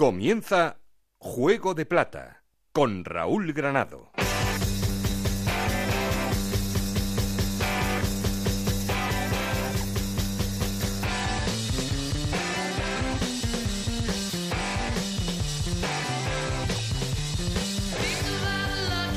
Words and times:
Comienza 0.00 0.78
Juego 1.18 1.74
de 1.74 1.84
Plata 1.84 2.44
con 2.70 3.04
Raúl 3.04 3.52
Granado. 3.52 4.12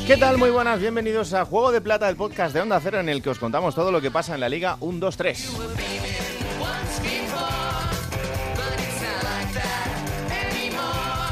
¿Qué 0.08 0.18
tal? 0.18 0.40
Muy 0.40 0.50
buenas, 0.50 0.80
bienvenidos 0.80 1.36
a 1.36 1.46
Juego 1.46 1.72
de 1.72 1.82
Plata, 1.82 2.10
el 2.10 2.16
podcast 2.16 2.56
de 2.56 2.62
Onda 2.62 2.80
Cero 2.82 3.00
en 3.00 3.10
el 3.10 3.22
que 3.22 3.30
os 3.30 3.38
contamos 3.38 3.76
todo 3.76 3.92
lo 3.92 4.02
que 4.02 4.10
pasa 4.10 4.34
en 4.34 4.40
la 4.40 4.50
Liga 4.50 4.78
1-2-3. 4.80 5.91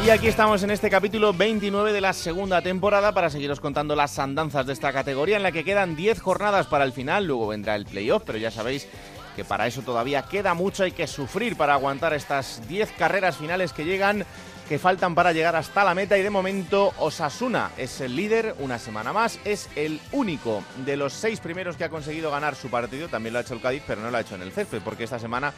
Y 0.10 0.12
aquí 0.12 0.26
estamos 0.26 0.64
en 0.64 0.72
este 0.72 0.90
capítulo 0.90 1.34
29 1.34 1.94
de 1.94 2.02
la 2.02 2.14
segunda 2.14 2.64
temporada 2.64 3.12
para 3.12 3.30
seguiros 3.30 3.60
contando 3.60 3.96
las 3.96 4.18
andanzas 4.18 4.66
de 4.66 4.74
esta 4.74 4.92
categoría 4.92 5.38
en 5.38 5.44
la 5.44 5.52
que 5.52 5.64
quedan 5.64 5.96
10 5.96 6.20
jornadas 6.20 6.66
para 6.66 6.84
el 6.84 6.94
final, 6.94 7.26
luego 7.26 7.46
vendrá 7.46 7.76
el 7.76 7.86
playoff, 7.86 8.24
pero 8.26 8.40
ya 8.40 8.50
sabéis 8.50 8.88
que 9.36 9.46
para 9.46 9.68
eso 9.68 9.84
todavía 9.84 10.24
queda 10.24 10.56
mucho, 10.56 10.82
hay 10.82 10.94
que 10.94 11.06
sufrir 11.06 11.56
para 11.56 11.74
aguantar 11.74 12.16
estas 12.16 12.68
10 12.68 12.92
carreras 12.94 13.38
finales 13.38 13.72
que 13.72 13.86
llegan 13.86 14.26
que 14.68 14.80
faltan 14.80 15.14
para 15.14 15.32
llegar 15.32 15.56
hasta 15.56 15.84
la 15.84 15.94
meta 15.94 16.18
y 16.18 16.24
de 16.24 16.30
momento 16.32 16.92
Osasuna 16.98 17.70
es 17.78 18.02
el 18.02 18.16
líder 18.16 18.56
una 18.58 18.80
semana 18.80 19.14
más, 19.14 19.40
es 19.46 19.70
el 19.76 20.02
único 20.12 20.64
de 20.86 20.98
los 20.98 21.14
seis 21.14 21.40
primeros 21.40 21.76
que 21.78 21.84
ha 21.84 21.90
conseguido 21.90 22.32
ganar 22.32 22.56
su 22.56 22.70
partido, 22.70 23.10
también 23.10 23.34
lo 23.34 23.40
ha 23.40 23.42
hecho 23.44 23.54
el 23.54 23.62
Cádiz, 23.62 23.84
pero 23.86 24.02
no 24.02 24.10
lo 24.10 24.18
ha 24.18 24.22
hecho 24.22 24.34
en 24.34 24.42
el 24.42 24.52
césped 24.52 24.82
porque 24.84 25.04
esta 25.04 25.20
semana 25.20 25.54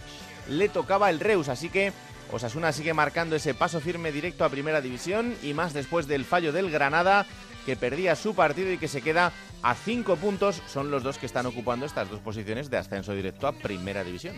le 0.49 0.67
tocaba 0.67 1.09
el 1.09 1.21
Reus, 1.21 1.47
así 1.47 1.69
que 1.69 1.93
Osasuna 2.31 2.71
sigue 2.71 2.93
marcando 2.93 3.35
ese 3.35 3.53
paso 3.53 3.81
firme 3.81 4.11
directo 4.11 4.45
a 4.45 4.49
Primera 4.49 4.81
División 4.81 5.35
y 5.43 5.53
más 5.53 5.73
después 5.73 6.07
del 6.07 6.25
fallo 6.25 6.51
del 6.51 6.71
Granada 6.71 7.25
que 7.65 7.75
perdía 7.75 8.15
su 8.15 8.33
partido 8.33 8.71
y 8.71 8.77
que 8.77 8.87
se 8.87 9.01
queda 9.01 9.31
a 9.61 9.75
cinco 9.75 10.15
puntos, 10.15 10.61
son 10.67 10.89
los 10.89 11.03
dos 11.03 11.17
que 11.17 11.25
están 11.25 11.45
ocupando 11.45 11.85
estas 11.85 12.09
dos 12.09 12.19
posiciones 12.19 12.69
de 12.69 12.77
ascenso 12.77 13.13
directo 13.13 13.47
a 13.47 13.51
Primera 13.51 14.03
División. 14.03 14.35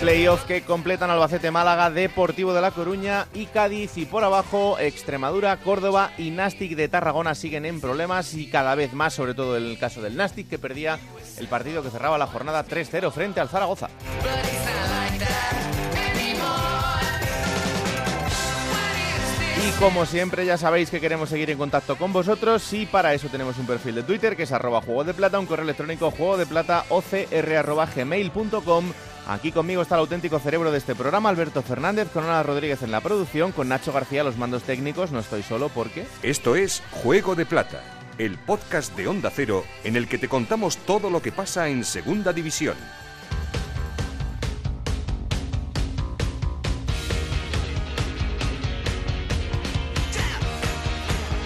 Playoff 0.00 0.44
que 0.46 0.62
completan 0.62 1.10
Albacete, 1.10 1.50
Málaga, 1.50 1.90
Deportivo 1.90 2.54
de 2.54 2.62
La 2.62 2.70
Coruña 2.70 3.26
y 3.34 3.44
Cádiz. 3.44 3.98
Y 3.98 4.06
por 4.06 4.24
abajo, 4.24 4.78
Extremadura, 4.78 5.58
Córdoba 5.58 6.12
y 6.16 6.30
Nastic 6.30 6.74
de 6.74 6.88
Tarragona 6.88 7.34
siguen 7.34 7.66
en 7.66 7.82
problemas 7.82 8.32
y 8.32 8.48
cada 8.48 8.74
vez 8.74 8.94
más, 8.94 9.12
sobre 9.12 9.34
todo 9.34 9.58
en 9.58 9.64
el 9.64 9.78
caso 9.78 10.00
del 10.00 10.16
Nastic, 10.16 10.48
que 10.48 10.58
perdía 10.58 10.98
el 11.36 11.48
partido 11.48 11.82
que 11.82 11.90
cerraba 11.90 12.16
la 12.16 12.26
jornada 12.26 12.64
3-0 12.64 13.12
frente 13.12 13.40
al 13.40 13.50
Zaragoza. 13.50 13.90
Y 19.62 19.70
como 19.78 20.06
siempre 20.06 20.46
ya 20.46 20.56
sabéis 20.56 20.88
que 20.88 21.00
queremos 21.00 21.28
seguir 21.28 21.50
en 21.50 21.58
contacto 21.58 21.96
con 21.96 22.10
vosotros 22.14 22.72
y 22.72 22.86
para 22.86 23.12
eso 23.12 23.28
tenemos 23.28 23.58
un 23.58 23.66
perfil 23.66 23.96
de 23.96 24.02
Twitter 24.02 24.34
que 24.34 24.44
es 24.44 24.52
arroba 24.52 24.80
juego 24.80 25.04
de 25.04 25.12
plata, 25.12 25.38
un 25.38 25.44
correo 25.44 25.64
electrónico 25.64 26.10
juego 26.10 26.38
de 26.38 26.46
plata 26.46 26.86
ocr 26.88 27.66
Aquí 29.30 29.52
conmigo 29.52 29.80
está 29.80 29.94
el 29.94 30.00
auténtico 30.00 30.40
cerebro 30.40 30.72
de 30.72 30.78
este 30.78 30.96
programa, 30.96 31.28
Alberto 31.28 31.62
Fernández, 31.62 32.08
con 32.12 32.24
Ana 32.24 32.42
Rodríguez 32.42 32.82
en 32.82 32.90
la 32.90 33.00
producción, 33.00 33.52
con 33.52 33.68
Nacho 33.68 33.92
García 33.92 34.24
los 34.24 34.36
mandos 34.36 34.64
técnicos. 34.64 35.12
No 35.12 35.20
estoy 35.20 35.44
solo 35.44 35.68
porque... 35.68 36.04
Esto 36.24 36.56
es 36.56 36.82
Juego 36.90 37.36
de 37.36 37.46
Plata, 37.46 37.80
el 38.18 38.38
podcast 38.38 38.96
de 38.96 39.06
Onda 39.06 39.30
Cero 39.32 39.64
en 39.84 39.94
el 39.94 40.08
que 40.08 40.18
te 40.18 40.26
contamos 40.28 40.78
todo 40.78 41.10
lo 41.10 41.22
que 41.22 41.30
pasa 41.30 41.68
en 41.68 41.84
Segunda 41.84 42.32
División. 42.32 42.74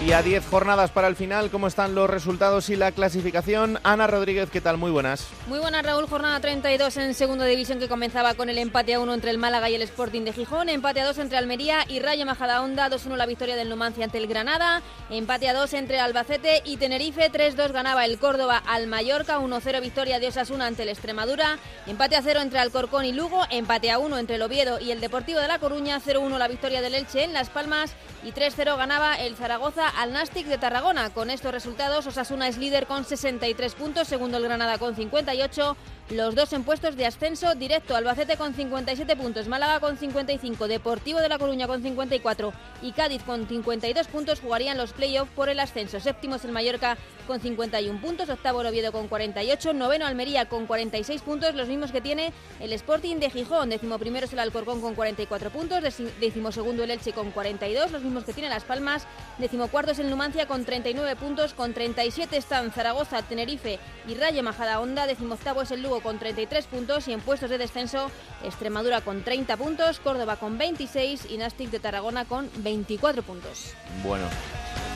Y 0.05 0.13
a 0.13 0.21
10 0.21 0.45
jornadas 0.45 0.91
para 0.91 1.07
el 1.07 1.15
final, 1.15 1.49
¿cómo 1.49 1.65
están 1.65 1.95
los 1.95 2.07
resultados 2.07 2.69
y 2.69 2.75
la 2.75 2.91
clasificación? 2.91 3.79
Ana 3.81 4.05
Rodríguez, 4.05 4.51
¿qué 4.51 4.61
tal? 4.61 4.77
Muy 4.77 4.91
buenas. 4.91 5.25
Muy 5.47 5.57
buenas, 5.57 5.83
Raúl. 5.83 6.05
Jornada 6.07 6.39
32 6.39 6.97
en 6.97 7.15
segunda 7.15 7.45
división 7.45 7.79
que 7.79 7.87
comenzaba 7.87 8.35
con 8.35 8.47
el 8.47 8.59
empate 8.59 8.93
a 8.93 8.99
1 8.99 9.15
entre 9.15 9.31
el 9.31 9.39
Málaga 9.39 9.67
y 9.67 9.73
el 9.73 9.81
Sporting 9.81 10.21
de 10.21 10.31
Gijón, 10.31 10.69
empate 10.69 11.01
a 11.01 11.07
2 11.07 11.17
entre 11.17 11.39
Almería 11.39 11.85
y 11.89 12.01
Rayo 12.01 12.23
Majadahonda, 12.23 12.91
2-1 12.91 13.15
la 13.15 13.25
victoria 13.25 13.55
del 13.55 13.67
Numancia 13.67 14.05
ante 14.05 14.19
el 14.19 14.27
Granada, 14.27 14.83
empate 15.09 15.49
a 15.49 15.55
2 15.55 15.73
entre 15.73 15.99
Albacete 15.99 16.61
y 16.65 16.77
Tenerife, 16.77 17.31
3-2 17.31 17.71
ganaba 17.71 18.05
el 18.05 18.19
Córdoba 18.19 18.61
al 18.63 18.85
Mallorca, 18.85 19.39
1-0 19.39 19.81
victoria 19.81 20.19
de 20.19 20.27
Osasuna 20.27 20.67
ante 20.67 20.83
el 20.83 20.89
Extremadura, 20.89 21.57
empate 21.87 22.15
a 22.15 22.21
0 22.21 22.41
entre 22.41 22.59
Alcorcón 22.59 23.05
y 23.05 23.11
Lugo, 23.11 23.41
empate 23.49 23.89
a 23.89 23.97
1 23.97 24.19
entre 24.19 24.35
el 24.35 24.43
Oviedo 24.43 24.79
y 24.79 24.91
el 24.91 25.01
Deportivo 25.01 25.39
de 25.39 25.47
La 25.47 25.57
Coruña, 25.57 25.99
0-1 25.99 26.37
la 26.37 26.47
victoria 26.47 26.83
del 26.83 26.93
Elche 26.93 27.23
en 27.23 27.33
Las 27.33 27.49
Palmas 27.49 27.95
y 28.23 28.33
3-0 28.33 28.77
ganaba 28.77 29.15
el 29.15 29.35
Zaragoza 29.35 29.94
al 29.95 30.11
Nastic 30.11 30.47
de 30.47 30.57
Tarragona. 30.57 31.09
Con 31.11 31.29
estos 31.29 31.51
resultados, 31.51 32.05
Osasuna 32.07 32.47
es 32.47 32.57
líder 32.57 32.85
con 32.87 33.05
63 33.05 33.75
puntos, 33.75 34.07
segundo 34.07 34.37
el 34.37 34.43
Granada 34.43 34.77
con 34.77 34.95
58, 34.95 35.77
los 36.09 36.35
dos 36.35 36.53
en 36.53 36.63
puestos 36.63 36.95
de 36.95 37.05
ascenso 37.05 37.55
directo. 37.55 37.95
Albacete 37.95 38.37
con 38.37 38.53
57 38.53 39.15
puntos, 39.15 39.47
Málaga 39.47 39.79
con 39.79 39.97
55, 39.97 40.67
Deportivo 40.67 41.19
de 41.19 41.29
La 41.29 41.39
Coruña 41.39 41.67
con 41.67 41.81
54 41.81 42.53
y 42.81 42.91
Cádiz 42.91 43.23
con 43.23 43.47
52 43.47 44.07
puntos 44.07 44.41
jugarían 44.41 44.77
los 44.77 44.93
playoffs 44.93 45.31
por 45.31 45.49
el 45.49 45.59
ascenso. 45.59 45.99
Séptimo 45.99 46.35
es 46.35 46.45
el 46.45 46.51
Mallorca 46.51 46.97
con 47.25 47.39
51 47.39 47.99
puntos, 48.01 48.29
octavo 48.29 48.61
el 48.61 48.67
Oviedo 48.67 48.91
con 48.91 49.07
48, 49.07 49.73
noveno 49.73 50.05
Almería 50.05 50.45
con 50.47 50.67
46 50.67 51.21
puntos, 51.21 51.55
los 51.55 51.67
mismos 51.67 51.91
que 51.91 52.01
tiene 52.01 52.33
el 52.59 52.73
Sporting 52.73 53.17
de 53.17 53.29
Gijón. 53.29 53.69
Décimo 53.69 53.97
primero 53.97 54.25
es 54.25 54.33
el 54.33 54.39
Alcorcón 54.39 54.81
con 54.81 54.93
44 54.93 55.49
puntos, 55.49 55.81
décimo 56.19 56.51
segundo 56.51 56.83
el 56.83 56.91
Elche 56.91 57.13
con 57.13 57.31
42, 57.31 57.91
los 57.91 58.03
mismos 58.03 58.25
que 58.25 58.33
tiene 58.33 58.49
Las 58.49 58.63
Palmas. 58.63 59.07
Décimo 59.37 59.67
cuarto 59.69 59.84
es 59.91 59.99
el 59.99 60.09
Numancia 60.09 60.47
con 60.47 60.65
39 60.65 61.15
puntos, 61.15 61.53
con 61.53 61.73
37 61.73 62.37
están 62.37 62.71
Zaragoza, 62.71 63.21
Tenerife 63.21 63.79
y 64.07 64.15
Rayo 64.15 64.41
Majadahonda. 64.41 65.05
Décimo 65.05 65.35
octavo 65.35 65.61
es 65.61 65.71
el 65.71 65.83
Lugo 65.83 66.01
con 66.01 66.17
33 66.17 66.65
puntos 66.65 67.07
y 67.07 67.13
en 67.13 67.21
puestos 67.21 67.49
de 67.49 67.57
descenso 67.57 68.09
Extremadura 68.43 69.01
con 69.01 69.23
30 69.23 69.57
puntos, 69.57 69.99
Córdoba 69.99 70.37
con 70.37 70.57
26 70.57 71.27
y 71.29 71.37
Nastic 71.37 71.69
de 71.69 71.79
Tarragona 71.79 72.25
con 72.25 72.49
24 72.57 73.23
puntos. 73.23 73.73
Bueno, 74.03 74.25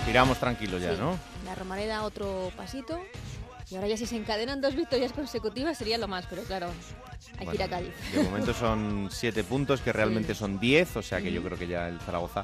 tiramos 0.06 0.40
tranquilos 0.40 0.82
ya, 0.82 0.94
¿no? 0.94 1.18
La 1.46 1.56
Romareda 1.56 2.04
otro 2.04 2.52
pasito. 2.58 3.00
Y 3.70 3.76
ahora 3.76 3.88
ya 3.88 3.98
si 3.98 4.08
se 4.08 4.16
encadenan 4.16 4.62
dos 4.62 4.76
victorias 4.76 5.14
consecutivas 5.14 5.78
sería 5.78 6.00
lo 6.00 6.08
más, 6.08 6.26
pero 6.28 6.42
claro, 6.44 6.72
hay 7.38 7.46
que 7.46 7.56
ir 7.56 7.64
a 7.64 7.68
Cádiz. 7.68 7.94
De 8.12 8.24
momento 8.24 8.54
son 8.54 9.10
7 9.12 9.44
puntos, 9.44 9.82
que 9.82 9.94
realmente 9.94 10.34
son 10.36 10.60
10, 10.60 10.98
o 10.98 11.02
sea 11.04 11.22
que 11.22 11.32
yo 11.32 11.44
creo 11.44 11.58
que 11.58 11.68
ya 11.68 11.88
el 11.88 12.00
Zaragoza 12.00 12.44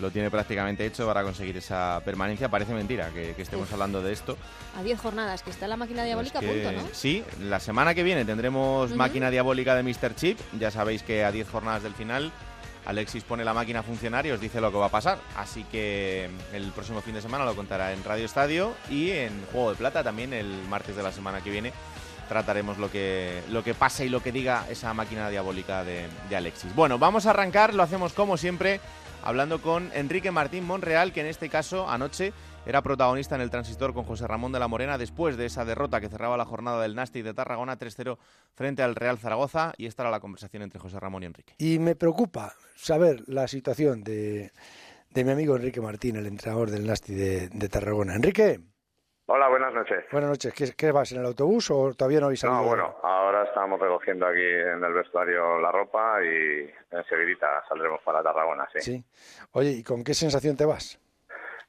lo 0.00 0.10
tiene 0.10 0.30
prácticamente 0.30 0.84
hecho 0.84 1.06
para 1.06 1.22
conseguir 1.22 1.56
esa 1.56 2.00
permanencia. 2.04 2.48
Parece 2.48 2.74
mentira 2.74 3.10
que, 3.10 3.34
estemos 3.38 3.72
hablando 3.72 4.02
de 4.02 4.12
esto. 4.12 4.36
A 4.78 4.82
10 4.82 4.98
jornadas, 4.98 5.42
que 5.42 5.50
está 5.50 5.68
la 5.68 5.76
máquina 5.76 6.04
diabólica 6.04 6.38
a 6.38 6.42
punto, 6.42 6.72
¿no? 6.72 6.82
Sí, 6.92 7.24
la 7.40 7.60
semana 7.60 7.94
que 7.94 8.02
viene 8.02 8.24
tendremos 8.24 8.94
máquina 8.94 9.30
diabólica 9.30 9.74
de 9.74 9.82
Mr. 9.82 10.14
Chip. 10.14 10.38
Ya 10.58 10.70
sabéis 10.70 11.02
que 11.02 11.24
a 11.24 11.32
10 11.32 11.48
jornadas 11.48 11.82
del 11.82 11.94
final 11.94 12.32
Alexis 12.86 13.24
pone 13.24 13.44
la 13.44 13.54
máquina 13.54 13.80
a 13.80 13.82
funcionar 13.82 14.26
y 14.26 14.30
os 14.30 14.40
dice 14.40 14.60
lo 14.60 14.70
que 14.70 14.78
va 14.78 14.86
a 14.86 14.90
pasar. 14.90 15.18
Así 15.36 15.64
que 15.64 16.28
el 16.52 16.72
próximo 16.72 17.00
fin 17.00 17.14
de 17.14 17.22
semana 17.22 17.44
lo 17.44 17.54
contará 17.54 17.92
en 17.92 18.04
Radio 18.04 18.24
Estadio 18.24 18.74
y 18.90 19.10
en 19.10 19.44
Juego 19.52 19.70
de 19.70 19.76
Plata 19.76 20.02
también 20.02 20.32
el 20.32 20.48
martes 20.68 20.96
de 20.96 21.02
la 21.02 21.12
semana 21.12 21.40
que 21.42 21.50
viene 21.50 21.72
trataremos 22.28 22.78
lo 22.78 22.90
que, 22.90 23.42
lo 23.50 23.62
que 23.62 23.74
pase 23.74 24.06
y 24.06 24.08
lo 24.08 24.22
que 24.22 24.32
diga 24.32 24.64
esa 24.70 24.94
máquina 24.94 25.28
diabólica 25.28 25.84
de, 25.84 26.06
de 26.30 26.36
Alexis. 26.36 26.74
Bueno, 26.74 26.98
vamos 26.98 27.26
a 27.26 27.30
arrancar, 27.30 27.74
lo 27.74 27.82
hacemos 27.82 28.14
como 28.14 28.38
siempre 28.38 28.80
hablando 29.24 29.60
con 29.60 29.90
Enrique 29.94 30.30
Martín 30.30 30.64
Monreal, 30.64 31.12
que 31.12 31.20
en 31.20 31.26
este 31.26 31.48
caso 31.48 31.88
anoche 31.88 32.32
era 32.66 32.82
protagonista 32.82 33.34
en 33.34 33.40
el 33.40 33.50
transistor 33.50 33.94
con 33.94 34.04
José 34.04 34.26
Ramón 34.26 34.52
de 34.52 34.58
la 34.58 34.68
Morena 34.68 34.98
después 34.98 35.36
de 35.36 35.46
esa 35.46 35.64
derrota 35.64 36.00
que 36.00 36.08
cerraba 36.08 36.36
la 36.36 36.44
jornada 36.44 36.82
del 36.82 36.94
Nasti 36.94 37.22
de 37.22 37.34
Tarragona 37.34 37.78
3-0 37.78 38.18
frente 38.54 38.82
al 38.82 38.94
Real 38.94 39.18
Zaragoza 39.18 39.72
y 39.76 39.86
esta 39.86 40.02
era 40.02 40.10
la 40.10 40.20
conversación 40.20 40.62
entre 40.62 40.78
José 40.78 41.00
Ramón 41.00 41.22
y 41.22 41.26
Enrique. 41.26 41.54
Y 41.58 41.78
me 41.78 41.94
preocupa 41.96 42.54
saber 42.76 43.24
la 43.26 43.48
situación 43.48 44.04
de, 44.04 44.52
mi 45.14 45.30
amigo 45.30 45.56
Enrique 45.56 45.80
Martín, 45.80 46.16
el 46.16 46.26
entrenador 46.26 46.70
del 46.70 46.86
Nasti 46.86 47.14
de, 47.14 47.48
de 47.48 47.68
Tarragona. 47.68 48.14
Enrique. 48.14 48.60
Hola, 49.26 49.48
buenas 49.48 49.72
noches. 49.72 50.04
Buenas 50.12 50.30
noches. 50.30 50.74
¿Qué, 50.76 50.92
vas, 50.92 51.10
en 51.12 51.20
el 51.20 51.26
autobús 51.26 51.70
o 51.70 51.94
todavía 51.94 52.20
no 52.20 52.26
habéis 52.26 52.40
salido? 52.40 52.60
No, 52.60 52.68
bueno, 52.68 52.96
ahora 53.02 53.44
estamos 53.44 53.80
recogiendo 53.80 54.26
aquí 54.26 54.42
en 54.42 54.84
el 54.84 54.92
vestuario 54.92 55.58
la 55.60 55.72
ropa 55.72 56.22
y 56.22 56.70
enseguida 56.90 57.64
saldremos 57.66 58.02
para 58.02 58.22
Tarragona, 58.22 58.68
sí. 58.74 58.80
Sí. 58.80 59.04
Oye, 59.52 59.70
¿y 59.70 59.82
con 59.82 60.04
qué 60.04 60.12
sensación 60.12 60.56
te 60.58 60.66
vas? 60.66 61.00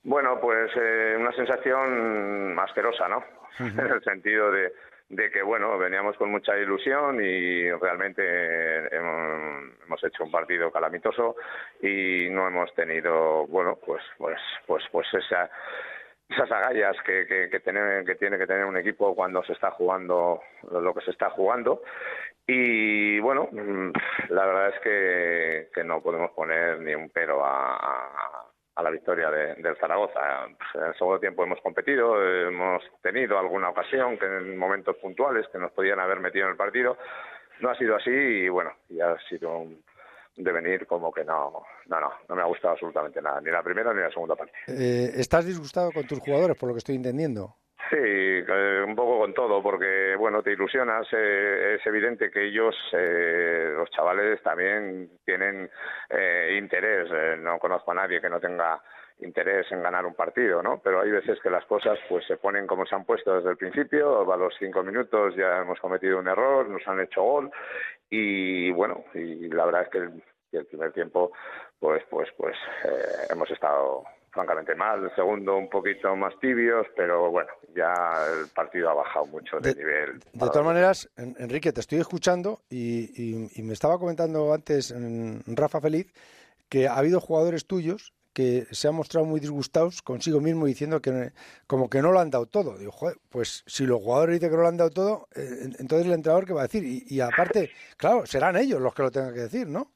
Bueno, 0.04 0.38
pues 0.42 0.70
eh, 0.76 1.16
una 1.18 1.32
sensación 1.32 2.60
asquerosa, 2.60 3.08
¿no? 3.08 3.24
en 3.60 3.80
el 3.80 4.04
sentido 4.04 4.52
de, 4.52 4.74
de 5.08 5.32
que, 5.32 5.42
bueno, 5.42 5.78
veníamos 5.78 6.18
con 6.18 6.32
mucha 6.32 6.58
ilusión 6.58 7.24
y 7.24 7.72
realmente 7.72 8.94
hemos, 8.94 10.04
hecho 10.04 10.26
un 10.26 10.32
partido 10.32 10.70
calamitoso 10.72 11.38
y 11.82 12.28
no 12.30 12.48
hemos 12.48 12.74
tenido, 12.76 13.48
bueno, 13.48 13.80
pues, 13.84 14.04
pues, 14.18 14.38
pues, 14.68 14.84
pues 14.92 15.08
esa 15.14 15.50
esas 16.30 16.52
agallas 16.52 16.96
que, 17.06 17.26
que, 17.28 17.60
tiene, 17.60 18.04
que 18.06 18.16
tiene 18.16 18.38
que 18.38 18.48
tener 18.48 18.66
un 18.66 18.78
equipo 18.78 19.16
cuando 19.16 19.44
se 19.44 19.54
está 19.54 19.72
jugando 19.72 20.42
lo 20.72 20.94
que 20.94 21.02
se 21.02 21.12
está 21.12 21.30
jugando 21.30 21.82
Y 22.48 23.20
bueno, 23.20 23.50
la 24.30 24.46
verdad 24.46 24.70
es 24.70 24.80
que, 24.82 25.70
que 25.74 25.84
no 25.84 26.02
podemos 26.02 26.32
poner 26.32 26.80
ni 26.80 26.96
un 26.96 27.10
pero 27.10 27.46
a, 27.46 28.46
a 28.76 28.84
la 28.84 28.90
victoria 28.90 29.32
de, 29.32 29.56
del 29.56 29.78
Zaragoza. 29.78 30.46
En 30.74 30.84
el 30.84 30.94
segundo 30.96 31.20
tiempo 31.20 31.44
hemos 31.44 31.62
competido, 31.62 32.22
hemos 32.22 32.84
tenido 33.02 33.40
alguna 33.40 33.70
ocasión 33.70 34.18
que 34.18 34.26
en 34.26 34.58
momentos 34.58 34.98
puntuales 34.98 35.48
que 35.52 35.60
nos 35.60 35.72
podían 35.72 36.00
haber 36.00 36.20
metido 36.20 36.46
en 36.46 36.52
el 36.52 36.58
partido. 36.58 36.98
No 37.62 37.70
ha 37.70 37.76
sido 37.78 37.96
así 37.96 38.12
y 38.12 38.50
bueno, 38.50 38.74
ya 38.90 39.12
ha 39.12 39.20
sido 39.30 39.60
un 39.60 39.82
devenir 40.36 40.86
como 40.86 41.12
que 41.12 41.24
no, 41.24 41.64
no, 41.88 42.00
no, 42.00 42.12
no 42.28 42.36
me 42.36 42.42
ha 42.42 42.46
gustado 42.46 42.74
absolutamente 42.74 43.22
nada, 43.22 43.40
ni 43.42 43.52
la 43.52 43.64
primera 43.64 43.94
ni 43.94 44.02
la 44.02 44.12
segunda 44.12 44.36
parte. 44.36 44.54
Eh, 44.68 45.12
¿Estás 45.16 45.46
disgustado 45.46 45.92
con 45.92 46.06
tus 46.06 46.20
jugadores, 46.20 46.58
por 46.58 46.70
lo 46.70 46.76
que 46.76 46.80
estoy 46.80 46.96
entendiendo? 46.96 47.56
Sí, 47.90 47.98
eh, 48.00 48.84
un 48.86 48.96
poco 48.96 49.20
con 49.20 49.34
todo, 49.34 49.62
porque 49.62 50.16
bueno, 50.18 50.42
te 50.42 50.54
ilusionas. 50.54 51.08
Eh, 51.12 51.76
es 51.76 51.86
evidente 51.86 52.32
que 52.32 52.48
ellos, 52.48 52.76
eh, 52.94 53.74
los 53.76 53.90
chavales, 53.92 54.42
también 54.42 55.12
tienen 55.24 55.70
eh, 56.10 56.58
interés. 56.58 57.08
Eh, 57.14 57.36
no 57.38 57.60
conozco 57.60 57.92
a 57.92 57.96
nadie 57.96 58.20
que 58.20 58.30
no 58.30 58.40
tenga 58.40 58.82
interés 59.20 59.72
en 59.72 59.84
ganar 59.84 60.06
un 60.06 60.16
partido, 60.16 60.62
¿no? 60.64 60.82
Pero 60.84 61.00
hay 61.00 61.12
veces 61.12 61.40
que 61.42 61.50
las 61.50 61.64
cosas 61.66 61.98
pues 62.10 62.26
se 62.26 62.38
ponen 62.38 62.68
como 62.68 62.86
se 62.86 62.96
han 62.96 63.06
puesto 63.06 63.36
desde 63.36 63.52
el 63.52 63.58
principio. 63.58 64.32
A 64.32 64.38
los 64.38 64.56
cinco 64.58 64.82
minutos 64.84 65.36
ya 65.36 65.60
hemos 65.60 65.80
cometido 65.80 66.20
un 66.20 66.28
error, 66.28 66.68
nos 66.68 66.86
han 66.88 67.00
hecho 67.00 67.22
gol 67.22 67.52
y 68.10 68.72
bueno, 68.72 69.04
y 69.14 69.48
la 69.50 69.66
verdad 69.66 69.84
es 69.84 69.90
que 69.90 69.98
el, 70.00 70.24
el 70.52 70.66
primer 70.66 70.92
tiempo, 70.94 71.32
pues, 71.80 72.04
pues, 72.10 72.30
pues 72.38 72.56
eh, 72.86 73.28
hemos 73.30 73.50
estado 73.52 74.04
francamente 74.32 74.76
mal. 74.76 75.04
El 75.04 75.16
segundo 75.16 75.56
un 75.58 75.70
poquito 75.70 76.16
más 76.16 76.38
tibios, 76.40 76.86
pero 76.96 77.32
bueno, 77.32 77.50
ya 77.74 77.94
el 78.34 78.50
partido 78.50 78.90
ha 78.90 78.94
bajado 78.94 79.26
mucho 79.28 79.60
de, 79.60 79.74
de 79.74 79.80
nivel. 79.80 80.20
De 80.20 80.48
todas 80.48 80.66
maneras, 80.66 81.10
Enrique, 81.16 81.72
te 81.72 81.80
estoy 81.80 82.00
escuchando 82.00 82.60
y, 82.70 83.10
y, 83.16 83.50
y 83.56 83.64
me 83.64 83.74
estaba 83.74 83.98
comentando 83.98 84.54
antes 84.54 84.94
Rafa 85.48 85.82
Feliz 85.82 86.14
que 86.70 86.88
ha 86.88 86.98
habido 86.98 87.22
jugadores 87.22 87.66
tuyos 87.66 88.14
que 88.36 88.68
se 88.72 88.90
han 88.90 88.96
mostrado 88.96 89.26
muy 89.26 89.40
disgustados 89.40 90.02
consigo 90.02 90.42
mismo 90.42 90.66
diciendo 90.66 91.02
que 91.02 91.32
como 91.68 91.90
que 91.90 92.02
no 92.02 92.12
lo 92.12 92.20
han 92.20 92.30
dado 92.30 92.48
todo. 92.48 92.78
Digo, 92.78 92.92
joder, 92.92 93.18
pues 93.30 93.64
si 93.66 93.86
los 93.86 94.02
jugadores 94.02 94.36
dicen 94.36 94.50
que 94.50 94.58
no 94.58 94.64
lo 94.64 94.68
han 94.68 94.76
dado 94.76 94.90
todo, 94.90 95.30
eh, 95.36 95.70
entonces 95.80 96.06
el 96.06 96.12
entrenador 96.12 96.46
qué 96.46 96.52
va 96.52 96.64
a 96.64 96.68
decir. 96.68 96.84
Y, 96.84 97.06
y 97.08 97.22
aparte, 97.22 97.72
claro, 97.96 98.26
serán 98.26 98.58
ellos 98.58 98.82
los 98.82 98.94
que 98.94 99.04
lo 99.04 99.12
tengan 99.12 99.34
que 99.34 99.40
decir, 99.40 99.70
¿no? 99.70 99.95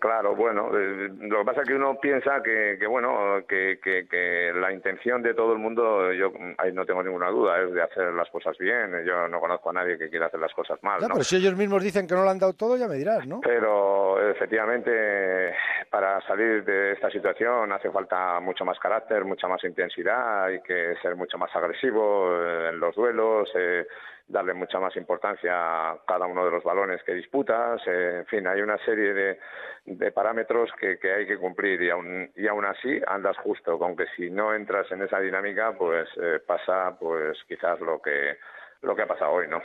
Claro, 0.00 0.34
bueno, 0.34 0.70
eh, 0.76 1.08
lo 1.20 1.38
que 1.40 1.44
pasa 1.44 1.62
es 1.62 1.68
que 1.68 1.74
uno 1.74 1.98
piensa 2.00 2.42
que, 2.42 2.76
que 2.78 2.86
bueno, 2.86 3.42
que, 3.48 3.78
que, 3.82 4.06
que, 4.08 4.52
la 4.54 4.72
intención 4.72 5.22
de 5.22 5.34
todo 5.34 5.52
el 5.52 5.58
mundo, 5.58 6.12
yo 6.12 6.32
ahí 6.58 6.72
no 6.72 6.84
tengo 6.84 7.02
ninguna 7.02 7.30
duda, 7.30 7.60
es 7.62 7.72
de 7.72 7.82
hacer 7.82 8.12
las 8.12 8.28
cosas 8.30 8.56
bien. 8.58 9.04
Yo 9.04 9.28
no 9.28 9.40
conozco 9.40 9.70
a 9.70 9.74
nadie 9.74 9.98
que 9.98 10.08
quiera 10.08 10.26
hacer 10.26 10.40
las 10.40 10.52
cosas 10.52 10.82
mal. 10.82 11.00
¿no? 11.00 11.08
pero 11.08 11.24
si 11.24 11.36
ellos 11.36 11.56
mismos 11.56 11.82
dicen 11.82 12.06
que 12.06 12.14
no 12.14 12.24
lo 12.24 12.30
han 12.30 12.38
dado 12.38 12.52
todo, 12.52 12.76
ya 12.76 12.88
me 12.88 12.96
dirás, 12.96 13.26
¿no? 13.26 13.40
Pero 13.42 14.20
efectivamente, 14.30 15.54
para 15.90 16.20
salir 16.22 16.64
de 16.64 16.92
esta 16.92 17.10
situación 17.10 17.72
hace 17.72 17.90
falta 17.90 18.40
mucho 18.40 18.64
más 18.64 18.78
carácter, 18.78 19.24
mucha 19.24 19.48
más 19.48 19.62
intensidad, 19.64 20.44
hay 20.44 20.60
que 20.60 20.94
ser 21.02 21.16
mucho 21.16 21.38
más 21.38 21.54
agresivo 21.54 22.30
en 22.68 22.78
los 22.78 22.94
duelos. 22.94 23.50
Eh, 23.54 23.86
darle 24.28 24.54
mucha 24.54 24.80
más 24.80 24.96
importancia 24.96 25.90
a 25.90 25.98
cada 26.06 26.26
uno 26.26 26.44
de 26.44 26.50
los 26.50 26.64
balones 26.64 27.02
que 27.04 27.14
disputas. 27.14 27.80
Eh, 27.86 28.18
en 28.18 28.26
fin, 28.26 28.46
hay 28.46 28.60
una 28.60 28.78
serie 28.78 29.14
de, 29.14 29.38
de 29.84 30.12
parámetros 30.12 30.70
que, 30.78 30.98
que, 30.98 31.12
hay 31.12 31.26
que 31.26 31.38
cumplir 31.38 31.80
y 31.82 31.90
aún, 31.90 32.30
y 32.34 32.46
aún 32.48 32.64
así 32.64 33.00
andas 33.06 33.36
justo, 33.38 33.78
con 33.78 33.96
que 33.96 34.06
si 34.16 34.30
no 34.30 34.54
entras 34.54 34.90
en 34.90 35.02
esa 35.02 35.20
dinámica, 35.20 35.72
pues 35.76 36.08
eh, 36.20 36.40
pasa 36.46 36.96
pues 36.98 37.38
quizás 37.46 37.80
lo 37.80 38.00
que, 38.00 38.38
lo 38.82 38.96
que 38.96 39.02
ha 39.02 39.06
pasado 39.06 39.32
hoy, 39.32 39.48
¿no? 39.48 39.62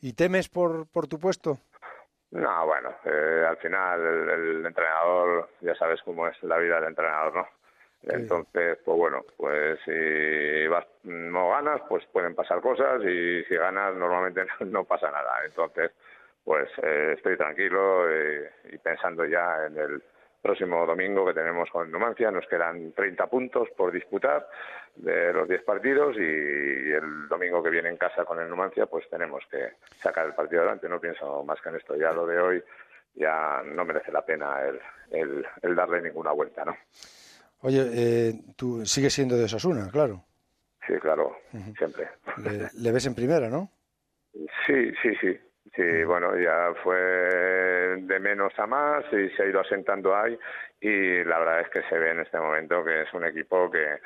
¿Y 0.00 0.14
temes 0.14 0.48
por, 0.48 0.90
por 0.90 1.06
tu 1.06 1.18
puesto? 1.18 1.58
No, 2.32 2.66
bueno, 2.66 2.94
eh, 3.04 3.44
al 3.48 3.56
final 3.58 4.00
el, 4.00 4.30
el 4.30 4.66
entrenador, 4.66 5.50
ya 5.60 5.74
sabes 5.74 6.00
cómo 6.02 6.28
es 6.28 6.42
la 6.42 6.58
vida 6.58 6.76
del 6.76 6.90
entrenador, 6.90 7.34
¿no? 7.34 7.59
Entonces, 8.02 8.78
pues 8.84 8.96
bueno, 8.96 9.24
pues 9.36 9.78
si 9.84 10.66
vas, 10.68 10.86
no 11.04 11.50
ganas, 11.50 11.82
pues 11.88 12.04
pueden 12.06 12.34
pasar 12.34 12.60
cosas 12.60 13.02
y 13.04 13.44
si 13.44 13.56
ganas 13.56 13.94
normalmente 13.94 14.46
no 14.66 14.84
pasa 14.84 15.10
nada. 15.10 15.44
Entonces, 15.44 15.92
pues 16.42 16.70
eh, 16.82 17.14
estoy 17.16 17.36
tranquilo 17.36 18.10
eh, 18.10 18.50
y 18.72 18.78
pensando 18.78 19.24
ya 19.26 19.66
en 19.66 19.76
el 19.76 20.02
próximo 20.40 20.86
domingo 20.86 21.26
que 21.26 21.34
tenemos 21.34 21.68
con 21.70 21.90
Numancia. 21.90 22.30
Nos 22.30 22.46
quedan 22.46 22.92
30 22.92 23.26
puntos 23.26 23.68
por 23.76 23.92
disputar 23.92 24.48
de 24.96 25.32
los 25.34 25.46
10 25.46 25.62
partidos 25.64 26.16
y, 26.16 26.20
y, 26.20 26.92
el 26.92 27.28
domingo 27.28 27.62
que 27.62 27.70
viene 27.70 27.90
en 27.90 27.98
casa 27.98 28.24
con 28.24 28.40
el 28.40 28.48
Numancia, 28.48 28.86
pues 28.86 29.08
tenemos 29.10 29.44
que 29.50 29.72
sacar 29.98 30.26
el 30.26 30.34
partido 30.34 30.62
adelante. 30.62 30.88
No 30.88 30.98
pienso 30.98 31.44
más 31.44 31.60
que 31.60 31.68
en 31.68 31.76
esto. 31.76 31.94
Ya 31.96 32.12
lo 32.12 32.26
de 32.26 32.40
hoy 32.40 32.64
ya 33.14 33.62
no 33.62 33.84
merece 33.84 34.10
la 34.10 34.24
pena 34.24 34.62
el, 34.62 34.80
el, 35.10 35.46
el 35.60 35.76
darle 35.76 36.00
ninguna 36.00 36.32
vuelta, 36.32 36.64
¿no? 36.64 36.74
Oye, 37.62 37.82
eh, 37.92 38.32
tú 38.56 38.84
sigues 38.86 39.12
siendo 39.12 39.36
de 39.36 39.44
Osasuna, 39.44 39.88
claro. 39.90 40.24
Sí, 40.86 40.94
claro, 41.00 41.36
uh 41.52 41.58
-huh. 41.58 41.76
siempre. 41.76 42.08
Le, 42.38 42.68
le, 42.82 42.92
ves 42.92 43.06
en 43.06 43.14
primera, 43.14 43.48
¿no? 43.48 43.70
Sí, 44.66 44.92
sí, 45.02 45.14
sí. 45.20 45.38
Sí, 45.76 46.04
bueno, 46.04 46.36
ya 46.36 46.74
fue 46.82 46.96
de 46.96 48.18
menos 48.18 48.52
a 48.58 48.66
más 48.66 49.04
y 49.12 49.28
se 49.30 49.42
ha 49.42 49.46
ido 49.46 49.60
asentando 49.60 50.16
ahí 50.16 50.36
y 50.80 51.22
la 51.22 51.38
verdad 51.38 51.60
es 51.60 51.68
que 51.68 51.82
se 51.82 51.96
ve 51.96 52.10
en 52.10 52.20
este 52.20 52.38
momento 52.40 52.82
que 52.82 53.02
es 53.02 53.14
un 53.14 53.24
equipo 53.24 53.70
que, 53.70 53.98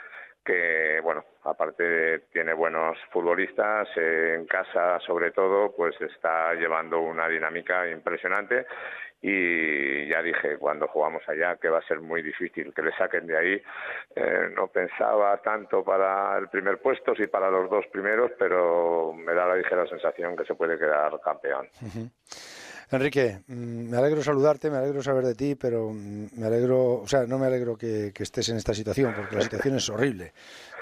que 0.44 1.00
bueno, 1.02 1.24
aparte 1.44 2.26
tiene 2.32 2.52
buenos 2.52 2.98
futbolistas, 3.10 3.88
eh, 3.96 4.34
en 4.36 4.46
casa 4.46 5.00
sobre 5.00 5.30
todo, 5.30 5.72
pues 5.74 5.98
está 6.02 6.52
llevando 6.54 7.00
una 7.00 7.28
dinámica 7.28 7.88
impresionante 7.88 8.66
y 9.26 10.06
ya 10.06 10.20
dije 10.22 10.58
cuando 10.58 10.86
jugamos 10.86 11.22
allá 11.26 11.56
que 11.56 11.70
va 11.70 11.78
a 11.78 11.88
ser 11.88 11.98
muy 12.00 12.20
difícil 12.20 12.74
que 12.74 12.82
le 12.82 12.94
saquen 12.94 13.26
de 13.26 13.36
ahí. 13.38 13.62
Eh, 14.14 14.50
no 14.54 14.66
pensaba 14.68 15.38
tanto 15.38 15.82
para 15.82 16.36
el 16.36 16.48
primer 16.48 16.78
puesto, 16.78 17.14
sí 17.14 17.26
para 17.26 17.50
los 17.50 17.70
dos 17.70 17.86
primeros, 17.90 18.32
pero 18.38 19.14
me 19.14 19.32
da 19.32 19.46
la 19.46 19.56
ligera 19.56 19.86
sensación 19.86 20.36
que 20.36 20.44
se 20.44 20.54
puede 20.54 20.78
quedar 20.78 21.18
campeón. 21.24 21.66
Uh 21.80 21.86
-huh. 21.86 22.10
Enrique, 22.90 23.38
mm, 23.46 23.90
me 23.90 23.96
alegro 23.96 24.22
saludarte, 24.22 24.70
me 24.70 24.76
alegro 24.76 25.02
saber 25.02 25.24
de 25.24 25.34
ti, 25.34 25.54
pero 25.54 25.88
mm, 25.90 26.38
me 26.38 26.46
alegro, 26.46 27.00
o 27.00 27.08
sea, 27.08 27.24
no 27.26 27.38
me 27.38 27.46
alegro 27.46 27.78
que, 27.78 28.12
que 28.14 28.24
estés 28.24 28.50
en 28.50 28.58
esta 28.58 28.74
situación, 28.74 29.14
porque 29.16 29.36
la 29.36 29.42
situación 29.42 29.76
es 29.76 29.88
horrible. 29.88 30.32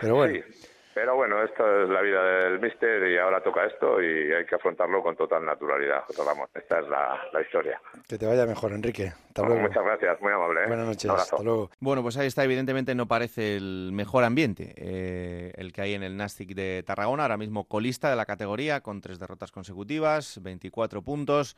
Pero 0.01 0.17
bueno. 0.17 0.35
Sí. 0.35 0.62
Pero 0.95 1.17
bueno, 1.17 1.43
esto 1.43 1.83
es 1.83 1.89
la 1.89 2.03
vida 2.03 2.23
del 2.23 2.61
míster 2.61 3.11
y 3.11 3.17
ahora 3.17 3.43
toca 3.43 3.65
esto 3.65 4.03
y 4.03 4.33
hay 4.33 4.45
que 4.45 4.55
afrontarlo 4.55 5.03
con 5.03 5.17
total 5.17 5.45
naturalidad, 5.45 6.05
José 6.07 6.23
Ramón. 6.25 6.49
Esta 6.55 6.81
es 6.81 6.89
la, 6.89 7.19
la 7.33 7.41
historia. 7.41 7.81
Que 8.07 8.19
te 8.19 8.27
vaya 8.27 8.45
mejor, 8.45 8.73
Enrique. 8.73 9.07
Hasta 9.07 9.43
bueno, 9.43 9.55
luego. 9.55 9.69
Muchas 9.69 9.85
gracias, 9.85 10.21
muy 10.21 10.33
amable. 10.33 10.65
¿eh? 10.65 10.67
Buenas 10.67 10.87
noches, 10.87 11.11
hasta 11.11 11.43
luego. 11.43 11.71
Bueno, 11.81 12.03
pues 12.03 12.19
ahí 12.19 12.27
está, 12.27 12.45
evidentemente 12.45 12.95
no 12.95 13.07
parece 13.07 13.57
el 13.57 13.91
mejor 13.93 14.25
ambiente 14.25 14.75
eh, 14.77 15.53
el 15.57 15.73
que 15.73 15.81
hay 15.81 15.95
en 15.95 16.03
el 16.03 16.17
Nastic 16.17 16.55
de 16.55 16.83
Tarragona, 16.87 17.23
ahora 17.23 17.39
mismo 17.39 17.65
colista 17.65 18.11
de 18.11 18.17
la 18.17 18.27
categoría 18.27 18.83
con 18.83 19.01
tres 19.01 19.19
derrotas 19.19 19.51
consecutivas, 19.51 20.43
24 20.43 21.03
puntos 21.03 21.57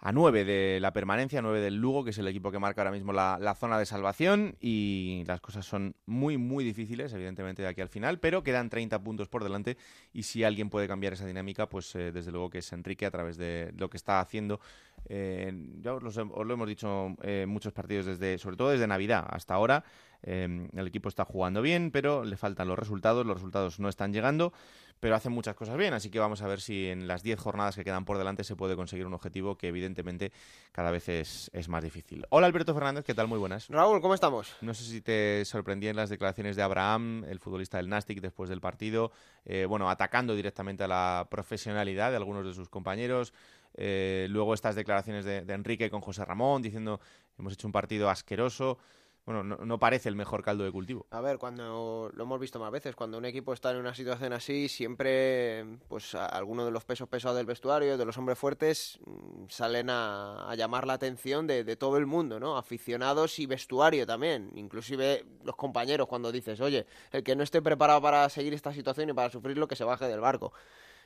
a 0.00 0.12
9 0.12 0.44
de 0.44 0.78
la 0.80 0.92
permanencia, 0.92 1.42
9 1.42 1.60
del 1.60 1.76
Lugo, 1.76 2.04
que 2.04 2.10
es 2.10 2.18
el 2.18 2.28
equipo 2.28 2.50
que 2.50 2.58
marca 2.58 2.82
ahora 2.82 2.92
mismo 2.92 3.12
la, 3.12 3.38
la, 3.40 3.54
zona 3.54 3.78
de 3.78 3.86
salvación. 3.86 4.56
Y 4.60 5.24
las 5.26 5.40
cosas 5.40 5.66
son 5.66 5.94
muy, 6.06 6.36
muy 6.38 6.64
difíciles, 6.64 7.12
evidentemente, 7.12 7.62
de 7.62 7.68
aquí 7.68 7.80
al 7.80 7.88
final, 7.88 8.18
pero 8.18 8.42
quedan 8.42 8.68
30 8.68 9.02
puntos 9.02 9.28
por 9.28 9.42
delante. 9.42 9.76
Y 10.12 10.24
si 10.24 10.44
alguien 10.44 10.70
puede 10.70 10.88
cambiar 10.88 11.12
esa 11.14 11.26
dinámica, 11.26 11.68
pues 11.68 11.94
eh, 11.94 12.12
desde 12.12 12.32
luego 12.32 12.50
que 12.50 12.58
es 12.58 12.72
Enrique 12.72 13.06
a 13.06 13.10
través 13.10 13.36
de 13.36 13.72
lo 13.76 13.90
que 13.90 13.96
está 13.96 14.20
haciendo. 14.20 14.60
Eh, 15.08 15.52
ya 15.80 15.94
os, 15.94 16.02
los, 16.02 16.16
os, 16.16 16.46
lo 16.46 16.54
hemos 16.54 16.68
dicho 16.68 17.14
eh, 17.22 17.46
muchos 17.46 17.72
partidos, 17.72 18.06
desde, 18.06 18.38
sobre 18.38 18.56
todo 18.56 18.70
desde 18.70 18.86
Navidad 18.86 19.26
hasta 19.28 19.54
ahora. 19.54 19.84
Eh, 20.22 20.68
el 20.74 20.86
equipo 20.86 21.08
está 21.08 21.24
jugando 21.24 21.62
bien, 21.62 21.90
pero 21.90 22.24
le 22.24 22.36
faltan 22.36 22.68
los 22.68 22.78
resultados. 22.78 23.24
Los 23.24 23.36
resultados 23.36 23.78
no 23.78 23.88
están 23.88 24.12
llegando 24.12 24.52
pero 25.00 25.14
hacen 25.14 25.32
muchas 25.32 25.54
cosas 25.54 25.76
bien, 25.76 25.94
así 25.94 26.10
que 26.10 26.18
vamos 26.18 26.42
a 26.42 26.48
ver 26.48 26.60
si 26.60 26.88
en 26.88 27.06
las 27.06 27.22
10 27.22 27.38
jornadas 27.38 27.76
que 27.76 27.84
quedan 27.84 28.04
por 28.04 28.18
delante 28.18 28.44
se 28.44 28.56
puede 28.56 28.76
conseguir 28.76 29.06
un 29.06 29.14
objetivo 29.14 29.56
que 29.56 29.68
evidentemente 29.68 30.32
cada 30.72 30.90
vez 30.90 31.08
es, 31.08 31.50
es, 31.52 31.68
más 31.68 31.84
difícil. 31.84 32.26
Hola 32.30 32.46
Alberto 32.46 32.74
Fernández, 32.74 33.04
¿qué 33.04 33.14
tal? 33.14 33.28
Muy 33.28 33.38
buenas. 33.38 33.68
Raúl, 33.68 34.00
¿cómo 34.00 34.14
estamos? 34.14 34.54
No 34.60 34.74
sé 34.74 34.84
si 34.84 35.00
te 35.00 35.44
sorprendían 35.44 35.96
las 35.96 36.08
declaraciones 36.08 36.56
de 36.56 36.62
Abraham, 36.62 37.24
el 37.24 37.40
futbolista 37.40 37.76
del 37.76 37.88
Nastic, 37.88 38.20
después 38.20 38.48
del 38.48 38.60
partido, 38.60 39.12
eh, 39.44 39.66
bueno, 39.66 39.90
atacando 39.90 40.34
directamente 40.34 40.84
a 40.84 40.88
la 40.88 41.26
profesionalidad 41.30 42.10
de 42.10 42.16
algunos 42.16 42.44
de 42.44 42.54
sus 42.54 42.68
compañeros. 42.68 43.32
Eh, 43.76 44.26
luego 44.30 44.54
estas 44.54 44.74
declaraciones 44.74 45.24
de, 45.24 45.38
Enrique 45.52 45.90
con 45.90 46.00
José 46.00 46.24
Ramón 46.24 46.62
diciendo 46.62 47.00
hemos 47.38 47.52
hecho 47.52 47.68
un 47.68 47.72
partido 47.72 48.08
asqueroso 48.08 48.78
bueno, 49.26 49.42
no, 49.42 49.78
parece 49.80 50.08
el 50.08 50.14
mejor 50.14 50.44
caldo 50.44 50.62
de 50.62 50.70
cultivo. 50.70 51.04
A 51.10 51.20
ver, 51.20 51.36
cuando 51.38 52.12
lo 52.14 52.22
hemos 52.22 52.38
visto 52.38 52.60
más 52.60 52.70
veces, 52.70 52.94
cuando 52.94 53.18
un 53.18 53.24
equipo 53.24 53.52
está 53.52 53.72
en 53.72 53.78
una 53.78 53.92
situación 53.92 54.32
así, 54.32 54.68
siempre, 54.68 55.66
pues 55.88 56.14
algunos 56.14 56.64
de 56.64 56.70
los 56.70 56.84
pesos 56.84 57.08
pesados 57.08 57.36
del 57.36 57.44
vestuario, 57.44 57.98
de 57.98 58.04
los 58.04 58.16
hombres 58.18 58.38
fuertes, 58.38 59.00
mm, 59.04 59.46
salen 59.48 59.90
a, 59.90 60.48
a 60.48 60.54
llamar 60.54 60.86
la 60.86 60.92
atención 60.92 61.48
de, 61.48 61.64
de, 61.64 61.74
todo 61.74 61.96
el 61.96 62.06
mundo, 62.06 62.38
¿no? 62.38 62.56
Aficionados 62.56 63.40
y 63.40 63.46
vestuario 63.46 64.06
también, 64.06 64.52
inclusive 64.54 65.26
los 65.42 65.56
compañeros 65.56 66.06
cuando 66.06 66.30
dices, 66.30 66.60
oye, 66.60 66.86
el 67.10 67.24
que 67.24 67.34
no 67.34 67.42
esté 67.42 67.60
preparado 67.60 68.00
para 68.00 68.28
seguir 68.28 68.54
esta 68.54 68.72
situación 68.72 69.10
y 69.10 69.12
para 69.12 69.28
sufrirlo, 69.28 69.66
que 69.66 69.74
se 69.74 69.82
baje 69.82 70.06
del 70.06 70.20
barco. 70.20 70.52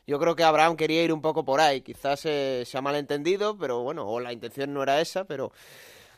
Yo 0.07 0.19
creo 0.19 0.35
que 0.37 0.45
Abraham 0.45 0.77
quería 0.77 1.03
ir 1.03 1.13
un 1.13 1.23
poco 1.23 1.45
por 1.45 1.61
ahí, 1.61 1.83
quizás 1.83 2.21
se 2.21 2.67
ha 2.73 2.81
malentendido, 2.81 3.57
pero 3.57 3.83
bueno, 3.83 4.09
o 4.09 4.21
la 4.21 4.33
intención 4.33 4.73
no 4.73 4.83
era 4.83 5.01
esa, 5.01 5.25
pero... 5.25 5.53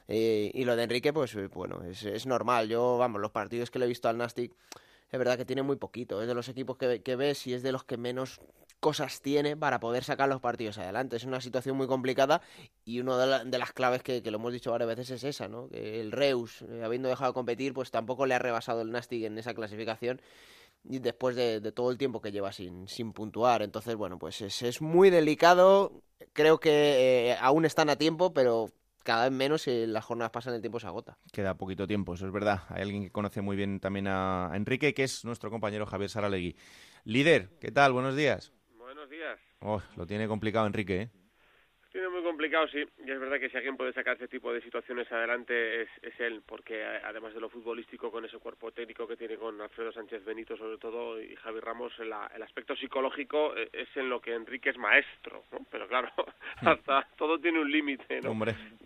Eh, 0.08 0.50
y 0.54 0.64
lo 0.64 0.76
de 0.76 0.82
Enrique, 0.82 1.12
pues 1.12 1.34
bueno, 1.54 1.82
es, 1.84 2.26
normal. 2.26 2.68
Yo, 2.68 2.98
vamos, 2.98 3.20
los 3.20 3.30
partidos 3.30 3.70
que 3.70 3.78
le 3.78 3.84
he 3.84 3.88
visto 3.88 4.08
al 4.08 4.18
Nastic, 4.18 4.52
es 5.10 5.18
verdad 5.18 5.36
que 5.36 5.44
tiene 5.44 5.62
muy 5.62 5.76
poquito. 5.76 6.20
Es 6.20 6.28
de 6.28 6.34
los 6.34 6.48
equipos 6.48 6.76
que, 6.76 7.02
que 7.02 7.16
ves 7.16 7.46
y 7.46 7.54
es 7.54 7.62
de 7.62 7.72
los 7.72 7.84
que 7.84 7.96
menos 7.96 8.40
cosas 8.82 9.22
tiene 9.22 9.56
para 9.56 9.78
poder 9.78 10.02
sacar 10.02 10.28
los 10.28 10.40
partidos 10.40 10.76
adelante. 10.76 11.14
Es 11.14 11.24
una 11.24 11.40
situación 11.40 11.76
muy 11.76 11.86
complicada 11.86 12.42
y 12.84 12.98
una 12.98 13.44
de, 13.44 13.58
las 13.58 13.72
claves 13.72 14.02
que, 14.02 14.20
lo 14.28 14.38
hemos 14.38 14.52
dicho 14.52 14.72
varias 14.72 14.88
veces 14.88 15.10
es 15.10 15.22
esa, 15.22 15.46
¿no? 15.46 15.68
Que 15.68 16.00
el 16.00 16.10
Reus, 16.10 16.62
eh, 16.62 16.82
habiendo 16.84 17.08
dejado 17.08 17.30
de 17.30 17.34
competir, 17.34 17.74
pues 17.74 17.92
tampoco 17.92 18.26
le 18.26 18.34
ha 18.34 18.40
rebasado 18.40 18.82
el 18.82 18.90
Nastic 18.90 19.22
en 19.22 19.38
esa 19.38 19.54
clasificación 19.54 20.20
y 20.84 20.98
después 20.98 21.36
de, 21.36 21.60
todo 21.72 21.90
el 21.90 21.98
tiempo 21.98 22.20
que 22.20 22.32
lleva 22.32 22.52
sin, 22.52 22.88
sin 22.88 23.12
puntuar. 23.12 23.62
Entonces, 23.62 23.94
bueno, 23.94 24.18
pues 24.18 24.40
es, 24.40 24.62
es 24.62 24.80
muy 24.80 25.10
delicado. 25.10 26.02
Creo 26.32 26.58
que 26.58 27.30
eh, 27.30 27.36
aún 27.40 27.64
están 27.64 27.90
a 27.90 27.96
tiempo, 27.96 28.32
pero 28.32 28.70
cada 29.02 29.24
vez 29.24 29.32
menos 29.32 29.66
y 29.66 29.86
las 29.86 30.04
jornadas 30.04 30.30
pasan, 30.30 30.54
el 30.54 30.60
tiempo 30.60 30.80
se 30.80 30.86
agota. 30.86 31.18
Queda 31.32 31.56
poquito 31.56 31.86
tiempo, 31.86 32.14
eso 32.14 32.26
es 32.26 32.32
verdad. 32.32 32.62
Hay 32.68 32.82
alguien 32.82 33.04
que 33.04 33.10
conoce 33.10 33.42
muy 33.42 33.56
bien 33.56 33.80
también 33.80 34.06
a 34.08 34.50
Enrique, 34.54 34.94
que 34.94 35.04
es 35.04 35.24
nuestro 35.24 35.50
compañero 35.50 35.86
Javier 35.86 36.10
Saralegui. 36.10 36.56
Líder, 37.04 37.58
¿qué 37.60 37.70
tal? 37.70 37.92
Buenos 37.92 38.16
días. 38.16 38.52
Oh, 39.60 39.80
lo 39.96 40.06
tiene 40.06 40.26
complicado 40.26 40.66
Enrique, 40.66 41.02
¿eh? 41.02 41.10
Tiene 41.92 42.08
muy 42.08 42.22
complicado, 42.22 42.66
sí. 42.68 42.82
Y 43.04 43.10
es 43.10 43.20
verdad 43.20 43.38
que 43.38 43.50
si 43.50 43.56
alguien 43.58 43.76
puede 43.76 43.92
sacar 43.92 44.16
ese 44.16 44.26
tipo 44.26 44.50
de 44.50 44.62
situaciones 44.62 45.12
adelante 45.12 45.82
es, 45.82 45.88
él, 46.18 46.42
porque 46.46 46.82
además 46.82 47.34
de 47.34 47.40
lo 47.40 47.50
futbolístico, 47.50 48.10
con 48.10 48.24
ese 48.24 48.38
cuerpo 48.38 48.72
técnico 48.72 49.06
que 49.06 49.16
tiene 49.16 49.36
con 49.36 49.60
Alfredo 49.60 49.92
Sánchez 49.92 50.24
Benito 50.24 50.56
sobre 50.56 50.78
todo 50.78 51.20
y 51.20 51.36
Javi 51.36 51.60
Ramos, 51.60 51.92
el, 51.98 52.12
aspecto 52.42 52.74
psicológico 52.76 53.54
eh, 53.56 53.68
es 53.72 53.94
en 53.96 54.08
lo 54.08 54.20
que 54.20 54.32
Enrique 54.32 54.70
es 54.70 54.78
maestro, 54.78 55.44
¿no? 55.52 55.58
Pero 55.70 55.86
claro, 55.86 56.08
hasta 56.62 57.06
todo 57.16 57.38
tiene 57.38 57.60
un 57.60 57.70
límite, 57.70 58.20
¿no? 58.22 58.34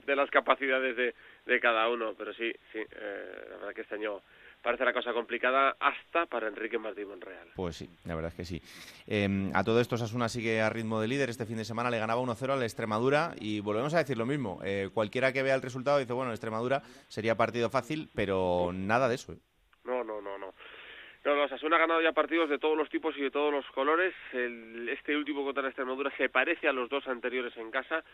De 0.04 0.16
las 0.16 0.30
capacidades 0.30 0.96
de, 0.96 1.14
de 1.46 1.60
cada 1.60 1.88
uno, 1.88 2.14
pero 2.18 2.34
sí, 2.34 2.52
sí, 2.72 2.78
eh, 2.78 3.46
la 3.50 3.56
verdad 3.58 3.74
que 3.74 3.82
este 3.82 3.94
año 3.94 4.20
parece 4.62 4.84
la 4.84 4.92
cosa 4.92 5.12
complicada 5.12 5.76
hasta 5.78 6.26
para 6.26 6.48
Enrique 6.48 6.78
Martín 6.78 7.08
Monreal. 7.08 7.48
Pues 7.54 7.76
sí, 7.76 7.88
la 8.04 8.14
verdad 8.14 8.30
es 8.30 8.36
que 8.36 8.44
sí. 8.44 8.62
Em, 9.06 9.50
a 9.54 9.62
todo 9.64 9.80
esto 9.80 9.96
Sasuna 9.96 10.28
sigue 10.28 10.60
a 10.60 10.70
ritmo 10.70 11.00
de 11.00 11.08
líder. 11.08 11.30
Este 11.30 11.46
fin 11.46 11.56
de 11.56 11.64
semana 11.64 11.90
le 11.90 11.98
ganaba 11.98 12.20
1-0 12.20 12.52
a 12.52 12.56
la 12.56 12.64
Extremadura 12.64 13.34
y 13.40 13.60
volvemos 13.60 13.94
a 13.94 13.98
decir 13.98 14.18
lo 14.18 14.26
mismo. 14.26 14.60
Eh, 14.64 14.90
cualquiera 14.92 15.32
que 15.32 15.42
vea 15.42 15.54
el 15.54 15.62
resultado 15.62 15.98
dice, 15.98 16.12
bueno, 16.12 16.32
Extremadura 16.32 16.82
sería 17.08 17.36
partido 17.36 17.70
fácil, 17.70 18.08
pero 18.14 18.70
nada 18.72 19.08
de 19.08 19.14
eso. 19.14 19.32
¿eh? 19.32 19.38
No, 19.84 20.02
no, 20.04 20.20
no, 20.20 20.38
no. 20.38 20.52
No, 21.24 21.34
no, 21.34 21.48
Sasuna 21.48 21.74
ha 21.74 21.80
ganado 21.80 22.00
ya 22.00 22.12
partidos 22.12 22.48
de 22.48 22.58
todos 22.58 22.76
los 22.76 22.88
tipos 22.88 23.16
y 23.16 23.20
de 23.20 23.32
todos 23.32 23.52
los 23.52 23.66
colores. 23.72 24.14
este 24.32 25.16
último 25.16 25.44
contra 25.44 25.62
la 25.62 25.70
Extremadura 25.70 26.12
se 26.16 26.28
parece 26.28 26.68
a 26.68 26.72
los 26.72 26.88
dos 26.88 27.06
anteriores 27.08 27.56
en 27.56 27.72
casa 27.72 28.04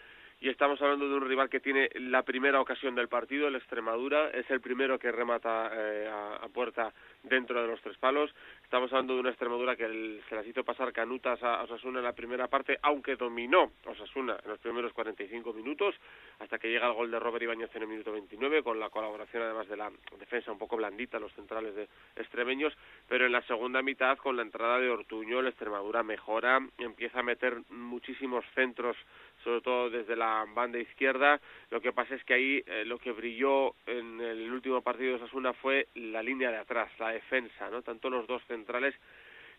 y 0.42 0.48
estamos 0.48 0.82
hablando 0.82 1.08
de 1.08 1.14
un 1.14 1.28
rival 1.28 1.48
que 1.48 1.60
tiene 1.60 1.88
la 1.94 2.24
primera 2.24 2.60
ocasión 2.60 2.96
del 2.96 3.06
partido, 3.06 3.46
el 3.46 3.54
Extremadura, 3.54 4.28
es 4.30 4.50
el 4.50 4.60
primero 4.60 4.98
que 4.98 5.12
remata 5.12 5.70
eh, 5.72 6.10
a, 6.10 6.48
puerta 6.48 6.92
dentro 7.22 7.62
de 7.62 7.68
los 7.68 7.80
tres 7.80 7.96
palos. 7.98 8.34
Estamos 8.64 8.92
hablando 8.92 9.14
de 9.14 9.20
una 9.20 9.28
Extremadura 9.30 9.76
que 9.76 10.20
se 10.28 10.34
las 10.34 10.44
hizo 10.44 10.64
pasar 10.64 10.92
canutas 10.92 11.40
a 11.44 11.62
Osasuna 11.62 12.00
en 12.00 12.06
la 12.06 12.12
primera 12.12 12.48
parte, 12.48 12.76
aunque 12.82 13.14
dominó 13.14 13.70
Osasuna 13.86 14.36
en 14.42 14.50
los 14.50 14.58
primeros 14.58 14.92
45 14.92 15.52
minutos, 15.52 15.94
hasta 16.40 16.58
que 16.58 16.70
llega 16.70 16.88
el 16.88 16.94
gol 16.94 17.12
de 17.12 17.20
Robert 17.20 17.44
Ibáñez 17.44 17.70
en 17.76 17.82
el 17.82 17.88
minuto 17.88 18.10
29, 18.10 18.64
con 18.64 18.80
la 18.80 18.90
colaboración 18.90 19.44
además 19.44 19.68
de 19.68 19.76
la 19.76 19.92
defensa 20.18 20.50
un 20.50 20.58
poco 20.58 20.76
blandita, 20.76 21.20
los 21.20 21.32
centrales 21.34 21.76
de 21.76 21.88
extremeños, 22.16 22.76
pero 23.08 23.26
en 23.26 23.32
la 23.32 23.42
segunda 23.42 23.80
mitad, 23.80 24.18
con 24.18 24.34
la 24.34 24.42
entrada 24.42 24.80
de 24.80 24.90
Ortuño, 24.90 25.38
el 25.38 25.46
Extremadura 25.46 26.02
mejora, 26.02 26.58
empieza 26.78 27.20
a 27.20 27.22
meter 27.22 27.58
muchísimos 27.70 28.44
centros 28.56 28.96
sobre 29.42 29.60
todo 29.60 29.90
desde 29.90 30.16
la 30.16 30.44
banda 30.54 30.78
izquierda. 30.78 31.40
Lo 31.70 31.80
que 31.80 31.92
pasa 31.92 32.14
es 32.14 32.24
que 32.24 32.34
ahí 32.34 32.62
eh, 32.66 32.84
lo 32.84 32.98
que 32.98 33.12
brilló 33.12 33.74
en 33.86 34.20
el 34.20 34.50
último 34.50 34.82
partido 34.82 35.10
de 35.10 35.22
Osasuna 35.22 35.52
fue 35.52 35.88
la 35.94 36.22
línea 36.22 36.50
de 36.50 36.58
atrás, 36.58 36.90
la 36.98 37.10
defensa, 37.10 37.70
¿no? 37.70 37.82
Tanto 37.82 38.10
los 38.10 38.26
dos 38.26 38.42
centrales 38.46 38.94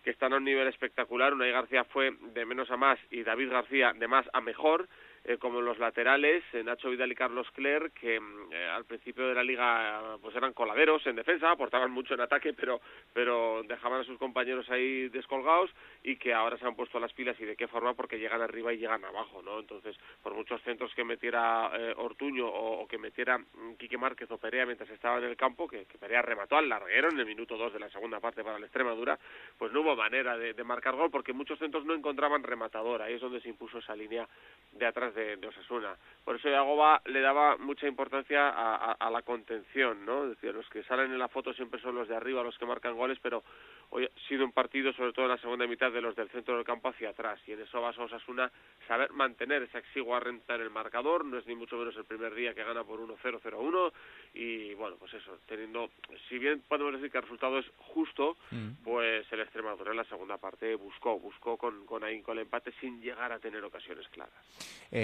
que 0.03 0.11
están 0.11 0.33
a 0.33 0.37
un 0.37 0.43
nivel 0.43 0.67
espectacular. 0.67 1.33
Unai 1.33 1.51
García 1.51 1.83
fue 1.85 2.11
de 2.33 2.45
menos 2.45 2.69
a 2.69 2.77
más 2.77 2.99
y 3.09 3.23
David 3.23 3.49
García 3.49 3.93
de 3.93 4.07
más 4.07 4.25
a 4.33 4.41
mejor. 4.41 4.87
Eh, 5.25 5.37
como 5.37 5.61
los 5.61 5.79
laterales, 5.79 6.43
eh, 6.51 6.65
Nacho 6.65 6.89
Vidal 6.89 7.09
y 7.09 7.15
Carlos 7.15 7.47
Cler, 7.51 7.91
que 7.91 8.19
mm, 8.19 8.51
eh, 8.51 8.65
al 8.65 8.83
principio 8.83 9.25
de 9.25 9.33
la 9.33 9.43
liga 9.43 10.17
pues 10.21 10.35
eran 10.35 10.51
coladeros 10.51 11.07
en 11.07 11.15
defensa, 11.15 11.49
aportaban 11.49 11.91
mucho 11.91 12.13
en 12.13 12.19
ataque, 12.19 12.51
pero, 12.53 12.81
pero 13.13 13.63
dejaban 13.63 14.01
a 14.01 14.03
sus 14.03 14.17
compañeros 14.17 14.69
ahí 14.69 15.07
descolgados 15.07 15.69
y 16.03 16.17
que 16.17 16.33
ahora 16.33 16.57
se 16.57 16.65
han 16.65 16.75
puesto 16.75 16.99
las 16.99 17.13
pilas 17.13 17.39
y 17.39 17.45
de 17.45 17.55
qué 17.55 17.69
forma 17.69 17.93
porque 17.93 18.19
llegan 18.19 18.41
arriba 18.41 18.73
y 18.73 18.77
llegan 18.79 19.05
abajo, 19.05 19.41
¿no? 19.41 19.61
Entonces, 19.61 19.95
por 20.21 20.33
muchos 20.33 20.61
centros 20.63 20.93
que 20.93 21.05
metiera 21.05 21.71
Ortuño 21.95 22.45
o, 22.45 22.85
que 22.85 22.97
metiera 22.97 23.37
mm, 23.37 23.75
Quique 23.77 23.97
Márquez 23.97 24.29
o 24.29 24.37
Perea 24.37 24.65
mientras 24.65 24.89
estaba 24.89 25.19
en 25.19 25.23
el 25.23 25.37
campo, 25.37 25.69
que, 25.69 25.85
Perea 25.97 26.21
remató 26.21 26.57
al 26.57 26.67
larguero 26.67 27.09
en 27.09 27.19
el 27.19 27.25
minuto 27.25 27.55
2 27.55 27.71
de 27.71 27.79
la 27.79 27.89
segunda 27.89 28.19
parte 28.19 28.43
para 28.43 28.59
la 28.59 28.65
Extremadura, 28.65 29.17
pues 29.57 29.71
no 29.71 29.81
hubo 29.81 29.95
manera 29.95 30.37
de, 30.37 30.63
marcar 30.65 30.95
gol 30.95 31.09
porque 31.09 31.31
muchos 31.31 31.59
centros 31.59 31.85
no 31.85 31.93
encontraban 31.93 32.43
rematador, 32.43 33.01
ahí 33.01 33.13
es 33.13 33.21
donde 33.21 33.39
se 33.39 33.47
impuso 33.47 33.77
esa 33.77 33.95
línea 33.95 34.27
de 34.73 34.85
atrás 34.85 35.12
de, 35.13 35.37
Osasuna. 35.47 35.95
Por 36.23 36.37
eso 36.37 36.49
Yagoba 36.49 37.01
le 37.05 37.21
daba 37.21 37.57
mucha 37.57 37.87
importancia 37.87 38.49
a, 38.49 39.09
la 39.09 39.21
contención, 39.23 40.05
¿no? 40.05 40.23
Es 40.23 40.29
decir, 40.31 40.53
los 40.53 40.67
que 40.69 40.83
salen 40.83 41.11
en 41.11 41.19
la 41.19 41.27
foto 41.27 41.53
siempre 41.53 41.81
son 41.81 41.95
los 41.95 42.07
de 42.07 42.15
arriba 42.15 42.43
los 42.43 42.57
que 42.57 42.65
marcan 42.65 42.95
goles, 42.95 43.17
pero 43.21 43.43
hoy 43.89 44.05
ha 44.05 44.27
sido 44.27 44.45
un 44.45 44.51
partido, 44.51 44.93
sobre 44.93 45.11
todo 45.11 45.25
en 45.25 45.31
la 45.31 45.37
segunda 45.37 45.67
mitad, 45.67 45.91
de 45.91 46.01
los 46.01 46.15
del 46.15 46.29
centro 46.29 46.55
del 46.55 46.65
campo 46.65 46.89
hacia 46.89 47.09
atrás. 47.09 47.39
Y 47.45 47.51
en 47.51 47.61
eso 47.61 47.81
va 47.81 47.89
Osasuna 47.89 48.51
saber 48.87 49.11
mantener 49.11 49.63
esa 49.63 49.79
exigua 49.79 50.19
renta 50.19 50.55
en 50.55 50.61
el 50.61 50.69
marcador. 50.69 51.25
No 51.25 51.37
es 51.37 51.45
ni 51.45 51.55
mucho 51.55 51.75
menos 51.75 51.95
el 51.97 52.05
primer 52.05 52.33
día 52.33 52.53
que 52.53 52.63
gana 52.63 52.83
por 52.83 52.99
1-0-0-1. 52.99 53.91
Y 54.33 54.73
bueno, 54.75 54.95
pues 54.97 55.13
eso, 55.13 55.37
teniendo, 55.47 55.89
si 56.29 56.39
bien 56.39 56.63
podemos 56.67 56.93
decir 56.93 57.11
que 57.11 57.17
el 57.17 57.23
resultado 57.23 57.59
es 57.59 57.65
justo, 57.77 58.37
mm. 58.51 58.83
pues 58.83 59.31
el 59.31 59.41
Extremadura 59.41 59.91
en 59.91 59.97
la 59.97 60.05
segunda 60.05 60.37
parte 60.37 60.75
buscó, 60.75 61.19
buscó 61.19 61.57
con, 61.57 61.85
con 61.85 62.03
ahí 62.03 62.21
con 62.21 62.37
el 62.37 62.43
empate 62.43 62.71
sin 62.79 63.01
llegar 63.01 63.31
a 63.31 63.39
tener 63.39 63.63
ocasiones 63.63 64.07
claras. 64.09 64.33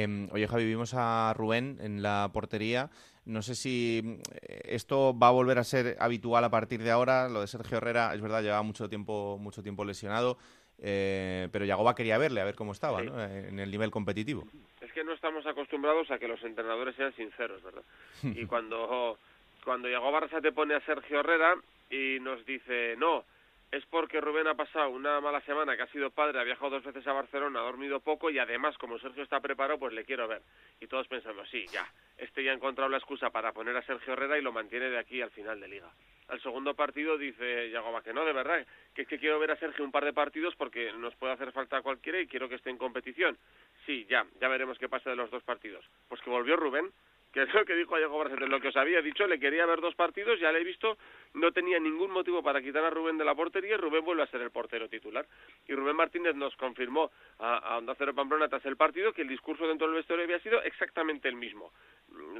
Em, 0.03 0.29
oye, 0.31 0.47
Javi, 0.47 0.65
vimos 0.65 0.93
a 0.95 1.33
Rubén 1.35 1.77
en 1.81 2.01
la 2.01 2.29
portería. 2.33 2.89
No 3.25 3.41
sé 3.41 3.55
si 3.55 4.19
eh, 4.41 4.61
esto 4.65 5.17
va 5.17 5.27
a 5.27 5.31
volver 5.31 5.59
a 5.59 5.63
ser 5.63 5.97
habitual 5.99 6.43
a 6.43 6.49
partir 6.49 6.81
de 6.81 6.91
ahora. 6.91 7.29
Lo 7.29 7.41
de 7.41 7.47
Sergio 7.47 7.77
Herrera, 7.77 8.13
es 8.13 8.21
verdad, 8.21 8.41
llevaba 8.41 8.63
mucho 8.63 8.89
tiempo, 8.89 9.37
mucho 9.39 9.61
tiempo 9.61 9.85
lesionado. 9.85 10.37
Eh, 10.81 11.49
pero 11.51 11.65
Yagoba 11.65 11.93
quería 11.93 12.17
verle, 12.17 12.39
a 12.39 12.45
ver 12.45 12.55
cómo 12.55 12.71
estaba 12.71 13.01
en 13.01 13.59
el 13.59 13.69
nivel 13.69 13.91
competitivo. 13.91 14.47
Es 14.79 14.91
que 14.93 15.03
no 15.03 15.13
estamos 15.13 15.45
acostumbrados 15.45 16.09
a 16.09 16.17
que 16.17 16.27
los 16.27 16.41
entrenadores 16.43 16.95
sean 16.95 17.13
sinceros, 17.15 17.61
¿verdad? 17.61 17.83
y 18.23 18.45
cuando, 18.45 19.17
cuando 19.65 19.89
Yagoba 19.89 20.27
se 20.29 20.41
te 20.41 20.53
pone 20.53 20.75
a 20.75 20.85
Sergio 20.85 21.19
Herrera 21.19 21.55
y 21.89 22.19
nos 22.21 22.45
dice, 22.45 22.95
no, 22.97 23.25
es 23.71 23.85
porque 23.85 24.19
Rubén 24.19 24.47
ha 24.47 24.55
pasado 24.55 24.89
una 24.89 25.21
mala 25.21 25.41
semana, 25.41 25.77
que 25.77 25.83
ha 25.83 25.87
sido 25.87 26.09
padre, 26.09 26.39
ha 26.39 26.43
viajado 26.43 26.71
dos 26.71 26.83
veces 26.83 27.05
a 27.05 27.13
Barcelona, 27.13 27.59
ha 27.59 27.63
dormido 27.63 27.99
poco 27.99 28.29
y 28.29 28.39
además, 28.39 28.77
como 28.77 28.97
Sergio 28.97 29.23
está 29.23 29.39
preparado, 29.39 29.77
pues 29.77 29.93
le 29.93 30.05
quiero 30.05 30.27
ver. 30.27 30.41
Y 30.79 30.87
todos 30.87 31.07
pensando, 31.07 31.45
sí, 31.45 31.65
ya, 31.67 31.87
este 32.17 32.43
ya 32.43 32.51
ha 32.51 32.55
encontrado 32.55 32.89
la 32.89 32.97
excusa 32.97 33.29
para 33.29 33.51
poner 33.51 33.77
a 33.77 33.83
Sergio 33.83 34.13
Herrera 34.13 34.39
y 34.39 34.41
lo 34.41 34.51
mantiene 34.51 34.89
de 34.89 34.97
aquí 34.97 35.21
al 35.21 35.31
final 35.31 35.59
de 35.59 35.67
liga. 35.67 35.91
Al 36.29 36.41
segundo 36.41 36.75
partido 36.75 37.17
dice 37.17 37.69
Yagoba 37.71 38.03
que 38.03 38.13
no, 38.13 38.23
de 38.23 38.33
verdad, 38.33 38.65
que 38.93 39.03
es 39.03 39.07
que 39.07 39.19
quiero 39.19 39.39
ver 39.39 39.51
a 39.51 39.55
Sergio 39.55 39.83
un 39.83 39.91
par 39.91 40.05
de 40.05 40.13
partidos 40.13 40.55
porque 40.55 40.91
nos 40.93 41.15
puede 41.15 41.33
hacer 41.33 41.51
falta 41.51 41.81
cualquiera 41.81 42.19
y 42.19 42.27
quiero 42.27 42.47
que 42.47 42.55
esté 42.55 42.69
en 42.69 42.77
competición. 42.77 43.37
Sí, 43.85 44.05
ya, 44.09 44.25
ya 44.39 44.47
veremos 44.47 44.77
qué 44.77 44.87
pasa 44.87 45.09
de 45.09 45.15
los 45.15 45.31
dos 45.31 45.43
partidos. 45.43 45.83
Pues 46.07 46.21
que 46.21 46.29
volvió 46.29 46.55
Rubén, 46.55 46.91
que 47.31 47.43
es 47.43 47.53
lo 47.53 47.65
que 47.65 47.75
dijo 47.75 47.97
Diego 47.97 48.19
Bracete, 48.19 48.47
lo 48.47 48.59
que 48.59 48.69
os 48.69 48.75
había 48.75 49.01
dicho, 49.01 49.27
le 49.27 49.39
quería 49.39 49.65
ver 49.65 49.81
dos 49.81 49.95
partidos, 49.95 50.39
ya 50.39 50.51
le 50.51 50.59
he 50.59 50.63
visto, 50.63 50.97
no 51.33 51.51
tenía 51.51 51.79
ningún 51.79 52.11
motivo 52.11 52.41
para 52.41 52.61
quitar 52.61 52.83
a 52.83 52.89
Rubén 52.89 53.17
de 53.17 53.25
la 53.25 53.35
portería 53.35 53.75
y 53.75 53.77
Rubén 53.77 54.03
vuelve 54.03 54.23
a 54.23 54.27
ser 54.27 54.41
el 54.41 54.51
portero 54.51 54.89
titular. 54.89 55.25
Y 55.67 55.73
Rubén 55.73 55.95
Martínez 55.95 56.35
nos 56.35 56.55
confirmó 56.55 57.11
a, 57.37 57.57
a 57.57 57.77
Onda 57.77 57.95
Cero 57.97 58.15
Pamplona 58.15 58.47
tras 58.47 58.65
el 58.65 58.77
partido 58.77 59.13
que 59.13 59.21
el 59.21 59.27
discurso 59.27 59.67
dentro 59.67 59.87
del 59.87 59.97
vestuario 59.97 60.25
había 60.25 60.39
sido 60.39 60.61
exactamente 60.63 61.27
el 61.27 61.35
mismo. 61.35 61.71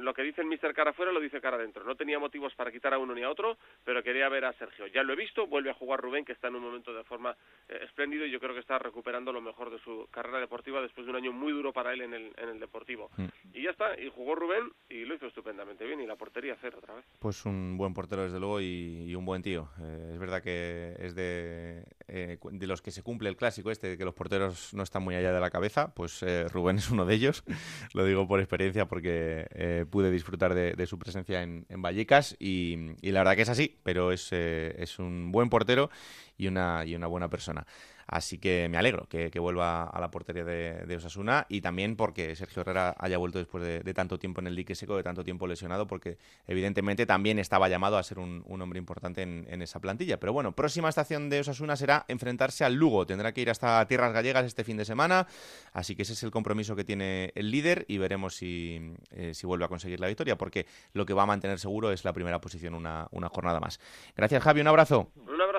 Lo 0.00 0.12
que 0.14 0.22
dice 0.22 0.40
el 0.40 0.48
mister 0.48 0.74
cara 0.74 0.90
afuera 0.90 1.12
lo 1.12 1.20
dice 1.20 1.40
cara 1.40 1.56
adentro. 1.56 1.84
No 1.84 1.94
tenía 1.94 2.18
motivos 2.18 2.54
para 2.54 2.72
quitar 2.72 2.92
a 2.92 2.98
uno 2.98 3.14
ni 3.14 3.22
a 3.22 3.30
otro, 3.30 3.56
pero 3.84 4.02
quería 4.02 4.28
ver 4.28 4.44
a 4.44 4.52
Sergio. 4.54 4.86
Ya 4.88 5.02
lo 5.02 5.12
he 5.12 5.16
visto, 5.16 5.46
vuelve 5.46 5.70
a 5.70 5.74
jugar 5.74 6.00
Rubén, 6.00 6.24
que 6.24 6.32
está 6.32 6.48
en 6.48 6.56
un 6.56 6.62
momento 6.62 6.92
de 6.92 7.04
forma 7.04 7.36
eh, 7.68 7.80
espléndido 7.84 8.26
y 8.26 8.30
yo 8.30 8.40
creo 8.40 8.54
que 8.54 8.60
está 8.60 8.78
recuperando 8.78 9.32
lo 9.32 9.40
mejor 9.40 9.70
de 9.70 9.78
su 9.78 10.08
carrera 10.10 10.40
deportiva 10.40 10.80
después 10.82 11.06
de 11.06 11.10
un 11.10 11.16
año 11.16 11.32
muy 11.32 11.52
duro 11.52 11.72
para 11.72 11.92
él 11.92 12.00
en 12.02 12.14
el, 12.14 12.32
en 12.36 12.48
el 12.48 12.60
Deportivo. 12.60 13.10
Mm. 13.16 13.26
Y 13.54 13.62
ya 13.62 13.70
está, 13.70 13.98
y 14.00 14.10
jugó 14.10 14.34
Rubén 14.34 14.72
y 14.90 15.04
lo 15.04 15.14
hizo 15.14 15.26
estupendamente 15.26 15.84
bien 15.84 16.00
y 16.00 16.06
la 16.06 16.16
portería 16.16 16.56
cero 16.60 16.78
otra 16.78 16.94
vez. 16.94 17.04
Pues 17.20 17.46
un 17.46 17.78
buen 17.78 17.94
portero 17.94 18.24
desde 18.24 18.40
luego 18.40 18.60
y, 18.60 19.14
un 19.14 19.24
buen 19.24 19.40
tío. 19.40 19.70
Eh, 19.80 20.10
es 20.14 20.18
verdad 20.18 20.42
que 20.42 20.96
es 20.98 21.14
de, 21.14 21.84
eh, 22.08 22.38
de 22.42 22.66
los 22.66 22.82
que 22.82 22.90
se 22.90 23.02
cumple 23.02 23.28
el 23.28 23.36
clásico 23.36 23.70
este 23.70 23.88
de 23.88 23.98
que 23.98 24.04
los 24.04 24.14
porteros 24.14 24.74
no 24.74 24.82
están 24.82 25.02
muy 25.02 25.14
allá 25.14 25.32
de 25.32 25.40
la 25.40 25.50
cabeza, 25.50 25.94
pues 25.94 26.24
Rubén 26.52 26.78
es 26.78 26.90
uno 26.90 27.06
de 27.06 27.14
ellos. 27.14 27.44
lo 27.94 28.04
digo 28.04 28.26
por 28.26 28.40
experiencia 28.40 28.86
porque 28.86 29.86
pude 29.90 30.10
disfrutar 30.10 30.54
de, 30.54 30.86
su 30.86 30.98
presencia 30.98 31.42
en, 31.42 31.66
Vallecas 31.68 32.36
y, 32.38 32.96
la 33.02 33.20
verdad 33.20 33.36
que 33.36 33.42
es 33.42 33.48
así, 33.48 33.78
pero 33.84 34.10
es, 34.10 34.32
es 34.32 34.98
un 34.98 35.30
buen 35.30 35.50
portero 35.50 35.90
y 36.36 36.48
una, 36.48 36.84
y 36.84 36.96
una 36.96 37.06
buena 37.06 37.28
persona. 37.28 37.66
Así 38.10 38.38
que 38.38 38.68
me 38.68 38.76
alegro 38.76 39.06
que, 39.08 39.30
vuelva 39.38 39.84
a 39.84 40.00
la 40.00 40.10
portería 40.10 40.44
de, 40.44 40.96
Osasuna 40.96 41.46
y 41.48 41.60
también 41.60 41.94
porque 41.94 42.34
Sergio 42.34 42.62
Herrera 42.62 42.96
haya 42.98 43.16
vuelto 43.18 43.38
después 43.38 43.62
de, 43.62 43.94
tanto 43.94 44.18
tiempo 44.18 44.40
en 44.40 44.48
el 44.48 44.56
dique 44.56 44.74
seco, 44.74 44.96
de 44.96 45.04
tanto 45.04 45.22
tiempo 45.22 45.46
lesionado, 45.46 45.86
porque 45.86 46.18
evidentemente 46.48 47.06
también 47.06 47.38
estaba 47.38 47.68
llamado 47.68 47.98
a 47.98 48.02
ser 48.02 48.18
un, 48.18 48.42
hombre 48.48 48.80
importante 48.80 49.22
en, 49.22 49.62
esa 49.62 49.78
plantilla. 49.78 50.18
Pero 50.18 50.32
bueno, 50.32 50.50
próxima 50.56 50.88
estación 50.88 51.30
de 51.30 51.38
Osasuna 51.38 51.76
será 51.76 52.04
enfrentarse 52.08 52.64
al 52.64 52.74
Lugo. 52.74 53.06
Tendrá 53.06 53.32
que 53.32 53.42
ir 53.42 53.50
hasta 53.50 53.86
Tierras 53.86 54.12
Gallegas 54.12 54.44
este 54.44 54.64
fin 54.64 54.76
de 54.76 54.84
semana, 54.84 55.28
así 55.72 55.94
que 55.94 56.02
ese 56.02 56.14
es 56.14 56.22
el 56.24 56.32
compromiso 56.32 56.74
que 56.74 56.82
tiene 56.82 57.30
el 57.36 57.52
líder 57.52 57.84
y 57.86 57.98
veremos 57.98 58.34
si, 58.34 58.92
eh, 59.12 59.32
vuelve 59.44 59.66
a 59.66 59.68
conseguir 59.68 60.00
la 60.00 60.08
victoria, 60.08 60.36
porque 60.36 60.66
lo 60.94 61.06
que 61.06 61.14
va 61.14 61.22
a 61.22 61.26
mantener 61.26 61.60
seguro 61.60 61.92
es 61.92 62.04
la 62.04 62.12
primera 62.12 62.40
posición 62.40 62.74
una, 62.74 63.06
una 63.12 63.28
jornada 63.28 63.60
más. 63.60 63.78
Gracias, 64.16 64.42
Javi. 64.42 64.62
Un 64.62 64.66
abrazo. 64.66 65.12
Un 65.14 65.40
abrazo, 65.40 65.49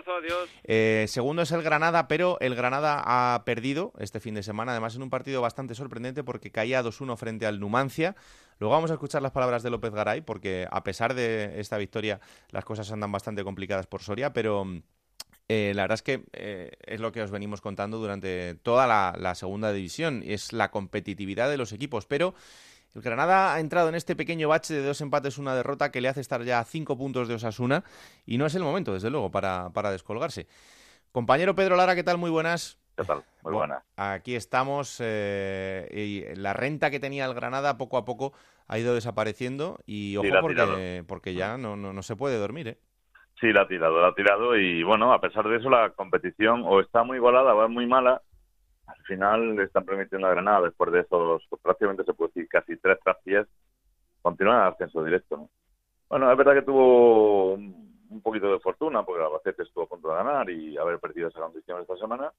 Eh, 0.64 1.06
segundo 1.08 1.42
es 1.42 1.52
el 1.52 1.62
Granada, 1.62 2.08
pero 2.08 2.38
el 2.40 2.56
Granada 2.56 3.02
ha 3.06 3.44
perdido 3.46 3.94
este 4.00 4.20
fin 4.20 4.36
de 4.36 4.44
semana, 4.44 4.72
además 4.72 4.96
en 4.96 5.04
un 5.04 5.10
partido 5.10 5.42
bastante 5.42 5.76
sorprendente 5.76 6.24
porque 6.24 6.52
caía 6.52 6.84
2-1 6.84 7.18
frente 7.18 7.46
al 7.46 7.60
Numancia. 7.60 8.16
Luego 8.60 8.76
vamos 8.76 8.92
a 8.92 8.94
escuchar 8.94 9.22
las 9.22 9.32
palabras 9.32 9.64
de 9.64 9.70
López 9.70 9.92
Garay, 9.92 10.22
porque 10.22 10.68
a 10.70 10.84
pesar 10.84 11.14
de 11.14 11.60
esta 11.60 11.78
victoria, 11.78 12.20
las 12.50 12.66
cosas 12.66 12.92
andan 12.92 13.12
bastante 13.12 13.44
complicadas 13.44 13.88
por 13.88 14.02
Soria, 14.02 14.34
pero. 14.34 14.66
Eh, 15.48 15.74
la 15.76 15.82
verdad 15.82 15.96
es 15.96 16.02
que 16.02 16.24
eh, 16.32 16.72
es 16.86 17.02
lo 17.02 17.12
que 17.12 17.22
os 17.22 17.30
venimos 17.30 17.60
contando 17.60 17.98
durante 17.98 18.56
toda 18.56 18.88
la, 18.88 19.14
la 19.20 19.36
segunda 19.36 19.74
división, 19.74 20.24
es 20.26 20.54
la 20.54 20.72
competitividad 20.72 21.50
de 21.50 21.58
los 21.58 21.74
equipos, 21.74 22.06
pero 22.06 22.34
el 22.94 23.02
Granada 23.02 23.54
ha 23.54 23.60
entrado 23.60 23.90
en 23.90 23.96
este 23.96 24.16
pequeño 24.16 24.50
bache 24.50 24.74
de 24.74 24.86
dos 24.86 25.02
empates, 25.02 25.38
una 25.38 25.56
derrota 25.56 25.92
que 25.92 26.02
le 26.02 26.10
hace 26.10 26.22
estar 26.22 26.44
ya 26.44 26.60
a 26.60 26.66
cinco 26.66 26.98
puntos 26.98 27.28
de 27.28 27.36
Osasuna 27.36 27.84
y 28.26 28.38
no 28.38 28.46
es 28.46 28.56
el 28.56 28.64
momento, 28.64 28.94
desde 28.94 29.10
luego, 29.10 29.32
para, 29.32 29.70
para 29.70 29.92
descolgarse. 29.92 30.48
Compañero 31.12 31.56
Pedro 31.56 31.76
Lara, 31.76 31.96
¿qué 31.96 32.04
tal? 32.04 32.18
Muy 32.18 32.30
buenas. 32.30 32.78
¿Qué 32.96 33.04
tal? 33.04 33.24
Muy 33.44 33.54
buenas. 33.54 33.84
Aquí 33.96 34.36
estamos 34.36 34.98
eh, 35.00 35.88
y 35.92 36.36
la 36.36 36.54
renta 36.54 36.92
que 36.92 37.00
tenía 37.00 37.26
el 37.26 37.34
Granada 37.34 37.78
poco 37.78 37.98
a 37.98 38.06
poco 38.06 38.34
ha 38.68 38.78
ido 38.78 38.94
desapareciendo 38.94 39.80
y 39.86 40.18
ojo 40.18 40.28
porque, 40.42 41.04
porque 41.08 41.34
ya 41.34 41.58
no, 41.58 41.76
no, 41.76 41.94
no 41.94 42.04
se 42.04 42.16
puede 42.16 42.38
dormir, 42.38 42.68
¿eh? 42.68 42.78
Sí, 43.40 43.52
la 43.52 43.62
ha 43.62 43.68
tirado, 43.68 44.00
la 44.00 44.10
ha 44.10 44.14
tirado 44.14 44.56
y 44.56 44.84
bueno, 44.84 45.14
a 45.14 45.20
pesar 45.20 45.48
de 45.48 45.58
eso 45.58 45.70
la 45.70 45.90
competición 45.92 46.64
o 46.64 46.80
está 46.80 47.04
muy 47.04 47.18
igualada 47.18 47.56
o 47.56 47.66
es 47.66 47.72
muy 47.72 47.88
mala 47.88 48.12
al 48.12 48.22
final 49.12 49.56
le 49.56 49.64
están 49.64 49.84
permitiendo 49.84 50.28
a 50.28 50.32
Granada, 50.32 50.68
después 50.68 50.92
de 50.92 51.02
esos, 51.02 51.46
pues, 51.50 51.62
prácticamente 51.62 52.06
se 52.06 52.14
puede 52.14 52.30
decir 52.34 52.48
casi 52.48 52.78
tres 52.78 52.98
traspiés, 53.04 53.46
continuar 54.22 54.68
el 54.68 54.74
ascenso 54.74 55.04
directo. 55.04 55.38
¿no? 55.38 55.50
Bueno, 56.08 56.32
es 56.32 56.38
verdad 56.38 56.54
que 56.54 56.62
tuvo 56.62 57.54
un 57.54 58.22
poquito 58.24 58.52
de 58.52 58.60
fortuna, 58.60 59.04
porque 59.04 59.20
el 59.20 59.28
Albacete 59.28 59.64
estuvo 59.64 59.84
a 59.84 59.88
punto 59.88 60.10
de 60.10 60.16
ganar 60.16 60.50
y 60.50 60.78
haber 60.78 61.00
perdido 61.00 61.28
esa 61.28 61.40
condición 61.40 61.82
esta 61.82 61.98
semana. 61.98 62.32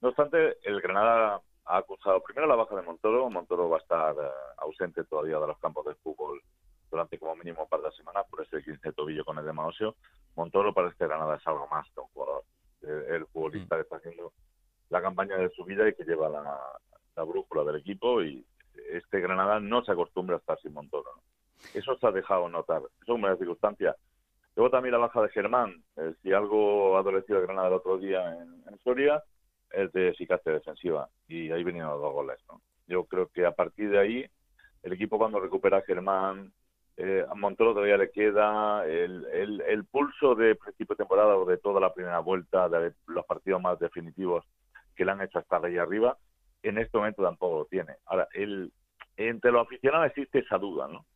No 0.00 0.10
obstante, 0.10 0.58
el 0.62 0.80
Granada 0.80 1.40
ha 1.64 1.76
acusado 1.76 2.22
primero 2.22 2.46
la 2.46 2.54
baja 2.54 2.76
de 2.76 2.82
Montoro. 2.82 3.28
Montoro 3.28 3.68
va 3.68 3.78
a 3.78 3.80
estar 3.80 4.14
eh, 4.14 4.28
ausente 4.58 5.04
todavía 5.04 5.38
de 5.38 5.46
los 5.48 5.58
campos 5.58 5.84
de 5.86 5.94
fútbol 5.96 6.40
durante 6.90 7.18
como 7.18 7.36
mínimo 7.36 7.62
un 7.62 7.68
par 7.68 7.82
de 7.82 7.90
semanas 7.92 8.24
por 8.30 8.42
ese 8.42 8.62
15 8.62 8.92
tobillo 8.92 9.24
con 9.24 9.38
el 9.38 9.44
de 9.44 9.52
Maosio. 9.52 9.96
Montoro 10.36 10.72
parece 10.72 10.96
que 10.96 11.06
Granada 11.06 11.36
es 11.36 11.46
algo 11.46 11.66
más 11.68 11.86
que 11.90 12.00
un 12.00 12.06
jugador. 12.08 12.44
El, 12.82 13.26
futbolista 13.26 13.74
mm. 13.74 13.78
que 13.78 13.82
está 13.82 13.96
haciendo 13.96 14.32
la 14.90 15.02
campaña 15.02 15.36
de 15.36 15.50
su 15.50 15.64
vida 15.64 15.88
y 15.88 15.94
que 15.94 16.04
lleva 16.04 16.28
la, 16.28 17.24
brújula 17.24 17.64
del 17.64 17.80
equipo 17.80 18.22
y 18.22 18.44
este 18.92 19.20
Granada 19.20 19.58
no 19.58 19.84
se 19.84 19.90
acostumbra 19.90 20.36
a 20.36 20.38
estar 20.38 20.58
sin 20.60 20.72
Montoro. 20.72 21.10
Eso 21.74 21.96
se 21.98 22.06
ha 22.06 22.12
dejado 22.12 22.48
notar. 22.48 22.80
Eso 23.02 23.14
es 23.14 23.18
una 23.18 23.36
circunstancia. 23.36 23.96
Luego 24.54 24.70
también 24.70 24.92
la 24.92 24.98
baja 24.98 25.22
de 25.22 25.28
Germán. 25.30 25.82
Eh, 25.96 26.14
si 26.22 26.32
algo 26.32 26.96
ha 26.96 27.00
adolecido 27.00 27.38
el 27.38 27.46
Granada 27.46 27.68
el 27.68 27.74
otro 27.74 27.98
día 27.98 28.36
en, 28.36 28.78
Soria 28.84 29.22
es 29.70 29.92
de 29.92 30.08
eficacia 30.10 30.52
defensiva 30.52 31.08
y 31.26 31.50
ahí 31.50 31.64
venían 31.64 31.88
los 31.88 32.00
dos 32.00 32.12
goles. 32.12 32.38
Yo 32.86 33.04
creo 33.04 33.26
que 33.28 33.44
a 33.44 33.52
partir 33.52 33.90
de 33.90 33.98
ahí 33.98 34.26
el 34.84 34.92
equipo 34.92 35.18
cuando 35.18 35.40
recupera 35.40 35.78
a 35.78 35.82
Germán, 35.82 36.52
eh, 36.96 37.24
a 37.28 37.34
Montoro 37.34 37.74
todavía 37.74 37.96
le 37.96 38.10
queda 38.10 38.86
el, 38.86 39.26
el, 39.32 39.60
el, 39.62 39.84
pulso 39.84 40.34
de 40.36 40.54
principio 40.54 40.94
de 40.94 40.98
temporada 40.98 41.36
o 41.36 41.44
de 41.44 41.58
toda 41.58 41.80
la 41.80 41.92
primera 41.92 42.20
vuelta, 42.20 42.68
de 42.68 42.92
los 43.06 43.26
partidos 43.26 43.60
más 43.60 43.78
definitivos 43.78 44.44
que 44.98 45.04
le 45.04 45.12
han 45.12 45.22
hecho 45.22 45.38
estar 45.38 45.64
ahí 45.64 45.78
arriba, 45.78 46.18
en 46.64 46.76
este 46.76 46.98
momento 46.98 47.22
tampoco 47.22 47.60
lo 47.60 47.64
tiene. 47.66 47.94
Ahora, 48.06 48.26
el, 48.34 48.72
entre 49.16 49.52
los 49.52 49.64
aficionados 49.64 50.08
existe 50.08 50.40
esa 50.40 50.58
duda, 50.58 50.88
¿no? 50.88 51.06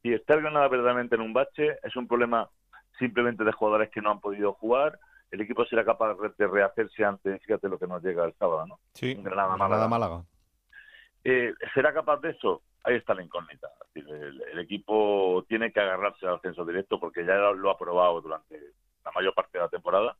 Si 0.00 0.12
está 0.12 0.34
el 0.34 0.42
Granada 0.42 0.68
verdaderamente 0.68 1.16
en 1.16 1.22
un 1.22 1.32
bache, 1.32 1.76
es 1.82 1.96
un 1.96 2.06
problema 2.06 2.48
simplemente 3.00 3.42
de 3.42 3.50
jugadores 3.50 3.90
que 3.90 4.00
no 4.00 4.12
han 4.12 4.20
podido 4.20 4.52
jugar, 4.52 5.00
el 5.32 5.40
equipo 5.40 5.66
será 5.66 5.84
capaz 5.84 6.14
de 6.38 6.46
rehacerse 6.46 7.04
antes, 7.04 7.42
fíjate 7.42 7.68
lo 7.68 7.80
que 7.80 7.88
nos 7.88 8.00
llega 8.00 8.24
el 8.24 8.32
sábado, 8.34 8.64
¿no? 8.64 8.78
Sí, 8.94 9.14
Granada 9.14 9.56
Málaga. 9.56 9.88
Málaga. 9.88 10.22
Eh, 11.24 11.52
¿Será 11.74 11.92
capaz 11.92 12.18
de 12.20 12.30
eso? 12.30 12.62
Ahí 12.84 12.94
está 12.94 13.12
la 13.12 13.24
incógnita. 13.24 13.68
El, 13.92 14.40
el, 14.52 14.58
equipo 14.60 15.44
tiene 15.48 15.72
que 15.72 15.80
agarrarse 15.80 16.24
al 16.28 16.36
ascenso 16.36 16.64
directo 16.64 17.00
porque 17.00 17.26
ya 17.26 17.34
lo 17.34 17.70
ha 17.70 17.76
probado 17.76 18.20
durante 18.20 18.60
la 19.04 19.10
mayor 19.10 19.34
parte 19.34 19.58
de 19.58 19.64
la 19.64 19.68
temporada 19.68 20.16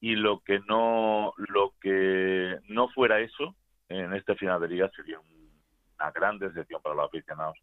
y 0.00 0.14
lo 0.14 0.40
que 0.40 0.60
no 0.60 1.32
lo 1.36 1.74
que 1.80 2.58
no 2.68 2.88
fuera 2.90 3.20
eso 3.20 3.54
en 3.88 4.14
este 4.14 4.34
final 4.36 4.60
de 4.60 4.68
liga 4.68 4.90
sería 4.94 5.18
una 5.18 6.10
gran 6.12 6.38
decepción 6.38 6.80
para 6.82 6.94
los 6.94 7.06
aficionados. 7.06 7.58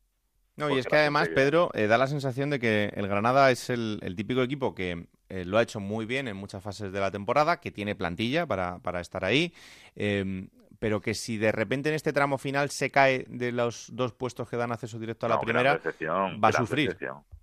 No, 0.57 0.69
y 0.69 0.79
es 0.79 0.87
que 0.87 0.95
además, 0.95 1.27
Pedro, 1.29 1.69
eh, 1.73 1.87
da 1.87 1.97
la 1.97 2.07
sensación 2.07 2.49
de 2.49 2.59
que 2.59 2.91
el 2.95 3.07
Granada 3.07 3.51
es 3.51 3.69
el, 3.69 3.99
típico 4.15 4.41
equipo 4.41 4.73
que 4.73 5.07
eh, 5.27 5.43
lo 5.43 5.57
ha 5.57 5.61
hecho 5.61 5.81
muy 5.81 6.05
bien 6.05 6.29
en 6.29 6.37
muchas 6.37 6.63
fases 6.63 6.93
de 6.93 6.99
la 6.99 7.11
temporada, 7.11 7.59
que 7.59 7.71
tiene 7.71 7.93
plantilla 7.93 8.45
para, 8.45 8.79
para 8.79 9.01
estar 9.01 9.25
ahí, 9.25 9.53
em, 9.95 10.49
pero 10.79 11.01
que 11.01 11.13
si 11.13 11.37
de 11.37 11.51
repente 11.51 11.89
en 11.89 11.95
este 11.95 12.13
tramo 12.13 12.37
final 12.37 12.69
se 12.69 12.89
cae 12.89 13.25
de 13.27 13.51
los 13.51 13.93
dos 13.93 14.13
puestos 14.13 14.49
que 14.49 14.55
dan 14.55 14.71
acceso 14.71 14.97
directo 14.97 15.25
a 15.25 15.29
la 15.29 15.39
primera, 15.39 15.77
va 15.77 16.47
a 16.47 16.53
sufrir. 16.53 16.95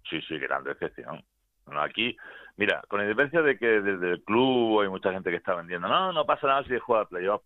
Sí, 0.09 0.21
sí, 0.27 0.39
gran 0.39 0.65
decepción. 0.65 1.23
Bueno, 1.65 1.81
aquí 1.83 2.17
Mira, 2.57 2.83
con 2.89 3.01
independencia 3.01 3.43
de 3.43 3.59
que 3.59 3.81
desde 3.81 4.11
el 4.13 4.23
club 4.25 4.83
hay 4.83 4.89
mucha 4.89 5.13
gente 5.13 5.31
que 5.31 5.37
está 5.37 5.55
vendiendo, 5.55 5.89
no, 5.89 6.13
no 6.13 6.27
pasa 6.27 6.47
nada 6.47 6.65
si 6.65 6.79
juega 6.79 7.07
playoff. 7.07 7.43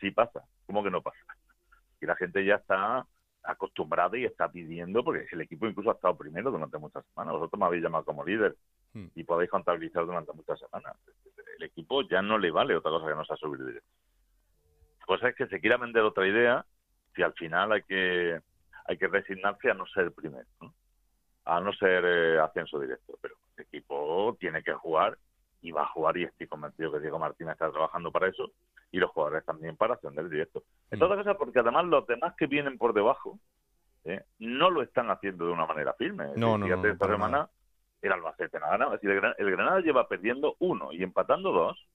Sí 0.00 0.10
pasa, 0.10 0.44
¿cómo 0.66 0.82
que 0.82 0.90
no 0.90 1.02
pasa? 1.02 1.18
Y 2.00 2.06
la 2.06 2.16
gente 2.16 2.44
ya 2.44 2.56
está 2.56 3.06
acostumbrada 3.42 4.16
y 4.18 4.24
está 4.24 4.50
pidiendo, 4.50 5.02
porque 5.02 5.26
el 5.30 5.40
equipo 5.40 5.66
incluso 5.66 5.90
ha 5.90 5.94
estado 5.94 6.16
primero 6.16 6.50
durante 6.50 6.78
muchas 6.78 7.04
semanas. 7.06 7.34
Vosotros 7.34 7.58
me 7.58 7.66
habéis 7.66 7.82
llamado 7.82 8.04
como 8.04 8.24
líder 8.24 8.56
hmm. 8.94 9.06
y 9.14 9.24
podéis 9.24 9.50
contabilizar 9.50 10.04
durante 10.04 10.32
muchas 10.32 10.58
semanas. 10.58 10.96
El 11.56 11.64
equipo 11.64 12.02
ya 12.02 12.20
no 12.20 12.38
le 12.38 12.50
vale 12.50 12.76
otra 12.76 12.90
cosa 12.90 13.08
que 13.08 13.14
no 13.14 13.24
sea 13.24 13.36
subir 13.36 13.64
directo. 13.64 13.88
Pues 15.06 15.22
es 15.22 15.34
que 15.34 15.46
se 15.46 15.60
quiera 15.60 15.76
vender 15.76 16.02
otra 16.02 16.26
idea 16.26 16.64
si 17.14 17.22
al 17.22 17.32
final 17.32 17.72
hay 17.72 17.82
que 17.82 18.40
hay 18.84 18.96
que 18.96 19.06
resignarse 19.06 19.70
a 19.70 19.74
no 19.74 19.86
ser 19.86 20.12
primero, 20.12 20.46
a 21.48 21.60
no 21.60 21.72
ser 21.72 22.04
eh, 22.04 22.38
ascenso 22.38 22.78
directo. 22.78 23.18
Pero 23.20 23.34
el 23.56 23.64
equipo 23.64 24.36
tiene 24.38 24.62
que 24.62 24.74
jugar 24.74 25.18
y 25.62 25.72
va 25.72 25.82
a 25.82 25.88
jugar 25.88 26.16
y 26.18 26.24
estoy 26.24 26.46
convencido 26.46 26.92
que 26.92 27.00
Diego 27.00 27.18
Martínez 27.18 27.52
está 27.54 27.70
trabajando 27.70 28.12
para 28.12 28.28
eso 28.28 28.52
y 28.92 28.98
los 28.98 29.10
jugadores 29.10 29.44
también 29.44 29.76
para 29.76 29.94
ascender 29.94 30.28
directo. 30.28 30.62
En 30.90 30.98
todas 30.98 31.18
cosas, 31.18 31.36
porque 31.36 31.58
además 31.58 31.86
los 31.86 32.06
demás 32.06 32.34
que 32.36 32.46
vienen 32.46 32.78
por 32.78 32.92
debajo 32.92 33.38
¿eh? 34.04 34.22
no 34.38 34.70
lo 34.70 34.82
están 34.82 35.10
haciendo 35.10 35.46
de 35.46 35.52
una 35.52 35.66
manera 35.66 35.94
firme. 35.94 36.26
No, 36.36 36.56
no, 36.56 36.66
no, 36.66 36.86
esta 36.86 37.06
semana 37.06 37.48
el 38.00 38.12
Albacete 38.12 38.60
nada, 38.60 38.78
nada. 38.78 38.98
el 39.02 39.50
Granada 39.50 39.80
lleva 39.80 40.06
perdiendo 40.06 40.54
uno 40.60 40.92
y 40.92 41.02
empatando 41.02 41.50
dos 41.50 41.88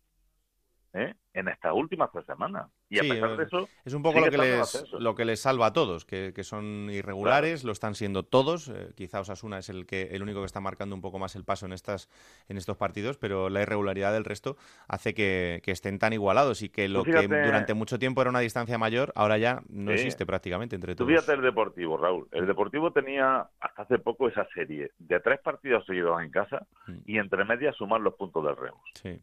¿eh? 0.93 1.13
en 1.33 1.47
estas 1.47 1.73
últimas 1.73 2.11
tres 2.11 2.25
semanas. 2.25 2.69
Y 2.89 2.99
a 2.99 3.01
pesar 3.01 3.35
de 3.35 3.43
eso. 3.43 3.67
Es 3.83 3.93
un 3.93 4.03
poco 4.03 4.19
lo 4.19 4.29
que, 4.29 4.37
les, 4.37 4.85
lo 4.99 5.15
que 5.15 5.25
les 5.25 5.39
salva 5.39 5.67
a 5.67 5.73
todos, 5.73 6.05
que, 6.05 6.31
son 6.43 6.89
irregulares, 6.91 7.63
lo 7.63 7.71
están 7.71 7.95
siendo 7.95 8.23
todos. 8.23 8.69
Eh, 8.69 8.93
quizá 8.95 9.19
Osasuna 9.19 9.57
es 9.57 9.69
el, 9.69 9.87
que, 9.87 10.09
el 10.11 10.21
único 10.21 10.41
que 10.41 10.45
está 10.45 10.59
marcando 10.59 10.95
un 10.95 11.01
poco 11.01 11.17
más 11.17 11.35
el 11.35 11.43
paso 11.43 11.65
en, 11.65 11.73
estas, 11.73 12.09
en 12.47 12.57
estos 12.57 12.77
partidos, 12.77 13.17
pero 13.17 13.49
la 13.49 13.63
irregularidad 13.63 14.13
del 14.13 14.25
resto 14.25 14.57
hace 14.87 15.13
que, 15.13 15.61
estén 15.65 15.97
tan 15.97 16.13
igualados 16.13 16.61
y 16.61 16.69
que 16.69 16.87
lo 16.87 17.03
que 17.03 17.27
durante 17.27 17.73
mucho 17.73 17.97
tiempo 17.97 18.21
era 18.21 18.29
una 18.29 18.41
distancia 18.41 18.77
mayor, 18.77 19.11
ahora 19.15 19.39
ya 19.39 19.63
no 19.69 19.91
existe 19.91 20.25
prácticamente 20.27 20.75
entre 20.75 20.95
todos. 20.95 21.09
fíjate 21.09 21.33
el 21.33 21.41
Deportivo, 21.41 21.97
Raúl. 21.97 22.27
El 22.31 22.45
Deportivo 22.45 22.91
tenía 22.91 23.49
hasta 23.59 23.81
hace 23.81 23.97
poco 23.97 24.27
esa 24.27 24.47
serie 24.53 24.91
de 24.99 25.19
tres 25.19 25.39
partidos 25.39 25.83
seguidos 25.87 26.21
en 26.21 26.29
casa 26.29 26.67
mm. 26.85 26.97
y 27.05 27.17
entre 27.17 27.43
medias 27.43 27.75
sumar 27.75 28.01
los 28.01 28.13
puntos 28.13 28.45
del 28.45 28.55
Reus. 28.55 28.77
Sí. 28.93 29.19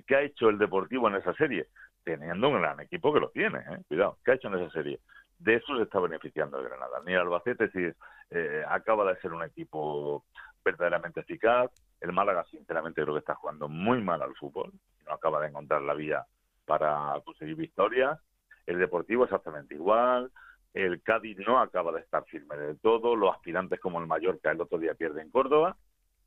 ¿Qué 0.00 0.16
ha 0.16 0.22
hecho 0.22 0.48
el 0.48 0.58
Deportivo 0.58 1.08
en 1.08 1.16
esa 1.16 1.34
serie? 1.34 1.68
Teniendo 2.02 2.48
un 2.48 2.60
gran 2.60 2.80
equipo 2.80 3.12
que 3.12 3.20
lo 3.20 3.30
tiene, 3.30 3.58
¿eh? 3.58 3.78
cuidado, 3.86 4.18
¿qué 4.24 4.32
ha 4.32 4.34
hecho 4.34 4.48
en 4.48 4.54
esa 4.54 4.70
serie? 4.70 5.00
De 5.38 5.56
eso 5.56 5.76
se 5.76 5.82
está 5.82 6.00
beneficiando 6.00 6.58
el 6.58 6.68
Granada. 6.68 7.00
Ni 7.04 7.14
Albacete 7.14 7.70
si, 7.70 7.90
eh, 8.30 8.64
acaba 8.68 9.12
de 9.12 9.20
ser 9.20 9.32
un 9.32 9.42
equipo 9.42 10.24
verdaderamente 10.64 11.20
eficaz. 11.20 11.70
El 12.00 12.12
Málaga, 12.12 12.44
sinceramente, 12.50 13.02
creo 13.02 13.14
que 13.14 13.20
está 13.20 13.34
jugando 13.34 13.68
muy 13.68 14.00
mal 14.00 14.22
al 14.22 14.34
fútbol. 14.36 14.72
No 15.06 15.12
acaba 15.12 15.40
de 15.40 15.48
encontrar 15.48 15.82
la 15.82 15.94
vía 15.94 16.24
para 16.64 17.20
conseguir 17.24 17.56
victorias. 17.56 18.18
El 18.66 18.78
Deportivo 18.78 19.24
exactamente 19.24 19.74
igual. 19.74 20.30
El 20.72 21.02
Cádiz 21.02 21.38
no 21.46 21.58
acaba 21.58 21.92
de 21.92 22.00
estar 22.00 22.24
firme 22.24 22.56
del 22.56 22.78
todo. 22.78 23.14
Los 23.14 23.34
aspirantes 23.34 23.80
como 23.80 24.00
el 24.00 24.06
Mallorca 24.06 24.50
el 24.50 24.60
otro 24.60 24.78
día 24.78 24.94
pierden 24.94 25.30
Córdoba 25.30 25.76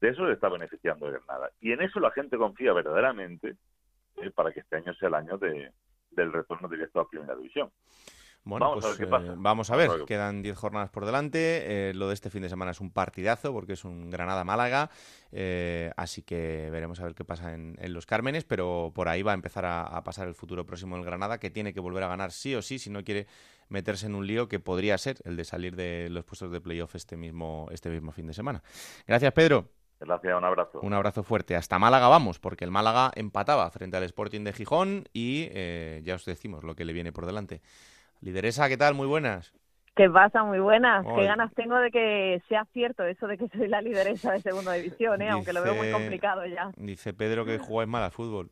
de 0.06 0.12
eso 0.12 0.26
le 0.26 0.34
está 0.34 0.50
beneficiando 0.50 1.08
Granada. 1.12 1.52
Y 1.62 1.72
en 1.72 1.82
eso 1.82 2.00
la 2.00 2.12
gente 2.12 2.38
confía 2.38 2.74
verdaderamente 2.74 3.56
eh, 4.18 4.32
para 4.32 4.52
que 4.52 4.62
este 4.62 4.78
año 4.78 4.94
sea 4.96 5.08
el 5.10 5.16
año 5.16 5.38
de, 5.38 5.72
del 6.12 6.32
retorno 6.32 6.68
directo 6.68 7.00
a 7.00 7.10
Primera 7.10 7.36
División. 7.36 7.72
Bueno, 8.48 8.68
Vamos 8.68 8.86
a 8.86 8.88
pues 8.90 9.00
ver 9.00 9.08
qué 9.08 9.12
pasa. 9.12 9.32
eh, 9.32 9.36
vamos 9.40 9.72
a 9.72 9.76
ver. 9.76 9.90
Quedan 10.06 10.44
10 10.44 10.56
jornadas 10.56 10.92
por 10.92 11.04
delante. 11.08 11.90
eh, 11.90 11.94
lo 11.96 12.08
de 12.10 12.14
este 12.14 12.30
fin 12.30 12.44
de 12.44 12.50
semana 12.50 12.70
es 12.72 12.80
un 12.80 12.92
partidazo 12.92 13.52
porque 13.52 13.74
es 13.74 13.84
un 13.84 14.12
Granada-Málaga. 14.12 14.92
eh, 15.32 15.90
así 15.98 16.22
que 16.22 16.70
veremos 16.72 17.00
a 17.00 17.06
ver 17.06 17.16
qué 17.16 17.26
pasa 17.26 17.56
en, 17.56 17.76
en 17.80 17.94
los 17.94 18.06
Cármenes. 18.06 18.44
Pero 18.46 18.92
por 18.94 19.10
ahí 19.10 19.24
va 19.24 19.32
a 19.32 19.34
empezar 19.34 19.66
a, 19.66 19.82
a 19.82 20.04
pasar 20.04 20.28
el 20.28 20.36
futuro 20.36 20.64
próximo 20.64 20.96
del 20.96 21.04
Granada, 21.06 21.40
que 21.40 21.50
tiene 21.50 21.74
que 21.74 21.80
volver 21.80 22.04
a 22.04 22.08
ganar 22.08 22.32
sí 22.32 22.54
o 22.54 22.62
sí 22.62 22.78
si 22.78 22.92
no 22.92 23.04
quiere 23.04 23.26
meterse 23.70 24.06
en 24.06 24.14
un 24.14 24.28
lío 24.28 24.48
que 24.48 24.60
podría 24.60 24.96
ser 25.00 25.18
el 25.24 25.38
de 25.38 25.44
salir 25.44 25.76
de 25.76 26.10
los 26.12 26.24
puestos 26.24 26.52
de 26.52 26.62
playoff 26.62 26.94
este 26.94 27.18
mismo, 27.18 27.68
este 27.72 27.90
mismo 27.90 28.12
fin 28.12 28.28
de 28.28 28.34
semana. 28.34 28.62
Gracias, 29.08 29.34
Pedro. 29.34 29.72
Gracias, 30.00 30.38
un 30.38 30.44
abrazo. 30.44 30.80
Un 30.82 30.94
abrazo 30.94 31.24
fuerte. 31.24 31.56
Hasta 31.56 31.80
Málaga 31.80 32.08
vamos, 32.08 32.40
porque 32.40 32.66
el 32.66 32.72
Málaga 32.72 33.12
empataba 33.16 33.70
frente 33.72 33.98
al 33.98 34.04
Sporting 34.04 34.44
de 34.44 34.54
Gijón 34.54 35.06
y 35.14 35.48
eh, 35.52 36.02
ya 36.04 36.16
os 36.16 36.26
decimos 36.26 36.64
lo 36.64 36.76
que 36.76 36.86
le 36.86 36.94
viene 36.94 37.12
por 37.12 37.26
delante. 37.26 37.62
Lideresa, 38.22 38.68
¿qué 38.68 38.78
tal? 38.78 38.94
Muy 38.94 39.08
buenas. 39.08 39.54
¿Qué 39.96 40.10
pasa? 40.10 40.44
Muy 40.44 40.60
buenas. 40.60 41.06
Qué 41.16 41.24
ganas 41.24 41.54
tengo 41.54 41.78
de 41.80 41.90
que 41.90 42.42
sea 42.50 42.66
cierto 42.74 43.06
eso 43.06 43.28
de 43.28 43.38
que 43.38 43.48
soy 43.48 43.70
la 43.70 43.82
lideresa 43.82 44.34
de 44.34 44.42
segunda 44.42 44.74
división, 44.74 45.22
¿eh? 45.22 45.30
aunque 45.30 45.54
lo 45.54 45.64
veo 45.64 45.74
muy 45.74 45.90
complicado 45.90 46.46
ya. 46.46 46.72
Dice 46.76 47.14
Pedro 47.14 47.46
que 47.46 47.58
jugáis 47.58 47.90
mal 47.90 48.04
al 48.04 48.12
fútbol. 48.12 48.52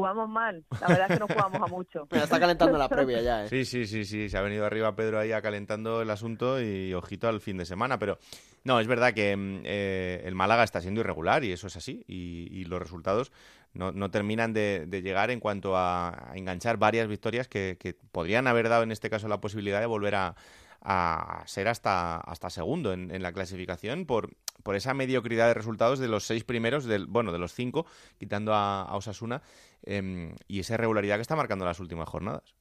Jugamos 0.00 0.30
mal. 0.30 0.64
La 0.80 0.88
verdad 0.88 1.06
es 1.10 1.14
que 1.14 1.20
no 1.20 1.26
jugamos 1.28 1.60
a 1.62 1.66
mucho. 1.66 2.08
Mira, 2.10 2.24
está 2.24 2.40
calentando 2.40 2.78
la 2.78 2.88
previa 2.88 3.20
ya, 3.20 3.44
¿eh? 3.44 3.48
Sí, 3.48 3.66
sí, 3.66 3.86
sí, 3.86 4.06
sí. 4.06 4.30
Se 4.30 4.38
ha 4.38 4.40
venido 4.40 4.64
arriba 4.64 4.96
Pedro 4.96 5.18
ahí 5.18 5.30
calentando 5.42 6.00
el 6.00 6.08
asunto 6.08 6.58
y 6.58 6.94
ojito 6.94 7.28
al 7.28 7.42
fin 7.42 7.58
de 7.58 7.66
semana. 7.66 7.98
Pero 7.98 8.18
no, 8.64 8.80
es 8.80 8.86
verdad 8.86 9.12
que 9.12 9.36
mm, 9.36 9.60
eh, 9.64 10.22
el 10.24 10.34
Málaga 10.34 10.64
está 10.64 10.80
siendo 10.80 11.02
irregular 11.02 11.44
y 11.44 11.52
eso 11.52 11.66
es 11.66 11.76
así. 11.76 12.02
Y, 12.08 12.48
y 12.50 12.64
los 12.64 12.80
resultados 12.80 13.30
no, 13.74 13.92
no 13.92 14.10
terminan 14.10 14.54
de, 14.54 14.86
de 14.86 15.02
llegar 15.02 15.30
en 15.30 15.38
cuanto 15.38 15.76
a, 15.76 16.30
a 16.30 16.36
enganchar 16.36 16.78
varias 16.78 17.06
victorias 17.06 17.46
que, 17.46 17.76
que 17.78 17.94
podrían 18.10 18.46
haber 18.46 18.70
dado 18.70 18.82
en 18.84 18.92
este 18.92 19.10
caso 19.10 19.28
la 19.28 19.42
posibilidad 19.42 19.80
de 19.80 19.86
volver 19.86 20.14
a, 20.14 20.34
a 20.82 21.42
ser 21.46 21.68
hasta, 21.68 22.16
hasta 22.16 22.50
segundo 22.50 22.92
en, 22.92 23.22
la 23.22 23.32
clasificación 23.32 24.06
por, 24.06 24.30
por 24.62 24.76
esa 24.76 24.94
mediocridad 24.94 25.48
de 25.48 25.54
resultados 25.54 25.98
de 25.98 26.08
los 26.08 26.24
seis 26.24 26.44
primeros, 26.44 26.84
del, 26.84 27.06
bueno, 27.06 27.32
de 27.32 27.38
los 27.38 27.52
cinco, 27.52 27.86
quitando 28.18 28.54
a, 28.54 28.82
a 28.82 28.96
Osasuna, 28.96 29.42
em, 29.82 30.34
y 30.48 30.60
esa 30.60 30.74
irregularidad 30.74 31.16
que 31.16 31.22
está 31.22 31.36
marcando 31.36 31.64
las 31.64 31.80
últimas 31.80 32.08
jornadas. 32.08 32.54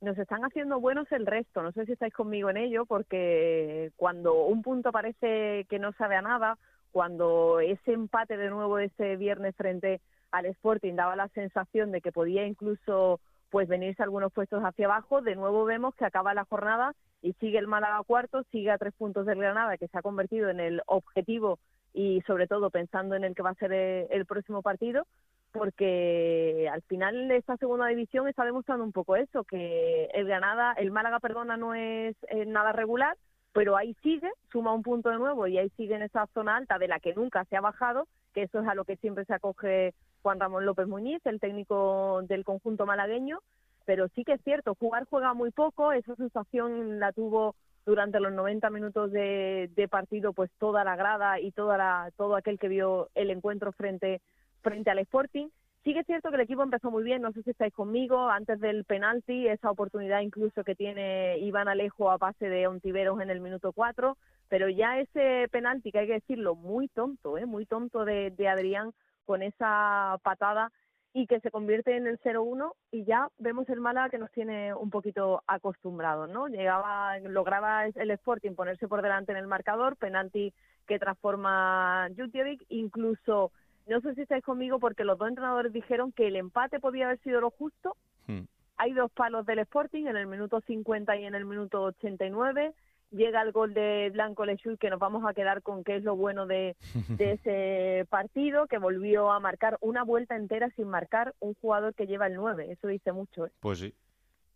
Nos 0.00 0.18
están 0.18 0.44
haciendo 0.44 0.80
buenos 0.80 1.10
el 1.12 1.26
resto. 1.26 1.62
No 1.62 1.70
sé 1.72 1.86
si 1.86 1.92
estáis 1.92 2.12
conmigo 2.12 2.50
en 2.50 2.56
ello, 2.56 2.86
porque 2.86 3.92
cuando 3.96 4.46
un 4.46 4.62
punto 4.62 4.90
parece 4.90 5.64
que 5.68 5.78
no 5.78 5.92
sabe 5.92 6.16
a 6.16 6.22
nada, 6.22 6.58
cuando 6.90 7.60
ese 7.60 7.92
empate 7.92 8.36
de 8.36 8.50
nuevo 8.50 8.78
ese 8.78 9.16
viernes 9.16 9.54
frente 9.54 10.00
al 10.32 10.46
Sporting 10.46 10.94
daba 10.94 11.14
la 11.14 11.28
sensación 11.28 11.92
de 11.92 12.00
que 12.00 12.10
podía 12.10 12.46
incluso 12.46 13.20
pues 13.52 13.68
venirse 13.68 14.02
algunos 14.02 14.32
puestos 14.32 14.64
hacia 14.64 14.86
abajo, 14.86 15.20
de 15.20 15.36
nuevo 15.36 15.66
vemos 15.66 15.94
que 15.94 16.06
acaba 16.06 16.32
la 16.32 16.46
jornada 16.46 16.94
y 17.20 17.34
sigue 17.34 17.58
el 17.58 17.66
Málaga 17.66 18.02
cuarto, 18.02 18.44
sigue 18.50 18.70
a 18.70 18.78
tres 18.78 18.94
puntos 18.94 19.26
del 19.26 19.40
Granada, 19.40 19.76
que 19.76 19.88
se 19.88 19.98
ha 19.98 20.02
convertido 20.02 20.48
en 20.48 20.58
el 20.58 20.80
objetivo 20.86 21.58
y 21.92 22.22
sobre 22.22 22.46
todo 22.46 22.70
pensando 22.70 23.14
en 23.14 23.24
el 23.24 23.34
que 23.34 23.42
va 23.42 23.50
a 23.50 23.54
ser 23.54 23.70
eh, 23.74 24.06
el 24.10 24.24
próximo 24.24 24.62
partido, 24.62 25.06
porque 25.52 26.66
al 26.72 26.80
final 26.84 27.30
esta 27.30 27.58
segunda 27.58 27.88
división 27.88 28.26
está 28.26 28.46
demostrando 28.46 28.84
un 28.84 28.92
poco 28.92 29.16
eso, 29.16 29.44
que 29.44 30.06
el 30.14 30.26
Granada, 30.26 30.72
el 30.72 30.90
Málaga, 30.90 31.20
perdona, 31.20 31.58
no 31.58 31.74
es 31.74 32.16
eh, 32.30 32.46
nada 32.46 32.72
regular, 32.72 33.18
pero 33.52 33.76
ahí 33.76 33.94
sigue, 34.02 34.30
suma 34.50 34.72
un 34.72 34.82
punto 34.82 35.10
de 35.10 35.18
nuevo 35.18 35.46
y 35.46 35.58
ahí 35.58 35.68
sigue 35.76 35.94
en 35.94 36.02
esa 36.02 36.26
zona 36.32 36.56
alta 36.56 36.78
de 36.78 36.88
la 36.88 37.00
que 37.00 37.14
nunca 37.14 37.44
se 37.44 37.56
ha 37.58 37.60
bajado, 37.60 38.08
que 38.32 38.44
eso 38.44 38.60
es 38.60 38.66
a 38.66 38.74
lo 38.74 38.86
que 38.86 38.96
siempre 38.96 39.26
se 39.26 39.34
acoge 39.34 39.92
Juan 40.22 40.40
Ramón 40.40 40.64
López 40.64 40.86
Muñiz, 40.86 41.20
el 41.26 41.40
técnico 41.40 42.22
del 42.22 42.44
conjunto 42.44 42.86
malagueño, 42.86 43.40
pero 43.84 44.08
sí 44.14 44.24
que 44.24 44.34
es 44.34 44.40
cierto, 44.42 44.74
jugar 44.74 45.06
juega 45.10 45.34
muy 45.34 45.50
poco, 45.50 45.92
esa 45.92 46.14
sensación 46.16 47.00
la 47.00 47.12
tuvo 47.12 47.54
durante 47.84 48.20
los 48.20 48.32
90 48.32 48.70
minutos 48.70 49.10
de, 49.10 49.70
de 49.74 49.88
partido 49.88 50.32
pues 50.32 50.50
toda 50.58 50.84
la 50.84 50.96
grada 50.96 51.40
y 51.40 51.50
toda 51.50 51.76
la, 51.76 52.12
todo 52.16 52.36
aquel 52.36 52.58
que 52.58 52.68
vio 52.68 53.08
el 53.14 53.30
encuentro 53.30 53.72
frente, 53.72 54.20
frente 54.62 54.90
al 54.90 55.00
Sporting. 55.00 55.48
Sí 55.82 55.92
que 55.92 56.00
es 56.00 56.06
cierto 56.06 56.28
que 56.28 56.36
el 56.36 56.42
equipo 56.42 56.62
empezó 56.62 56.92
muy 56.92 57.02
bien, 57.02 57.22
no 57.22 57.32
sé 57.32 57.42
si 57.42 57.50
estáis 57.50 57.74
conmigo, 57.74 58.28
antes 58.28 58.60
del 58.60 58.84
penalti, 58.84 59.48
esa 59.48 59.68
oportunidad 59.68 60.20
incluso 60.20 60.62
que 60.62 60.76
tiene 60.76 61.38
Iván 61.38 61.66
Alejo 61.66 62.12
a 62.12 62.18
pase 62.18 62.48
de 62.48 62.68
Ontiveros 62.68 63.20
en 63.20 63.30
el 63.30 63.40
minuto 63.40 63.72
4, 63.72 64.16
pero 64.48 64.68
ya 64.68 65.00
ese 65.00 65.48
penalti, 65.50 65.90
que 65.90 65.98
hay 65.98 66.06
que 66.06 66.12
decirlo, 66.12 66.54
muy 66.54 66.86
tonto, 66.86 67.36
¿eh? 67.36 67.46
muy 67.46 67.66
tonto 67.66 68.04
de, 68.04 68.30
de 68.30 68.46
Adrián 68.46 68.92
con 69.24 69.42
esa 69.42 70.18
patada 70.22 70.70
y 71.14 71.26
que 71.26 71.40
se 71.40 71.50
convierte 71.50 71.96
en 71.96 72.06
el 72.06 72.18
0-1 72.20 72.72
y 72.90 73.04
ya 73.04 73.28
vemos 73.38 73.68
el 73.68 73.80
Málaga 73.80 74.08
que 74.08 74.18
nos 74.18 74.30
tiene 74.32 74.72
un 74.72 74.90
poquito 74.90 75.42
acostumbrados, 75.46 76.30
¿no? 76.30 76.48
Llegaba, 76.48 77.18
lograba 77.18 77.86
el 77.86 78.10
Sporting 78.12 78.54
ponerse 78.54 78.88
por 78.88 79.02
delante 79.02 79.32
en 79.32 79.38
el 79.38 79.46
marcador, 79.46 79.96
penalti 79.96 80.54
que 80.86 80.98
transforma 80.98 82.08
Jutjevic, 82.16 82.64
incluso, 82.70 83.52
no 83.86 84.00
sé 84.00 84.14
si 84.14 84.22
estáis 84.22 84.42
conmigo 84.42 84.78
porque 84.78 85.04
los 85.04 85.18
dos 85.18 85.28
entrenadores 85.28 85.72
dijeron 85.72 86.12
que 86.12 86.28
el 86.28 86.36
empate 86.36 86.80
podía 86.80 87.06
haber 87.06 87.18
sido 87.20 87.40
lo 87.40 87.50
justo, 87.50 87.96
Hmm. 88.26 88.42
hay 88.76 88.92
dos 88.92 89.10
palos 89.12 89.44
del 89.46 89.60
Sporting 89.60 90.06
en 90.06 90.16
el 90.16 90.26
minuto 90.26 90.60
50 90.60 91.16
y 91.16 91.24
en 91.24 91.34
el 91.34 91.44
minuto 91.44 91.82
89. 91.82 92.74
Llega 93.12 93.42
el 93.42 93.52
gol 93.52 93.74
de 93.74 94.10
Blanco 94.12 94.44
Lechul, 94.44 94.78
que 94.78 94.90
nos 94.90 94.98
vamos 94.98 95.24
a 95.24 95.34
quedar 95.34 95.62
con 95.62 95.84
qué 95.84 95.96
es 95.96 96.02
lo 96.02 96.16
bueno 96.16 96.46
de, 96.46 96.76
de 97.08 97.32
ese 97.32 98.06
partido, 98.08 98.66
que 98.66 98.78
volvió 98.78 99.30
a 99.30 99.38
marcar 99.38 99.78
una 99.80 100.02
vuelta 100.02 100.34
entera 100.34 100.70
sin 100.70 100.88
marcar 100.88 101.34
un 101.38 101.54
jugador 101.54 101.94
que 101.94 102.06
lleva 102.06 102.26
el 102.26 102.34
9. 102.34 102.72
Eso 102.72 102.88
dice 102.88 103.12
mucho. 103.12 103.46
¿eh? 103.46 103.50
Pues 103.60 103.78
sí. 103.78 103.94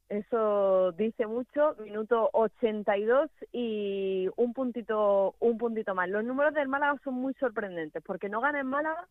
Eso 0.08 0.92
dice 0.92 1.26
mucho. 1.26 1.76
Minuto 1.80 2.30
82 2.32 3.30
y 3.52 4.28
un 4.36 4.52
puntito, 4.52 5.34
un 5.40 5.58
puntito 5.58 5.94
más. 5.94 6.08
Los 6.08 6.24
números 6.24 6.54
del 6.54 6.68
Málaga 6.68 6.98
son 7.04 7.14
muy 7.14 7.34
sorprendentes 7.34 8.02
porque 8.04 8.28
no 8.28 8.40
gana 8.40 8.60
en 8.60 8.66
Málaga 8.66 9.06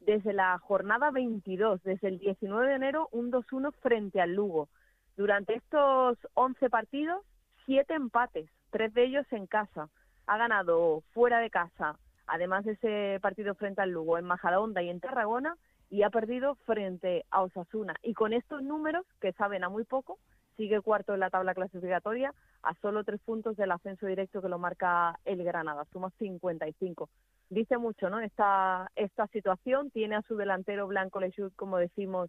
desde 0.00 0.32
la 0.32 0.56
jornada 0.58 1.10
22, 1.10 1.82
desde 1.82 2.08
el 2.08 2.18
19 2.18 2.68
de 2.68 2.74
enero, 2.74 3.08
un 3.12 3.30
2-1 3.32 3.72
frente 3.82 4.20
al 4.20 4.34
Lugo. 4.34 4.68
Durante 5.16 5.54
estos 5.54 6.16
11 6.34 6.70
partidos, 6.70 7.22
siete 7.64 7.94
empates, 7.94 8.48
tres 8.76 8.92
de 8.92 9.04
ellos 9.04 9.24
en 9.30 9.46
casa. 9.46 9.88
Ha 10.26 10.36
ganado 10.36 11.02
fuera 11.14 11.38
de 11.38 11.48
casa, 11.48 11.98
además 12.26 12.62
de 12.66 12.72
ese 12.72 13.18
partido 13.22 13.54
frente 13.54 13.80
al 13.80 13.90
Lugo, 13.90 14.18
en 14.18 14.26
Majadahonda 14.26 14.82
y 14.82 14.90
en 14.90 15.00
Tarragona, 15.00 15.56
y 15.88 16.02
ha 16.02 16.10
perdido 16.10 16.56
frente 16.66 17.24
a 17.30 17.40
Osasuna. 17.40 17.94
Y 18.02 18.12
con 18.12 18.34
estos 18.34 18.62
números, 18.62 19.06
que 19.18 19.32
saben 19.32 19.64
a 19.64 19.70
muy 19.70 19.84
poco, 19.84 20.18
sigue 20.58 20.82
cuarto 20.82 21.14
en 21.14 21.20
la 21.20 21.30
tabla 21.30 21.54
clasificatoria, 21.54 22.34
a 22.62 22.74
solo 22.82 23.02
tres 23.02 23.18
puntos 23.22 23.56
del 23.56 23.72
ascenso 23.72 24.04
directo 24.06 24.42
que 24.42 24.50
lo 24.50 24.58
marca 24.58 25.18
el 25.24 25.42
Granada, 25.42 25.86
suma 25.90 26.10
55. 26.18 27.08
Dice 27.48 27.78
mucho, 27.78 28.10
¿no? 28.10 28.20
Esta, 28.20 28.90
esta 28.94 29.26
situación 29.28 29.90
tiene 29.90 30.16
a 30.16 30.22
su 30.28 30.36
delantero 30.36 30.86
Blanco 30.86 31.18
Lechut, 31.18 31.56
como 31.56 31.78
decimos, 31.78 32.28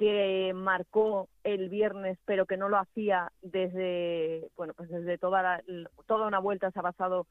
que 0.00 0.52
marcó 0.54 1.28
el 1.44 1.68
viernes, 1.68 2.16
pero 2.24 2.46
que 2.46 2.56
no 2.56 2.70
lo 2.70 2.78
hacía 2.78 3.30
desde, 3.42 4.48
bueno, 4.56 4.72
pues 4.74 4.88
desde 4.88 5.18
toda, 5.18 5.42
la- 5.42 5.62
toda 6.06 6.26
una 6.26 6.38
vuelta 6.38 6.70
se 6.70 6.78
ha 6.78 6.82
pasado 6.82 7.26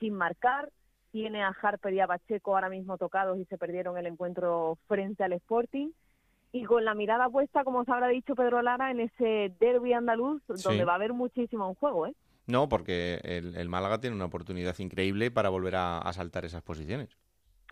sin 0.00 0.14
marcar. 0.14 0.68
Tiene 1.12 1.44
a 1.44 1.54
Harper 1.62 1.94
y 1.94 2.00
a 2.00 2.08
Pacheco 2.08 2.56
ahora 2.56 2.70
mismo 2.70 2.98
tocados 2.98 3.38
y 3.38 3.44
se 3.44 3.56
perdieron 3.56 3.96
el 3.98 4.06
encuentro 4.06 4.78
frente 4.88 5.22
al 5.22 5.32
Sporting. 5.34 5.90
Y 6.50 6.64
con 6.64 6.84
la 6.84 6.94
mirada 6.94 7.28
puesta, 7.28 7.62
como 7.62 7.78
os 7.80 7.88
habrá 7.88 8.08
dicho 8.08 8.34
Pedro 8.34 8.62
Lara, 8.62 8.90
en 8.90 8.98
ese 8.98 9.54
derby 9.60 9.92
andaluz, 9.92 10.42
Sí. 10.56 10.62
donde 10.64 10.84
va 10.84 10.92
a 10.92 10.96
haber 10.96 11.12
muchísimo 11.12 11.68
en 11.68 11.74
juego, 11.76 12.08
¿eh? 12.08 12.14
No, 12.48 12.68
porque 12.68 13.20
el, 13.22 13.54
el 13.54 13.68
Málaga 13.68 14.00
tiene 14.00 14.16
una 14.16 14.24
oportunidad 14.24 14.76
increíble 14.80 15.30
para 15.30 15.50
volver 15.50 15.76
a, 15.76 15.98
a 15.98 16.12
saltar 16.12 16.44
esas 16.44 16.62
posiciones. 16.62 17.16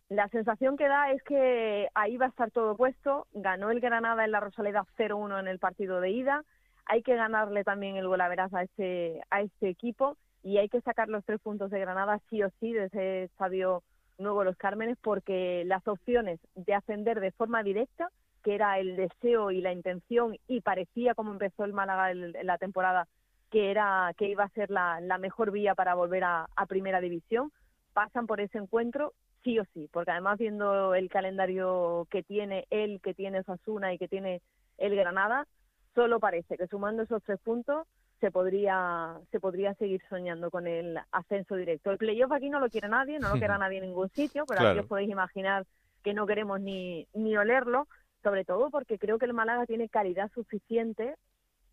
La 0.09 0.29
sensación 0.29 0.77
que 0.77 0.87
da 0.87 1.11
es 1.11 1.23
que 1.25 1.89
ahí 1.95 2.17
va 2.17 2.27
a 2.27 2.29
estar 2.29 2.51
todo 2.53 2.77
puesto. 2.77 3.27
Ganó 3.33 3.71
el 3.71 3.81
Granada 3.81 4.25
en 4.25 4.31
la 4.31 4.41
Rosaleda 4.41 4.85
0-1 4.97 5.41
en 5.41 5.49
el 5.49 5.59
partido 5.59 6.01
de 6.01 6.11
ida. 6.11 6.45
Hay 6.85 7.03
que 7.03 7.17
ganarle 7.17 7.65
también 7.65 7.97
el 7.97 8.07
golaveraz 8.07 8.55
a 8.55 8.63
este, 8.63 9.21
a 9.31 9.41
este 9.41 9.69
equipo 9.69 10.17
y 10.45 10.59
hay 10.59 10.69
que 10.69 10.81
sacar 10.83 11.09
los 11.09 11.25
tres 11.25 11.41
puntos 11.41 11.71
de 11.73 11.81
Granada 11.81 12.21
sí 12.31 12.41
o 12.45 12.51
sí 12.61 12.73
de 12.73 12.85
ese 12.85 13.25
estadio 13.25 13.83
nuevo 14.19 14.45
Los 14.45 14.57
Cármenes 14.57 14.97
porque 15.03 15.65
las 15.67 15.87
opciones 15.89 16.39
de 16.55 16.75
ascender 16.75 17.19
de 17.19 17.33
forma 17.33 17.65
directa, 17.65 18.09
que 18.45 18.55
era 18.55 18.79
el 18.79 18.95
deseo 18.95 19.51
y 19.51 19.61
la 19.61 19.73
intención 19.73 20.37
y 20.47 20.61
parecía 20.61 21.15
como 21.17 21.33
empezó 21.33 21.65
el 21.65 21.73
Málaga 21.73 22.13
el- 22.13 22.37
la 22.45 22.59
temporada 22.59 23.09
que 23.51 23.73
era 23.73 24.13
que 24.17 24.29
iba 24.29 24.45
a 24.45 24.49
ser 24.51 24.71
la, 24.71 25.01
la 25.01 25.19
mejor 25.19 25.51
vía 25.51 25.75
para 25.75 25.95
volver 25.95 26.23
a, 26.23 26.47
a 26.55 26.67
primera 26.67 27.01
división, 27.01 27.51
pasan 27.93 28.29
por 28.29 28.41
ese 28.41 28.59
encuentro 28.59 29.13
sí 29.47 29.59
o 29.61 29.65
sí, 29.73 29.89
porque 29.93 30.11
además 30.11 30.39
viendo 30.39 30.95
el 30.97 31.09
calendario 31.09 32.07
que 32.11 32.25
tiene 32.25 32.67
él, 32.71 33.01
que 33.01 33.15
tiene 33.15 33.45
Sasuna 33.45 33.95
y 33.95 33.99
que 33.99 34.09
tiene 34.09 34.43
el 34.77 34.97
Granada, 34.97 35.47
solo 35.95 36.19
parece 36.19 36.57
que 36.59 36.67
sumando 36.67 37.05
esos 37.05 37.23
tres 37.23 37.39
puntos 37.41 37.87
se 38.21 38.33
podría 38.33 39.21
se 39.31 39.39
podría 39.41 39.75
seguir 39.75 40.03
soñando 40.09 40.51
con 40.51 40.67
el 40.67 40.99
ascenso 41.13 41.55
directo. 41.55 41.93
El 41.93 41.99
playoff 41.99 42.33
aquí 42.33 42.51
no 42.51 42.59
lo 42.59 42.71
quiere 42.71 42.89
nadie, 42.89 43.21
no 43.21 43.29
lo 43.29 43.39
quiere 43.39 43.55
nadie 43.59 43.79
en 43.79 43.85
ningún 43.85 44.11
sitio, 44.11 44.47
pero 44.47 44.63
aquí 44.63 44.71
Claro. 44.73 44.83
os 44.83 44.89
podéis 44.89 45.11
imaginar 45.11 45.65
que 46.03 46.13
no 46.15 46.27
queremos 46.27 46.61
ni, 46.61 47.07
ni 47.15 47.37
olerlo, 47.37 47.87
sobre 48.25 48.45
todo 48.45 48.71
porque 48.71 48.99
creo 48.99 49.19
que 49.19 49.27
el 49.27 49.33
Málaga 49.35 49.65
tiene 49.67 49.89
calidad 49.89 50.29
suficiente 50.35 51.15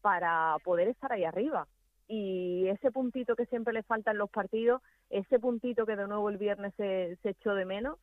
para 0.01 0.57
poder 0.63 0.89
estar 0.89 1.11
ahí 1.11 1.23
arriba. 1.23 1.67
Y 2.07 2.67
ese 2.67 2.91
puntito 2.91 3.35
que 3.35 3.45
siempre 3.45 3.73
le 3.73 3.83
falta 3.83 4.11
en 4.11 4.17
los 4.17 4.29
partidos, 4.29 4.81
ese 5.09 5.39
puntito 5.39 5.85
que 5.85 5.95
de 5.95 6.07
nuevo 6.07 6.29
el 6.29 6.37
viernes 6.37 6.73
se, 6.75 7.17
se 7.21 7.29
echó 7.29 7.55
de 7.55 7.65
menos, 7.65 7.97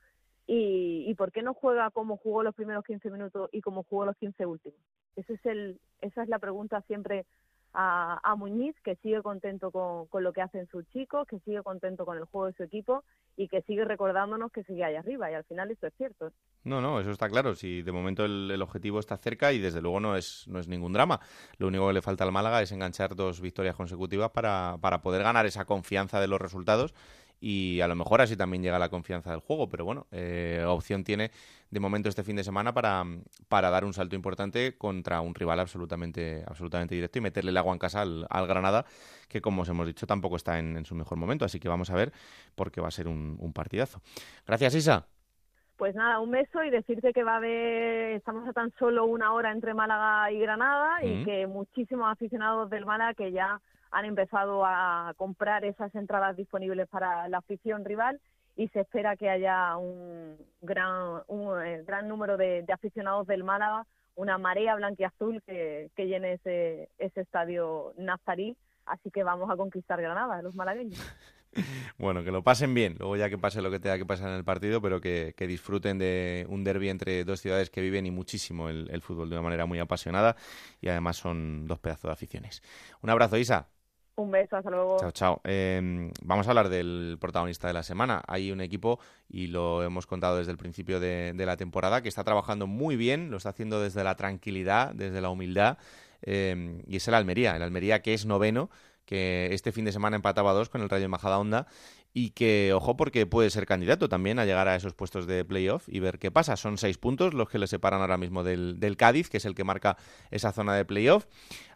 y, 0.47 1.05
y, 1.07 1.15
por 1.15 1.31
qué 1.31 1.43
no 1.43 1.55
juega 1.55 1.91
como 1.91 2.17
jugó 2.17 2.43
los 2.43 2.55
primeros 2.57 2.85
15 2.85 3.09
minutos 3.11 3.49
y 3.53 3.61
como 3.61 3.85
jugó 3.85 4.05
los 4.07 4.17
15 4.17 4.47
últimos. 4.47 4.81
Ese 5.15 5.35
es 5.35 5.47
el, 5.47 5.81
esa 6.01 6.25
es 6.25 6.29
la 6.29 6.41
pregunta 6.41 6.83
siempre 6.89 7.25
a, 7.73 8.19
a 8.23 8.35
Muñiz, 8.35 8.75
que 8.83 8.97
sigue 8.97 9.23
contento 9.23 9.71
con, 9.71 10.07
con, 10.07 10.25
lo 10.25 10.33
que 10.33 10.43
hacen 10.43 10.67
sus 10.69 10.87
chicos, 10.89 11.27
que 11.29 11.39
sigue 11.41 11.63
contento 11.63 12.05
con 12.05 12.19
el 12.19 12.25
juego 12.25 12.47
de 12.47 12.53
su 12.55 12.63
equipo 12.63 13.05
y 13.37 13.49
que 13.49 13.63
sigue 13.63 13.85
recordándonos 13.85 14.51
que 14.53 14.65
sigue 14.65 14.85
ahí 14.85 14.97
arriba. 14.97 15.31
Y 15.31 15.35
al 15.35 15.45
final 15.45 15.71
eso 15.71 15.87
es 15.87 15.95
cierto. 15.97 16.33
No, 16.65 16.81
no, 16.81 17.01
eso 17.01 17.11
está 17.11 17.29
claro. 17.29 17.55
Si 17.55 17.83
de 17.83 17.93
momento 17.93 18.25
el, 18.25 18.51
el, 18.51 18.63
objetivo 18.63 18.99
está 18.99 19.17
cerca 19.17 19.53
y 19.53 19.59
desde 19.59 19.81
luego 19.81 20.01
no 20.01 20.17
es, 20.17 20.47
no 20.49 20.59
es 20.59 20.69
ningún 20.69 20.93
drama. 20.93 21.21
Lo 21.59 21.69
único 21.69 21.87
que 21.87 21.95
le 21.95 22.03
falta 22.03 22.25
al 22.25 22.33
Málaga 22.33 22.61
es 22.61 22.73
enganchar 22.73 23.15
dos 23.15 23.41
victorias 23.41 23.77
consecutivas 23.77 24.31
para, 24.31 24.77
para 24.81 25.01
poder 25.01 25.23
ganar 25.23 25.47
esa 25.47 25.65
confianza 25.65 26.21
de 26.21 26.29
los 26.29 26.41
resultados 26.41 26.95
y 27.41 27.81
a 27.81 27.89
lo 27.89 27.97
mejor 27.97 28.21
así 28.21 28.37
también 28.37 28.63
llega 28.63 28.79
la 28.79 28.91
confianza 28.91 29.31
del 29.31 29.41
juego, 29.41 29.69
pero 29.69 29.85
bueno, 29.85 30.07
eh, 30.13 30.63
opción 30.67 31.05
tiene 31.05 31.31
de 31.71 31.81
momento 31.81 32.09
este 32.09 32.23
fin 32.23 32.37
de 32.37 32.45
semana 32.45 32.75
para, 32.75 33.05
para 33.49 33.71
dar 33.71 33.85
un 33.85 33.95
salto 33.95 34.15
importante 34.15 34.77
contra 34.77 35.21
un 35.23 35.35
rival 35.35 35.59
absolutamente, 35.61 36.45
absolutamente 36.47 36.95
directo 36.95 37.19
y 37.19 37.23
meterle 37.23 37.51
el 37.51 37.57
agua 37.57 37.73
en 37.73 37.79
casa 37.79 38.03
al, 38.03 38.27
al 38.29 38.47
Granada, 38.47 38.85
que 39.29 39.41
como 39.41 39.63
os 39.63 39.69
hemos 39.69 39.87
dicho 39.87 40.07
tampoco 40.07 40.37
está 40.37 40.59
en, 40.59 40.77
en, 40.77 40.85
su 40.85 40.95
mejor 40.95 41.17
momento, 41.17 41.45
así 41.45 41.59
que 41.59 41.69
vamos 41.69 41.91
a 41.91 41.95
ver 41.95 42.13
porque 42.55 42.81
va 42.81 42.89
a 42.89 42.93
ser 42.93 43.09
un, 43.09 43.37
un 43.41 43.53
partidazo. 43.53 44.03
Gracias 44.47 44.75
Isa. 44.75 45.07
Pues 45.77 45.95
nada, 45.95 46.21
un 46.21 46.31
beso 46.31 46.63
y 46.63 46.69
decirte 46.69 47.15
que 47.15 47.25
va 47.25 47.35
a 47.35 47.37
haber, 47.37 48.13
estamos 48.13 48.47
a 48.47 48.53
tan 48.53 48.71
solo 48.79 49.07
una 49.07 49.33
hora 49.33 49.51
entre 49.51 49.73
Málaga 49.73 50.31
y 50.31 50.39
Granada 50.39 50.99
mm. 51.03 51.07
y 51.07 51.25
que 51.25 51.47
muchísimos 51.47 52.13
aficionados 52.13 52.69
del 52.69 52.85
Málaga 52.85 53.15
que 53.15 53.33
ya 53.33 53.63
han 53.91 54.05
empezado 54.05 54.65
a 54.65 55.13
comprar 55.17 55.65
esas 55.65 55.95
entradas 55.95 56.37
disponibles 56.37 56.89
para 56.89 57.29
la 57.29 57.39
afición 57.39 57.85
rival 57.85 58.21
y 58.57 58.69
se 58.69 58.81
espera 58.81 59.17
que 59.17 59.31
haya 59.31 59.77
un 59.77 60.37
gran, 60.61 61.23
un, 61.29 61.63
eh, 61.65 61.83
gran 61.87 62.09
número 62.09 62.37
de, 62.37 62.65
aficionados 62.73 63.27
del 63.27 63.45
Málaga, 63.45 63.87
una 64.17 64.39
marea 64.39 64.75
blanquiazul 64.75 65.43
que, 65.43 65.91
que 65.97 66.07
llene 66.07 66.35
ese, 66.35 66.89
ese 66.99 67.23
estadio 67.23 67.95
nazarí. 67.97 68.57
Así 68.87 69.11
que 69.11 69.23
vamos 69.23 69.49
a 69.51 69.57
conquistar 69.57 70.01
Granada, 70.03 70.43
los 70.43 70.55
malagueños. 70.55 70.99
Bueno, 71.99 72.23
que 72.23 72.31
lo 72.31 72.43
pasen 72.43 72.75
bien, 72.75 72.97
luego 72.99 73.17
ya 73.17 73.29
que 73.29 73.39
pase 73.39 73.61
lo 73.61 73.71
que 73.71 73.81
tenga 73.81 73.99
que 73.99 74.07
pasar 74.07 74.29
en 74.31 74.37
el 74.37 74.45
partido, 74.45 74.81
pero 74.81 75.01
que, 75.01 75.35
que 75.37 75.47
disfruten 75.47 75.99
de 75.99 76.47
un 76.49 76.65
derby 76.65 76.89
entre 76.89 77.25
dos 77.25 77.41
ciudades 77.41 77.71
que 77.71 77.81
viven 77.81 78.07
y 78.07 78.11
muchísimo 78.11 78.69
el, 78.69 79.03
fútbol 79.03 79.29
de 79.29 79.37
una 79.37 79.43
manera 79.43 79.67
muy 79.67 79.79
apasionada 79.79 80.37
y 80.81 80.89
además 80.89 81.17
son 81.17 81.67
dos 81.67 81.79
pedazos 81.79 82.05
de 82.05 82.13
aficiones. 82.13 82.63
Un 83.03 83.11
abrazo, 83.11 83.37
Isa. 83.37 83.69
Un 84.21 84.31
beso, 84.31 84.57
hasta 84.57 84.71
luego. 84.71 84.99
Chao, 85.01 85.11
chao. 85.13 85.41
Eh, 85.45 86.11
vamos 86.23 86.47
a 86.47 86.51
hablar 86.51 86.69
del 86.69 87.17
protagonista 87.19 87.69
de 87.69 87.73
la 87.73 87.83
semana. 87.83 88.23
Hay 88.27 88.53
un 88.53 88.61
equipo, 88.61 89.01
y 89.31 89.47
lo 89.47 89.83
hemos 89.83 90.07
contado 90.07 90.37
desde 90.37 90.53
el 90.53 90.59
principio 90.59 91.01
de, 91.01 91.33
la 91.35 91.57
temporada, 91.57 92.03
que 92.03 92.11
está 92.11 92.23
trabajando 92.23 92.67
muy 92.67 92.97
bien, 92.97 93.31
lo 93.31 93.39
está 93.39 93.49
haciendo 93.49 93.81
desde 93.81 94.05
la 94.05 94.17
tranquilidad, 94.17 94.93
desde 94.95 95.23
la 95.23 95.31
humildad, 95.31 95.79
eh, 96.21 96.83
y 96.87 96.97
es 96.97 97.09
el 97.09 97.15
Almería. 97.15 97.57
El 97.57 97.63
Almería 97.63 98.03
que 98.03 98.13
es 98.13 98.27
noveno, 98.27 98.69
que 99.11 99.49
este 99.51 99.73
fin 99.73 99.85
de 99.85 99.91
semana 99.91 100.15
empataba 100.15 100.53
dos 100.53 100.69
con 100.69 100.83
el 100.83 100.89
Rayo 100.89 101.09
Majadahonda 101.09 101.67
y 102.15 102.31
que, 102.31 102.73
ojo, 102.73 102.97
porque 102.97 103.27
puede 103.27 103.51
ser 103.51 103.67
candidato 103.67 104.09
también 104.09 104.39
a 104.39 104.45
llegar 104.45 104.69
a 104.69 104.77
esos 104.77 104.95
puestos 104.95 105.27
de 105.27 105.45
playoff 105.45 105.89
y 105.89 105.99
ver 105.99 106.21
qué 106.21 106.31
pasa. 106.31 106.57
Son 106.57 106.79
seis 106.79 106.97
puntos 106.97 107.35
los 107.35 107.49
que 107.49 107.59
le 107.59 107.67
separan 107.67 108.03
ahora 108.03 108.19
mismo 108.19 108.45
del, 108.45 108.97
Cádiz, 108.97 109.29
que 109.29 109.39
es 109.39 109.45
el 109.45 109.57
que 109.57 109.65
marca 109.65 109.97
esa 110.31 110.53
zona 110.53 110.75
de 110.77 110.85
playoff. 110.85 111.27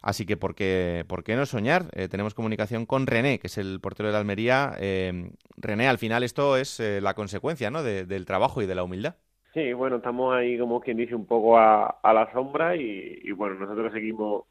Así 0.01 0.25
que, 0.25 0.37
¿por 0.37 0.55
qué, 0.55 1.03
por 1.09 1.25
qué 1.25 1.35
no 1.35 1.45
soñar? 1.45 1.87
Eh, 1.91 2.07
tenemos 2.07 2.33
comunicación 2.33 2.85
con 2.85 3.05
René, 3.05 3.39
que 3.39 3.47
es 3.47 3.57
el 3.57 3.81
portero 3.81 4.07
de 4.07 4.13
la 4.13 4.19
Almería. 4.19 4.71
Eh, 4.79 5.31
René, 5.57 5.89
al 5.89 5.97
final 5.97 6.23
esto 6.23 6.55
es 6.55 6.79
eh, 6.79 7.01
la 7.01 7.15
consecuencia 7.15 7.69
¿no? 7.69 7.83
De, 7.83 8.05
del 8.05 8.25
trabajo 8.25 8.61
y 8.61 8.65
de 8.65 8.75
la 8.75 8.83
humildad. 8.83 9.15
Sí, 9.53 9.73
bueno, 9.73 9.97
estamos 9.97 10.33
ahí 10.33 10.57
como 10.57 10.79
quien 10.79 10.95
dice 10.95 11.15
un 11.15 11.25
poco 11.25 11.57
a, 11.57 11.99
a 12.01 12.13
la 12.13 12.31
sombra 12.31 12.77
y 12.77 13.29
bueno, 13.31 13.55
nosotros 13.55 13.91
seguimos 13.91 14.43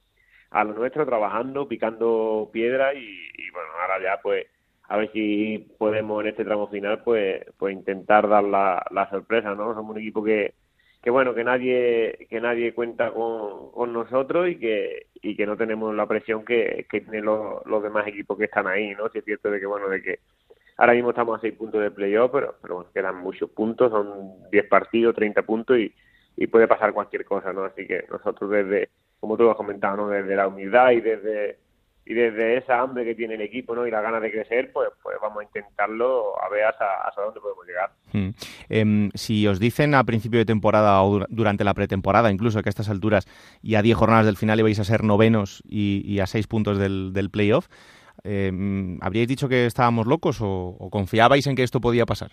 a 0.54 0.62
lo 0.62 0.72
nuestro, 0.72 1.04
trabajando, 1.04 1.66
picando 1.66 2.48
piedra 2.52 2.94
y, 2.94 3.50
bueno, 3.52 3.68
ahora 3.80 4.00
ya 4.00 4.22
pues 4.22 4.46
a 4.88 4.96
ver 4.96 5.10
si 5.12 5.58
podemos 5.78 6.22
en 6.22 6.28
este 6.28 6.44
tramo 6.44 6.68
final 6.68 7.02
pues 7.02 7.44
pues 7.58 7.74
intentar 7.74 8.28
dar 8.28 8.44
la, 8.44 8.86
la 8.92 9.10
sorpresa, 9.10 9.52
¿no? 9.56 9.74
Somos 9.74 9.96
un 9.96 10.00
equipo 10.00 10.22
que, 10.22 10.54
que 11.02 11.10
bueno, 11.10 11.34
que 11.34 11.42
nadie 11.42 12.28
que 12.30 12.40
nadie 12.40 12.72
cuenta 12.72 13.10
con, 13.10 13.72
con 13.72 13.92
nosotros 13.92 14.48
y 14.48 14.56
que 14.60 15.06
y 15.22 15.34
que 15.34 15.44
no 15.44 15.56
tenemos 15.56 15.92
la 15.92 16.06
presión 16.06 16.44
que, 16.44 16.86
que 16.88 17.00
tienen 17.00 17.24
los, 17.24 17.66
los 17.66 17.82
demás 17.82 18.06
equipos 18.06 18.38
que 18.38 18.44
están 18.44 18.68
ahí, 18.68 18.94
¿no? 18.94 19.08
Si 19.08 19.18
es 19.18 19.24
cierto 19.24 19.50
de 19.50 19.58
que 19.58 19.66
bueno, 19.66 19.88
de 19.88 20.02
que 20.02 20.20
ahora 20.76 20.92
mismo 20.92 21.10
estamos 21.10 21.36
a 21.36 21.40
seis 21.40 21.54
puntos 21.54 21.82
de 21.82 21.90
playoff, 21.90 22.30
pero, 22.32 22.54
pero 22.62 22.76
bueno, 22.76 22.90
quedan 22.94 23.16
muchos 23.16 23.50
puntos, 23.50 23.90
son 23.90 24.48
10 24.52 24.68
partidos, 24.68 25.16
30 25.16 25.42
puntos 25.42 25.78
y, 25.78 25.92
y 26.36 26.46
puede 26.46 26.68
pasar 26.68 26.92
cualquier 26.92 27.24
cosa, 27.24 27.52
¿no? 27.52 27.64
Así 27.64 27.88
que 27.88 28.04
nosotros 28.08 28.50
desde 28.50 28.90
como 29.24 29.38
tú 29.38 29.48
has 29.48 29.56
comentado, 29.56 29.96
¿no? 29.96 30.08
Desde 30.08 30.36
la 30.36 30.46
humildad 30.46 30.90
y 30.90 31.00
desde 31.00 31.56
y 32.04 32.12
desde 32.12 32.58
esa 32.58 32.80
hambre 32.80 33.06
que 33.06 33.14
tiene 33.14 33.36
el 33.36 33.40
equipo 33.40 33.74
¿no? 33.74 33.86
y 33.86 33.90
la 33.90 34.02
ganas 34.02 34.20
de 34.20 34.30
crecer, 34.30 34.70
pues, 34.74 34.90
pues 35.02 35.16
vamos 35.22 35.40
a 35.40 35.44
intentarlo 35.44 36.34
a 36.38 36.50
ver 36.50 36.66
hasta, 36.66 37.08
hasta 37.08 37.22
dónde 37.22 37.40
podemos 37.40 37.66
llegar. 37.66 37.92
Hmm. 38.12 38.28
Eh, 38.68 39.10
si 39.14 39.46
os 39.46 39.58
dicen 39.58 39.94
a 39.94 40.04
principio 40.04 40.38
de 40.38 40.44
temporada 40.44 41.02
o 41.02 41.24
durante 41.30 41.64
la 41.64 41.72
pretemporada, 41.72 42.30
incluso 42.30 42.60
que 42.60 42.68
a 42.68 42.74
estas 42.76 42.90
alturas 42.90 43.26
y 43.62 43.76
a 43.76 43.80
10 43.80 43.96
jornadas 43.96 44.26
del 44.26 44.36
final 44.36 44.60
ibais 44.60 44.78
a 44.80 44.84
ser 44.84 45.02
novenos 45.02 45.62
y, 45.66 46.02
y 46.04 46.20
a 46.20 46.26
6 46.26 46.46
puntos 46.46 46.76
del, 46.76 47.14
del 47.14 47.30
playoff, 47.30 47.68
eh, 48.22 48.52
¿habríais 49.00 49.26
dicho 49.26 49.48
que 49.48 49.64
estábamos 49.64 50.06
locos 50.06 50.42
o, 50.42 50.76
o, 50.78 50.90
confiabais 50.90 51.46
en 51.46 51.56
que 51.56 51.62
esto 51.62 51.80
podía 51.80 52.04
pasar? 52.04 52.32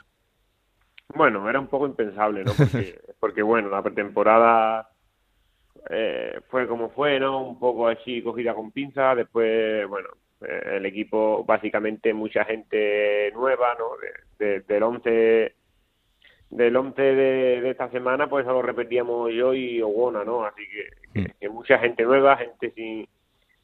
Bueno, 1.15 1.49
era 1.49 1.61
un 1.61 1.67
poco 1.67 1.85
impensable, 1.85 2.43
¿no? 2.43 2.51
Porque, 2.57 2.99
porque 3.21 3.41
bueno, 3.41 3.69
la 3.69 3.81
pretemporada 3.81 4.90
eh, 5.89 6.39
fue 6.49 6.67
como 6.67 6.89
fue, 6.89 7.19
¿no? 7.19 7.43
Un 7.43 7.59
poco 7.59 7.87
así 7.87 8.21
cogida 8.21 8.53
con 8.53 8.71
pinza. 8.71 9.15
Después, 9.15 9.87
bueno, 9.87 10.09
eh, 10.41 10.77
el 10.77 10.85
equipo 10.85 11.43
básicamente 11.43 12.13
mucha 12.13 12.45
gente 12.45 13.31
nueva, 13.33 13.75
¿no? 13.77 13.97
De, 13.97 14.45
de, 14.45 14.59
del 14.61 14.83
11 14.83 15.55
del 16.51 16.75
11 16.75 17.01
de, 17.01 17.61
de, 17.61 17.69
esta 17.69 17.89
semana, 17.91 18.27
pues 18.29 18.45
solo 18.45 18.61
repetíamos 18.61 19.31
yo 19.33 19.53
y 19.53 19.81
Ogona, 19.81 20.25
¿no? 20.25 20.43
Así 20.43 20.63
que, 20.67 21.21
que, 21.23 21.33
que 21.39 21.49
mucha 21.49 21.79
gente 21.79 22.03
nueva, 22.03 22.35
gente 22.35 22.71
sin, 22.71 23.07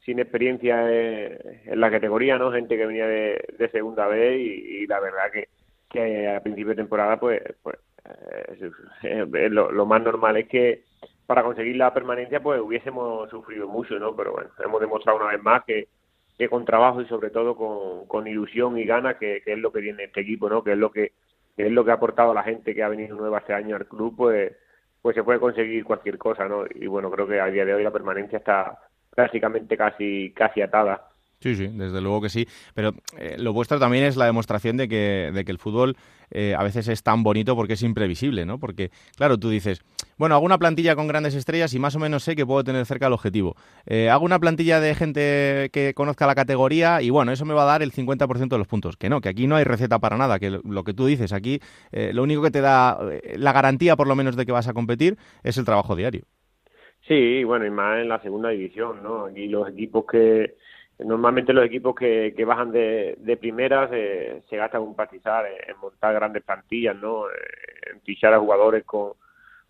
sin 0.06 0.18
experiencia 0.18 0.86
en 0.90 1.80
la 1.80 1.90
categoría, 1.90 2.38
¿no? 2.38 2.50
Gente 2.50 2.78
que 2.78 2.86
venía 2.86 3.06
de, 3.06 3.44
de 3.58 3.68
segunda 3.68 4.06
vez 4.06 4.40
y, 4.40 4.82
y, 4.82 4.86
la 4.86 5.00
verdad 5.00 5.30
que, 5.30 5.48
que 5.90 6.28
a 6.28 6.42
principio 6.42 6.70
de 6.70 6.76
temporada, 6.76 7.20
pues, 7.20 7.42
pues 7.62 7.76
eh, 9.02 9.50
lo, 9.50 9.70
lo 9.70 9.84
más 9.84 10.02
normal 10.02 10.38
es 10.38 10.48
que 10.48 10.84
para 11.28 11.42
conseguir 11.42 11.76
la 11.76 11.92
permanencia 11.92 12.40
pues 12.40 12.58
hubiésemos 12.58 13.28
sufrido 13.28 13.68
mucho, 13.68 13.98
¿no? 13.98 14.16
Pero 14.16 14.32
bueno, 14.32 14.48
hemos 14.64 14.80
demostrado 14.80 15.18
una 15.18 15.28
vez 15.32 15.42
más 15.42 15.62
que, 15.66 15.86
que 16.38 16.48
con 16.48 16.64
trabajo 16.64 17.02
y 17.02 17.06
sobre 17.06 17.28
todo 17.28 17.54
con, 17.54 18.06
con 18.06 18.26
ilusión 18.26 18.78
y 18.78 18.84
ganas 18.84 19.16
que, 19.16 19.42
que, 19.44 19.52
es 19.52 19.58
lo 19.58 19.70
que 19.70 19.82
tiene 19.82 20.04
este 20.04 20.22
equipo, 20.22 20.48
¿no? 20.48 20.64
Que 20.64 20.72
es 20.72 20.78
lo 20.78 20.90
que, 20.90 21.12
es 21.58 21.70
lo 21.70 21.84
que 21.84 21.90
ha 21.90 21.94
aportado 21.94 22.32
la 22.32 22.44
gente 22.44 22.74
que 22.74 22.82
ha 22.82 22.88
venido 22.88 23.14
nueva 23.14 23.40
este 23.40 23.52
año 23.52 23.76
al 23.76 23.86
club, 23.86 24.14
pues 24.16 24.56
pues 25.02 25.14
se 25.16 25.22
puede 25.22 25.38
conseguir 25.38 25.84
cualquier 25.84 26.16
cosa, 26.16 26.48
¿no? 26.48 26.64
Y 26.74 26.86
bueno, 26.86 27.10
creo 27.10 27.28
que 27.28 27.38
a 27.38 27.46
día 27.48 27.66
de 27.66 27.74
hoy 27.74 27.84
la 27.84 27.90
permanencia 27.90 28.38
está 28.38 28.78
prácticamente 29.10 29.76
casi 29.76 30.32
casi 30.34 30.62
atada. 30.62 31.07
Sí, 31.40 31.54
sí, 31.54 31.68
desde 31.68 32.00
luego 32.00 32.20
que 32.20 32.28
sí. 32.28 32.46
Pero 32.74 32.94
eh, 33.16 33.36
lo 33.38 33.52
vuestro 33.52 33.78
también 33.78 34.04
es 34.04 34.16
la 34.16 34.26
demostración 34.26 34.76
de 34.76 34.88
que, 34.88 35.30
de 35.32 35.44
que 35.44 35.52
el 35.52 35.58
fútbol 35.58 35.96
eh, 36.30 36.54
a 36.56 36.62
veces 36.62 36.88
es 36.88 37.02
tan 37.02 37.22
bonito 37.22 37.54
porque 37.54 37.74
es 37.74 37.82
imprevisible, 37.82 38.44
¿no? 38.44 38.58
Porque, 38.58 38.90
claro, 39.16 39.38
tú 39.38 39.48
dices, 39.48 39.80
bueno, 40.16 40.34
hago 40.34 40.44
una 40.44 40.58
plantilla 40.58 40.96
con 40.96 41.06
grandes 41.06 41.34
estrellas 41.34 41.72
y 41.74 41.78
más 41.78 41.94
o 41.94 42.00
menos 42.00 42.24
sé 42.24 42.34
que 42.34 42.44
puedo 42.44 42.64
tener 42.64 42.84
cerca 42.86 43.06
el 43.06 43.12
objetivo. 43.12 43.54
Eh, 43.86 44.10
hago 44.10 44.24
una 44.24 44.40
plantilla 44.40 44.80
de 44.80 44.94
gente 44.96 45.70
que 45.72 45.94
conozca 45.94 46.26
la 46.26 46.34
categoría 46.34 47.02
y, 47.02 47.10
bueno, 47.10 47.30
eso 47.30 47.44
me 47.44 47.54
va 47.54 47.62
a 47.62 47.66
dar 47.66 47.82
el 47.82 47.92
50% 47.92 48.48
de 48.48 48.58
los 48.58 48.66
puntos. 48.66 48.96
Que 48.96 49.08
no, 49.08 49.20
que 49.20 49.28
aquí 49.28 49.46
no 49.46 49.54
hay 49.56 49.64
receta 49.64 50.00
para 50.00 50.16
nada, 50.16 50.40
que 50.40 50.50
lo 50.50 50.84
que 50.84 50.92
tú 50.92 51.06
dices, 51.06 51.32
aquí 51.32 51.60
eh, 51.92 52.10
lo 52.12 52.24
único 52.24 52.42
que 52.42 52.50
te 52.50 52.60
da 52.60 52.98
la 53.36 53.52
garantía, 53.52 53.94
por 53.94 54.08
lo 54.08 54.16
menos, 54.16 54.34
de 54.34 54.44
que 54.44 54.52
vas 54.52 54.66
a 54.66 54.74
competir 54.74 55.16
es 55.44 55.56
el 55.56 55.64
trabajo 55.64 55.94
diario. 55.94 56.24
Sí, 57.06 57.42
bueno, 57.44 57.64
y 57.64 57.70
más 57.70 58.00
en 58.00 58.08
la 58.08 58.20
segunda 58.20 58.50
división, 58.50 59.02
¿no? 59.02 59.26
Aquí 59.26 59.46
los 59.46 59.68
equipos 59.68 60.04
que 60.10 60.56
normalmente 60.98 61.52
los 61.52 61.64
equipos 61.64 61.94
que, 61.94 62.34
que 62.36 62.44
bajan 62.44 62.72
de, 62.72 63.16
de 63.18 63.36
primera 63.36 63.88
se, 63.88 64.42
gastan 64.50 64.82
un 64.82 64.96
pastizal 64.96 65.46
en, 65.46 65.76
montar 65.78 66.14
grandes 66.14 66.42
plantillas, 66.42 66.96
¿no? 66.96 67.26
En 67.90 68.00
fichar 68.02 68.34
a 68.34 68.40
jugadores 68.40 68.84
con, 68.84 69.12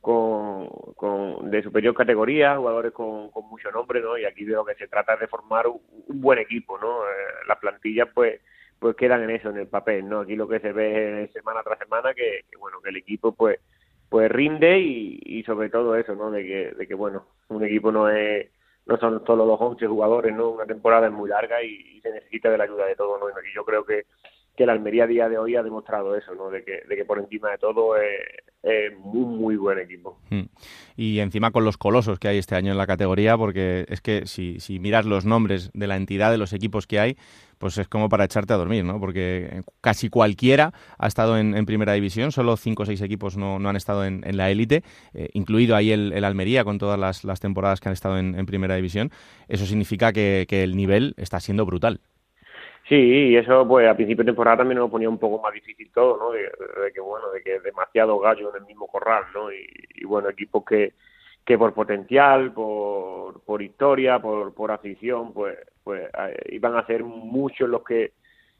con, 0.01 0.69
con 0.97 1.51
de 1.51 1.63
superior 1.63 1.95
categoría, 1.95 2.57
jugadores 2.57 2.93
con, 2.93 3.31
con 3.31 3.47
mucho 3.49 3.71
nombre, 3.71 4.01
¿no? 4.01 4.17
Y 4.17 4.25
aquí 4.25 4.45
de 4.45 4.55
lo 4.55 4.65
que 4.65 4.75
se 4.77 4.89
trata 4.89 5.17
de 5.17 5.27
formar 5.27 5.67
un, 5.67 5.81
un 6.07 6.21
buen 6.21 6.39
equipo, 6.39 6.79
¿no? 6.79 7.03
Eh, 7.03 7.47
las 7.47 7.59
plantillas, 7.59 8.09
pues, 8.15 8.41
pues 8.79 8.97
quedan 8.97 9.23
en 9.23 9.31
eso, 9.31 9.51
en 9.51 9.59
el 9.59 9.69
papel, 9.69 10.09
¿no? 10.09 10.21
Aquí 10.21 10.35
lo 10.35 10.49
que 10.49 10.61
se 10.61 10.73
ve 10.73 11.29
semana 11.35 11.63
tras 11.63 11.79
semana 11.79 12.15
que, 12.15 12.45
que 12.51 12.57
bueno, 12.57 12.81
que 12.81 12.89
el 12.89 12.97
equipo, 12.97 13.33
pues, 13.33 13.61
pues 14.09 14.31
rinde 14.31 14.79
y, 14.79 15.21
y 15.23 15.43
sobre 15.43 15.69
todo 15.69 15.95
eso, 15.95 16.15
¿no? 16.15 16.31
De 16.31 16.43
que, 16.43 16.73
de 16.73 16.87
que, 16.87 16.95
bueno, 16.95 17.27
un 17.49 17.63
equipo 17.65 17.93
no 17.93 18.09
es 18.09 18.49
no 18.89 18.97
son 18.97 19.23
solo 19.27 19.45
los 19.45 19.61
11 19.61 19.87
jugadores, 19.87 20.35
¿no? 20.35 20.51
Una 20.51 20.65
temporada 20.65 21.07
es 21.07 21.13
muy 21.13 21.29
larga 21.29 21.63
y, 21.63 22.01
se 22.01 22.11
necesita 22.11 22.49
de 22.49 22.59
la 22.59 22.65
ayuda 22.65 22.87
de 22.87 22.97
todos, 22.97 23.21
¿no? 23.21 23.29
Y 23.29 23.55
yo 23.55 23.65
creo 23.65 23.85
que, 23.85 24.07
que 24.57 24.65
la 24.65 24.73
Almería 24.73 25.05
a 25.05 25.07
día 25.07 25.29
de 25.29 25.37
hoy 25.37 25.57
ha 25.57 25.63
demostrado 25.63 26.17
eso, 26.17 26.35
¿no? 26.35 26.49
De 26.49 26.65
que, 26.65 26.83
de 26.89 26.97
que 26.97 27.05
por 27.05 27.19
encima 27.19 27.51
de 27.51 27.59
todo 27.59 27.97
es, 27.97 28.21
es 28.63 28.93
un 29.05 29.37
muy 29.39 29.57
buen 29.57 29.79
equipo. 29.79 30.19
Hmm. 30.31 30.47
Y 30.97 31.19
encima 31.19 31.51
con 31.51 31.65
los 31.65 31.77
colosos 31.77 32.19
que 32.19 32.29
hay 32.29 32.39
este 32.39 32.55
año 32.55 32.73
en 32.73 32.79
la 32.79 32.87
categoría, 32.87 33.37
porque 33.37 33.85
es 33.89 34.01
que 34.01 34.27
si, 34.27 34.59
si 34.61 34.79
miras 34.79 35.05
los 35.05 35.27
nombres 35.27 35.71
de 35.75 35.87
la 35.87 35.97
entidad 35.97 36.31
de 36.31 36.39
los 36.39 36.53
equipos 36.53 36.87
que 36.87 36.99
hay, 36.99 37.17
pues 37.59 37.79
es 37.79 37.89
como 37.89 38.09
para 38.09 38.25
echarte 38.25 38.53
a 38.53 38.57
dormir, 38.57 38.85
¿no? 38.85 38.99
Porque 39.01 39.63
casi 39.81 40.09
cualquiera 40.09 40.73
ha 40.99 41.07
estado 41.07 41.39
en, 41.39 41.67
primera 41.67 41.93
división, 41.93 42.33
solo 42.33 42.57
cinco 42.57 42.85
o 42.85 42.87
seis 42.87 43.03
equipos 43.03 43.37
no, 43.37 43.57
han 43.57 43.77
estado 43.77 44.05
en, 44.05 44.23
la 44.37 44.51
élite, 44.51 44.83
eh, 45.15 45.29
incluido 45.33 45.77
ahí 45.77 45.91
el, 45.93 46.25
Almería 46.25 46.65
con 46.65 46.79
todas 46.79 46.99
las, 46.99 47.41
temporadas 47.41 47.81
que 47.81 47.89
han 47.89 47.93
estado 47.93 48.19
en, 48.19 48.47
primera 48.47 48.77
división. 48.77 49.11
Eso 49.49 49.67
significa 49.67 50.13
que, 50.13 50.47
el 50.49 50.77
nivel 50.77 51.15
está 51.17 51.41
siendo 51.41 51.67
brutal. 51.67 52.01
Sí, 52.89 52.97
y 52.97 53.37
eso 53.37 53.69
pues 53.69 53.87
a 53.87 53.95
principio 53.95 54.25
de 54.25 54.31
temporada 54.31 54.59
también 54.59 54.79
nos 54.79 54.91
ponía 54.91 55.11
un 55.11 55.19
poco 55.19 55.43
más 55.43 55.53
difícil 55.53 55.91
todo, 55.93 56.17
¿no? 56.17 56.31
De, 56.33 56.51
que 56.93 57.01
bueno, 57.01 57.29
de 57.31 57.43
que 57.43 57.61
demasiado 57.61 58.19
gallo 58.19 58.51
en 58.51 58.63
el 58.63 58.67
mismo 58.67 58.87
corral, 58.87 59.25
¿no? 59.35 59.53
Y, 59.53 60.05
bueno, 60.05 60.31
equipos 60.31 60.65
que, 60.65 60.95
que 61.49 61.57
por 61.57 61.73
potencial, 61.73 62.53
por, 62.53 63.41
por 63.41 63.63
historia, 63.63 64.19
por, 64.19 64.53
por 64.53 64.71
afición, 64.71 65.33
pues 65.33 65.57
pues 65.83 66.07
eh, 66.07 66.51
iban 66.51 66.77
a 66.77 66.85
ser 66.85 67.03
muchos 67.03 67.67
los 67.71 67.83
que 67.85 68.13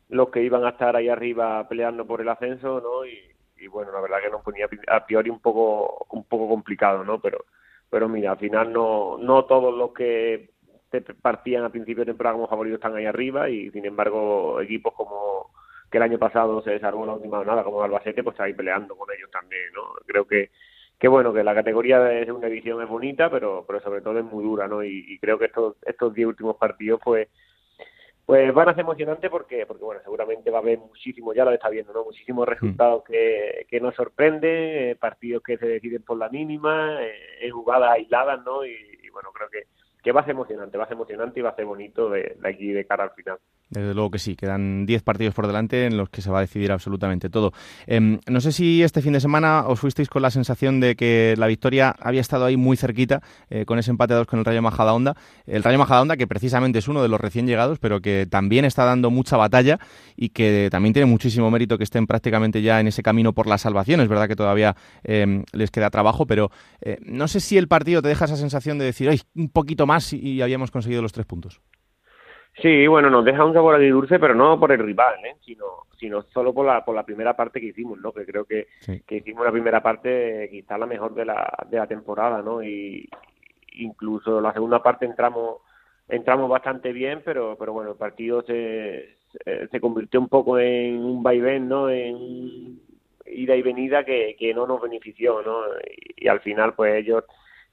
los 0.09 0.31
que 0.31 0.43
iban 0.43 0.65
a 0.65 0.71
estar 0.71 0.97
ahí 0.97 1.11
arriba 1.11 1.69
peleando 1.69 2.07
por 2.07 2.23
el 2.23 2.31
ascenso, 2.31 2.81
¿no? 2.81 3.05
Y, 3.05 3.67
bueno, 3.67 3.93
la 3.93 4.01
verdad 4.01 4.23
que 4.25 4.31
nos 4.31 4.41
ponía 4.41 4.67
a 4.87 5.05
priori 5.05 5.29
un 5.29 5.41
poco 5.41 6.07
un 6.13 6.25
poco 6.25 6.49
complicado, 6.49 7.05
¿no? 7.05 7.21
Pero 7.21 7.45
pero 7.91 8.09
mira, 8.09 8.31
al 8.31 8.39
final 8.39 8.73
no 8.73 9.19
no 9.19 9.45
todos 9.45 9.75
los 9.77 9.93
que 9.93 10.49
partían 11.21 11.65
a 11.65 11.71
principio 11.71 12.07
de 12.07 12.13
temporada 12.13 12.37
como 12.37 12.49
favoritos 12.49 12.79
están 12.79 12.97
ahí 12.97 13.05
arriba 13.05 13.51
y 13.51 13.71
sin 13.71 13.85
embargo 13.85 14.63
equipos 14.63 14.95
como 14.95 15.51
que 15.91 15.99
el 15.99 16.05
año 16.05 16.19
pasado 16.19 16.63
se 16.63 16.71
desarmó 16.71 17.05
la 17.05 17.13
última 17.13 17.45
nada 17.45 17.65
como 17.65 17.83
Albacete 17.83 18.23
pues 18.23 18.33
está 18.33 18.45
ahí 18.45 18.55
peleando 18.55 18.97
con 18.97 19.11
ellos 19.15 19.31
también, 19.31 19.75
¿no? 19.75 19.83
Creo 20.07 20.27
que 20.27 20.51
que 20.99 21.09
bueno, 21.09 21.33
que 21.33 21.45
la 21.45 21.55
categoría 21.55 22.01
de 22.01 22.25
segunda 22.25 22.49
división 22.49 22.83
es 22.83 22.89
bonita, 22.89 23.31
pero, 23.31 23.65
pero 23.67 23.81
sobre 23.81 24.01
todo 24.01 24.19
es 24.19 24.25
muy 24.25 24.43
dura, 24.43 24.67
¿no? 24.67 24.83
Y, 24.83 25.19
creo 25.21 25.39
que 25.39 25.47
estos 25.47 25.77
estos 25.87 26.13
diez 26.13 26.27
últimos 26.27 26.57
partidos, 26.57 27.01
pues, 27.03 27.29
pues 28.27 28.53
van 28.53 28.69
a 28.69 28.75
ser 28.75 28.81
emocionantes 28.81 29.31
porque, 29.31 29.65
porque 29.65 29.85
bueno, 29.85 30.01
seguramente 30.03 30.51
va 30.51 30.59
a 30.59 30.61
haber 30.61 30.79
muchísimo, 30.79 31.33
ya 31.33 31.45
lo 31.45 31.53
está 31.53 31.69
viendo, 31.69 31.93
¿no? 31.93 32.05
Muchísimos 32.05 32.47
mm. 32.47 32.51
resultados 32.51 33.05
que, 33.05 33.67
que 33.71 33.81
nos 33.81 33.95
sorprenden, 33.95 34.91
eh, 34.91 34.97
partidos 34.97 35.43
que 35.43 35.57
se 35.57 35.67
deciden 35.67 36.03
por 36.03 36.19
la 36.19 36.29
mínima, 36.29 37.03
eh, 37.03 37.15
en 37.43 37.53
jugadas 37.53 37.93
aisladas, 37.93 38.45
¿no? 38.45 38.65
Y, 38.67 38.75
y, 39.03 39.09
bueno, 39.11 39.31
creo 39.33 39.49
que, 39.51 39.65
que 40.03 40.13
va 40.13 40.23
a 40.23 40.25
ser 40.25 40.33
emocionante, 40.33 40.79
va 40.79 40.85
a 40.85 40.89
ser 40.89 40.97
emocionante 40.97 41.39
y 41.39 41.43
va 41.45 41.51
a 41.51 41.57
ser 41.57 41.65
bonito 41.65 42.11
de, 42.11 42.37
de 42.41 42.49
aquí 42.49 42.73
de 42.73 42.85
cara 42.87 43.05
al 43.05 43.13
final. 43.13 43.39
Desde 43.71 43.93
luego 43.93 44.11
que 44.11 44.19
sí, 44.19 44.35
quedan 44.35 44.87
10 44.87 45.03
partidos 45.03 45.35
por 45.35 45.47
delante 45.47 45.85
en 45.85 45.99
los 45.99 46.09
que 46.09 46.23
se 46.23 46.31
va 46.31 46.39
a 46.39 46.41
decidir 46.41 46.73
absolutamente 46.73 47.29
todo. 47.29 47.53
Em, 47.87 48.19
no 48.27 48.41
sé 48.41 48.51
si 48.53 48.83
este 48.83 49.03
fin 49.03 49.13
de 49.13 49.21
semana 49.21 49.67
os 49.67 49.79
fuisteis 49.79 50.09
con 50.09 50.23
la 50.23 50.31
sensación 50.31 50.81
de 50.81 50.97
que 50.97 51.35
la 51.37 51.47
victoria 51.47 51.95
había 52.01 52.23
estado 52.23 52.47
ahí 52.47 52.57
muy 52.57 52.79
cerquita 52.79 53.23
eh, 53.51 53.67
con 53.67 53.79
ese 53.79 53.91
empate 53.91 54.15
a 54.15 54.17
dos 54.17 54.27
con 54.27 54.39
el 54.39 54.47
Rayo 54.47 54.63
Majadahonda. 54.63 55.17
El 55.47 55.63
Rayo 55.63 55.79
Majadahonda 55.79 56.17
que 56.17 56.27
precisamente 56.27 56.79
es 56.79 56.89
uno 56.89 57.03
de 57.03 57.09
los 57.09 57.21
recién 57.21 57.47
llegados, 57.47 57.79
pero 57.79 58.01
que 58.01 58.27
también 58.31 58.65
está 58.65 58.87
dando 58.87 59.11
mucha 59.11 59.37
batalla 59.37 59.79
y 60.17 60.31
que 60.31 60.69
también 60.71 60.95
tiene 60.95 61.05
muchísimo 61.07 61.51
mérito 61.51 61.77
que 61.77 61.85
estén 61.85 62.07
prácticamente 62.07 62.63
ya 62.63 62.81
en 62.81 62.87
ese 62.87 63.03
camino 63.03 63.35
por 63.35 63.47
la 63.47 63.59
salvación. 63.59 64.01
Es 64.01 64.09
verdad 64.09 64.29
que 64.29 64.37
todavía 64.37 64.77
em, 65.05 65.45
les 65.53 65.71
queda 65.71 65.91
trabajo, 65.91 66.27
pero 66.27 66.51
eh, 66.81 66.97
no 67.05 67.29
sé 67.29 67.41
si 67.41 67.59
el 67.59 67.69
partido 67.69 68.01
te 68.01 68.09
deja 68.09 68.25
esa 68.25 68.37
sensación 68.37 68.79
de 68.79 68.87
decir, 68.87 69.11
¡ay, 69.11 69.21
un 69.35 69.51
poquito 69.51 69.87
más 69.87 70.15
y 70.15 70.41
habíamos 70.41 70.71
conseguido 70.71 71.03
los 71.03 71.13
tres 71.13 71.27
puntos! 71.27 71.61
Sí, 72.61 72.87
bueno, 72.89 73.09
nos 73.09 73.25
deja 73.25 73.45
un 73.45 73.55
sabor 73.55 73.79
dulce, 73.79 74.19
pero 74.19 74.35
no 74.35 74.59
por 74.59 74.73
el 74.73 74.81
rival, 74.81 75.25
¿eh? 75.25 75.37
sino, 75.45 75.65
sino 75.97 76.23
solo 76.23 76.53
por 76.53 76.67
la, 76.67 76.85
por 76.85 76.95
la 76.95 77.05
primera 77.05 77.37
parte 77.37 77.61
que 77.61 77.67
hicimos, 77.67 77.99
¿no? 78.01 78.13
Que 78.13 78.27
creo 78.27 78.45
que, 78.45 78.67
que 79.07 79.17
hicimos 79.17 79.45
la 79.45 79.53
primera 79.53 79.81
parte 79.81 80.49
quizá 80.51 80.77
la 80.77 80.87
mejor 80.87 81.15
de 81.15 81.25
la, 81.25 81.53
de 81.71 81.77
la 81.77 81.87
temporada, 81.87 82.43
¿no? 82.43 82.63
Y 82.63 83.09
incluso 83.75 84.41
la 84.41 84.53
segunda 84.53 84.83
parte 84.83 85.07
entramos 85.07 85.59
entramos 86.09 86.49
bastante 86.49 86.93
bien, 86.93 87.23
pero 87.25 87.57
pero 87.59 87.73
bueno, 87.73 87.91
el 87.93 87.97
partido 87.97 88.43
se, 88.43 89.19
se 89.71 89.81
convirtió 89.81 90.19
un 90.19 90.29
poco 90.29 90.59
en 90.59 90.97
un 91.05 91.23
vaivén, 91.23 91.69
¿no? 91.69 91.89
En 91.91 92.81
ida 93.27 93.55
y 93.55 93.63
venida 93.63 94.05
que, 94.05 94.35
que 94.39 94.53
no 94.55 94.67
nos 94.67 94.81
benefició, 94.81 95.43
¿no? 95.43 95.61
y 96.17 96.27
al 96.29 96.41
final, 96.41 96.75
pues 96.75 96.97
ellos 96.97 97.25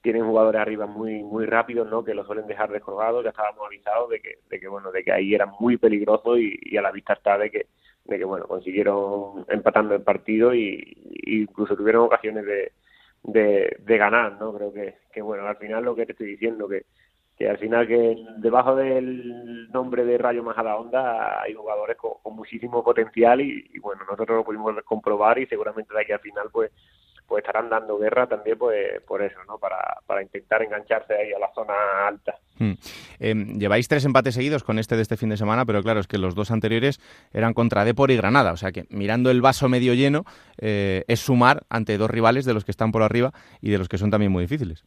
tienen 0.05 0.23
jugadores 0.23 0.61
arriba 0.61 0.85
muy 0.85 1.23
muy 1.23 1.47
rápidos 1.47 1.89
no 1.89 2.03
que 2.03 2.13
lo 2.13 2.23
suelen 2.23 2.45
dejar 2.45 2.69
descolgados 2.69 3.23
ya 3.23 3.31
estábamos 3.31 3.65
avisados 3.65 4.07
de 4.11 4.19
que 4.19 4.37
de 4.51 4.59
que 4.59 4.67
bueno 4.67 4.91
de 4.91 5.03
que 5.03 5.11
ahí 5.11 5.33
era 5.33 5.47
muy 5.59 5.77
peligroso 5.77 6.37
y, 6.37 6.77
a 6.77 6.81
la 6.83 6.91
vista 6.91 7.13
está 7.13 7.39
de 7.39 7.49
que 7.49 7.65
de 8.03 8.19
que 8.19 8.23
bueno 8.23 8.45
consiguieron 8.47 9.45
empatando 9.49 9.95
el 9.95 10.03
partido 10.03 10.53
y, 10.53 10.95
incluso 11.25 11.75
tuvieron 11.75 12.03
ocasiones 12.03 12.45
de, 12.45 12.71
de, 13.23 13.97
ganar 13.97 14.39
no 14.39 14.53
creo 14.53 14.71
que, 14.71 14.93
que 15.11 15.23
bueno 15.23 15.47
al 15.47 15.57
final 15.57 15.83
lo 15.83 15.95
que 15.95 16.05
te 16.05 16.11
estoy 16.11 16.27
diciendo 16.27 16.69
que 16.69 16.85
que 17.35 17.49
al 17.49 17.57
final 17.57 17.87
que 17.87 18.15
debajo 18.37 18.75
del 18.75 19.71
nombre 19.71 20.05
de 20.05 20.19
Rayo 20.19 20.43
Majadahonda 20.43 21.41
hay 21.41 21.55
jugadores 21.55 21.97
con, 21.97 22.35
muchísimo 22.35 22.83
potencial 22.83 23.41
y, 23.41 23.71
y, 23.73 23.79
bueno 23.79 24.03
nosotros 24.07 24.37
lo 24.37 24.45
pudimos 24.45 24.75
comprobar 24.83 25.39
y 25.39 25.47
seguramente 25.47 25.95
de 25.95 26.01
aquí 26.01 26.11
al 26.11 26.19
final 26.19 26.49
pues 26.51 26.71
pues 27.27 27.43
estarán 27.43 27.69
dando 27.69 27.97
guerra 27.97 28.27
también 28.27 28.57
pues 28.57 29.01
por 29.07 29.21
eso, 29.21 29.37
¿no? 29.47 29.57
Para, 29.57 29.77
para 30.05 30.21
intentar 30.21 30.61
engancharse 30.61 31.13
ahí 31.13 31.33
a 31.33 31.39
la 31.39 31.51
zona 31.53 31.73
alta. 32.07 32.35
Hmm. 32.57 32.73
Em, 33.19 33.59
lleváis 33.59 33.87
tres 33.87 34.05
empates 34.05 34.35
seguidos 34.35 34.63
con 34.63 34.79
este 34.79 34.95
de 34.95 35.01
este 35.01 35.17
fin 35.17 35.29
de 35.29 35.37
semana, 35.37 35.65
pero 35.65 35.81
claro, 35.83 35.99
es 35.99 36.07
que 36.07 36.17
los 36.17 36.35
dos 36.35 36.51
anteriores 36.51 36.99
eran 37.33 37.53
contra 37.53 37.85
Depor 37.85 38.11
y 38.11 38.17
Granada, 38.17 38.53
o 38.53 38.57
sea 38.57 38.71
que 38.71 38.85
mirando 38.89 39.31
el 39.31 39.41
vaso 39.41 39.67
medio 39.69 39.93
lleno 39.93 40.23
eh, 40.59 41.03
es 41.07 41.19
sumar 41.19 41.63
ante 41.69 41.97
dos 41.97 42.09
rivales 42.09 42.45
de 42.45 42.53
los 42.53 42.63
que 42.63 42.71
están 42.71 42.91
por 42.91 43.03
arriba 43.03 43.31
y 43.61 43.71
de 43.71 43.77
los 43.77 43.89
que 43.89 43.97
son 43.97 44.11
también 44.11 44.31
muy 44.31 44.43
difíciles. 44.43 44.85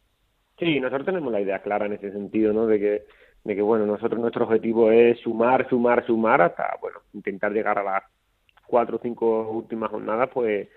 Sí, 0.57 0.79
nosotros 0.79 1.05
tenemos 1.05 1.31
la 1.31 1.41
idea 1.41 1.61
clara 1.61 1.85
en 1.85 1.93
ese 1.93 2.11
sentido, 2.11 2.53
¿no? 2.53 2.65
De 2.65 2.79
que 2.79 3.03
de 3.43 3.55
que 3.55 3.61
bueno, 3.61 3.85
nosotros 3.85 4.19
nuestro 4.19 4.43
objetivo 4.45 4.91
es 4.91 5.17
sumar, 5.19 5.67
sumar, 5.69 6.05
sumar 6.05 6.41
hasta 6.41 6.77
bueno, 6.81 6.99
intentar 7.13 7.53
llegar 7.53 7.79
a 7.79 7.83
las 7.83 8.03
cuatro 8.67 8.97
o 8.97 8.99
cinco 9.01 9.49
últimas 9.49 9.89
jornadas, 9.89 10.29
pues 10.33 10.67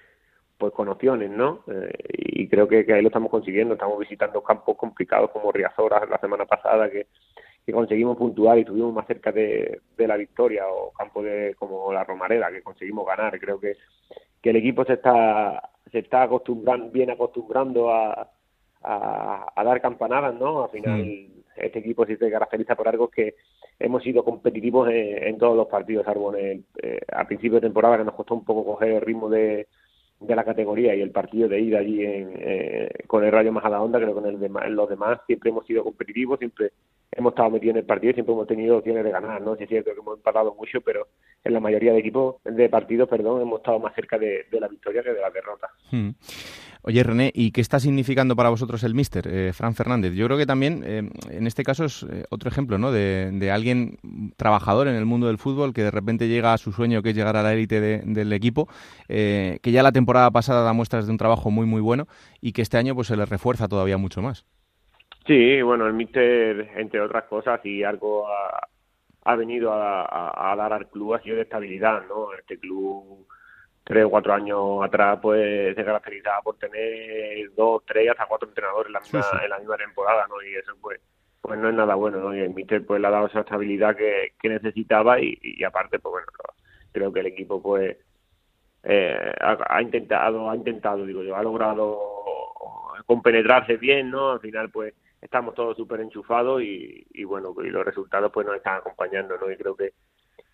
pues 0.62 0.74
con 0.74 0.88
opciones, 0.88 1.28
¿no? 1.28 1.64
Eh, 1.66 1.90
y 2.12 2.46
creo 2.46 2.68
que, 2.68 2.86
ahí 2.94 3.02
lo 3.02 3.08
estamos 3.08 3.32
consiguiendo. 3.32 3.74
Estamos 3.74 3.98
visitando 3.98 4.40
campos 4.44 4.76
complicados 4.76 5.30
como 5.32 5.50
Riazora 5.50 6.06
la 6.06 6.18
semana 6.18 6.46
pasada, 6.46 6.88
que, 6.88 7.08
conseguimos 7.72 8.16
puntuar 8.16 8.58
y 8.58 8.60
estuvimos 8.60 8.94
más 8.94 9.08
cerca 9.08 9.32
de, 9.32 9.80
la 9.98 10.16
victoria, 10.16 10.62
o 10.68 10.92
campos 10.92 11.24
de, 11.24 11.56
como 11.58 11.92
la 11.92 12.04
Romareda, 12.04 12.52
que 12.52 12.62
conseguimos 12.62 13.04
ganar. 13.04 13.40
Creo 13.40 13.58
que, 13.58 13.74
que 14.40 14.50
el 14.50 14.56
equipo 14.56 14.84
se 14.84 14.92
está 14.92 15.68
se 15.90 15.98
está 15.98 16.22
acostumbrando, 16.22 16.92
bien 16.92 17.10
acostumbrando 17.10 17.90
a, 17.90 18.30
a, 18.84 19.64
dar 19.64 19.80
campanadas, 19.80 20.32
¿no? 20.36 20.62
Al 20.62 20.70
final, 20.70 21.26
este 21.56 21.80
equipo 21.80 22.06
sí 22.06 22.16
se 22.16 22.30
caracteriza 22.30 22.76
por 22.76 22.86
algo 22.86 23.08
que 23.08 23.34
hemos 23.80 24.04
sido 24.04 24.24
competitivos 24.24 24.88
en, 24.92 25.36
todos 25.38 25.56
los 25.56 25.66
partidos, 25.66 26.04
salvo 26.04 26.36
en 26.36 26.64
eh, 26.80 27.00
a 27.12 27.26
principio 27.26 27.56
de 27.56 27.66
temporada 27.66 27.98
que 27.98 28.04
nos 28.04 28.14
costó 28.14 28.34
un 28.34 28.44
poco 28.44 28.64
coger 28.64 28.92
el 28.92 29.00
ritmo 29.00 29.28
de 29.28 29.66
de 30.26 30.36
la 30.36 30.44
categoría 30.44 30.94
y 30.94 31.00
el 31.00 31.10
partido 31.10 31.48
de 31.48 31.60
ida 31.60 31.78
allí 31.78 32.04
en, 32.04 32.32
eh, 32.36 32.90
con 33.06 33.24
el 33.24 33.32
Rayo 33.32 33.52
Majadahonda, 33.52 33.98
creo 33.98 34.14
que 34.14 34.28
en, 34.28 34.36
el 34.36 34.44
en 34.44 34.76
los 34.76 34.88
demás 34.88 35.20
siempre 35.26 35.50
hemos 35.50 35.66
sido 35.66 35.84
competitivos, 35.84 36.38
siempre 36.38 36.72
hemos 37.12 37.32
estado 37.32 37.50
metidos 37.50 37.74
en 37.74 37.80
el 37.80 37.84
partido 37.84 38.10
y 38.10 38.14
siempre 38.14 38.34
hemos 38.34 38.46
tenido 38.46 38.78
opciones 38.78 39.04
de 39.04 39.10
ganar, 39.10 39.40
¿no? 39.42 39.54
Sí 39.56 39.64
es 39.64 39.68
cierto 39.68 39.92
que 39.92 40.00
hemos 40.00 40.16
empatado 40.16 40.54
mucho, 40.54 40.80
pero 40.80 41.08
en 41.44 41.52
la 41.52 41.60
mayoría 41.60 41.92
de 41.92 41.98
equipos, 41.98 42.36
de 42.44 42.68
partidos, 42.68 43.08
perdón, 43.08 43.42
hemos 43.42 43.60
estado 43.60 43.78
más 43.78 43.94
cerca 43.94 44.18
de, 44.18 44.46
la 44.52 44.68
victoria 44.68 45.02
que 45.02 45.12
de 45.12 45.20
la 45.20 45.30
derrota. 45.30 45.68
Hmm. 45.90 46.10
Oye, 46.84 47.02
René, 47.04 47.30
¿y 47.32 47.52
qué 47.52 47.60
está 47.60 47.78
significando 47.78 48.34
para 48.34 48.48
vosotros 48.48 48.82
el 48.82 48.94
míster, 48.94 49.28
eh, 49.28 49.52
Fran 49.52 49.74
Fernández? 49.74 50.14
Yo 50.14 50.26
creo 50.26 50.36
que 50.36 50.46
también, 50.46 50.82
eh, 50.84 51.08
en 51.30 51.46
este 51.46 51.62
caso, 51.62 51.84
es 51.84 52.02
eh, 52.02 52.24
otro 52.30 52.50
ejemplo, 52.50 52.76
¿no? 52.76 52.90
De, 52.90 53.50
alguien 53.52 53.98
trabajador 54.36 54.88
en 54.88 54.96
el 54.96 55.04
mundo 55.04 55.28
del 55.28 55.38
fútbol 55.38 55.74
que 55.74 55.82
de 55.82 55.90
repente 55.92 56.26
llega 56.26 56.54
a 56.54 56.58
su 56.58 56.72
sueño, 56.72 57.02
que 57.02 57.10
es 57.10 57.14
llegar 57.14 57.36
a 57.36 57.42
la 57.42 57.52
élite 57.52 57.80
del 57.80 58.32
equipo, 58.32 58.68
que 59.06 59.60
ya 59.62 59.82
la 59.82 59.92
temporada 59.92 60.30
pasada 60.30 60.62
da 60.62 60.72
muestras 60.72 61.06
de 61.06 61.12
un 61.12 61.18
trabajo 61.18 61.50
muy, 61.50 61.66
muy 61.66 61.80
bueno 61.80 62.08
y 62.40 62.52
que 62.52 62.62
este 62.62 62.78
año 62.78 62.94
pues 62.94 63.08
se 63.08 63.16
le 63.16 63.26
refuerza 63.26 63.68
todavía 63.68 63.98
mucho 63.98 64.22
más. 64.22 64.46
Sí, 65.26 65.62
bueno, 65.62 65.86
el 65.86 65.92
míster, 65.92 66.70
entre 66.76 67.00
otras 67.00 67.24
cosas, 67.24 67.60
y 67.64 67.84
algo 67.84 68.26
ha, 68.28 69.36
venido 69.36 69.72
a, 69.72 70.54
dar 70.56 70.72
al 70.72 70.88
club 70.88 71.14
ha 71.14 71.22
sido 71.22 71.36
de 71.36 71.42
estabilidad, 71.42 72.04
¿no? 72.08 72.32
Este 72.34 72.58
club 72.58 73.26
tres 73.84 74.04
o 74.04 74.10
cuatro 74.10 74.32
años 74.32 74.84
atrás 74.84 75.18
pues 75.20 75.74
se 75.74 75.84
caracterizaba 75.84 76.40
por 76.42 76.56
tener 76.56 77.52
dos, 77.56 77.82
tres, 77.84 78.10
hasta 78.10 78.26
cuatro 78.26 78.48
entrenadores 78.48 78.86
en 78.86 78.92
la 78.92 79.00
misma, 79.00 79.40
En 79.42 79.50
la 79.50 79.58
misma 79.58 79.76
temporada, 79.76 80.26
¿no? 80.28 80.42
Y 80.42 80.54
eso 80.54 80.72
pues 80.80 81.00
pues 81.40 81.58
no 81.58 81.68
es 81.68 81.74
nada 81.74 81.96
bueno, 81.96 82.18
¿no? 82.18 82.34
Y 82.34 82.40
el 82.40 82.54
míster 82.54 82.86
pues 82.86 83.00
le 83.00 83.06
ha 83.08 83.10
dado 83.10 83.26
esa 83.26 83.40
estabilidad 83.40 83.96
que, 83.96 84.34
que 84.40 84.48
necesitaba 84.48 85.20
y, 85.20 85.38
y 85.42 85.64
aparte 85.64 85.98
pues 85.98 86.12
bueno, 86.12 86.26
creo 86.92 87.12
que 87.12 87.20
el 87.20 87.26
equipo 87.26 87.60
pues 87.60 87.96
eh, 88.84 89.34
ha, 89.40 89.80
intentado, 89.80 90.50
ha 90.50 90.56
intentado, 90.56 91.06
digo 91.06 91.22
yo, 91.22 91.36
ha 91.36 91.42
logrado 91.42 92.00
compenetrarse 93.06 93.76
bien, 93.76 94.10
¿no? 94.10 94.32
Al 94.32 94.40
final, 94.40 94.70
pues, 94.70 94.94
estamos 95.22 95.54
todos 95.54 95.76
súper 95.76 96.00
enchufados 96.00 96.62
y, 96.62 97.06
y, 97.10 97.24
bueno, 97.24 97.54
y 97.64 97.68
los 97.68 97.86
resultados 97.86 98.30
pues 98.32 98.46
nos 98.46 98.56
están 98.56 98.78
acompañando, 98.78 99.38
¿no? 99.38 99.50
Y 99.50 99.56
creo 99.56 99.74
que, 99.76 99.92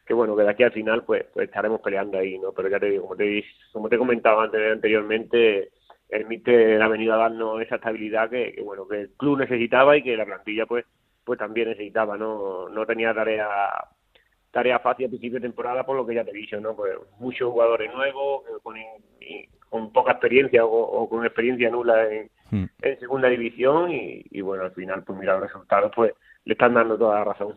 que 0.06 0.14
bueno, 0.14 0.36
que 0.36 0.42
de 0.42 0.50
aquí 0.50 0.62
al 0.62 0.72
final 0.72 1.02
pues, 1.04 1.24
pues 1.32 1.48
estaremos 1.48 1.80
peleando 1.80 2.18
ahí, 2.18 2.38
¿no? 2.38 2.52
Pero 2.52 2.68
ya 2.68 2.78
te 2.78 2.90
digo, 2.90 3.02
como 3.02 3.16
te, 3.16 3.44
como 3.72 3.88
te 3.88 3.96
antes, 3.96 4.72
anteriormente, 4.72 5.70
el 6.10 6.26
MITE 6.26 6.80
ha 6.80 6.88
venido 6.88 7.14
a 7.14 7.18
darnos 7.18 7.60
esa 7.60 7.76
estabilidad 7.76 8.30
que, 8.30 8.60
bueno, 8.62 8.86
que 8.86 9.00
el 9.00 9.10
club 9.16 9.38
necesitaba 9.38 9.96
y 9.96 10.02
que 10.02 10.16
la 10.16 10.26
plantilla 10.26 10.66
pues 10.66 10.84
pues 11.24 11.38
también 11.38 11.68
necesitaba, 11.68 12.16
¿no? 12.16 12.70
No 12.70 12.86
tenía 12.86 13.12
tarea 13.12 13.46
tarea 14.50 14.78
fácil 14.78 15.06
a 15.06 15.08
principio 15.10 15.38
de 15.38 15.46
temporada 15.46 15.84
por 15.84 15.94
lo 15.94 16.06
que 16.06 16.14
ya 16.14 16.24
te 16.24 16.30
he 16.30 16.34
dicho, 16.34 16.58
¿no? 16.58 16.74
Pues 16.74 16.94
muchos 17.18 17.50
jugadores 17.50 17.92
nuevos, 17.92 18.44
con, 18.62 18.76
con 19.68 19.92
poca 19.92 20.12
experiencia 20.12 20.64
o, 20.64 21.06
con 21.08 21.26
experiencia 21.26 21.68
nula 21.68 22.10
en, 22.10 22.30
hmm. 22.51 22.64
en 22.82 23.01
segunda 23.01 23.28
división 23.28 23.90
y, 23.90 24.24
y, 24.30 24.40
bueno, 24.40 24.64
al 24.64 24.72
final, 24.72 25.03
pues 25.05 25.18
mira, 25.18 25.34
los 25.34 25.42
resultados 25.42 25.92
pues 25.94 26.12
le 26.44 26.53
están 26.53 26.74
dando 26.74 26.96
toda 26.96 27.16
la 27.16 27.24
razón 27.24 27.55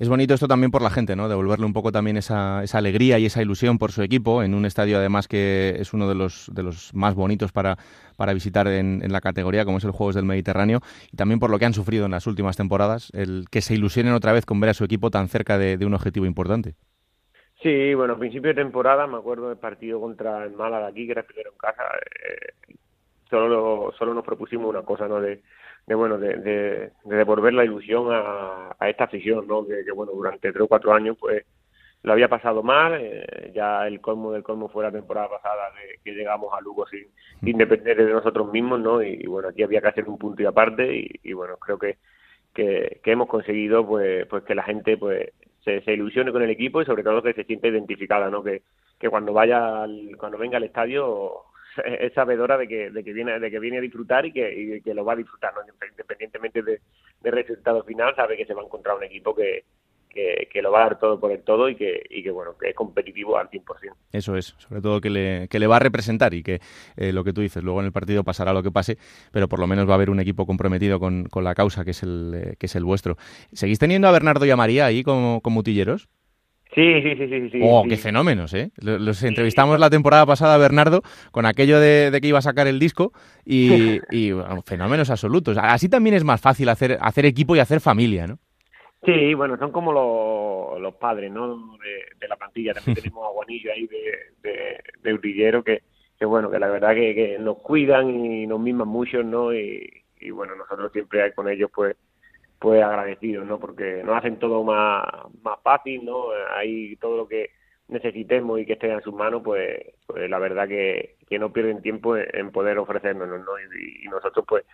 es 0.00 0.08
bonito 0.08 0.32
esto 0.32 0.48
también 0.48 0.70
por 0.70 0.80
la 0.80 0.88
gente, 0.88 1.14
¿no? 1.14 1.28
Devolverle 1.28 1.66
un 1.66 1.74
poco 1.74 1.92
también 1.92 2.16
esa, 2.16 2.64
esa 2.64 2.78
alegría 2.78 3.18
y 3.18 3.26
esa 3.26 3.42
ilusión 3.42 3.76
por 3.76 3.92
su 3.92 4.02
equipo 4.02 4.42
en 4.42 4.54
un 4.54 4.64
estadio 4.64 4.96
además 4.96 5.28
que 5.28 5.76
es 5.78 5.92
uno 5.92 6.08
de 6.08 6.14
los, 6.14 6.50
de 6.54 6.62
los 6.62 6.94
más 6.94 7.14
bonitos 7.14 7.52
para, 7.52 7.76
para 8.16 8.32
visitar 8.32 8.66
en, 8.66 9.02
la 9.12 9.20
categoría, 9.20 9.66
como 9.66 9.76
es 9.76 9.84
el 9.84 9.90
Juegos 9.90 10.14
del 10.14 10.24
Mediterráneo, 10.24 10.80
y 11.12 11.18
también 11.18 11.38
por 11.38 11.50
lo 11.50 11.58
que 11.58 11.66
han 11.66 11.74
sufrido 11.74 12.06
en 12.06 12.12
las 12.12 12.26
últimas 12.26 12.56
temporadas, 12.56 13.10
el 13.12 13.44
que 13.50 13.60
se 13.60 13.74
ilusionen 13.74 14.14
otra 14.14 14.32
vez 14.32 14.46
con 14.46 14.58
ver 14.58 14.70
a 14.70 14.74
su 14.74 14.84
equipo 14.84 15.10
tan 15.10 15.28
cerca 15.28 15.58
de, 15.58 15.76
un 15.84 15.92
objetivo 15.92 16.24
importante. 16.24 16.76
Sí, 17.62 17.92
bueno, 17.92 18.18
principio 18.18 18.54
de 18.54 18.62
temporada 18.62 19.06
me 19.06 19.18
acuerdo 19.18 19.50
del 19.50 19.58
partido 19.58 20.00
contra 20.00 20.44
el 20.44 20.52
Málaga 20.52 20.86
aquí, 20.86 21.04
que 21.04 21.12
era 21.12 21.20
el 21.20 21.26
primero 21.26 21.50
en 21.50 21.58
casa, 21.58 21.82
eh, 22.26 22.74
solo, 23.30 23.92
solo 23.98 24.12
nos 24.12 24.24
propusimos 24.24 24.68
una 24.68 24.82
cosa, 24.82 25.08
¿no? 25.08 25.20
De, 25.20 25.40
de 25.86 25.94
bueno 25.94 26.18
de, 26.18 26.36
de, 26.36 26.92
devolver 27.04 27.52
la 27.52 27.64
ilusión 27.64 28.12
a, 28.12 28.76
a 28.78 28.88
esta 28.88 29.04
afición 29.04 29.46
no 29.46 29.66
que, 29.66 29.90
bueno 29.92 30.12
durante 30.12 30.52
tres 30.52 30.62
o 30.62 30.68
cuatro 30.68 30.92
años 30.92 31.16
pues 31.18 31.44
lo 32.02 32.12
había 32.12 32.28
pasado 32.28 32.62
mal 32.62 32.98
eh, 33.00 33.52
ya 33.54 33.86
el 33.86 34.00
colmo 34.00 34.32
del 34.32 34.42
colmo 34.42 34.68
fue 34.68 34.84
la 34.84 34.92
temporada 34.92 35.28
pasada 35.28 35.70
de, 35.72 35.98
que 36.04 36.12
llegamos 36.12 36.52
a 36.54 36.60
Lugo 36.60 36.86
sin, 36.86 37.58
depender 37.58 37.96
de 37.96 38.12
nosotros 38.12 38.50
mismos 38.52 38.80
no 38.80 39.02
y, 39.02 39.26
bueno 39.26 39.48
aquí 39.48 39.62
había 39.62 39.80
que 39.80 39.88
hacer 39.88 40.08
un 40.08 40.18
punto 40.18 40.42
y 40.42 40.46
aparte 40.46 41.08
y, 41.22 41.32
bueno 41.32 41.56
creo 41.56 41.78
que, 41.78 41.98
que, 42.54 43.00
hemos 43.04 43.28
conseguido 43.28 43.86
pues 43.86 44.26
pues 44.26 44.44
que 44.44 44.54
la 44.54 44.62
gente 44.62 44.96
pues 44.96 45.30
se, 45.64 45.82
se, 45.82 45.92
ilusione 45.92 46.32
con 46.32 46.42
el 46.42 46.50
equipo 46.50 46.80
y 46.80 46.86
sobre 46.86 47.02
todo 47.02 47.22
que 47.22 47.34
se 47.34 47.44
sienta 47.44 47.68
identificada 47.68 48.30
no 48.30 48.42
que, 48.42 48.62
que 48.98 49.10
cuando 49.10 49.32
vaya 49.32 49.86
cuando 50.18 50.38
venga 50.38 50.56
al 50.56 50.64
estadio 50.64 51.49
es 51.84 52.12
sabedora 52.14 52.56
de 52.56 52.68
que, 52.68 52.90
de 52.90 53.04
que 53.04 53.12
viene 53.12 53.38
de 53.38 53.50
que 53.50 53.58
viene 53.58 53.78
a 53.78 53.80
disfrutar 53.80 54.26
y 54.26 54.32
que, 54.32 54.80
que 54.84 54.94
lo 54.94 55.04
va 55.04 55.14
a 55.14 55.16
disfrutar 55.16 55.52
¿no? 55.54 55.60
independientemente 55.88 56.62
del 56.62 56.80
de 57.20 57.30
resultado 57.30 57.84
final 57.84 58.14
sabe 58.16 58.36
que 58.36 58.46
se 58.46 58.54
va 58.54 58.62
a 58.62 58.64
encontrar 58.64 58.96
un 58.96 59.04
equipo 59.04 59.34
que, 59.34 59.64
que, 60.10 60.62
lo 60.62 60.72
va 60.72 60.80
a 60.80 60.88
dar 60.88 60.98
todo 60.98 61.20
por 61.20 61.30
el 61.30 61.42
todo 61.42 61.68
y 61.68 61.76
que, 61.76 62.02
y 62.10 62.22
que 62.22 62.30
bueno 62.30 62.56
que 62.58 62.70
es 62.70 62.74
competitivo 62.74 63.38
al 63.38 63.48
100%. 63.48 63.62
Eso 64.12 64.36
es, 64.36 64.54
sobre 64.58 64.80
todo 64.80 65.00
que 65.00 65.10
le, 65.10 65.48
que 65.48 65.58
le 65.58 65.66
va 65.66 65.76
a 65.76 65.80
representar 65.80 66.34
y 66.34 66.42
que 66.42 66.60
eh, 66.96 67.12
lo 67.12 67.24
que 67.24 67.32
tú 67.32 67.40
dices, 67.40 67.62
luego 67.62 67.80
en 67.80 67.86
el 67.86 67.92
partido 67.92 68.24
pasará 68.24 68.52
lo 68.52 68.62
que 68.62 68.70
pase, 68.70 68.98
pero 69.32 69.48
por 69.48 69.60
lo 69.60 69.66
menos 69.66 69.88
va 69.88 69.92
a 69.92 69.94
haber 69.94 70.10
un 70.10 70.20
equipo 70.20 70.46
comprometido 70.46 70.98
con, 70.98 71.24
con 71.24 71.44
la 71.44 71.54
causa 71.54 71.84
que 71.84 71.92
es 71.92 72.02
el 72.02 72.32
eh, 72.34 72.56
que 72.58 72.66
es 72.66 72.74
el 72.74 72.84
vuestro. 72.84 73.16
¿Seguís 73.52 73.78
teniendo 73.78 74.08
a 74.08 74.12
Bernardo 74.12 74.44
y 74.46 74.50
a 74.50 74.56
María 74.56 74.86
ahí 74.86 75.02
como, 75.02 75.40
como 75.40 75.54
mutilleros? 75.54 76.08
Sí, 76.74 77.02
sí, 77.02 77.16
sí, 77.16 77.50
sí. 77.50 77.60
oh, 77.64 77.84
qué 77.88 77.96
fenómenos, 77.96 78.54
¿eh? 78.54 78.70
Los 78.80 79.22
entrevistamos 79.24 79.80
la 79.80 79.90
temporada 79.90 80.24
pasada 80.24 80.56
Bernardo 80.56 81.02
con 81.32 81.44
aquello 81.44 81.80
de, 81.80 82.16
que 82.22 82.28
iba 82.28 82.38
a 82.38 82.42
sacar 82.42 82.68
el 82.68 82.78
disco 82.78 83.12
y, 83.44 83.98
fenómenos 84.66 85.10
absolutos. 85.10 85.58
Así 85.58 85.88
también 85.88 86.14
es 86.14 86.22
más 86.22 86.40
fácil 86.40 86.68
hacer, 86.68 86.96
hacer 87.00 87.26
equipo 87.26 87.56
y 87.56 87.58
hacer 87.58 87.80
familia, 87.80 88.28
¿no? 88.28 88.38
Sí, 89.04 89.34
bueno, 89.34 89.56
son 89.56 89.72
como 89.72 89.92
los, 89.92 90.80
los 90.80 90.94
padres, 90.94 91.32
¿no? 91.32 91.76
De, 91.78 92.28
la 92.28 92.36
plantilla. 92.36 92.74
También 92.74 92.94
tenemos 93.02 93.26
a 93.26 93.30
Guanillo 93.30 93.72
ahí 93.72 93.88
de, 93.88 94.78
de, 95.02 95.14
Utillero 95.14 95.64
que, 95.64 95.82
que, 96.18 96.24
bueno, 96.24 96.50
que 96.50 96.60
la 96.60 96.68
verdad 96.68 96.94
que, 96.94 97.14
que, 97.14 97.38
nos 97.40 97.58
cuidan 97.58 98.10
y 98.10 98.46
nos 98.46 98.60
miman 98.60 98.86
mucho, 98.86 99.24
¿no? 99.24 99.52
Y, 99.52 99.90
y 100.20 100.30
bueno, 100.30 100.54
nosotros 100.54 100.92
siempre 100.92 101.32
con 101.34 101.48
ellos, 101.48 101.70
pues 101.74 101.96
pues 102.60 102.82
agradecidos, 102.82 103.46
¿no? 103.46 103.58
Porque 103.58 104.02
nos 104.04 104.16
hacen 104.16 104.38
todo 104.38 104.62
más, 104.62 105.02
más 105.42 105.58
fácil, 105.62 106.04
¿no? 106.04 106.26
Ahí 106.54 106.94
todo 106.96 107.16
lo 107.16 107.26
que 107.26 107.50
necesitemos 107.88 108.60
y 108.60 108.66
que 108.66 108.74
esté 108.74 108.92
en 108.92 109.02
sus 109.02 109.14
manos, 109.14 109.42
pues, 109.42 109.80
pues 110.06 110.28
la 110.28 110.38
verdad 110.38 110.68
que, 110.68 111.16
que, 111.26 111.38
no 111.38 111.52
pierden 111.52 111.80
tiempo 111.80 112.16
en 112.16 112.50
poder 112.52 112.78
ofrecernos, 112.78 113.28
¿no? 113.28 113.36
Y, 114.04 114.08
nosotros, 114.08 114.44
pues, 114.46 114.64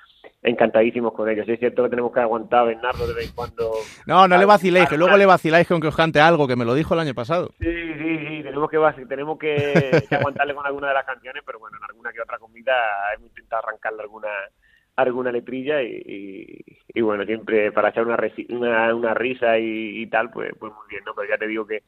encantadísimos 0.42 1.14
con 1.14 1.28
ellos. 1.28 1.48
es 1.48 1.60
cierto 1.60 1.84
que 1.84 1.90
tenemos 1.90 2.12
que 2.12 2.20
aguantar 2.20 2.60
a 2.60 2.64
Bernardo 2.64 3.06
de 3.06 3.14
vez 3.14 3.28
en 3.28 3.34
cuando. 3.34 3.72
No, 4.04 4.26
no 4.26 4.36
le 4.36 4.44
vaciléis, 4.44 4.88
que 4.88 4.98
luego 4.98 5.16
le 5.16 5.24
vaciláis 5.24 5.68
con 5.68 5.80
que 5.80 5.88
os 5.88 5.96
cante 5.96 6.20
algo, 6.20 6.48
que 6.48 6.56
me 6.56 6.64
lo 6.64 6.74
dijo 6.74 6.94
el 6.94 7.00
año 7.00 7.14
pasado. 7.14 7.50
Sí, 7.60 7.72
sí, 7.72 8.18
sí, 8.18 8.42
tenemos 8.42 8.68
que, 8.68 9.06
tenemos 9.06 9.38
que, 9.38 10.06
aguantarle 10.10 10.54
con 10.54 10.66
alguna 10.66 10.88
de 10.88 10.94
las 10.94 11.06
canciones, 11.06 11.42
pero 11.46 11.60
bueno, 11.60 11.76
en 11.78 11.84
alguna 11.84 12.12
que 12.12 12.20
otra 12.20 12.38
comida 12.38 12.74
hemos 13.14 13.28
intentado 13.28 13.62
arrancarle 13.64 14.02
alguna 14.02 14.28
alguna 14.96 15.30
letrilla 15.30 15.82
y, 15.82 16.64
y, 16.94 17.00
bueno, 17.02 17.24
siempre 17.24 17.70
para 17.70 17.90
echar 17.90 18.06
una, 18.06 18.18
una, 18.48 18.94
una 18.94 19.14
risa 19.14 19.58
y, 19.58 20.06
tal, 20.06 20.30
pues, 20.30 20.52
pues 20.58 20.72
muy 20.72 20.86
bien, 20.88 21.02
¿no? 21.04 21.14
Pero 21.14 21.28
ya 21.28 21.38
te 21.38 21.46
digo 21.46 21.66
que 21.66 21.82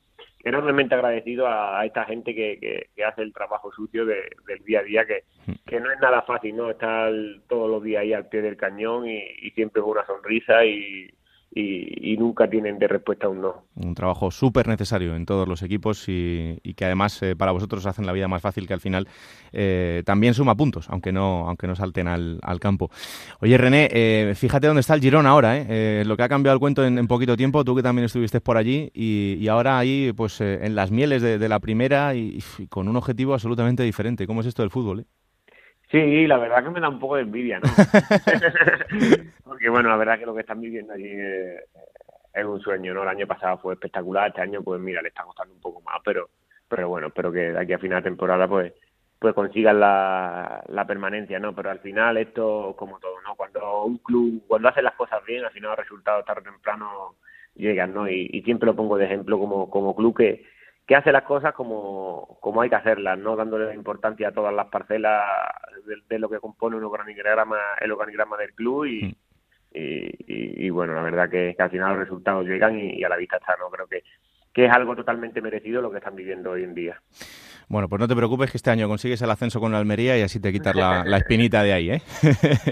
enormemente 0.45 0.95
agradecido 0.95 1.47
a, 1.49 1.85
esta 1.85 2.05
gente 2.05 2.35
que, 2.35 2.87
que, 2.95 3.05
hace 3.05 3.23
el 3.23 3.33
trabajo 3.33 3.73
sucio 3.73 4.05
del 4.05 4.65
día 4.65 4.81
a 4.81 4.83
día, 4.83 5.07
que, 5.07 5.25
que 5.67 5.81
no 5.81 5.91
es 5.91 5.99
nada 6.01 6.23
fácil, 6.23 6.55
¿no? 6.57 6.71
Estar 6.71 7.13
todos 7.49 7.71
los 7.71 7.83
días 7.83 8.03
ahí 8.03 8.13
al 8.13 8.29
pie 8.29 8.43
del 8.43 8.57
cañón 8.57 9.09
y, 9.09 9.23
y 9.43 9.51
siempre 9.53 9.83
con 9.83 9.93
una 9.93 10.07
sonrisa 10.07 10.65
y, 10.65 11.11
y, 11.55 12.17
nunca 12.19 12.49
tienen 12.49 12.79
de 12.79 12.89
respuesta 12.89 13.29
un 13.29 13.41
no. 13.41 13.65
Un 13.75 13.95
trabajo 13.95 14.31
súper 14.31 14.69
necesario 14.69 15.15
en 15.15 15.25
todos 15.25 15.49
los 15.49 15.63
equipos 15.63 16.05
y, 16.09 16.59
que 16.77 16.85
además 16.85 17.23
eh, 17.23 17.37
para 17.37 17.53
vosotros 17.53 17.87
hacen 17.87 18.07
la 18.07 18.13
vida 18.13 18.29
más 18.29 18.43
fácil 18.43 18.67
que 18.67 18.75
al 18.75 18.81
final 18.81 19.09
eh, 19.53 20.03
también 20.05 20.35
suma 20.35 20.57
puntos, 20.57 20.89
aunque 20.91 21.13
no, 21.13 21.49
aunque 21.49 21.67
no 21.67 21.75
salten 21.75 22.09
al, 22.09 22.41
campo. 22.61 22.91
Oye 23.41 23.57
René, 23.57 23.89
eh, 23.93 24.33
fíjate 24.35 24.67
dónde 24.67 24.81
está 24.81 24.95
el 24.95 25.01
Girón 25.01 25.27
ahora, 25.27 25.65
lo 26.05 26.17
que 26.17 26.23
ha 26.23 26.29
cambiado 26.29 26.55
el 26.55 26.61
cuento 26.61 26.85
en, 26.85 27.07
poquito 27.07 27.37
tiempo, 27.37 27.65
tú 27.65 27.77
que 27.77 27.83
también 27.83 28.07
estuviste 28.07 28.41
por 28.41 28.57
allí 28.57 28.91
y, 28.93 29.47
ahora 29.49 29.79
ahí 29.79 30.13
pues 30.13 30.41
en 30.41 30.75
las 30.75 30.91
mieles 30.91 31.23
de, 31.23 31.49
la 31.49 31.61
primera 31.61 32.15
y, 32.15 32.43
y, 32.59 32.67
con 32.67 32.89
un 32.89 32.97
objetivo 32.97 33.33
absolutamente 33.33 33.83
diferente. 33.83 34.27
¿Cómo 34.27 34.41
es 34.41 34.47
esto 34.47 34.63
del 34.63 34.71
fútbol? 34.71 35.07
Sí, 35.91 36.27
la 36.27 36.37
verdad 36.37 36.63
que 36.63 36.71
me 36.71 36.81
da 36.81 36.89
un 36.89 36.99
poco 36.99 37.17
de 37.17 37.23
envidia, 37.23 37.61
¿no? 37.61 37.69
Porque 39.45 39.71
bueno, 39.71 39.89
la 39.89 39.97
verdad 39.97 40.19
que 40.19 40.27
lo 40.27 40.35
que 40.35 40.43
están 40.43 40.61
viviendo 40.61 40.93
allí 40.93 41.11
es, 41.11 42.45
un 42.45 42.61
sueño, 42.61 42.93
¿no? 42.93 43.03
El 43.03 43.09
año 43.09 43.27
pasado 43.27 43.59
fue 43.59 43.75
espectacular, 43.75 44.29
este 44.29 44.43
año 44.43 44.63
pues 44.63 44.81
mira, 44.81 45.01
le 45.01 45.09
está 45.09 45.25
costando 45.25 45.55
un 45.55 45.61
poco 45.61 45.81
más, 45.81 45.97
pero 46.05 46.29
pero 46.69 46.89
bueno, 46.89 47.07
espero 47.07 47.33
que 47.33 47.53
de 47.53 47.59
aquí 47.59 47.73
a 47.73 47.79
final 47.79 48.03
de 48.03 48.11
temporada 48.11 48.47
pues 48.47 48.75
pues 49.19 49.35
consigan 49.35 49.81
la, 49.81 50.63
la 50.69 50.87
permanencia, 50.87 51.41
¿no? 51.41 51.55
Pero 51.55 51.71
al 51.71 51.81
final 51.81 52.19
esto, 52.19 52.77
como 52.79 53.01
todo, 53.01 53.21
¿no? 53.23 53.35
Cuando 53.35 53.85
un 53.85 53.99
club, 53.99 54.45
cuando 54.47 54.69
hace 54.69 54.83
las 54.83 54.95
cosas 54.95 55.25
bien, 55.25 55.45
al 55.45 55.51
final 55.51 55.71
los 55.71 55.79
resultados 55.79 56.25
tarde 56.25 56.43
o 56.43 56.53
temprano 56.53 57.17
llegan, 57.55 57.95
¿no? 57.95 58.09
Y, 58.09 58.29
y 58.33 58.43
siempre 58.43 58.67
lo 58.67 58.77
pongo 58.77 58.99
de 58.99 59.07
ejemplo 59.07 59.39
como, 59.39 59.71
como 59.71 59.97
club 59.97 60.17
que 60.17 60.45
que 60.89 60.97
hace 60.97 61.13
las 61.13 61.25
cosas 61.25 61.53
como, 61.53 62.39
como 62.41 62.63
hay 62.63 62.71
que 62.71 62.77
hacerlas, 62.77 63.19
no 63.19 63.37
dándole 63.37 63.75
importancia 63.75 64.29
a 64.29 64.33
todas 64.33 64.55
las 64.55 64.69
parcelas 64.69 65.23
de, 66.09 66.19
lo 66.19 66.31
que 66.31 66.41
compone 66.41 66.77
un 66.77 66.85
organigrama, 66.85 67.59
el 67.79 67.93
organigrama 67.93 68.39
del 68.39 68.55
club 68.55 68.87
y, 68.87 69.05
mm. 69.05 69.15
y, 69.75 70.71
bueno, 70.71 70.95
la 70.95 71.03
verdad 71.03 71.29
que, 71.29 71.55
al 71.59 71.69
final 71.69 71.91
los 71.91 71.99
resultados 71.99 72.47
llegan 72.47 72.81
y, 72.81 73.05
a 73.05 73.11
la 73.11 73.19
vista 73.19 73.37
está, 73.37 73.55
¿no? 73.59 73.69
Creo 73.69 73.87
que, 73.87 74.03
que 74.51 74.65
es 74.65 74.73
algo 74.73 74.97
totalmente 74.97 75.43
merecido 75.43 75.83
lo 75.83 75.91
que 75.91 75.99
están 75.99 76.17
viviendo 76.17 76.53
hoy 76.53 76.65
en 76.65 76.75
día. 76.75 77.03
Bueno, 77.69 77.87
pues 77.91 78.01
no 78.01 78.09
te 78.09 78.17
preocupes 78.17 78.51
que 78.51 78.57
este 78.57 78.71
año 78.71 78.89
consigues 78.89 79.21
el 79.21 79.31
ascenso 79.31 79.61
con 79.61 79.73
la 79.73 79.79
Almería 79.79 80.17
y 80.17 80.23
así 80.23 80.41
te 80.41 80.51
quitas 80.53 80.75
la, 80.75 81.05
la 81.05 81.17
espinita 81.19 81.63
de 81.65 81.75
ahí, 81.75 81.91
¿eh? 81.91 82.03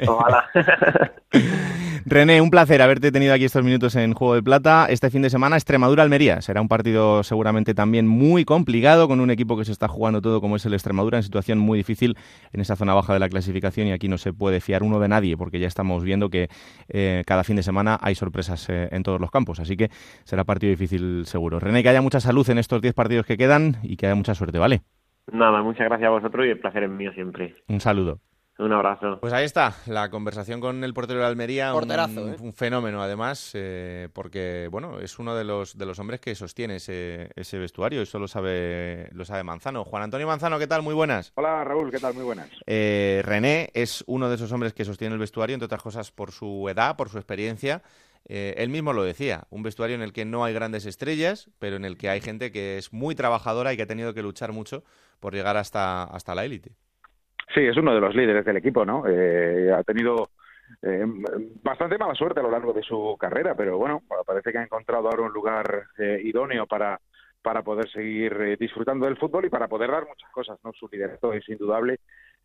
Ojalá. 0.08 0.48
René, 2.08 2.40
un 2.40 2.50
placer 2.50 2.80
haberte 2.82 3.10
tenido 3.10 3.34
aquí 3.34 3.46
estos 3.46 3.64
minutos 3.64 3.96
en 3.96 4.14
Juego 4.14 4.36
de 4.36 4.42
Plata. 4.44 4.86
Este 4.88 5.10
fin 5.10 5.22
de 5.22 5.28
semana, 5.28 5.56
Extremadura-Almería. 5.56 6.40
Será 6.40 6.60
un 6.60 6.68
partido 6.68 7.24
seguramente 7.24 7.74
también 7.74 8.06
muy 8.06 8.44
complicado, 8.44 9.08
con 9.08 9.18
un 9.18 9.28
equipo 9.28 9.58
que 9.58 9.64
se 9.64 9.72
está 9.72 9.88
jugando 9.88 10.22
todo 10.22 10.40
como 10.40 10.54
es 10.54 10.64
el 10.66 10.74
Extremadura, 10.74 11.18
en 11.18 11.24
situación 11.24 11.58
muy 11.58 11.78
difícil 11.78 12.16
en 12.52 12.60
esa 12.60 12.76
zona 12.76 12.94
baja 12.94 13.12
de 13.12 13.18
la 13.18 13.28
clasificación 13.28 13.88
y 13.88 13.92
aquí 13.92 14.06
no 14.06 14.18
se 14.18 14.32
puede 14.32 14.60
fiar 14.60 14.84
uno 14.84 15.00
de 15.00 15.08
nadie, 15.08 15.36
porque 15.36 15.58
ya 15.58 15.66
estamos 15.66 16.04
viendo 16.04 16.30
que 16.30 16.48
eh, 16.88 17.24
cada 17.26 17.42
fin 17.42 17.56
de 17.56 17.64
semana 17.64 17.98
hay 18.00 18.14
sorpresas 18.14 18.68
eh, 18.68 18.88
en 18.92 19.02
todos 19.02 19.20
los 19.20 19.32
campos. 19.32 19.58
Así 19.58 19.76
que 19.76 19.88
será 20.22 20.44
partido 20.44 20.70
difícil 20.70 21.26
seguro. 21.26 21.58
René, 21.58 21.82
que 21.82 21.88
haya 21.88 22.02
mucha 22.02 22.20
salud 22.20 22.48
en 22.50 22.58
estos 22.58 22.80
10 22.82 22.94
partidos 22.94 23.26
que 23.26 23.36
quedan 23.36 23.78
y 23.82 23.96
que 23.96 24.06
haya 24.06 24.14
mucha 24.14 24.36
suerte, 24.36 24.60
¿vale? 24.60 24.82
Nada, 25.32 25.60
muchas 25.60 25.88
gracias 25.88 26.06
a 26.06 26.10
vosotros 26.10 26.46
y 26.46 26.50
el 26.50 26.60
placer 26.60 26.84
es 26.84 26.90
mío 26.90 27.12
siempre. 27.14 27.56
Un 27.66 27.80
saludo. 27.80 28.20
Un 28.58 28.72
abrazo. 28.72 29.18
Pues 29.20 29.34
ahí 29.34 29.44
está, 29.44 29.74
la 29.86 30.08
conversación 30.08 30.60
con 30.60 30.82
el 30.82 30.94
portero 30.94 31.20
de 31.20 31.26
Almería, 31.26 31.74
un, 31.74 31.80
Porterazo, 31.80 32.28
¿eh? 32.28 32.36
un 32.40 32.54
fenómeno 32.54 33.02
además, 33.02 33.50
eh, 33.52 34.08
porque 34.14 34.68
bueno, 34.70 34.98
es 34.98 35.18
uno 35.18 35.34
de 35.34 35.44
los 35.44 35.76
de 35.76 35.84
los 35.84 35.98
hombres 35.98 36.20
que 36.20 36.34
sostiene 36.34 36.76
ese, 36.76 37.30
ese 37.36 37.58
vestuario, 37.58 38.00
eso 38.00 38.18
lo 38.18 38.28
sabe 38.28 39.08
lo 39.12 39.26
sabe 39.26 39.42
Manzano. 39.42 39.84
Juan 39.84 40.04
Antonio 40.04 40.26
Manzano, 40.26 40.58
¿qué 40.58 40.66
tal? 40.66 40.82
Muy 40.82 40.94
buenas. 40.94 41.32
Hola 41.34 41.64
Raúl, 41.64 41.90
¿qué 41.90 41.98
tal? 41.98 42.14
Muy 42.14 42.24
buenas. 42.24 42.48
Eh, 42.66 43.20
René 43.24 43.70
es 43.74 44.02
uno 44.06 44.30
de 44.30 44.36
esos 44.36 44.50
hombres 44.52 44.72
que 44.72 44.86
sostiene 44.86 45.12
el 45.12 45.20
vestuario, 45.20 45.52
entre 45.52 45.66
otras 45.66 45.82
cosas 45.82 46.10
por 46.10 46.32
su 46.32 46.66
edad, 46.70 46.96
por 46.96 47.10
su 47.10 47.18
experiencia. 47.18 47.82
Eh, 48.28 48.54
él 48.56 48.70
mismo 48.70 48.92
lo 48.92 49.04
decía, 49.04 49.46
un 49.50 49.62
vestuario 49.62 49.94
en 49.94 50.02
el 50.02 50.12
que 50.12 50.24
no 50.24 50.44
hay 50.44 50.52
grandes 50.52 50.86
estrellas, 50.86 51.50
pero 51.58 51.76
en 51.76 51.84
el 51.84 51.96
que 51.96 52.08
hay 52.08 52.20
gente 52.20 52.50
que 52.50 52.78
es 52.78 52.92
muy 52.92 53.14
trabajadora 53.14 53.72
y 53.72 53.76
que 53.76 53.82
ha 53.82 53.86
tenido 53.86 54.14
que 54.14 54.22
luchar 54.22 54.52
mucho 54.52 54.82
por 55.20 55.34
llegar 55.34 55.56
hasta, 55.56 56.04
hasta 56.04 56.34
la 56.34 56.44
élite. 56.44 56.72
Sí, 57.54 57.60
es 57.60 57.76
uno 57.76 57.94
de 57.94 58.00
los 58.00 58.14
líderes 58.14 58.44
del 58.44 58.56
equipo, 58.56 58.84
¿no? 58.84 59.04
Eh, 59.06 59.72
ha 59.72 59.82
tenido 59.82 60.30
eh, 60.82 61.04
bastante 61.62 61.98
mala 61.98 62.14
suerte 62.14 62.40
a 62.40 62.42
lo 62.42 62.50
largo 62.50 62.72
de 62.72 62.82
su 62.82 63.16
carrera, 63.18 63.54
pero 63.54 63.78
bueno, 63.78 64.02
parece 64.26 64.52
que 64.52 64.58
ha 64.58 64.62
encontrado 64.62 65.08
ahora 65.08 65.22
un 65.22 65.32
lugar 65.32 65.84
eh, 65.98 66.20
idóneo 66.24 66.66
para, 66.66 67.00
para 67.42 67.62
poder 67.62 67.88
seguir 67.90 68.32
eh, 68.40 68.56
disfrutando 68.58 69.06
del 69.06 69.16
fútbol 69.16 69.44
y 69.44 69.50
para 69.50 69.68
poder 69.68 69.90
dar 69.90 70.06
muchas 70.06 70.30
cosas, 70.32 70.58
¿no? 70.64 70.72
Su 70.72 70.88
liderazgo 70.90 71.32
es 71.32 71.48
indudable. 71.48 72.00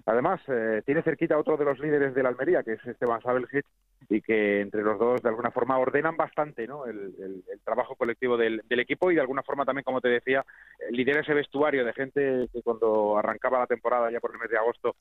Además, 0.06 0.42
eh, 0.48 0.82
tiene 0.86 1.04
cerquita 1.04 1.36
a 1.36 1.40
otro 1.40 1.58
de 1.58 1.66
los 1.66 1.80
líderes 1.80 2.14
de 2.14 2.24
la 2.24 2.30
Almería, 2.30 2.64
que 2.64 2.74
es 2.74 2.86
Esteban 2.86 3.22
Sabelhit, 3.22 3.66
y 4.10 4.22
que 4.22 4.62
entre 4.62 4.82
los 4.82 4.98
dos, 4.98 5.22
de 5.22 5.30
alguna 5.30 5.52
forma, 5.52 5.78
ordenan 5.78 6.18
bastante 6.18 6.66
¿no? 6.68 6.86
el, 6.86 6.98
el- 7.20 7.44
el 7.52 7.60
trabajo 7.64 7.96
colectivo 7.96 8.36
del, 8.36 8.62
del 8.68 8.80
equipo 8.80 9.12
y, 9.12 9.16
de 9.16 9.22
alguna 9.22 9.44
forma, 9.44 9.64
también, 9.66 9.84
como 9.84 10.02
te 10.02 10.10
decía, 10.10 10.44
eh, 10.80 10.92
lidera 10.92 11.22
ese 11.22 11.34
vestuario 11.34 11.86
de 11.86 11.94
gente 11.94 12.50
que 12.52 12.62
cuando 12.64 13.18
arrancaba 13.18 13.60
la 13.60 13.68
temporada, 13.68 14.12
ya 14.12 14.20
por 14.20 14.32
el 14.34 14.40
mes 14.40 14.50
de 14.50 14.58
agosto, 14.58 14.96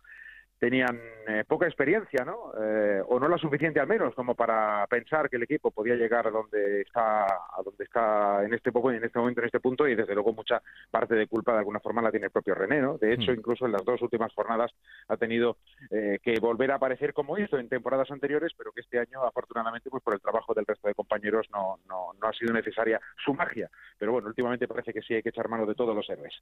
tenían 0.61 1.01
eh, 1.27 1.43
poca 1.49 1.67
experiencia, 1.67 2.23
¿no? 2.25 2.53
Eh, 2.63 3.03
o 3.09 3.19
no 3.19 3.29
la 3.29 3.39
suficiente 3.39 3.81
al 3.81 3.87
menos 3.89 4.15
como 4.15 4.35
para 4.35 4.87
pensar 4.89 5.31
que 5.31 5.37
el 5.37 5.43
equipo 5.45 5.71
podía 5.71 5.95
llegar 5.95 6.27
a 6.27 6.31
donde 6.31 6.83
está, 6.83 7.25
a 7.25 7.63
donde 7.65 7.83
está 7.83 8.45
en 8.45 8.53
este 8.53 8.71
poco, 8.71 8.93
en 8.93 9.03
este 9.03 9.19
momento, 9.19 9.41
en 9.41 9.47
este 9.47 9.59
punto, 9.59 9.89
y 9.89 9.95
desde 9.95 10.13
luego 10.15 10.35
mucha 10.35 10.61
parte 10.91 11.15
de 11.15 11.27
culpa 11.27 11.53
de 11.53 11.61
alguna 11.61 11.81
forma 11.81 12.03
la 12.03 12.11
tiene 12.11 12.27
el 12.27 12.33
propio 12.33 12.55
René, 12.55 12.81
¿no? 12.83 12.99
De 12.99 13.15
hecho, 13.15 13.33
Mm. 13.33 13.37
incluso 13.37 13.65
en 13.65 13.73
las 13.73 13.85
dos 13.85 14.03
últimas 14.03 14.33
jornadas 14.35 14.71
ha 15.09 15.17
tenido 15.17 15.57
eh, 15.91 16.19
que 16.23 16.39
volver 16.39 16.71
a 16.73 16.75
aparecer 16.75 17.15
como 17.15 17.39
hizo 17.39 17.59
en 17.59 17.71
temporadas 17.71 18.11
anteriores, 18.11 18.53
pero 18.57 18.71
que 18.73 18.83
este 18.83 18.99
año, 18.99 19.25
afortunadamente, 19.25 19.89
pues 19.89 20.03
por 20.03 20.13
el 20.13 20.21
trabajo 20.21 20.53
del 20.53 20.67
resto 20.67 20.89
de 20.89 20.95
compañeros 20.95 21.47
no, 21.51 21.79
no, 21.89 22.13
no 22.21 22.29
ha 22.29 22.33
sido 22.35 22.53
necesaria 22.53 23.01
su 23.25 23.33
magia. 23.33 23.71
Pero 23.99 24.13
bueno, 24.13 24.29
últimamente 24.29 24.69
parece 24.69 24.93
que 24.93 25.01
sí 25.01 25.15
hay 25.15 25.23
que 25.23 25.31
echar 25.31 25.49
mano 25.49 25.65
de 25.65 25.75
todos 25.75 25.97
los 25.97 26.09
héroes. 26.11 26.35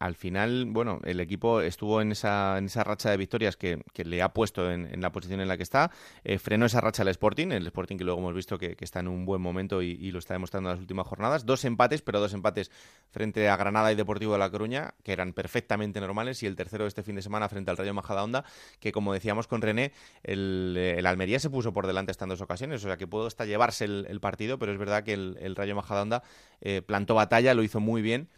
Al 0.00 0.14
final, 0.14 0.64
bueno, 0.66 0.98
el 1.04 1.20
equipo 1.20 1.60
estuvo 1.60 2.00
en 2.00 2.12
esa, 2.12 2.56
en 2.56 2.64
esa 2.64 2.82
racha 2.82 3.10
de 3.10 3.18
victorias 3.18 3.58
que, 3.58 3.82
que 3.92 4.02
le 4.06 4.22
ha 4.22 4.30
puesto 4.32 4.70
en, 4.70 4.86
en 4.86 5.02
la 5.02 5.12
posición 5.12 5.42
en 5.42 5.48
la 5.48 5.58
que 5.58 5.62
está. 5.62 5.90
Eh, 6.24 6.38
frenó 6.38 6.64
esa 6.64 6.80
racha 6.80 7.02
el 7.02 7.08
Sporting, 7.08 7.48
el 7.48 7.66
Sporting 7.66 7.98
que 7.98 8.04
luego 8.04 8.18
hemos 8.18 8.34
visto 8.34 8.58
que, 8.58 8.76
que 8.76 8.84
está 8.86 9.00
en 9.00 9.08
un 9.08 9.26
buen 9.26 9.42
momento 9.42 9.82
y, 9.82 10.10
lo 10.10 10.18
está 10.18 10.32
demostrando 10.32 10.70
en 10.70 10.76
las 10.76 10.80
últimas 10.80 11.06
jornadas. 11.06 11.44
Dos 11.44 11.66
empates, 11.66 12.00
pero 12.00 12.18
dos 12.18 12.32
empates 12.32 12.70
frente 13.10 13.46
a 13.50 13.56
Granada 13.58 13.92
y 13.92 13.94
Deportivo 13.94 14.32
de 14.32 14.38
La 14.38 14.50
Coruña, 14.50 14.94
que 15.04 15.12
eran 15.12 15.34
perfectamente 15.34 16.00
normales, 16.00 16.42
y 16.42 16.46
el 16.46 16.56
tercero 16.56 16.86
este 16.86 17.02
fin 17.02 17.16
de 17.16 17.20
semana 17.20 17.50
frente 17.50 17.70
al 17.70 17.76
Rayo 17.76 17.92
Majadahonda, 17.92 18.46
que 18.80 18.92
como 18.92 19.12
decíamos 19.12 19.48
con 19.48 19.60
René, 19.60 19.92
el, 20.22 20.76
el 20.78 21.04
Almería 21.04 21.38
se 21.40 21.50
puso 21.50 21.74
por 21.74 21.86
delante 21.86 22.12
en 22.18 22.28
dos 22.30 22.40
ocasiones, 22.40 22.82
o 22.82 22.88
sea 22.88 22.96
que 22.96 23.06
pudo 23.06 23.26
hasta 23.26 23.44
llevarse 23.44 23.84
el, 23.84 24.20
partido, 24.20 24.58
pero 24.58 24.72
es 24.72 24.78
verdad 24.78 25.04
que 25.04 25.12
el, 25.12 25.36
el 25.42 25.56
Rayo 25.56 25.74
Majadahonda 25.74 26.22
eh, 26.62 26.80
plantó 26.80 27.14
batalla, 27.14 27.52
lo 27.52 27.62
hizo 27.62 27.80
muy 27.80 28.00
bien. 28.00 28.30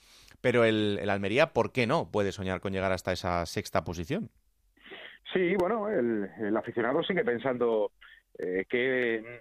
Pero 0.42 0.64
el, 0.64 0.98
el 1.00 1.08
Almería, 1.08 1.54
¿por 1.54 1.72
qué 1.72 1.86
no 1.86 2.10
puede 2.10 2.32
soñar 2.32 2.60
con 2.60 2.72
llegar 2.72 2.92
hasta 2.92 3.12
esa 3.12 3.46
sexta 3.46 3.84
posición? 3.84 4.28
Sí, 5.32 5.54
bueno, 5.56 5.88
el, 5.88 6.28
el 6.40 6.56
aficionado 6.56 7.02
sigue 7.04 7.24
pensando 7.24 7.92
eh, 8.38 8.66
que, 8.68 9.40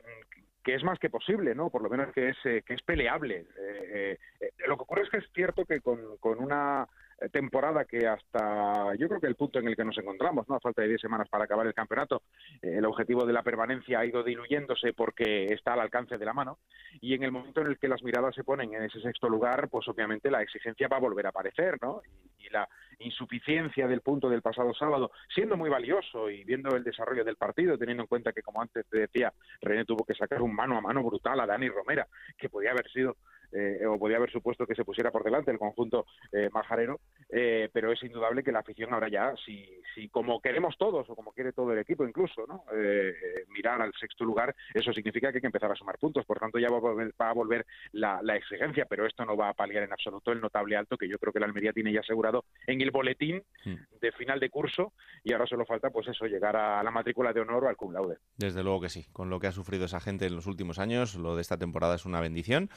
que 0.63 0.75
es 0.75 0.83
más 0.83 0.99
que 0.99 1.09
posible, 1.09 1.55
¿no? 1.55 1.69
Por 1.69 1.81
lo 1.81 1.89
menos 1.89 2.13
que 2.13 2.29
es, 2.29 2.37
eh, 2.45 2.63
que 2.65 2.75
es 2.75 2.81
peleable. 2.83 3.47
Eh, 3.59 4.17
eh, 4.39 4.51
lo 4.67 4.77
que 4.77 4.83
ocurre 4.83 5.01
es 5.01 5.09
que 5.09 5.17
es 5.17 5.25
cierto 5.33 5.65
que 5.65 5.81
con, 5.81 6.17
con 6.19 6.39
una 6.39 6.87
temporada 7.29 7.85
que 7.85 8.07
hasta 8.07 8.95
yo 8.95 9.07
creo 9.07 9.21
que 9.21 9.27
el 9.27 9.35
punto 9.35 9.59
en 9.59 9.67
el 9.67 9.75
que 9.75 9.85
nos 9.85 9.97
encontramos, 9.97 10.47
¿no? 10.47 10.55
A 10.55 10.59
falta 10.59 10.81
de 10.81 10.89
10 10.89 11.01
semanas 11.01 11.29
para 11.29 11.43
acabar 11.43 11.67
el 11.67 11.73
campeonato, 11.73 12.23
eh, 12.61 12.75
el 12.77 12.85
objetivo 12.85 13.25
de 13.25 13.33
la 13.33 13.43
permanencia 13.43 13.99
ha 13.99 14.05
ido 14.05 14.23
diluyéndose 14.23 14.93
porque 14.93 15.45
está 15.45 15.73
al 15.73 15.81
alcance 15.81 16.17
de 16.17 16.25
la 16.25 16.33
mano 16.33 16.59
y 16.99 17.13
en 17.13 17.23
el 17.23 17.31
momento 17.31 17.61
en 17.61 17.67
el 17.67 17.77
que 17.77 17.87
las 17.87 18.03
miradas 18.03 18.35
se 18.35 18.43
ponen 18.43 18.73
en 18.73 18.83
ese 18.83 19.01
sexto 19.01 19.29
lugar, 19.29 19.69
pues 19.69 19.87
obviamente 19.87 20.31
la 20.31 20.41
exigencia 20.41 20.87
va 20.87 20.97
a 20.97 21.01
volver 21.01 21.25
a 21.25 21.29
aparecer, 21.29 21.77
¿no? 21.81 22.01
Y, 22.39 22.45
y 22.45 22.49
la 22.49 22.67
insuficiencia 22.99 23.87
del 23.87 24.01
punto 24.01 24.29
del 24.29 24.41
pasado 24.41 24.73
sábado, 24.73 25.11
siendo 25.33 25.57
muy 25.57 25.69
valioso 25.69 26.29
y 26.29 26.43
viendo 26.43 26.75
el 26.75 26.83
desarrollo 26.83 27.23
del 27.23 27.35
partido, 27.35 27.77
teniendo 27.77 28.03
en 28.03 28.07
cuenta 28.07 28.31
que, 28.31 28.41
como 28.41 28.61
antes 28.61 28.85
te 28.87 28.99
decía, 28.99 29.33
René 29.61 29.85
tuvo 29.85 30.05
que 30.05 30.13
sacar 30.13 30.41
un 30.41 30.53
mano 30.53 30.77
a 30.77 30.81
mano 30.81 31.03
brutal 31.03 31.39
a 31.39 31.45
Dani 31.45 31.69
Romera, 31.69 32.07
que 32.37 32.49
podía 32.49 32.71
haber 32.71 32.89
sido 32.91 33.17
eh, 33.51 33.85
o 33.85 33.97
podía 33.97 34.17
haber 34.17 34.31
supuesto 34.31 34.65
que 34.65 34.75
se 34.75 34.85
pusiera 34.85 35.11
por 35.11 35.23
delante 35.23 35.51
el 35.51 35.59
conjunto 35.59 36.05
eh, 36.31 36.49
majarero, 36.51 36.99
eh, 37.29 37.69
pero 37.71 37.91
es 37.91 38.01
indudable 38.03 38.43
que 38.43 38.51
la 38.51 38.59
afición 38.59 38.93
ahora 38.93 39.09
ya, 39.09 39.33
si, 39.45 39.69
si 39.93 40.09
como 40.09 40.41
queremos 40.41 40.77
todos 40.77 41.09
o 41.09 41.15
como 41.15 41.31
quiere 41.33 41.53
todo 41.53 41.73
el 41.73 41.79
equipo 41.79 42.05
incluso, 42.05 42.45
¿no? 42.47 42.63
Eh, 42.73 43.13
mirar 43.49 43.81
al 43.81 43.93
sexto 43.99 44.25
lugar, 44.25 44.55
eso 44.73 44.93
significa 44.93 45.31
que 45.31 45.37
hay 45.37 45.41
que 45.41 45.47
empezar 45.47 45.71
a 45.71 45.75
sumar 45.75 45.97
puntos, 45.97 46.25
por 46.25 46.39
tanto 46.39 46.59
ya 46.59 46.69
va 46.69 46.77
a 46.77 46.81
volver, 46.81 47.13
va 47.19 47.29
a 47.29 47.33
volver 47.33 47.65
la, 47.91 48.21
la 48.23 48.35
exigencia, 48.35 48.85
pero 48.85 49.05
esto 49.05 49.25
no 49.25 49.35
va 49.35 49.49
a 49.49 49.53
paliar 49.53 49.83
en 49.83 49.93
absoluto 49.93 50.31
el 50.31 50.41
notable 50.41 50.75
alto 50.75 50.97
que 50.97 51.07
yo 51.07 51.17
creo 51.17 51.33
que 51.33 51.39
la 51.39 51.45
Almería 51.45 51.73
tiene 51.73 51.93
ya 51.93 52.01
asegurado 52.01 52.45
en 52.67 52.81
el 52.81 52.91
boletín 52.91 53.43
de 53.65 54.11
final 54.13 54.39
de 54.39 54.49
curso 54.49 54.93
y 55.23 55.33
ahora 55.33 55.45
solo 55.45 55.65
falta 55.65 55.89
pues 55.89 56.07
eso, 56.07 56.25
llegar 56.25 56.55
a 56.55 56.83
la 56.83 56.91
matrícula 56.91 57.33
de 57.33 57.41
honor 57.41 57.65
o 57.65 57.69
al 57.69 57.75
cum 57.75 57.93
laude. 57.93 58.17
Desde 58.37 58.63
luego 58.63 58.81
que 58.81 58.89
sí. 58.89 59.05
Con 59.11 59.29
lo 59.29 59.39
que 59.39 59.47
ha 59.47 59.51
sufrido 59.51 59.85
esa 59.85 59.99
gente 59.99 60.25
en 60.25 60.35
los 60.35 60.47
últimos 60.47 60.79
años, 60.79 61.15
lo 61.15 61.35
de 61.35 61.41
esta 61.41 61.57
temporada 61.57 61.95
es 61.95 62.05
una 62.05 62.21
bendición. 62.21 62.69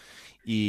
Y 0.44 0.63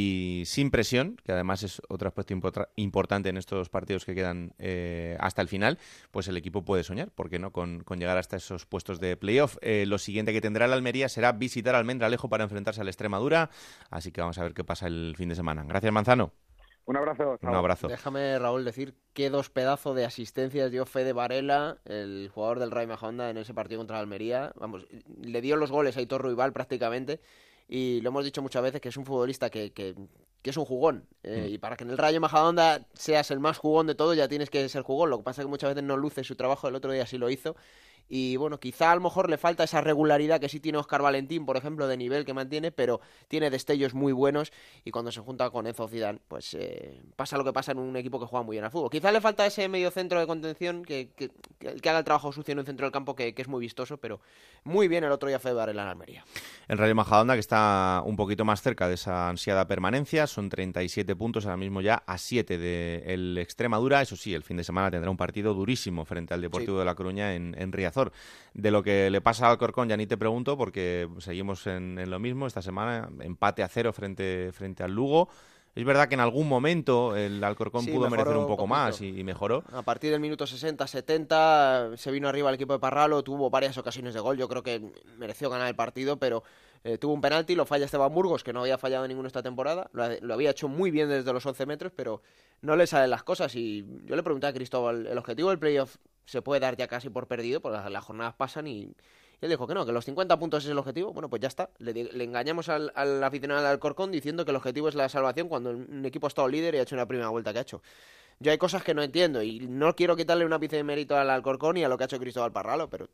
sin 0.46 0.72
presión, 0.72 1.18
que 1.24 1.32
además 1.32 1.64
es 1.64 1.82
otro 1.90 2.08
aspecto 2.08 2.34
import- 2.34 2.70
importante 2.76 3.30
en 3.30 3.38
estos 3.38 3.70
partidos 3.70 4.06
que 4.06 4.16
quedan 4.16 4.54
eh, 4.60 5.18
hasta 5.20 5.42
el 5.42 5.48
final, 5.48 5.78
pues 6.12 6.28
el 6.28 6.38
equipo 6.38 6.64
puede 6.64 6.84
soñar, 6.84 7.12
¿por 7.12 7.30
qué 7.30 7.40
no? 7.40 7.52
Con, 7.52 7.84
con 7.84 8.00
llegar 8.00 8.18
hasta 8.18 8.38
esos 8.38 8.66
puestos 8.66 9.00
de 9.00 9.18
playoff. 9.18 9.58
Eh, 9.62 9.86
lo 9.86 9.98
siguiente 9.98 10.34
que 10.34 10.42
tendrá 10.42 10.68
la 10.68 10.76
Almería 10.76 11.10
será 11.10 11.32
visitar 11.32 11.76
Almendralejo 11.76 12.30
para 12.30 12.44
enfrentarse 12.44 12.82
al 12.82 12.88
Extremadura. 12.88 13.50
Así 13.90 14.12
que 14.12 14.22
vamos 14.22 14.38
a 14.38 14.44
ver 14.44 14.54
qué 14.54 14.64
pasa 14.64 14.88
el 14.88 15.16
fin 15.18 15.30
de 15.30 15.36
semana. 15.36 15.64
Gracias, 15.68 15.92
Manzano. 15.92 16.32
Un 16.88 16.98
abrazo. 16.98 17.40
Un 17.42 17.56
abrazo. 17.56 17.88
Déjame, 17.88 18.38
Raúl, 18.38 18.64
decir 18.64 18.94
qué 19.14 19.32
dos 19.32 19.50
pedazos 19.50 19.96
de 19.96 20.06
asistencias 20.06 20.70
dio 20.70 20.86
Fede 20.86 21.14
Varela, 21.14 21.80
el 21.86 22.30
jugador 22.32 22.60
del 22.60 22.70
Rayo 22.70 22.90
Majadahonda, 22.90 23.32
en 23.32 23.38
ese 23.38 23.56
partido 23.56 23.80
contra 23.80 23.96
la 23.96 24.02
Almería. 24.02 24.54
Vamos, 24.56 24.86
le 25.20 25.42
dio 25.42 25.56
los 25.56 25.72
goles 25.72 25.98
a 25.98 26.02
Hitor 26.02 26.22
Ruibal 26.22 26.54
prácticamente. 26.54 27.22
Y 27.68 28.02
lo 28.02 28.10
hemos 28.10 28.24
dicho 28.24 28.42
muchas 28.42 28.62
veces 28.64 28.82
que 28.82 28.90
es 28.90 28.98
un 28.98 29.06
futbolista 29.06 29.50
que, 29.50 29.74
que, 29.74 29.96
que 30.42 30.50
es 30.50 30.58
un 30.58 30.66
jugón. 30.66 31.08
Eh, 31.24 31.48
Y 31.52 31.58
para 31.58 31.76
que 31.76 31.84
en 31.84 31.90
el 31.90 31.98
Rayo 31.98 32.22
Majadahonda 32.22 32.86
seas 32.94 33.32
el 33.32 33.40
más 33.40 33.58
jugón 33.58 33.88
de 33.88 33.96
todo, 33.96 34.14
ya 34.14 34.28
tienes 34.28 34.50
que 34.50 34.68
ser 34.70 34.84
jugón. 34.84 35.10
Lo 35.10 35.18
que 35.18 35.24
pasa 35.24 35.42
es 35.42 35.46
que 35.46 35.50
muchas 35.50 35.72
veces 35.72 35.84
no 35.84 35.98
luce 35.98 36.24
su 36.24 36.36
trabajo. 36.36 36.68
El 36.68 36.76
otro 36.76 36.92
día 36.92 37.06
sí 37.06 37.18
lo 37.18 37.30
hizo. 37.30 37.56
Y 38.08 38.36
bueno, 38.38 38.60
quizá 38.60 38.92
a 38.92 38.96
lo 38.96 39.02
mejor 39.02 39.30
le 39.30 39.38
falta 39.38 39.64
esa 39.64 39.82
regularidad 39.82 40.40
que 40.40 40.48
sí 40.50 40.60
tiene 40.60 40.78
Oscar 40.78 41.02
Valentín, 41.02 41.46
por 41.46 41.58
ejemplo, 41.58 41.88
de 41.88 41.98
nivel 41.98 42.24
que 42.24 42.34
mantiene, 42.34 42.72
pero 42.72 43.02
tiene 43.28 43.50
destellos 43.50 43.94
muy 43.96 44.14
buenos 44.14 44.52
y 44.84 44.92
cuando 44.92 45.12
se 45.12 45.22
junta 45.22 45.50
con 45.50 45.66
Enzo 45.66 45.88
Zidane, 45.88 46.20
pues 46.28 46.54
eh, 46.54 47.02
pasa 47.16 47.38
lo 47.38 47.44
que 47.44 47.52
pasa 47.52 47.72
en 47.72 47.80
un 47.80 47.96
equipo 47.98 48.20
que 48.20 48.28
juega 48.28 48.44
muy 48.44 48.56
bien 48.56 48.64
al 48.64 48.72
fútbol. 48.72 48.90
Quizá 48.92 49.12
le 49.12 49.22
falta 49.22 49.46
ese 49.46 49.68
medio 49.70 49.90
centro 49.90 50.20
de 50.20 50.28
contención 50.28 50.84
que, 50.86 51.10
que, 51.16 51.32
que- 51.60 51.90
haga 51.90 52.00
el 52.00 52.06
trabajo 52.06 52.32
sucio 52.32 52.52
en 52.52 52.60
un 52.60 52.66
centro 52.66 52.86
del 52.86 52.92
campo 52.92 53.16
que, 53.16 53.34
que 53.34 53.42
es 53.42 53.48
muy 53.48 53.60
vistoso, 53.60 53.98
pero 53.98 54.20
muy 54.64 54.88
bien 54.88 55.04
el 55.04 55.12
otro 55.12 55.28
día 55.30 55.40
Fede 55.40 55.54
Varela 55.54 55.84
en 55.84 55.88
Almería. 55.90 56.26
El 56.68 56.78
Rayo 56.78 56.96
Majadahonda 56.96 57.34
que 57.34 57.40
está 57.40 58.02
un 58.06 58.16
poquito 58.16 58.46
más 58.46 58.62
cerca 58.62 58.88
de 58.88 58.96
esa 58.96 59.30
ansiada 59.30 59.68
permanencia, 59.68 60.28
son 60.28 60.50
37 60.50 61.16
puntos 61.16 61.46
ahora 61.46 61.58
mismo 61.58 61.82
ya 61.82 62.04
a 62.06 62.18
7 62.18 62.58
del 62.58 63.38
Extremadura. 63.38 64.02
Eso 64.02 64.16
sí, 64.16 64.34
el 64.34 64.44
fin 64.44 64.58
de 64.58 64.64
semana 64.64 64.90
tendrá 64.92 65.10
un 65.10 65.18
partido 65.18 65.54
durísimo 65.54 66.06
frente 66.06 66.34
al 66.34 66.42
Deportivo 66.42 66.80
de 66.80 66.86
La 66.86 66.96
Coruña 66.96 67.34
en, 67.36 67.56
en 67.58 67.72
Riazor. 67.96 68.12
De 68.54 68.72
lo 68.72 68.84
que 68.84 69.10
le 69.10 69.22
pasa 69.22 69.50
al 69.50 69.58
Corcón 69.58 69.90
ya 69.90 69.98
ni 69.98 70.08
te 70.08 70.18
pregunto 70.18 70.58
porque 70.58 71.08
seguimos 71.20 71.66
en, 71.68 71.98
en 72.00 72.10
lo 72.10 72.20
mismo 72.20 72.48
esta 72.48 72.62
semana, 72.62 73.10
empate 73.20 73.64
a 73.64 73.68
cero 73.68 73.94
frente, 73.94 74.52
frente 74.54 74.84
al 74.84 74.92
Lugo. 74.94 75.30
Es 75.76 75.84
verdad 75.84 76.08
que 76.08 76.14
en 76.14 76.22
algún 76.22 76.48
momento 76.48 77.18
el 77.18 77.44
Alcorcón 77.44 77.84
Sí, 77.84 77.92
pudo 77.92 78.10
merecer 78.10 78.38
un 78.38 78.48
poco 78.48 78.66
más 78.66 79.02
y, 79.02 79.20
y 79.20 79.24
mejoró. 79.26 79.62
A 79.74 79.82
partir 79.82 80.10
del 80.10 80.22
minuto 80.22 80.46
60-70 80.46 81.98
se 81.98 82.12
vino 82.12 82.30
arriba 82.30 82.48
el 82.48 82.56
equipo 82.56 82.72
de 82.72 82.80
Parralo, 82.80 83.22
tuvo 83.24 83.50
varias 83.50 83.78
ocasiones 83.78 84.14
de 84.14 84.22
gol, 84.22 84.38
yo 84.38 84.48
creo 84.48 84.64
que 84.64 84.82
mereció 85.18 85.50
ganar 85.50 85.68
el 85.68 85.76
partido, 85.76 86.16
pero 86.16 86.44
eh, 86.86 86.98
tuvo 86.98 87.14
un 87.14 87.20
penalti, 87.20 87.56
lo 87.56 87.66
falla 87.66 87.84
Esteban 87.84 88.14
Burgos, 88.14 88.42
que 88.42 88.54
no 88.54 88.62
había 88.62 88.78
fallado 88.78 89.06
ninguno 89.06 89.28
esta 89.28 89.44
temporada, 89.44 89.90
lo, 89.92 90.08
lo 90.22 90.34
había 90.34 90.52
hecho 90.52 90.70
muy 90.70 90.92
bien 90.92 91.10
desde 91.10 91.34
los 91.34 91.46
11 91.46 91.66
metros, 91.66 91.92
pero 91.94 92.22
no 92.62 92.78
le 92.78 92.88
salen 92.88 93.10
las 93.10 93.24
cosas 93.24 93.54
y 93.56 93.86
yo 94.06 94.16
le 94.16 94.24
pregunté 94.24 94.48
a 94.48 94.54
Cristóbal, 94.54 95.08
¿el 95.08 95.18
objetivo 95.18 95.50
del 95.50 95.60
playoff 95.60 95.98
se 96.26 96.42
puede 96.42 96.62
dar 96.62 96.78
ya 96.78 96.88
casi 96.88 97.10
por 97.10 97.28
perdido? 97.28 97.62
Porque 97.62 97.90
las, 97.90 98.04
jornadas 98.04 98.36
pasan 98.36 98.68
y... 98.68 98.82
y 98.82 98.96
él 99.42 99.50
dijo 99.50 99.68
que 99.68 99.74
no, 99.74 99.86
que 99.86 99.92
los 99.92 100.06
50 100.06 100.38
puntos 100.40 100.64
es 100.64 100.72
el 100.72 100.78
objetivo. 100.78 101.14
Bueno, 101.14 101.30
pues 101.30 101.42
ya 101.42 101.48
está. 101.48 101.70
Le, 101.80 102.24
engañamos 102.24 102.70
al, 102.70 102.92
aficionado 103.24 103.62
del 103.62 103.72
Alcorcón 103.72 104.12
diciendo 104.12 104.46
que 104.46 104.52
el 104.52 104.58
objetivo 104.58 104.90
es 104.90 104.96
la 104.96 105.10
salvación 105.10 105.50
cuando 105.50 105.72
un 105.72 106.06
equipo 106.06 106.28
ha 106.28 106.30
estado 106.30 106.48
líder 106.48 106.76
y 106.76 106.78
ha 106.80 106.82
hecho 106.84 106.96
una 106.96 107.08
primera 107.08 107.30
vuelta 107.30 107.54
que 107.54 107.60
ha 107.60 107.64
hecho. 107.64 107.82
yo 108.40 108.52
hay 108.52 108.58
cosas 108.58 108.84
que 108.84 108.94
no 108.94 109.04
entiendo 109.04 109.42
y 109.44 109.68
no 109.68 109.96
quiero 109.96 110.16
quitarle 110.16 110.46
una 110.46 110.60
pieza 110.60 110.78
de 110.78 110.84
mérito 110.84 111.18
al 111.18 111.30
Alcorcón 111.30 111.78
y 111.78 111.84
a 111.84 111.90
lo 111.90 111.98
que 111.98 112.04
ha 112.04 112.06
hecho 112.06 112.20
Cristóbal 112.20 112.52
Parralo, 112.52 112.90
pero 112.90 113.10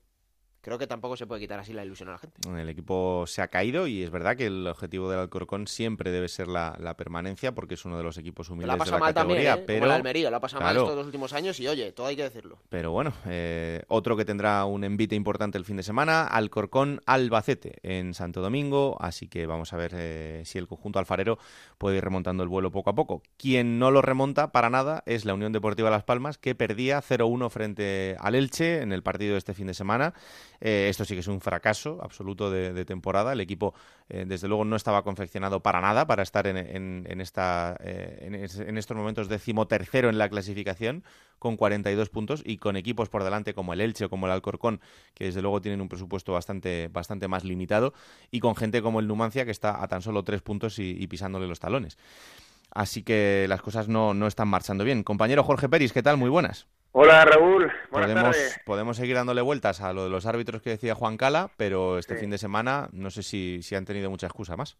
creo 0.61 0.77
que 0.77 0.87
tampoco 0.87 1.17
se 1.17 1.27
puede 1.27 1.41
quitar 1.41 1.59
así 1.59 1.73
la 1.73 1.83
ilusión 1.83 2.09
a 2.09 2.13
la 2.13 2.17
gente. 2.19 2.37
El 2.49 2.69
equipo 2.69 3.25
se 3.27 3.41
ha 3.41 3.47
caído 3.47 3.87
y 3.87 4.03
es 4.03 4.11
verdad 4.11 4.37
que 4.37 4.45
el 4.45 4.67
objetivo 4.67 5.09
del 5.09 5.19
Alcorcón 5.19 5.67
siempre 5.67 6.11
debe 6.11 6.27
ser 6.27 6.47
la, 6.47 6.95
permanencia 6.97 7.53
porque 7.53 7.75
es 7.75 7.85
uno 7.85 7.97
de 7.97 8.03
los 8.03 8.17
equipos 8.17 8.49
humildes 8.49 8.71
de 8.71 8.91
la 8.91 8.99
mal 8.99 9.13
categoría. 9.13 9.13
También, 9.13 9.47
¿eh? 9.47 9.63
pero 9.65 9.85
la 9.87 9.95
Almería 9.95 10.29
lo 10.29 10.37
ha 10.37 10.39
pasado 10.39 10.61
mal 10.61 10.75
estos 10.75 10.95
dos 10.95 11.05
últimos 11.05 11.33
años 11.33 11.59
y 11.59 11.67
oye, 11.67 11.91
todo 11.93 12.07
hay 12.07 12.15
que 12.15 12.23
decirlo. 12.23 12.59
Pero 12.69 12.91
bueno, 12.91 13.13
eh, 13.27 13.81
otro 13.87 14.15
que 14.15 14.25
tendrá 14.25 14.65
un 14.65 14.83
envite 14.83 15.15
importante 15.15 15.57
el 15.57 15.65
fin 15.65 15.77
de 15.77 15.83
semana, 15.83 16.27
Alcorcón 16.27 17.01
Albacete 17.05 17.79
en 17.83 18.13
Santo 18.13 18.41
Domingo, 18.41 18.97
así 18.99 19.27
que 19.27 19.45
vamos 19.45 19.73
a 19.73 19.77
ver 19.77 19.93
eh, 19.95 20.43
si 20.45 20.57
el 20.57 20.67
conjunto 20.67 20.99
alfarero 20.99 21.39
puede 21.77 21.97
ir 21.97 22.03
remontando 22.03 22.43
el 22.43 22.49
vuelo 22.49 22.71
poco 22.71 22.89
a 22.89 22.95
poco. 22.95 23.23
Quien 23.37 23.79
no 23.79 23.89
lo 23.89 24.01
remonta 24.01 24.51
para 24.51 24.69
nada 24.69 25.01
es 25.05 25.25
la 25.25 25.33
Unión 25.33 25.53
Deportiva 25.53 25.89
Las 25.89 26.03
Palmas 26.03 26.37
que 26.37 26.55
perdía 26.55 27.01
0-1 27.01 27.49
frente 27.49 28.15
al 28.19 28.35
Elche 28.35 28.81
en 28.81 28.91
el 28.91 29.01
partido 29.01 29.33
de 29.33 29.39
este 29.39 29.53
fin 29.53 29.67
de 29.67 29.73
semana 29.73 30.13
eh, 30.61 30.87
esto 30.89 31.05
sí 31.05 31.15
que 31.15 31.21
es 31.21 31.27
un 31.27 31.41
fracaso 31.41 31.97
absoluto 32.01 32.51
de, 32.51 32.85
temporada. 32.85 33.33
El 33.33 33.41
equipo, 33.41 33.73
eh, 34.09 34.25
desde 34.27 34.47
luego, 34.47 34.63
no 34.63 34.75
estaba 34.75 35.03
confeccionado 35.03 35.61
para 35.61 35.81
nada 35.81 36.05
para 36.05 36.21
estar 36.21 36.45
en, 36.45 37.21
esta, 37.21 37.75
eh, 37.83 38.51
en, 38.67 38.77
estos 38.77 38.95
momentos 38.95 39.27
decimotercero 39.27 40.09
en 40.09 40.19
la 40.19 40.29
clasificación 40.29 41.03
con 41.39 41.57
42 41.57 42.09
puntos 42.09 42.43
y 42.45 42.57
con 42.57 42.77
equipos 42.77 43.09
por 43.09 43.23
delante 43.23 43.55
como 43.55 43.73
el 43.73 43.81
Elche 43.81 44.05
o 44.05 44.09
como 44.09 44.27
el 44.27 44.31
Alcorcón, 44.31 44.79
que 45.15 45.25
desde 45.25 45.41
luego 45.41 45.61
tienen 45.61 45.81
un 45.81 45.89
presupuesto 45.89 46.33
bastante, 46.33 46.87
bastante 46.89 47.27
más 47.27 47.43
limitado, 47.43 47.93
y 48.29 48.39
con 48.39 48.55
gente 48.55 48.83
como 48.83 48.99
el 48.99 49.07
Numancia, 49.07 49.45
que 49.45 49.51
está 49.51 49.83
a 49.83 49.87
tan 49.87 50.03
solo 50.03 50.23
tres 50.23 50.43
puntos 50.43 50.77
y, 50.77 51.07
pisándole 51.07 51.47
los 51.47 51.59
talones. 51.59 51.97
Así 52.69 53.03
que 53.03 53.47
las 53.49 53.61
cosas 53.61 53.87
no, 53.87 54.13
no 54.13 54.27
están 54.27 54.47
marchando 54.47 54.83
bien. 54.83 55.03
Compañero 55.03 55.43
Jorge 55.43 55.67
Peris, 55.67 55.91
¿qué 55.91 56.03
tal? 56.03 56.17
Muy 56.17 56.29
buenas. 56.29 56.67
Hola 56.93 57.23
Raúl, 57.23 57.71
buenas 57.89 58.11
podemos, 58.11 58.59
Podemos 58.65 58.97
seguir 58.97 59.15
dándole 59.15 59.41
vueltas 59.41 59.79
a 59.79 59.93
lo 59.93 60.03
de 60.03 60.09
los 60.09 60.25
árbitros 60.25 60.61
que 60.61 60.71
decía 60.71 60.93
Juan 60.93 61.15
Cala, 61.15 61.49
pero 61.55 61.97
este 61.97 62.17
fin 62.17 62.29
de 62.29 62.37
semana 62.37 62.89
no 62.91 63.09
sé 63.09 63.23
si, 63.23 63.61
si 63.61 63.75
han 63.75 63.85
tenido 63.85 64.09
mucha 64.09 64.27
excusa 64.27 64.57
más. 64.57 64.77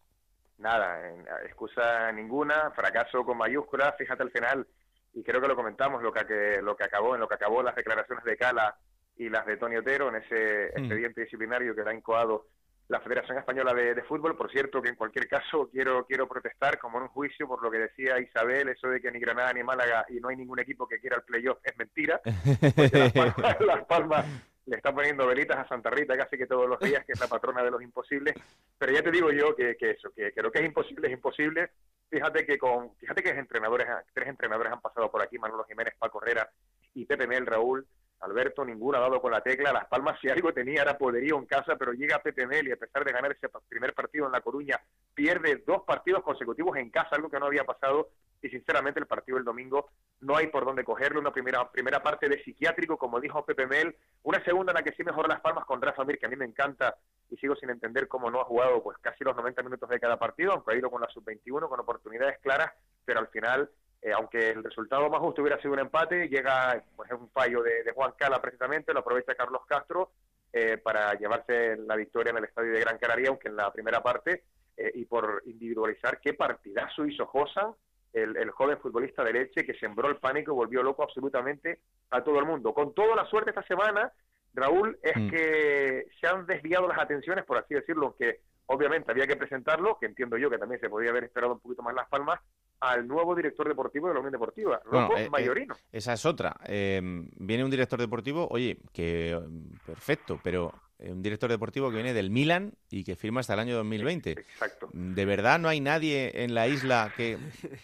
Nada, 0.58 1.00
excusa 1.46 2.12
ninguna, 2.12 2.70
fracaso 2.72 3.24
con 3.24 3.38
mayúsculas, 3.38 3.96
fíjate 3.98 4.24
al 4.24 4.32
final, 4.32 4.68
y 5.14 5.24
creo 5.24 5.40
que 5.40 5.48
lo 5.48 5.56
comentamos, 5.56 6.04
lo 6.04 6.12
que, 6.12 6.62
lo 6.62 6.76
que 6.76 6.84
acabó, 6.84 7.16
en 7.16 7.22
lo 7.22 7.30
que 7.30 7.36
acabó 7.36 7.64
las 7.64 7.76
declaraciones 7.76 8.26
de 8.26 8.36
Cala 8.36 8.76
y 9.16 9.30
las 9.30 9.46
de 9.46 9.56
Tony 9.56 9.78
Otero 9.78 10.10
en 10.10 10.16
ese 10.16 10.72
mm. 10.76 10.80
expediente 10.80 11.22
disciplinario 11.22 11.74
que 11.74 11.84
le 11.84 11.92
ha 11.92 11.94
incoado 11.94 12.48
la 12.88 13.00
Federación 13.00 13.38
Española 13.38 13.74
de, 13.74 14.04
Fútbol. 14.04 14.36
Por 14.36 14.52
cierto, 14.52 14.82
que 14.82 14.90
en 14.90 14.96
cualquier 14.96 15.28
caso 15.28 15.70
quiero 15.72 16.06
quiero 16.06 16.28
protestar 16.28 16.78
como 16.78 16.98
en 16.98 17.04
un 17.04 17.10
juicio 17.10 17.48
por 17.48 17.64
lo 17.64 17.72
que 17.72 17.80
decía 17.80 18.20
Isabel, 18.20 18.70
eso 18.70 18.88
de 18.90 19.02
que 19.02 19.12
ni 19.12 19.20
Granada 19.20 19.54
ni 19.54 19.64
Málaga 19.64 20.06
y 20.10 20.20
no 20.20 20.30
hay 20.30 20.36
ningún 20.36 20.60
equipo 20.60 20.88
que 20.88 21.00
quiera 21.00 21.18
el 21.18 21.24
playoff 21.24 21.60
es 21.64 21.78
mentira. 21.78 22.22
Las 23.66 23.86
Palmas, 23.86 24.26
le 24.66 24.78
está 24.78 24.94
poniendo 24.94 25.26
velitas 25.26 25.58
a 25.58 25.68
Santa 25.68 25.90
Rita 25.90 26.18
casi 26.18 26.38
que 26.38 26.46
todos 26.46 26.68
los 26.68 26.80
días, 26.80 27.04
que 27.06 27.14
es 27.14 27.20
la 27.20 27.28
patrona 27.28 27.64
de 27.64 27.72
los 27.72 27.82
imposibles. 27.82 28.36
Pero 28.78 28.94
ya 28.94 29.02
te 29.02 29.12
digo 29.12 29.32
yo 29.32 29.56
que, 29.56 29.76
que 29.76 29.92
eso, 29.92 30.12
que, 30.16 30.32
creo 30.34 30.52
que 30.52 30.60
es 30.60 30.66
imposible, 30.66 31.08
es 31.08 31.14
imposible. 31.14 31.72
Fíjate 32.10 32.46
que 32.46 32.58
con, 32.58 32.96
fíjate 32.96 33.24
que 33.24 33.30
entrenadores, 33.30 33.88
tres 34.14 34.28
entrenadores 34.28 34.72
han 34.72 34.82
pasado 34.82 35.10
por 35.10 35.22
aquí, 35.22 35.40
Manolo 35.40 35.64
Jiménez, 35.64 35.96
Paco 35.98 36.22
Herrera 36.22 36.50
y 36.94 37.06
Pepe 37.06 37.26
Mel, 37.26 37.46
Raúl, 37.46 37.86
Alberto 38.22 38.64
ninguno 38.64 38.98
ha 38.98 39.02
dado 39.02 39.22
con 39.22 39.32
la 39.32 39.42
tecla. 39.42 39.74
Las 39.74 39.88
Palmas 39.88 40.20
si 40.20 40.30
algo 40.30 40.54
tenía 40.54 40.84
era 40.84 40.98
poderío 40.98 41.38
en 41.38 41.46
casa, 41.46 41.76
pero 41.76 41.94
llega 41.94 42.22
Pepe 42.22 42.46
Mel 42.46 42.68
y 42.68 42.72
a 42.72 42.78
pesar 42.78 43.04
de 43.04 43.12
ganar 43.12 43.32
ese 43.32 43.50
primer 43.68 43.94
partido 43.94 44.28
en 44.28 44.32
La 44.32 44.42
Coruña, 44.42 44.80
pierde 45.14 45.64
dos 45.66 45.84
partidos 45.84 46.24
consecutivos 46.24 46.78
en 46.78 46.90
casa, 46.90 47.16
algo 47.16 47.30
que 47.30 47.40
no 47.40 47.48
había 47.48 47.64
pasado. 47.64 48.10
Y 48.44 48.50
sinceramente 48.50 49.00
el 49.00 49.06
partido 49.06 49.38
del 49.38 49.46
domingo 49.46 49.92
no 50.22 50.36
hay 50.36 50.48
por 50.48 50.66
dónde 50.66 50.84
cogerlo. 50.84 51.20
Una 51.20 51.32
primera, 51.32 51.70
primera 51.72 52.02
parte 52.02 52.28
de 52.28 52.44
psiquiátrico, 52.44 52.98
como 52.98 53.20
dijo 53.20 53.46
Pepe 53.46 53.68
Mel. 53.68 53.96
Una 54.24 54.44
segunda 54.44 54.72
en 54.72 54.78
la 54.78 54.84
que 54.84 54.96
sí 54.96 55.04
mejoró 55.04 55.28
Las 55.28 55.42
Palmas 55.42 55.66
con 55.66 55.82
Rafa 55.82 56.04
Mir, 56.06 56.18
que 56.18 56.26
a 56.26 56.30
mí 56.30 56.36
me 56.36 56.46
encanta 56.46 56.96
y 57.30 57.38
sigo 57.38 57.56
sin 57.56 57.70
entender 57.70 58.08
cómo 58.08 58.30
no 58.30 58.42
ha 58.42 58.46
jugado 58.46 58.84
pues 58.84 58.98
casi 59.00 59.24
los 59.24 59.36
90 59.36 59.64
minutos 59.64 59.90
de 59.90 60.00
cada 60.00 60.20
partido, 60.20 60.52
aunque 60.52 60.74
ha 60.74 60.78
ido 60.78 60.92
con 60.92 61.02
la 61.02 61.10
sub-21, 61.10 61.70
con 61.70 61.80
oportunidades 61.80 62.40
claras, 62.40 62.72
pero 63.06 63.20
al 63.20 63.30
final 63.30 63.70
eh, 64.02 64.12
aunque 64.14 64.50
el 64.50 64.64
resultado 64.64 65.10
más 65.10 65.20
justo 65.20 65.42
hubiera 65.42 65.62
sido 65.62 65.74
un 65.74 65.80
empate, 65.80 66.28
llega 66.28 66.84
pues, 66.96 67.12
un 67.12 67.30
fallo 67.30 67.62
de, 67.62 67.92
Juan 67.94 68.14
Cala 68.18 68.42
precisamente, 68.42 68.94
lo 68.94 69.02
aprovecha 69.02 69.36
Carlos 69.36 69.62
Castro 69.68 70.12
eh, 70.52 70.78
para 70.78 71.14
llevarse 71.14 71.78
la 71.78 71.96
victoria 71.96 72.32
en 72.32 72.38
el 72.38 72.46
estadio 72.46 72.72
de 72.72 72.80
Gran 72.80 72.98
Canaria, 72.98 73.30
aunque 73.30 73.50
en 73.50 73.56
la 73.56 73.72
primera 73.72 74.02
parte, 74.02 74.44
eh, 74.76 74.92
y 74.96 75.06
por 75.06 75.44
individualizar 75.46 76.20
qué 76.20 76.34
partidazo 76.34 77.06
hizo 77.06 77.28
Josan, 77.28 77.74
el, 78.14 78.50
joven 78.52 78.78
futbolista 78.80 79.24
de 79.24 79.34
Leche, 79.34 79.64
que 79.64 79.76
sembró 79.76 80.10
el 80.10 80.18
pánico 80.18 80.52
y 80.52 80.56
volvió 80.56 80.84
loco 80.84 81.04
absolutamente 81.04 81.80
a 82.10 82.24
todo 82.24 82.40
el 82.40 82.46
mundo. 82.46 82.74
Con 82.74 82.94
toda 82.94 83.16
la 83.16 83.26
suerte 83.26 83.52
esta 83.52 83.64
semana, 83.64 84.12
Raúl, 84.54 85.00
es 85.02 85.16
mm. 85.16 85.30
que 85.30 86.08
se 86.20 86.28
han 86.28 86.46
desviado 86.46 86.88
las 86.88 87.00
atenciones, 87.00 87.46
por 87.46 87.58
así 87.58 87.74
decirlo, 87.74 88.08
aunque 88.08 88.42
obviamente 88.66 89.12
había 89.12 89.28
que 89.28 89.38
presentarlo, 89.38 89.98
que 89.98 90.08
entiendo 90.08 90.38
yo 90.38 90.50
que 90.50 90.58
también 90.58 90.82
se 90.82 90.90
podía 90.90 91.12
haber 91.12 91.24
esperado 91.24 91.54
un 91.54 91.60
poquito 91.60 91.84
más 91.84 91.94
las 91.94 92.10
palmas, 92.10 92.40
al 92.82 93.08
nuevo 93.08 93.36
director 93.36 93.68
deportivo 93.68 94.08
de 94.08 94.16
la 94.16 94.20
Unión 94.20 94.32
Deportiva, 94.32 94.82
Rocco 94.84 95.16
eh, 95.16 95.26
eh, 95.26 95.30
Mayorino. 95.30 95.76
esa 95.92 96.14
es 96.14 96.26
otra. 96.26 96.58
Em, 96.66 97.30
viene 97.38 97.64
un 97.64 97.72
director 97.72 98.00
deportivo, 98.00 98.48
oye, 98.50 98.78
que 98.92 99.40
perfecto, 99.86 100.40
pero 100.44 100.74
un 101.00 101.22
director 101.22 101.50
deportivo 101.50 101.90
que 101.90 101.96
viene 101.96 102.14
del 102.14 102.30
Milan 102.32 102.74
y 102.90 103.04
que 103.04 103.16
firma 103.16 103.40
hasta 103.40 103.54
el 103.54 103.60
año 103.60 103.76
2020. 103.78 104.32
Exacto. 104.32 104.90
¿De 104.94 105.26
verdad 105.26 105.60
no 105.60 105.70
hay 105.70 105.80
nadie 105.80 106.44
en 106.44 106.54
la 106.54 106.68
isla 106.68 107.14
que 107.16 107.38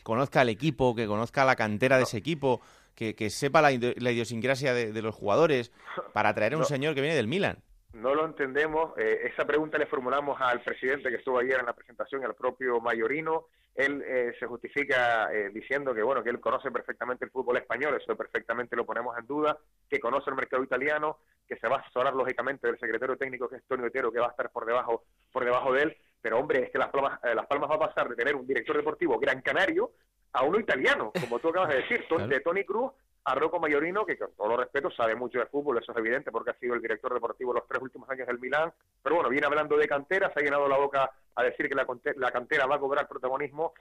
conozca 0.03 0.41
al 0.41 0.49
equipo, 0.49 0.95
que 0.95 1.07
conozca 1.07 1.45
la 1.45 1.55
cantera 1.55 1.97
de 1.97 2.03
ese 2.03 2.17
equipo, 2.17 2.61
que, 2.95 3.29
sepa 3.29 3.61
la, 3.61 3.71
idiosincrasia 3.71 4.73
de, 4.73 5.01
los 5.01 5.13
jugadores 5.13 5.71
para 6.13 6.33
traer 6.33 6.55
a 6.55 6.57
un 6.57 6.65
señor 6.65 6.95
que 6.95 7.01
viene 7.01 7.15
del 7.15 7.27
Milan? 7.27 7.59
no 7.97 8.13
lo 8.13 8.25
entendemos. 8.25 8.97
Eh, 8.97 9.31
esa 9.33 9.45
pregunta 9.45 9.77
le 9.77 9.85
formulamos 9.85 10.39
al 10.39 10.61
presidente 10.61 11.09
que 11.09 11.15
estuvo 11.17 11.39
ayer 11.39 11.59
en 11.59 11.65
la 11.65 11.73
presentación, 11.73 12.23
al 12.23 12.35
propio 12.35 12.79
Mayorino. 12.79 13.47
Él 13.78 14.03
eh, 14.05 14.34
se 14.39 14.47
justifica 14.47 15.32
eh, 15.32 15.51
diciendo 15.53 15.93
que 15.93 16.01
bueno 16.01 16.23
que 16.23 16.32
él 16.32 16.39
conoce 16.39 16.71
perfectamente 16.71 17.25
el 17.25 17.32
fútbol 17.32 17.57
español, 17.57 17.95
eso 17.95 18.15
perfectamente 18.15 18.75
lo 18.75 18.86
ponemos 18.86 19.15
en 19.17 19.28
duda, 19.28 19.57
que 19.88 19.99
conoce 19.99 20.32
el 20.32 20.36
mercado 20.36 20.63
italiano, 20.63 21.19
que 21.47 21.57
se 21.57 21.67
va 21.67 21.78
a 21.78 21.80
asesorar 21.82 22.15
lógicamente 22.15 22.65
del 22.65 22.80
secretario 22.80 23.15
técnico 23.17 23.47
que 23.47 23.57
es 23.57 23.63
Tony 23.67 23.86
Otero, 23.86 24.11
que 24.11 24.19
va 24.19 24.28
a 24.28 24.32
estar 24.32 24.49
por 24.49 24.65
debajo 24.65 25.03
por 25.32 25.45
debajo 25.45 25.71
de 25.73 25.84
él. 25.84 25.97
Pero 26.19 26.39
hombre, 26.39 26.63
es 26.63 26.71
que 26.71 26.80
Las 26.80 26.89
Palmas, 26.89 27.19
las 27.23 27.45
Palmas 27.45 27.69
va 27.69 27.75
a 27.75 27.88
pasar 27.88 28.09
de 28.09 28.15
tener 28.15 28.36
un 28.36 28.47
director 28.47 28.75
deportivo 28.75 29.19
gran 29.19 29.41
canario 29.41 29.91
a 30.34 30.43
uno 30.43 30.59
italiano, 30.59 31.11
como 31.21 31.38
tú 31.39 31.49
acabas 31.49 31.69
de 31.69 31.84
decir, 31.84 32.03
de 32.28 32.39
Tony 32.39 32.63
Cruz 32.65 32.91
a 33.28 33.36
Rocco 33.36 33.59
Mayorino, 33.59 34.05
que 34.05 34.17
con 34.17 34.32
todo 34.38 34.55
respeto 34.55 34.89
sabe 34.89 35.13
mucho 35.13 35.39
de 35.39 35.47
fútbol, 35.47 35.78
eso 35.78 35.91
es 35.91 35.97
evidente 35.97 36.32
porque 36.32 36.51
ha 36.51 36.59
sido 36.59 36.75
el 36.75 36.82
director 36.82 37.13
deportivo 37.13 37.51
los 37.51 37.67
tres 37.67 37.82
últimos 37.82 38.09
años 38.09 38.25
del 38.25 38.39
Milán, 38.39 38.71
pero 39.03 39.15
bueno, 39.15 39.30
viene 39.30 39.45
hablando 39.45 39.75
de 39.75 39.86
cantera, 39.86 40.32
se 40.32 40.39
ha 40.39 40.43
llenado 40.43 40.65
la 40.69 40.78
boca 40.78 41.11
a 41.36 41.43
decir 41.43 41.67
que 41.67 41.75
la, 41.75 41.86
la 42.15 42.32
cantera 42.32 42.65
va 42.67 42.75
a 42.75 42.80
cobrar 42.80 43.05
protagonismo 43.05 43.73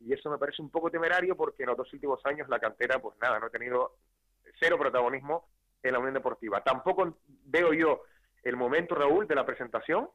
y 0.00 0.14
eso 0.14 0.30
me 0.30 0.38
parece 0.38 0.62
un 0.62 0.70
poco 0.70 0.90
temerario 0.90 1.36
porque 1.36 1.64
en 1.64 1.68
los 1.68 1.76
dos 1.76 1.92
últimos 1.92 2.24
años 2.24 2.48
la 2.48 2.58
cantera, 2.58 2.98
pues 2.98 3.14
nada, 3.20 3.38
no 3.38 3.46
ha 3.46 3.50
tenido 3.50 3.96
cero 4.58 4.78
protagonismo 4.78 5.50
en 5.82 5.92
la 5.92 5.98
Unión 5.98 6.14
Deportiva. 6.14 6.64
Tampoco 6.64 7.18
veo 7.44 7.74
yo 7.74 8.04
el 8.42 8.56
momento, 8.56 8.94
Raúl, 8.94 9.28
de 9.28 9.34
la 9.34 9.44
presentación, 9.44 10.08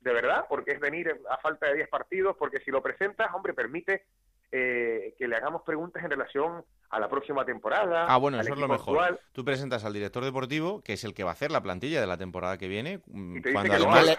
de 0.00 0.12
verdad, 0.12 0.44
porque 0.46 0.72
es 0.72 0.80
venir 0.80 1.22
a 1.30 1.38
falta 1.38 1.68
de 1.68 1.76
10 1.76 1.88
partidos, 1.88 2.36
porque 2.38 2.60
si 2.60 2.70
lo 2.70 2.82
presentas, 2.82 3.32
hombre, 3.32 3.54
permite 3.54 4.04
eh, 4.52 5.14
que 5.18 5.26
le 5.26 5.36
hagamos 5.36 5.62
preguntas 5.62 6.04
en 6.04 6.10
relación 6.10 6.64
a 6.90 7.00
la 7.00 7.08
próxima 7.08 7.44
temporada. 7.44 8.06
Ah, 8.08 8.16
bueno, 8.16 8.40
eso 8.40 8.52
es 8.52 8.58
lo 8.58 8.68
mejor. 8.68 9.20
Tú 9.32 9.44
presentas 9.44 9.84
al 9.84 9.92
director 9.92 10.24
deportivo, 10.24 10.82
que 10.82 10.94
es 10.94 11.04
el 11.04 11.14
que 11.14 11.24
va 11.24 11.30
a 11.30 11.32
hacer 11.32 11.50
la 11.50 11.62
plantilla 11.62 12.00
de 12.00 12.06
la 12.06 12.16
temporada 12.16 12.58
que 12.58 12.68
viene. 12.68 13.00
Mm, 13.06 13.38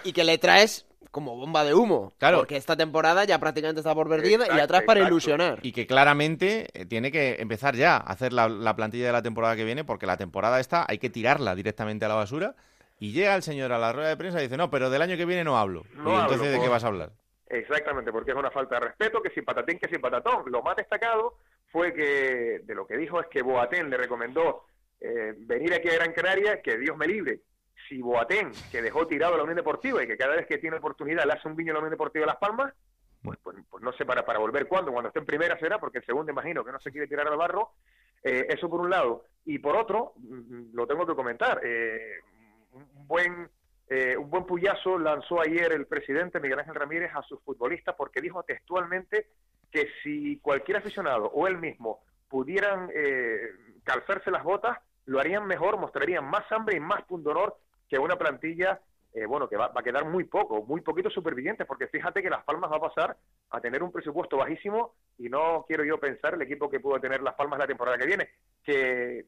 y, 0.03 0.13
que 0.13 0.23
le, 0.23 0.37
traes 0.37 0.85
como 1.11 1.35
bomba 1.37 1.63
de 1.63 1.73
humo. 1.73 2.13
Claro. 2.17 2.39
Porque 2.39 2.57
esta 2.57 2.75
temporada 2.75 3.23
ya 3.23 3.39
prácticamente 3.39 3.79
está 3.79 3.95
por 3.95 4.09
perdida 4.09 4.45
y 4.51 4.55
la 4.55 4.67
traes 4.67 4.85
para 4.85 5.01
ilusionar. 5.01 5.59
Y 5.61 5.71
que 5.71 5.87
claramente 5.87 6.67
eh, 6.73 6.85
tiene 6.85 7.11
que 7.11 7.37
empezar 7.39 7.75
ya 7.75 7.95
a 7.95 7.99
hacer 7.99 8.33
la, 8.33 8.75
plantilla 8.75 9.07
de 9.07 9.13
la 9.13 9.21
temporada 9.21 9.55
que 9.55 9.63
viene, 9.63 9.83
porque 9.83 10.05
la 10.05 10.17
temporada 10.17 10.59
esta 10.59 10.85
hay 10.87 10.97
que 10.97 11.09
tirarla 11.09 11.55
directamente 11.55 12.05
a 12.05 12.09
la 12.09 12.15
basura. 12.15 12.55
Y 12.99 13.11
llega 13.11 13.35
el 13.35 13.43
señor 13.43 13.71
a 13.71 13.77
la 13.77 13.93
rueda 13.93 14.09
de 14.09 14.17
prensa 14.17 14.39
y 14.39 14.43
dice, 14.43 14.57
no, 14.57 14.71
pero 14.71 14.89
del 14.89 15.03
año 15.03 15.17
que 15.17 15.25
viene 15.25 15.43
no 15.43 15.57
hablo. 15.57 15.83
y 15.93 15.99
entonces, 15.99 16.51
¿de 16.51 16.59
qué 16.59 16.67
vas 16.67 16.83
a 16.83 16.87
hablar? 16.87 17.11
Exactamente, 17.49 18.11
porque 18.11 18.31
es 18.31 18.37
una 18.37 18.51
falta 18.51 18.75
de 18.75 18.87
respeto, 18.87 19.21
que 19.21 19.29
si 19.29 19.41
patatín, 19.41 19.79
que 19.79 19.87
si 19.87 19.99
patatón. 19.99 20.43
Lo 20.47 20.61
más 20.61 20.75
destacado 20.75 21.35
fue 21.71 21.93
que, 21.93 22.61
de 22.63 22.75
lo 22.75 22.87
que 22.87 22.97
dijo 22.97 23.19
es 23.19 23.27
que 23.27 23.41
Boatén 23.41 23.89
le 23.89 23.97
recomendó 23.97 24.65
eh, 24.99 25.33
venir 25.37 25.73
aquí 25.73 25.89
a 25.89 25.95
Gran 25.95 26.13
Canaria, 26.13 26.61
que 26.61 26.77
Dios 26.77 26.97
me 26.97 27.07
libre. 27.07 27.41
Si 27.87 28.01
Boatén, 28.01 28.51
que 28.71 28.81
dejó 28.81 29.07
tirado 29.07 29.37
la 29.37 29.43
Unión 29.43 29.57
Deportiva 29.57 30.03
y 30.03 30.07
que 30.07 30.17
cada 30.17 30.35
vez 30.35 30.47
que 30.47 30.57
tiene 30.57 30.77
oportunidad 30.77 31.25
le 31.25 31.33
hace 31.33 31.47
un 31.47 31.55
viño 31.55 31.71
a 31.71 31.73
la 31.73 31.79
Unión 31.79 31.91
Deportiva 31.91 32.23
de 32.23 32.31
Las 32.31 32.37
Palmas, 32.37 32.73
pues, 33.21 33.37
pues, 33.43 33.57
pues, 33.69 33.83
no 33.83 33.91
sé 33.93 34.05
para, 34.05 34.25
para 34.25 34.39
volver 34.39 34.67
cuándo, 34.67 34.91
cuando 34.91 35.09
esté 35.09 35.19
en 35.19 35.25
primera 35.25 35.59
será, 35.59 35.79
porque 35.79 35.99
el 35.99 36.05
segundo 36.05 36.31
imagino 36.31 36.63
que 36.63 36.71
no 36.71 36.79
se 36.79 36.91
quiere 36.91 37.07
tirar 37.07 37.27
al 37.27 37.37
barro. 37.37 37.71
Eh, 38.23 38.47
eso 38.49 38.69
por 38.69 38.81
un 38.81 38.89
lado. 38.89 39.25
Y 39.45 39.59
por 39.59 39.75
otro, 39.75 40.13
mm, 40.17 40.73
lo 40.73 40.87
tengo 40.87 41.05
que 41.05 41.15
comentar, 41.15 41.61
eh, 41.63 42.19
un 42.73 43.07
buen 43.07 43.49
eh, 43.89 44.17
un 44.17 44.29
buen 44.29 44.45
puyazo 44.45 44.99
lanzó 44.99 45.39
ayer 45.39 45.71
el 45.71 45.87
presidente 45.87 46.41
Miguel 46.41 46.59
Ángel 46.59 46.75
Ramírez 46.75 47.09
a 47.15 47.21
sus 47.23 47.41
futbolistas 47.41 47.95
porque 47.97 48.19
dijo 48.19 48.43
textualmente 48.43 49.27
que 49.71 49.89
si 50.03 50.39
cualquier 50.39 50.77
aficionado 50.77 51.25
o 51.27 51.47
él 51.47 51.57
mismo 51.57 52.01
pudieran 52.29 52.89
eh, 52.93 53.51
calzarse 53.83 54.31
las 54.31 54.43
botas, 54.43 54.77
lo 55.05 55.19
harían 55.19 55.45
mejor, 55.45 55.77
mostrarían 55.77 56.25
más 56.25 56.51
hambre 56.51 56.77
y 56.77 56.79
más 56.79 57.03
pundonor 57.03 57.57
que 57.89 57.97
una 57.97 58.17
plantilla 58.17 58.81
eh, 59.13 59.25
bueno, 59.25 59.47
que 59.49 59.57
va, 59.57 59.69
va, 59.69 59.81
a 59.81 59.83
quedar 59.83 60.05
muy 60.05 60.25
poco, 60.25 60.63
muy 60.63 60.81
poquitos 60.81 61.11
supervivientes, 61.11 61.65
porque 61.65 61.87
fíjate 61.87 62.21
que 62.21 62.29
Las 62.29 62.43
Palmas 62.43 62.71
va 62.71 62.75
a 62.77 62.81
pasar 62.81 63.17
a 63.49 63.59
tener 63.59 63.81
un 63.81 63.91
presupuesto 63.91 64.37
bajísimo 64.37 64.93
y 65.17 65.27
no 65.29 65.65
quiero 65.67 65.83
yo 65.83 65.99
pensar 65.99 66.35
el 66.35 66.41
equipo 66.43 66.69
que 66.69 66.79
pudo 66.79 66.99
tener 66.99 67.23
Las 67.23 67.33
Palmas 67.33 67.57
la 67.57 67.65
temporada 67.65 67.97
que 67.97 68.05
viene, 68.05 68.29
que 68.63 69.25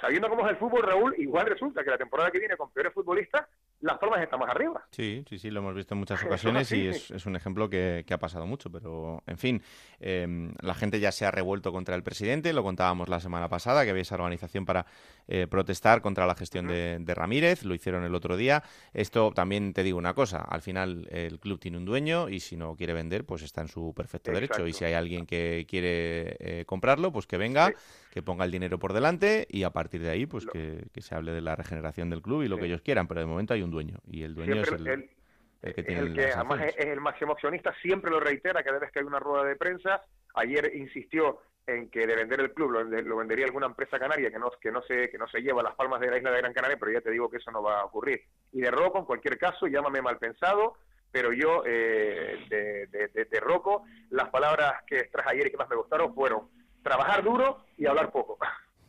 sabiendo 0.00 0.28
cómo 0.28 0.44
es 0.44 0.50
el 0.50 0.56
fútbol, 0.56 0.82
Raúl, 0.82 1.14
igual 1.18 1.46
resulta 1.46 1.84
que 1.84 1.90
la 1.90 1.98
temporada 1.98 2.30
que 2.30 2.38
viene 2.38 2.56
con 2.56 2.70
peores 2.70 2.92
futbolistas 2.92 3.46
las 3.80 3.98
Palmas 3.98 4.20
está 4.20 4.36
más 4.36 4.50
arriba. 4.50 4.84
Sí, 4.90 5.24
sí, 5.28 5.38
sí, 5.38 5.50
lo 5.50 5.60
hemos 5.60 5.74
visto 5.74 5.94
en 5.94 6.00
muchas 6.00 6.22
ocasiones 6.24 6.70
y 6.72 6.88
es, 6.88 7.26
un 7.26 7.36
ejemplo 7.36 7.70
que, 7.70 8.04
ha 8.10 8.18
pasado 8.18 8.44
mucho, 8.44 8.70
pero 8.70 9.22
en 9.26 9.38
fin, 9.38 9.62
em, 10.00 10.52
la 10.60 10.74
gente 10.74 10.98
ya 10.98 11.12
se 11.12 11.24
ha 11.24 11.30
revuelto 11.30 11.70
contra 11.70 11.94
el 11.94 12.02
presidente, 12.02 12.52
lo 12.52 12.64
contábamos 12.64 13.08
la 13.08 13.20
semana 13.20 13.48
pasada, 13.48 13.84
que 13.84 13.90
había 13.90 14.02
esa 14.02 14.16
organización 14.16 14.64
para 14.64 14.86
eh, 15.28 15.46
protestar 15.46 16.00
contra 16.00 16.26
la 16.26 16.34
gestión 16.34 16.66
de, 16.66 17.14
Ramírez, 17.14 17.64
lo 17.64 17.74
hicieron 17.74 18.02
el 18.04 18.14
otro 18.14 18.36
día. 18.36 18.64
Esto 18.92 19.32
también 19.32 19.72
te 19.72 19.84
digo 19.84 19.98
una 19.98 20.14
cosa, 20.14 20.38
al 20.38 20.62
final 20.62 21.06
el 21.10 21.38
club 21.38 21.60
tiene 21.60 21.76
un 21.76 21.84
dueño 21.84 22.28
y 22.28 22.40
si 22.40 22.56
no 22.56 22.74
quiere 22.74 22.94
vender, 22.94 23.24
pues 23.24 23.42
está 23.42 23.60
en 23.60 23.68
su 23.68 23.92
perfecto 23.94 24.32
derecho. 24.32 24.66
Y 24.66 24.72
si 24.72 24.84
hay 24.84 24.94
alguien 24.94 25.24
que 25.26 25.66
quiere 25.68 26.36
eh, 26.40 26.64
comprarlo, 26.66 27.12
pues 27.12 27.26
que 27.26 27.36
venga, 27.36 27.72
que 28.10 28.22
ponga 28.22 28.44
el 28.44 28.50
dinero 28.50 28.78
por 28.78 28.92
delante 28.92 29.46
y 29.50 29.62
a 29.64 29.70
partir 29.70 30.02
de 30.02 30.10
ahí, 30.10 30.26
pues 30.26 30.46
que, 30.46 30.88
se 31.00 31.14
hable 31.14 31.32
de 31.32 31.40
la 31.40 31.56
regeneración 31.56 32.10
del 32.10 32.22
club 32.22 32.42
y 32.42 32.48
lo 32.48 32.58
que 32.58 32.66
ellos 32.66 32.82
quieran, 32.82 33.06
pero 33.06 33.20
de 33.20 33.26
momento 33.26 33.54
hay 33.54 33.62
un 33.62 33.70
dueño 33.70 33.98
y 34.06 34.22
el 34.22 34.34
dueño 34.34 34.62
es 34.62 34.72
el, 34.72 35.74
que 35.74 35.82
tiene 35.82 36.00
el 36.02 36.14
que 36.14 36.32
además 36.32 36.60
es, 36.62 36.76
el 36.86 37.00
máximo 37.00 37.32
accionista, 37.32 37.74
siempre 37.82 38.10
lo 38.10 38.20
reitera 38.20 38.62
cada 38.62 38.78
vez 38.78 38.90
que 38.92 39.00
hay 39.00 39.04
una 39.04 39.18
rueda 39.18 39.44
de 39.44 39.56
prensa. 39.56 40.02
Ayer 40.34 40.72
insistió 40.74 41.40
en 41.66 41.90
que 41.90 42.06
de 42.06 42.16
vender 42.16 42.40
el 42.40 42.52
club 42.54 42.70
lo, 42.70 43.16
vendería 43.16 43.44
alguna 43.44 43.66
empresa 43.66 43.98
canaria 43.98 44.30
que 44.30 44.38
no 44.38 44.50
que 44.60 44.72
no 44.72 44.82
se 44.82 45.10
que 45.10 45.18
no 45.18 45.28
se 45.28 45.40
lleva 45.40 45.62
las 45.62 45.74
palmas 45.74 46.00
de 46.00 46.10
la 46.10 46.16
isla 46.16 46.30
de 46.30 46.38
Gran 46.38 46.54
Canaria, 46.54 46.78
pero 46.78 46.92
ya 46.92 47.00
te 47.00 47.10
digo 47.10 47.28
que 47.28 47.36
eso 47.36 47.50
no 47.50 47.62
va 47.62 47.80
a 47.80 47.84
ocurrir. 47.84 48.22
Y 48.52 48.60
de 48.60 48.70
Rocco, 48.70 48.98
en 48.98 49.04
cualquier 49.04 49.36
caso, 49.36 49.66
llámame 49.66 50.00
mal 50.00 50.18
pensado, 50.18 50.74
pero 51.10 51.32
yo 51.32 51.62
eh, 51.66 52.46
de, 52.48 52.86
de, 52.86 53.24
de, 53.24 53.40
Rocco, 53.40 53.84
las 54.10 54.30
palabras 54.30 54.82
que 54.86 55.04
traje 55.04 55.30
ayer 55.30 55.48
y 55.48 55.50
que 55.50 55.56
más 55.56 55.68
me 55.68 55.76
gustaron 55.76 56.14
fueron 56.14 56.48
trabajar 56.82 57.22
duro 57.22 57.64
y 57.76 57.86
hablar 57.86 58.10
poco. 58.10 58.38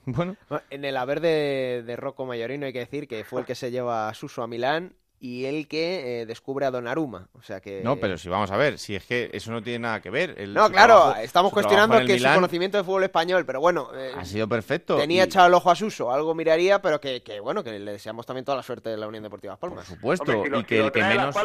Bueno. 0.05 0.35
En 0.69 0.85
el 0.85 0.97
haber 0.97 1.21
de, 1.21 1.83
de 1.85 1.95
Rocco 1.95 2.25
Mayorino 2.25 2.65
hay 2.65 2.73
que 2.73 2.79
decir 2.79 3.07
que 3.07 3.23
fue 3.23 3.41
el 3.41 3.45
que 3.45 3.53
se 3.53 3.69
lleva 3.69 4.09
a 4.09 4.13
Suso 4.13 4.41
a 4.41 4.47
Milán 4.47 4.95
y 5.19 5.45
el 5.45 5.67
que 5.67 6.21
eh, 6.21 6.25
descubre 6.25 6.65
a 6.65 6.71
Donnarumma. 6.71 7.27
O 7.33 7.41
sea 7.41 7.59
que... 7.59 7.81
No, 7.83 7.97
pero 7.97 8.17
si 8.17 8.29
vamos 8.29 8.51
a 8.51 8.57
ver, 8.57 8.77
si 8.79 8.95
es 8.95 9.05
que 9.05 9.29
eso 9.33 9.51
no 9.51 9.61
tiene 9.61 9.79
nada 9.79 10.01
que 10.01 10.09
ver. 10.09 10.47
no, 10.49 10.69
claro, 10.71 11.15
estamos 11.15 11.51
cuestionando 11.51 11.99
que 12.05 12.17
su 12.17 12.25
conocimiento 12.25 12.77
de 12.77 12.83
fútbol 12.83 13.03
español, 13.03 13.45
pero 13.45 13.59
bueno... 13.59 13.89
Eh, 13.93 14.13
ha 14.15 14.23
sido 14.23 14.47
perfecto. 14.47 14.97
Tenía 14.97 15.25
echado 15.25 15.47
el 15.47 15.53
ojo 15.53 15.69
a 15.71 15.75
Suso, 15.75 16.11
algo 16.11 16.33
miraría, 16.33 16.81
pero 16.81 17.01
que, 17.01 17.21
bueno, 17.41 17.63
que 17.63 17.77
le 17.77 17.91
deseamos 17.91 18.25
también 18.25 18.45
toda 18.45 18.57
la 18.57 18.63
suerte 18.63 18.89
de 18.89 18.97
la 18.97 19.07
Unión 19.07 19.23
Deportiva 19.23 19.57
Palmas. 19.57 19.85
Por 19.85 19.95
supuesto, 19.95 20.45
y 20.45 20.63
que 20.63 20.79
el 20.79 20.91
que 20.91 21.03
menos... 21.03 21.35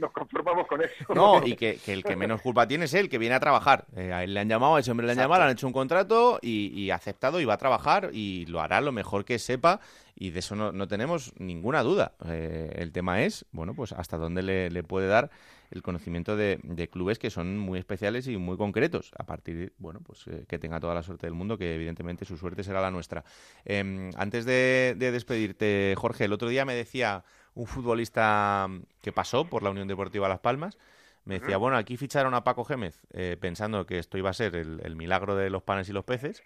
nos 0.00 0.12
conformamos 0.12 0.66
con 0.66 0.82
eso. 0.82 1.14
No, 1.14 1.42
y 1.46 1.54
que, 1.54 1.78
el 1.86 2.02
que 2.02 2.16
menos 2.16 2.40
culpa 2.40 2.66
tiene 2.66 2.86
es 2.86 2.94
él, 2.94 3.10
que 3.10 3.18
viene 3.18 3.34
a 3.34 3.40
trabajar. 3.40 3.84
Eh, 3.94 4.12
a 4.12 4.24
él 4.24 4.32
le 4.32 4.40
han 4.40 4.48
llamado, 4.48 4.76
a 4.76 4.80
ese 4.80 4.90
hombre 4.90 5.06
le 5.06 5.12
han 5.12 5.18
llamado, 5.18 5.42
le 5.42 5.46
han 5.46 5.52
hecho 5.52 5.66
un 5.66 5.72
contrato 5.72 6.38
y, 6.40 6.68
y 6.68 6.90
aceptado 6.90 7.40
y 7.40 7.44
va 7.44 7.54
a 7.54 7.58
trabajar 7.58 8.10
y 8.12 8.46
lo 8.46 8.60
hará 8.60 8.80
lo 8.80 8.92
mejor 8.92 9.24
que 9.24 9.38
sepa 9.38 9.80
y 10.18 10.30
de 10.30 10.40
eso 10.40 10.56
no, 10.56 10.88
tenemos 10.88 11.32
ninguna 11.38 11.82
duda. 11.82 12.12
Eh, 12.26 12.72
el 12.76 12.90
tema 12.90 13.22
es, 13.22 13.46
bueno, 13.52 13.74
pues 13.74 13.92
hasta 13.92 14.16
dónde 14.16 14.42
le, 14.42 14.82
puede 14.82 15.06
dar 15.06 15.30
el 15.70 15.82
conocimiento 15.82 16.36
de, 16.36 16.88
clubes 16.90 17.18
que 17.18 17.30
son 17.30 17.56
muy 17.58 17.78
especiales 17.78 18.26
y 18.26 18.36
muy 18.36 18.56
concretos, 18.56 19.12
a 19.16 19.24
partir, 19.24 19.74
bueno, 19.78 20.00
pues 20.04 20.26
eh, 20.26 20.44
que 20.48 20.58
tenga 20.58 20.80
toda 20.80 20.94
la 20.94 21.04
suerte 21.04 21.26
del 21.26 21.34
mundo, 21.34 21.56
que 21.56 21.74
evidentemente 21.74 22.24
su 22.24 22.36
suerte 22.36 22.64
será 22.64 22.80
la 22.80 22.90
nuestra. 22.90 23.24
Em, 23.64 24.10
antes 24.16 24.44
de, 24.44 24.96
despedirte, 24.98 25.94
Jorge, 25.96 26.24
el 26.24 26.32
otro 26.32 26.48
día 26.48 26.64
me 26.64 26.74
decía 26.74 27.22
un 27.54 27.66
futbolista 27.66 28.68
que 29.00 29.12
pasó 29.12 29.44
por 29.44 29.62
la 29.62 29.70
Unión 29.70 29.86
Deportiva 29.86 30.28
Las 30.28 30.40
Palmas, 30.40 30.78
me 31.24 31.38
decía, 31.38 31.58
bueno, 31.58 31.76
aquí 31.76 31.98
ficharon 31.98 32.32
a 32.32 32.42
Paco 32.42 32.64
Gémez 32.64 33.02
eh, 33.12 33.36
pensando 33.38 33.84
que 33.84 33.98
esto 33.98 34.16
iba 34.16 34.30
a 34.30 34.32
ser 34.32 34.56
el, 34.56 34.80
el 34.82 34.96
milagro 34.96 35.36
de 35.36 35.50
los 35.50 35.62
panes 35.62 35.88
y 35.90 35.92
los 35.92 36.04
peces, 36.04 36.42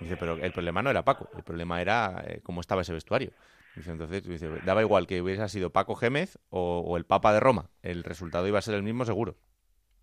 Dice, 0.00 0.16
pero 0.16 0.34
el 0.34 0.52
problema 0.52 0.82
no 0.82 0.90
era 0.90 1.04
Paco, 1.04 1.28
el 1.36 1.42
problema 1.42 1.80
era 1.80 2.22
eh, 2.26 2.40
cómo 2.42 2.60
estaba 2.60 2.82
ese 2.82 2.92
vestuario. 2.92 3.32
Dice, 3.74 3.90
entonces, 3.90 4.24
daba 4.64 4.82
igual 4.82 5.06
que 5.06 5.20
hubiese 5.20 5.48
sido 5.48 5.70
Paco 5.70 5.94
Gémez 5.94 6.38
o, 6.50 6.96
el 6.96 7.04
Papa 7.04 7.32
de 7.32 7.40
Roma, 7.40 7.70
el 7.82 8.04
resultado 8.04 8.46
iba 8.46 8.58
a 8.58 8.62
ser 8.62 8.74
el 8.74 8.82
mismo 8.82 9.04
seguro. 9.04 9.36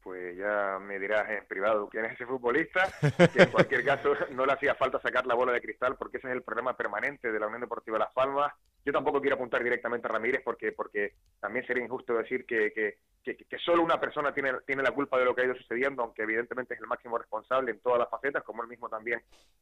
Pues 0.01 0.37
ya 0.37 0.77
me 0.79 0.99
dirás 0.99 1.29
en 1.29 1.45
privado 1.47 1.89
quién 1.89 2.05
es 2.05 2.13
ese 2.13 2.25
futbolista, 2.25 2.87
que 3.33 3.43
en 3.43 3.49
cualquier 3.49 3.83
caso 3.83 4.13
no 4.31 4.45
le 4.45 4.53
hacía 4.53 4.75
falta 4.75 4.99
sacar 4.99 5.25
la 5.25 5.33
bola 5.33 5.51
de 5.51 5.61
cristal 5.61 5.95
porque 5.97 6.17
ese 6.17 6.27
es 6.27 6.35
el 6.35 6.43
problema 6.43 6.77
permanente 6.77 7.31
de 7.31 7.39
la 7.39 7.47
Unión 7.47 7.61
Deportiva 7.61 7.97
Las 7.97 8.13
Palmas. 8.13 8.53
Yo 8.85 8.93
tampoco 8.93 9.19
quiero 9.19 9.35
apuntar 9.35 9.63
directamente 9.63 10.07
a 10.07 10.11
Ramírez 10.11 10.41
porque, 10.43 10.71
porque 10.71 11.13
también 11.39 11.65
sería 11.65 11.83
injusto 11.83 12.13
decir 12.13 12.45
que, 12.45 12.71
que, 12.71 12.97
que, 13.35 13.57
solo 13.57 13.81
una 13.81 13.99
persona 13.99 14.31
tiene, 14.31 14.53
tiene 14.65 14.83
la 14.83 14.91
culpa 14.91 15.17
de 15.17 15.25
lo 15.25 15.33
que 15.33 15.41
ha 15.41 15.45
ido 15.45 15.55
sucediendo, 15.55 16.03
aunque 16.03 16.21
evidentemente 16.21 16.75
es 16.75 16.79
el 16.79 16.87
máximo 16.87 17.17
responsable 17.17 17.71
en 17.71 17.79
todas 17.79 17.97
las 17.97 18.09
facetas, 18.09 18.43
como 18.43 18.61
él 18.61 18.69
mismo 18.69 18.87
también 18.87 19.21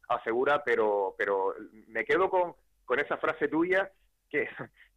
asegura, 0.09 0.61
pero, 0.65 1.15
pero 1.17 1.55
me 1.87 2.03
quedo 2.03 2.29
con, 2.29 2.53
con 2.83 2.99
esa 2.99 3.15
frase 3.15 3.47
tuya 3.47 3.89
que, 4.29 4.49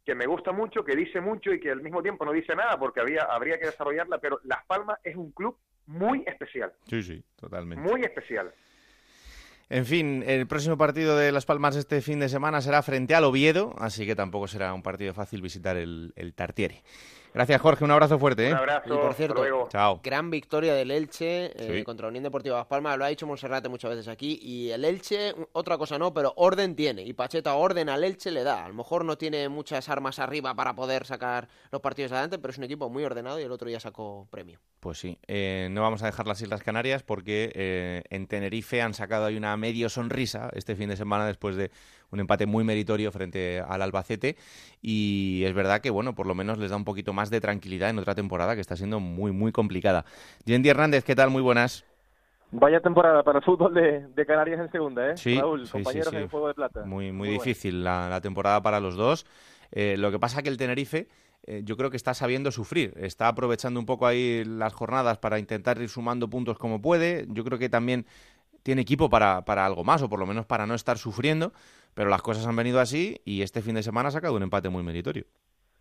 que 0.05 0.15
me 0.15 0.25
gusta 0.25 0.51
mucho, 0.51 0.83
que 0.83 0.95
dice 0.95 1.21
mucho 1.21 1.53
y 1.53 1.59
que 1.59 1.71
al 1.71 1.81
mismo 1.81 2.01
tiempo 2.01 2.25
no 2.25 2.33
dice 2.33 2.55
nada 2.55 2.77
porque 2.77 2.99
había, 2.99 3.23
habría 3.23 3.57
que 3.57 3.67
desarrollarla, 3.67 4.19
pero 4.19 4.39
Las 4.43 4.65
Palmas 4.65 4.99
es 5.03 5.15
un 5.15 5.31
club 5.31 5.57
muy 5.85 6.23
especial. 6.27 6.73
Sí, 6.85 7.01
sí, 7.01 7.23
totalmente. 7.35 7.81
Muy 7.81 8.01
especial. 8.01 8.53
En 9.69 9.85
fin, 9.85 10.23
el 10.25 10.47
próximo 10.47 10.77
partido 10.77 11.17
de 11.17 11.31
Las 11.33 11.45
Palmas 11.45 11.75
este 11.75 12.01
fin 12.01 12.19
de 12.19 12.29
semana 12.29 12.61
será 12.61 12.81
frente 12.83 13.15
al 13.15 13.25
Oviedo, 13.25 13.75
así 13.79 14.05
que 14.05 14.15
tampoco 14.15 14.47
será 14.47 14.73
un 14.73 14.81
partido 14.81 15.13
fácil 15.13 15.41
visitar 15.41 15.75
el, 15.75 16.13
el 16.15 16.33
Tartiere. 16.33 16.83
Gracias, 17.33 17.61
Jorge. 17.61 17.83
Un 17.83 17.91
abrazo 17.91 18.17
fuerte. 18.17 18.47
¿eh? 18.47 18.51
Un 18.51 18.57
abrazo. 18.57 18.93
Y 18.93 18.97
por 18.97 19.13
cierto, 19.13 19.67
Chao. 19.69 19.99
gran 20.03 20.29
victoria 20.29 20.73
del 20.73 20.91
Elche 20.91 21.51
eh, 21.55 21.83
contra 21.83 22.07
Unión 22.07 22.23
Deportiva 22.23 22.57
Las 22.57 22.67
Palmas. 22.67 22.97
Lo 22.97 23.05
ha 23.05 23.09
dicho 23.09 23.27
Monserrate 23.27 23.69
muchas 23.69 23.91
veces 23.91 24.07
aquí. 24.07 24.39
Y 24.41 24.71
el 24.71 24.83
Elche, 24.85 25.35
otra 25.51 25.77
cosa 25.77 25.97
no, 25.99 26.13
pero 26.13 26.33
orden 26.35 26.75
tiene. 26.75 27.03
Y 27.03 27.13
Pacheta 27.13 27.53
orden 27.55 27.89
al 27.89 28.03
Elche 28.03 28.31
le 28.31 28.43
da. 28.43 28.65
A 28.65 28.67
lo 28.69 28.73
mejor 28.73 29.05
no 29.05 29.17
tiene 29.17 29.49
muchas 29.49 29.89
armas 29.89 30.19
arriba 30.19 30.55
para 30.55 30.75
poder 30.75 31.05
sacar 31.05 31.47
los 31.71 31.81
partidos 31.81 32.11
adelante, 32.11 32.39
pero 32.39 32.51
es 32.51 32.57
un 32.57 32.63
equipo 32.63 32.89
muy 32.89 33.03
ordenado 33.03 33.39
y 33.39 33.43
el 33.43 33.51
otro 33.51 33.67
día 33.67 33.79
sacó 33.79 34.27
premio. 34.31 34.59
Pues 34.79 34.97
sí. 34.99 35.19
Eh, 35.27 35.67
no 35.71 35.81
vamos 35.81 36.03
a 36.03 36.07
dejar 36.07 36.27
las 36.27 36.41
Islas 36.41 36.63
Canarias 36.63 37.03
porque 37.03 38.03
en 38.09 38.27
Tenerife 38.27 38.81
han 38.81 38.93
sacado 38.93 39.25
ahí 39.25 39.37
una 39.37 39.55
medio 39.57 39.89
sonrisa 39.89 40.49
este 40.53 40.75
fin 40.75 40.89
de 40.89 40.97
semana 40.97 41.25
después 41.25 41.55
de 41.55 41.71
un 42.11 42.19
empate 42.19 42.45
muy 42.45 42.63
meritorio 42.63 43.11
frente 43.11 43.59
al 43.59 43.81
Albacete 43.81 44.37
y 44.81 45.43
es 45.45 45.53
verdad 45.53 45.81
que, 45.81 45.89
bueno, 45.89 46.15
por 46.15 46.25
lo 46.25 46.35
menos 46.35 46.57
les 46.57 46.69
da 46.69 46.77
un 46.77 46.85
poquito 46.85 47.13
más 47.13 47.29
de 47.29 47.41
tranquilidad 47.41 47.89
en 47.89 47.99
otra 47.99 48.15
temporada 48.15 48.55
que 48.55 48.61
está 48.61 48.75
siendo 48.75 48.99
muy, 48.99 49.31
muy 49.31 49.51
complicada. 49.51 50.05
Yendi 50.45 50.69
Hernández, 50.69 51.03
¿qué 51.03 51.15
tal? 51.15 51.29
Muy 51.29 51.41
buenas. 51.41 51.85
Vaya 52.51 52.79
temporada 52.79 53.23
para 53.23 53.39
el 53.39 53.45
fútbol 53.45 53.73
de, 53.73 54.25
Canarias 54.25 54.61
en 54.61 54.71
segunda, 54.71 55.11
¿eh? 55.11 55.17
Sí, 55.17 55.37
Raúl, 55.37 55.69
compañeros 55.69 56.13
en 56.13 56.29
Fuego 56.29 56.47
de 56.47 56.53
Plata. 56.53 56.85
Muy, 56.85 57.11
muy, 57.11 57.29
difícil 57.29 57.83
la, 57.83 58.19
temporada 58.21 58.61
para 58.61 58.79
los 58.79 58.95
dos. 58.95 59.25
Eh, 59.71 59.97
lo 59.97 60.11
que 60.11 60.19
pasa 60.19 60.41
que 60.41 60.47
el 60.47 60.55
Tenerife 60.55 61.07
eh, 61.43 61.61
yo 61.63 61.77
creo 61.77 61.89
que 61.89 61.97
está 61.97 62.13
sabiendo 62.13 62.51
sufrir, 62.51 62.93
está 62.97 63.29
aprovechando 63.29 63.79
un 63.79 63.85
poco 63.85 64.05
ahí 64.05 64.43
las 64.45 64.73
jornadas 64.73 65.17
para 65.17 65.39
intentar 65.39 65.81
ir 65.81 65.87
sumando 65.87 66.29
puntos 66.29 66.57
como 66.57 66.81
puede. 66.81 67.25
Yo 67.29 67.43
creo 67.45 67.57
que 67.57 67.69
también 67.69 68.05
tiene 68.63 68.81
equipo 68.81 69.09
para, 69.09 69.45
para 69.45 69.65
algo 69.65 69.85
más, 69.85 70.01
o 70.01 70.09
por 70.09 70.19
lo 70.19 70.25
menos 70.25 70.45
para 70.45 70.65
no 70.65 70.73
estar 70.73 70.97
sufriendo, 70.97 71.53
pero 71.97 72.11
las 72.11 72.21
cosas 72.21 72.45
han 72.45 72.55
venido 72.55 72.79
así 72.79 73.19
y 73.25 73.41
este 73.41 73.63
fin 73.63 73.73
de 73.73 73.81
semana 73.81 74.09
ha 74.09 74.11
sacado 74.11 74.35
un 74.35 74.43
empate 74.43 74.69
muy 74.69 74.83
meritorio. 74.83 75.25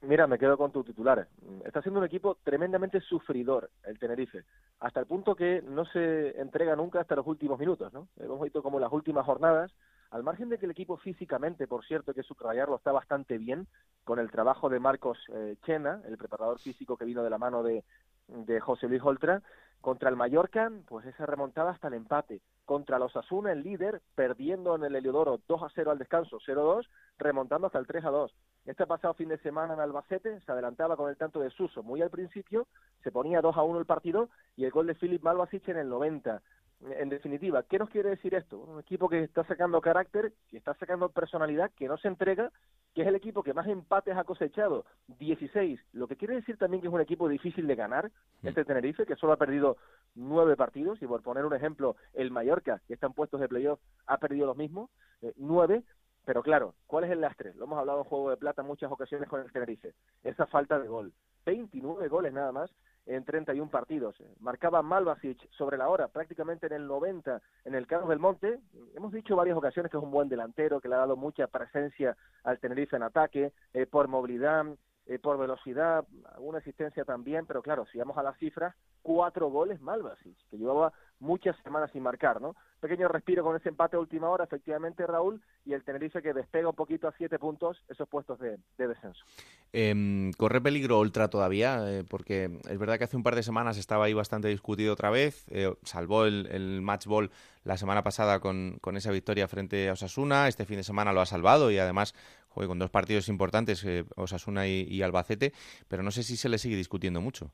Mira, 0.01 0.27
me 0.27 0.39
quedo 0.39 0.57
con 0.57 0.73
tus 0.73 0.87
titulares. 0.87 1.27
Está 1.63 1.83
siendo 1.83 2.01
un 2.01 2.07
equipo 2.07 2.39
tremendamente 2.43 3.03
sufridor 3.03 3.69
el 3.85 3.99
Tenerife, 3.99 4.45
hasta 4.81 5.01
el 5.01 5.05
punto 5.05 5.35
que 5.35 5.61
no 5.61 5.85
se 5.85 6.41
entrega 6.41 6.75
nunca 6.75 7.01
hasta 7.01 7.17
los 7.17 7.27
últimos 7.27 7.59
minutos, 7.59 7.93
¿no? 7.93 8.09
Hemos 8.19 8.41
visto 8.41 8.63
como 8.63 8.81
las 8.81 8.91
últimas 8.93 9.27
jornadas, 9.27 9.71
al 10.11 10.23
margen 10.23 10.49
de 10.49 10.57
que 10.57 10.65
el 10.65 10.71
equipo 10.71 10.97
físicamente, 10.97 11.67
por 11.67 11.85
cierto, 11.85 12.15
que 12.15 12.23
subrayarlo 12.23 12.77
está 12.77 12.93
bastante 12.93 13.37
bien, 13.37 13.67
con 14.05 14.19
el 14.19 14.31
trabajo 14.31 14.71
de 14.71 14.81
Marcos 14.81 15.19
eh, 15.35 15.57
Chena, 15.67 16.01
el 16.09 16.17
preparador 16.17 16.59
físico 16.61 16.97
que 16.97 17.05
vino 17.05 17.25
de 17.25 17.29
la 17.29 17.37
mano 17.37 17.63
de, 17.63 17.85
de 18.29 18.59
José 18.59 18.89
Luis 18.89 19.03
Oltra, 19.05 19.43
contra 19.83 20.09
el 20.09 20.17
Mallorca, 20.17 20.73
pues 20.89 21.05
esa 21.05 21.27
remontada 21.27 21.73
hasta 21.73 21.89
el 21.89 21.95
empate. 21.95 22.41
Contra 22.67 22.99
los 22.99 23.15
Asuna, 23.17 23.53
el 23.53 23.63
líder, 23.63 24.03
perdiendo 24.17 24.75
en 24.75 24.83
el 24.83 24.97
Heliodoro 24.97 25.41
2 25.47 25.63
a 25.63 25.69
0 25.73 25.93
al 25.93 25.99
descanso, 25.99 26.41
0-2, 26.45 26.87
remontando 27.17 27.69
hasta 27.69 27.79
el 27.79 27.87
3 27.87 28.05
a 28.05 28.11
2. 28.11 28.35
Este 28.67 28.87
pasado 28.89 29.15
fin 29.15 29.29
de 29.29 29.39
semana 29.39 29.75
en 29.75 29.81
Albacete 29.81 30.41
se 30.41 30.51
adelantaba 30.51 30.97
con 30.97 31.09
el 31.09 31.17
tanto 31.17 31.39
de 31.39 31.51
Suso 31.51 31.85
muy 31.85 32.03
al 32.03 32.11
principio, 32.11 32.67
se 33.05 33.13
ponía 33.13 33.41
2 33.41 33.57
a 33.57 33.63
1 33.63 33.79
el 33.79 33.87
partido 33.87 34.29
y 34.57 34.65
el 34.65 34.73
gol 34.73 34.89
de 34.89 34.97
Filip 34.97 35.23
Malvasic 35.23 35.69
en 35.69 35.79
el 35.79 35.89
90. 35.89 36.43
En 36.81 37.09
definitiva, 37.09 37.63
¿qué 37.63 37.79
nos 37.79 37.89
quiere 37.89 38.11
decir 38.11 38.35
esto? 38.35 38.59
Un 38.59 38.81
equipo 38.81 39.09
que 39.09 39.23
está 39.23 39.45
sacando 39.45 39.81
carácter, 39.81 40.35
que 40.49 40.59
está 40.59 40.75
sacando 40.75 41.09
personalidad, 41.09 41.71
que 41.75 41.89
no 41.89 41.97
se 41.97 42.09
entrega, 42.09 42.53
que 42.95 43.03
es 43.03 43.09
el 43.09 43.15
equipo 43.15 43.43
que 43.43 43.55
más 43.55 43.67
empates 43.67 44.17
ha 44.17 44.25
cosechado, 44.25 44.85
16. 45.19 45.81
Lo 45.93 46.07
que 46.07 46.17
quiere 46.17 46.35
decir 46.35 46.59
también 46.59 46.83
que 46.83 46.89
es 46.89 46.93
un 46.93 47.01
equipo 47.01 47.29
difícil 47.29 47.67
de 47.67 47.77
ganar, 47.77 48.11
este 48.43 48.65
Tenerife, 48.65 49.07
que 49.07 49.17
solo 49.17 49.33
ha 49.33 49.39
perdido 49.39 49.79
nueve 50.15 50.55
partidos, 50.55 51.01
y 51.01 51.07
por 51.07 51.23
poner 51.23 51.47
un 51.47 51.55
ejemplo, 51.55 51.97
el 52.13 52.31
Mallorca, 52.31 52.83
que 52.87 52.95
está 52.95 53.07
en 53.07 53.15
puestos 53.15 53.41
de 53.41 53.49
playoff, 53.49 53.81
ha 54.07 54.19
perdido 54.19 54.47
los 54.47 54.57
mismos, 54.57 54.91
eh, 55.23 55.33
nueve. 55.37 55.83
Pero 56.27 56.43
claro, 56.43 56.75
¿cuál 56.87 57.05
es 57.05 57.11
el 57.11 57.23
lastre? 57.23 57.55
Lo 57.55 57.65
hemos 57.65 57.79
hablado 57.79 58.01
en 58.01 58.05
Juego 58.05 58.31
de 58.31 58.37
Plata 58.37 58.61
en 58.61 58.69
muchas 58.69 58.93
ocasiones 58.93 59.29
con 59.29 59.41
el 59.41 59.51
Tenerife. 59.51 59.95
Esa 60.23 60.47
falta 60.47 60.79
de 60.79 60.89
gol. 60.89 61.13
29 61.47 62.09
goles 62.09 62.33
nada 62.33 62.53
más 62.53 62.71
en 63.07 63.25
31 63.25 63.71
partidos. 63.71 64.17
Marcaba 64.41 64.83
Malvasic 64.83 65.49
sobre 65.53 65.79
la 65.79 65.89
hora, 65.89 66.09
prácticamente 66.09 66.67
en 66.67 66.73
el 66.73 66.87
90 66.87 67.41
en 67.65 67.75
el 67.75 67.87
Carlos 67.87 68.09
del 68.09 68.19
Monte. 68.19 68.59
Hemos 68.95 69.13
dicho 69.13 69.37
varias 69.37 69.57
ocasiones 69.57 69.91
que 69.91 69.97
es 69.97 70.03
un 70.03 70.11
buen 70.11 70.29
delantero, 70.29 70.81
que 70.81 70.89
le 70.89 70.97
ha 70.97 70.99
dado 70.99 71.17
mucha 71.17 71.47
presencia 71.47 72.17
al 72.45 72.59
Tenerife 72.59 72.97
en 72.97 73.03
ataque, 73.03 73.53
eh, 73.73 73.87
por 73.87 74.09
movilidad, 74.09 74.67
eh, 75.07 75.19
por 75.21 75.39
velocidad, 75.39 76.05
alguna 76.35 76.59
asistencia 76.59 77.05
también, 77.05 77.47
pero 77.47 77.63
claro, 77.63 77.87
si 77.93 77.99
vamos 77.99 78.19
a 78.19 78.25
las 78.25 78.37
cifras, 78.39 78.75
cuatro 79.03 79.49
goles 79.49 79.81
Malvasic, 79.81 80.37
que 80.51 80.59
llevaba 80.59 80.93
muchas 81.21 81.57
semanas 81.63 81.91
sin 81.93 82.03
marcar, 82.03 82.41
¿no? 82.41 82.57
Pequeño 82.81 83.07
respiro 83.07 83.45
con 83.45 83.57
ese 83.57 83.69
empate 83.69 83.97
a 83.97 84.01
última 84.01 84.29
hora, 84.29 84.45
efectivamente, 84.45 85.07
Raúl, 85.07 85.41
y 85.65 85.75
el 85.75 85.85
Tenerife 85.85 86.21
que 86.21 86.35
despega 86.35 86.69
un 86.69 86.75
poquito 86.75 87.07
a 87.07 87.13
siete 87.17 87.39
puntos 87.39 87.83
esos 87.89 88.09
puestos 88.09 88.39
de, 88.41 88.59
descenso. 88.77 89.25
Em, 89.73 90.33
¿Corre 90.33 90.61
peligro 90.61 90.99
Ultra 90.99 91.29
todavía? 91.29 91.89
Eh, 91.89 92.05
porque 92.09 92.59
es 92.69 92.79
verdad 92.79 92.99
que 92.99 93.05
hace 93.05 93.17
un 93.17 93.23
par 93.23 93.37
de 93.37 93.45
semanas 93.45 93.79
estaba 93.79 94.07
ahí 94.07 94.13
bastante 94.13 94.49
discutido 94.49 94.93
otra 94.93 95.11
vez, 95.11 95.47
eh, 95.51 95.73
salvó 95.85 96.25
el, 96.25 96.47
el 96.51 96.83
match 96.83 97.07
ball 97.07 97.31
la 97.63 97.77
semana 97.77 98.03
pasada 98.03 98.41
con, 98.41 98.79
con, 98.81 98.97
esa 98.97 99.11
victoria 99.11 99.49
frente 99.49 99.89
a 99.89 99.95
Osasuna, 99.95 100.47
este 100.47 100.67
fin 100.67 100.77
de 100.77 100.85
semana 100.85 101.13
lo 101.13 101.21
ha 101.21 101.27
salvado 101.27 101.71
y 101.71 101.79
además 101.79 102.15
juega 102.57 102.69
con 102.69 102.79
dos 102.79 102.91
partidos 102.91 103.29
importantes, 103.29 103.85
eh, 103.85 104.07
Osasuna 104.17 104.67
y, 104.67 104.87
y 104.89 105.03
Albacete, 105.03 105.53
pero 105.89 106.03
no 106.03 106.11
sé 106.11 106.23
si 106.23 106.39
se 106.39 106.49
le 106.49 106.57
sigue 106.57 106.77
discutiendo 106.77 107.21
mucho. 107.21 107.51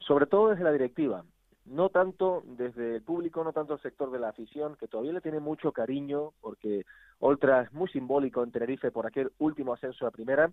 Sobre 0.00 0.26
todo 0.26 0.50
desde 0.50 0.64
la 0.64 0.72
directiva 0.72 1.24
no 1.70 1.90
tanto 1.90 2.42
desde 2.46 2.96
el 2.96 3.02
público, 3.02 3.44
no 3.44 3.52
tanto 3.52 3.74
el 3.74 3.80
sector 3.80 4.10
de 4.10 4.18
la 4.18 4.30
afición, 4.30 4.76
que 4.76 4.88
todavía 4.88 5.12
le 5.12 5.20
tiene 5.20 5.40
mucho 5.40 5.72
cariño, 5.72 6.32
porque 6.40 6.84
Ultra 7.20 7.62
es 7.62 7.72
muy 7.72 7.88
simbólico 7.88 8.42
en 8.42 8.50
Tenerife 8.50 8.90
por 8.90 9.06
aquel 9.06 9.30
último 9.38 9.74
ascenso 9.74 10.06
a 10.06 10.10
primera, 10.10 10.50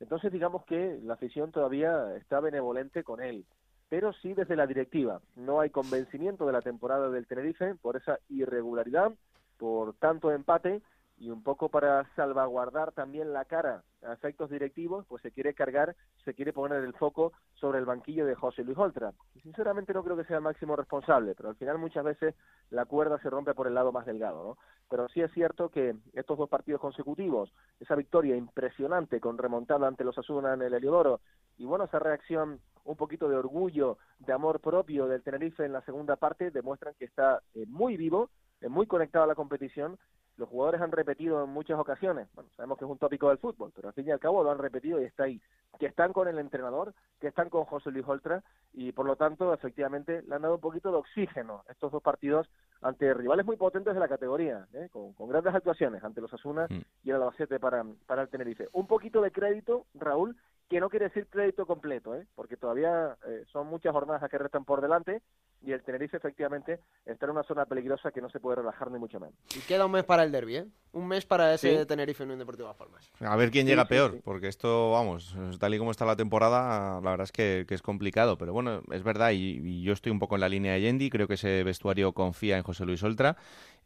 entonces 0.00 0.32
digamos 0.32 0.64
que 0.64 0.98
la 1.04 1.14
afición 1.14 1.52
todavía 1.52 2.16
está 2.16 2.40
benevolente 2.40 3.04
con 3.04 3.22
él, 3.22 3.46
pero 3.88 4.12
sí 4.14 4.34
desde 4.34 4.56
la 4.56 4.66
directiva. 4.66 5.20
No 5.36 5.60
hay 5.60 5.70
convencimiento 5.70 6.46
de 6.46 6.52
la 6.52 6.62
temporada 6.62 7.10
del 7.10 7.26
Tenerife 7.26 7.76
por 7.76 7.96
esa 7.96 8.18
irregularidad, 8.28 9.12
por 9.58 9.94
tanto 9.94 10.32
empate, 10.32 10.82
y 11.18 11.30
un 11.30 11.42
poco 11.42 11.70
para 11.70 12.04
salvaguardar 12.14 12.92
también 12.92 13.32
la 13.32 13.44
cara 13.44 13.82
a 14.02 14.12
efectos 14.12 14.50
directivos, 14.50 15.06
pues 15.06 15.22
se 15.22 15.32
quiere 15.32 15.54
cargar, 15.54 15.96
se 16.24 16.34
quiere 16.34 16.52
poner 16.52 16.84
el 16.84 16.92
foco 16.94 17.32
sobre 17.54 17.78
el 17.78 17.86
banquillo 17.86 18.26
de 18.26 18.34
José 18.34 18.64
Luis 18.64 18.76
Oltra. 18.76 19.12
Y 19.34 19.40
sinceramente 19.40 19.94
no 19.94 20.04
creo 20.04 20.16
que 20.16 20.24
sea 20.24 20.36
el 20.36 20.42
máximo 20.42 20.76
responsable, 20.76 21.34
pero 21.34 21.48
al 21.48 21.56
final 21.56 21.78
muchas 21.78 22.04
veces 22.04 22.34
la 22.70 22.84
cuerda 22.84 23.18
se 23.20 23.30
rompe 23.30 23.54
por 23.54 23.66
el 23.66 23.74
lado 23.74 23.92
más 23.92 24.04
delgado, 24.04 24.44
¿no? 24.44 24.58
Pero 24.88 25.08
sí 25.08 25.20
es 25.20 25.32
cierto 25.32 25.70
que 25.70 25.96
estos 26.12 26.38
dos 26.38 26.48
partidos 26.48 26.80
consecutivos, 26.80 27.52
esa 27.80 27.96
victoria 27.96 28.36
impresionante 28.36 29.18
con 29.20 29.38
remontada 29.38 29.88
ante 29.88 30.04
los 30.04 30.16
Asuna 30.18 30.54
en 30.54 30.62
el 30.62 30.74
Heliodoro, 30.74 31.20
y 31.56 31.64
bueno, 31.64 31.84
esa 31.84 31.98
reacción 31.98 32.60
un 32.84 32.96
poquito 32.96 33.28
de 33.28 33.36
orgullo, 33.36 33.98
de 34.20 34.32
amor 34.32 34.60
propio 34.60 35.06
del 35.06 35.22
Tenerife 35.22 35.64
en 35.64 35.72
la 35.72 35.82
segunda 35.82 36.16
parte, 36.16 36.50
demuestran 36.50 36.94
que 36.98 37.06
está 37.06 37.42
eh, 37.54 37.64
muy 37.66 37.96
vivo, 37.96 38.30
eh, 38.60 38.68
muy 38.68 38.86
conectado 38.86 39.24
a 39.24 39.28
la 39.28 39.34
competición 39.34 39.98
los 40.36 40.48
jugadores 40.48 40.80
han 40.80 40.92
repetido 40.92 41.42
en 41.44 41.50
muchas 41.50 41.78
ocasiones, 41.78 42.28
bueno, 42.34 42.50
sabemos 42.56 42.78
que 42.78 42.84
es 42.84 42.90
un 42.90 42.98
tópico 42.98 43.28
del 43.28 43.38
fútbol, 43.38 43.72
pero 43.74 43.88
al 43.88 43.94
fin 43.94 44.06
y 44.06 44.10
al 44.10 44.20
cabo 44.20 44.42
lo 44.42 44.50
han 44.50 44.58
repetido 44.58 45.00
y 45.00 45.04
está 45.04 45.24
ahí, 45.24 45.40
que 45.78 45.86
están 45.86 46.12
con 46.12 46.28
el 46.28 46.38
entrenador, 46.38 46.94
que 47.20 47.28
están 47.28 47.48
con 47.48 47.64
José 47.64 47.90
Luis 47.90 48.06
Oltra 48.06 48.42
y 48.72 48.92
por 48.92 49.06
lo 49.06 49.16
tanto 49.16 49.52
efectivamente 49.52 50.22
le 50.22 50.34
han 50.34 50.42
dado 50.42 50.56
un 50.56 50.60
poquito 50.60 50.90
de 50.90 50.98
oxígeno 50.98 51.64
estos 51.68 51.92
dos 51.92 52.02
partidos 52.02 52.48
ante 52.82 53.12
rivales 53.14 53.46
muy 53.46 53.56
potentes 53.56 53.94
de 53.94 54.00
la 54.00 54.08
categoría, 54.08 54.66
¿eh? 54.74 54.88
con, 54.90 55.14
grandes 55.28 55.54
actuaciones 55.54 56.04
ante 56.04 56.20
los 56.20 56.32
Asuna 56.32 56.66
mm. 56.68 56.80
y 57.04 57.10
el 57.10 57.16
Albacete 57.16 57.58
para, 57.58 57.84
para 58.06 58.22
el 58.22 58.28
Tenerife. 58.28 58.68
Un 58.72 58.86
poquito 58.86 59.22
de 59.22 59.30
crédito, 59.30 59.86
Raúl, 59.94 60.36
que 60.68 60.80
no 60.80 60.90
quiere 60.90 61.06
decir 61.06 61.26
crédito 61.28 61.66
completo, 61.66 62.14
¿eh? 62.14 62.26
porque 62.34 62.56
todavía 62.56 63.16
eh, 63.26 63.44
son 63.52 63.68
muchas 63.68 63.92
jornadas 63.92 64.28
que 64.30 64.38
restan 64.38 64.64
por 64.64 64.80
delante 64.80 65.22
y 65.62 65.72
el 65.72 65.82
Tenerife 65.82 66.16
efectivamente 66.16 66.80
está 67.04 67.26
en 67.26 67.32
una 67.32 67.42
zona 67.42 67.64
peligrosa 67.66 68.10
que 68.10 68.20
no 68.20 68.28
se 68.28 68.40
puede 68.40 68.56
relajar 68.56 68.90
ni 68.90 68.98
mucho 68.98 69.18
menos. 69.18 69.34
Y 69.54 69.60
queda 69.60 69.86
un 69.86 69.92
mes 69.92 70.04
para 70.04 70.22
el 70.22 70.30
derby, 70.32 70.56
¿eh? 70.56 70.66
Un 70.92 71.08
mes 71.08 71.24
para 71.26 71.54
ese 71.54 71.86
Tenerife 71.86 72.24
en 72.24 72.30
un 72.30 72.38
Deportivo 72.38 72.68
Las 72.68 72.76
Palmas. 72.76 73.10
A 73.20 73.36
ver 73.36 73.50
quién 73.50 73.66
llega 73.66 73.86
peor, 73.86 74.20
porque 74.22 74.48
esto, 74.48 74.92
vamos, 74.92 75.36
tal 75.58 75.74
y 75.74 75.78
como 75.78 75.90
está 75.90 76.04
la 76.04 76.16
temporada, 76.16 77.00
la 77.00 77.10
verdad 77.10 77.24
es 77.24 77.32
que, 77.32 77.66
es 77.68 77.82
complicado, 77.82 78.38
pero 78.38 78.52
bueno, 78.52 78.82
es 78.90 79.02
verdad 79.02 79.30
y, 79.32 79.82
yo 79.82 79.92
estoy 79.92 80.12
un 80.12 80.18
poco 80.18 80.36
en 80.36 80.40
la 80.40 80.48
línea 80.48 80.72
de 80.72 80.80
Yendi, 80.82 81.10
creo 81.10 81.28
que 81.28 81.34
ese 81.34 81.62
vestuario 81.64 82.12
confía 82.12 82.56
en 82.56 82.62
José 82.62 82.86
Luis 82.86 83.02
Oltra 83.02 83.36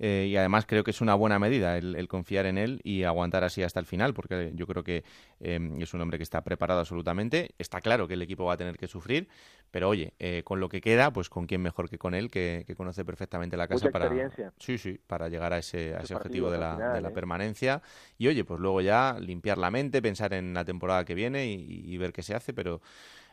eh, 0.03 0.27
y 0.29 0.37
además 0.37 0.65
creo 0.67 0.83
que 0.83 0.91
es 0.91 1.01
una 1.03 1.15
buena 1.15 1.39
medida 1.39 1.77
el, 1.77 2.09
confiar 2.09 2.47
en 2.47 2.59
él 2.59 2.81
y 2.83 3.05
aguantar 3.05 3.45
así 3.45 3.63
hasta 3.63 3.79
el 3.79 3.87
final, 3.87 4.15
porque 4.15 4.51
yo 4.55 4.67
creo 4.67 4.83
que 4.83 5.05
es 5.39 5.95
un 5.95 6.01
hombre 6.01 6.19
que 6.19 6.25
está 6.25 6.43
preparado 6.43 6.81
absolutamente, 6.81 7.51
está 7.59 7.81
claro 7.81 8.09
que 8.09 8.15
el 8.15 8.23
equipo 8.23 8.47
va 8.47 8.55
a 8.55 8.57
tener 8.57 8.79
que 8.79 8.89
sufrir, 8.89 9.29
pero 9.71 9.89
oye, 9.89 10.15
eh, 10.19 10.43
con 10.45 10.59
lo 10.59 10.69
que 10.69 10.81
queda, 10.81 11.13
pues 11.13 11.29
con 11.29 11.47
quién 11.47 11.61
mejor 11.61 11.89
que 11.89 11.99
con 11.99 12.15
él, 12.15 12.31
que, 12.31 12.65
conoce 12.77 13.05
perfectamente 13.05 13.57
la 13.57 13.69
casa 13.69 13.91
para, 13.91 14.11
sí, 14.59 14.79
sí, 14.79 14.99
para 15.07 15.29
llegar 15.29 15.53
a 15.53 15.59
ese, 15.59 15.95
a 15.95 16.01
ese 16.01 16.15
objetivo 16.15 16.51
de 16.51 16.59
la, 16.59 16.95
de 16.95 17.01
la 17.01 17.09
¿eh? 17.09 17.13
permanencia. 17.13 17.83
Y 18.19 18.29
oye, 18.29 18.45
pues 18.45 18.59
luego 18.59 18.81
ya 18.81 19.19
limpiar 19.21 19.59
la 19.59 19.71
mente, 19.71 20.01
pensar 20.01 20.33
en 20.33 20.55
la 20.55 20.65
temporada 20.65 21.05
que 21.05 21.15
viene 21.15 21.47
y, 21.47 21.97
ver 21.99 22.13
qué 22.13 22.23
se 22.23 22.35
hace, 22.35 22.55
pero 22.55 22.81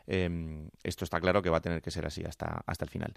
em, 0.06 0.68
esto 0.82 1.04
está 1.04 1.20
claro 1.20 1.40
que 1.40 1.48
va 1.48 1.58
a 1.58 1.62
tener 1.62 1.80
que 1.80 1.90
ser 1.90 2.04
así 2.04 2.22
hasta, 2.24 2.62
hasta 2.66 2.84
el 2.84 2.90
final. 2.90 3.14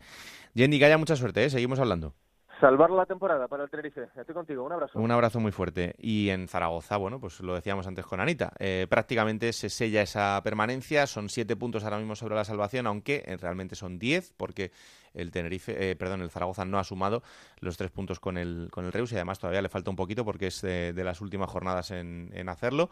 Jenny, 0.55 0.79
que 0.79 0.85
haya 0.85 0.97
mucha 0.97 1.17
suerte, 1.17 1.43
¿eh? 1.43 1.49
seguimos 1.49 1.79
hablando. 1.79 2.15
Salvar 2.61 2.91
la 2.91 3.07
temporada 3.07 3.47
para 3.47 3.63
el 3.63 3.71
Tenerife. 3.71 4.09
Estoy 4.15 4.35
contigo. 4.35 4.63
Un 4.63 4.71
abrazo. 4.71 4.99
Un 4.99 5.09
abrazo 5.09 5.39
muy 5.39 5.51
fuerte. 5.51 5.95
Y 5.97 6.29
en 6.29 6.47
Zaragoza, 6.47 6.95
bueno, 6.97 7.19
pues 7.19 7.39
lo 7.39 7.55
decíamos 7.55 7.87
antes 7.87 8.05
con 8.05 8.19
Anita, 8.19 8.53
eh, 8.59 8.85
prácticamente 8.87 9.51
se 9.51 9.67
sella 9.67 10.03
esa 10.03 10.39
permanencia. 10.43 11.07
Son 11.07 11.27
siete 11.27 11.55
puntos 11.55 11.83
ahora 11.83 11.97
mismo 11.97 12.15
sobre 12.15 12.35
la 12.35 12.43
salvación, 12.43 12.85
aunque 12.85 13.23
eh, 13.25 13.35
realmente 13.37 13.73
son 13.75 13.97
diez, 13.97 14.31
porque 14.37 14.71
el 15.15 15.31
Tenerife, 15.31 15.89
eh, 15.89 15.95
perdón, 15.95 16.21
el 16.21 16.29
Zaragoza 16.29 16.63
no 16.63 16.77
ha 16.77 16.83
sumado 16.83 17.23
los 17.61 17.77
tres 17.77 17.89
puntos 17.89 18.19
con 18.19 18.37
el, 18.37 18.69
con 18.71 18.85
el 18.85 18.91
Reus 18.91 19.11
y 19.11 19.15
además 19.15 19.39
todavía 19.39 19.63
le 19.63 19.69
falta 19.69 19.89
un 19.89 19.95
poquito 19.95 20.23
porque 20.23 20.47
es 20.47 20.61
de, 20.61 20.93
las 21.03 21.19
últimas 21.19 21.49
jornadas 21.49 21.89
en, 21.89 22.29
en 22.33 22.47
hacerlo 22.47 22.91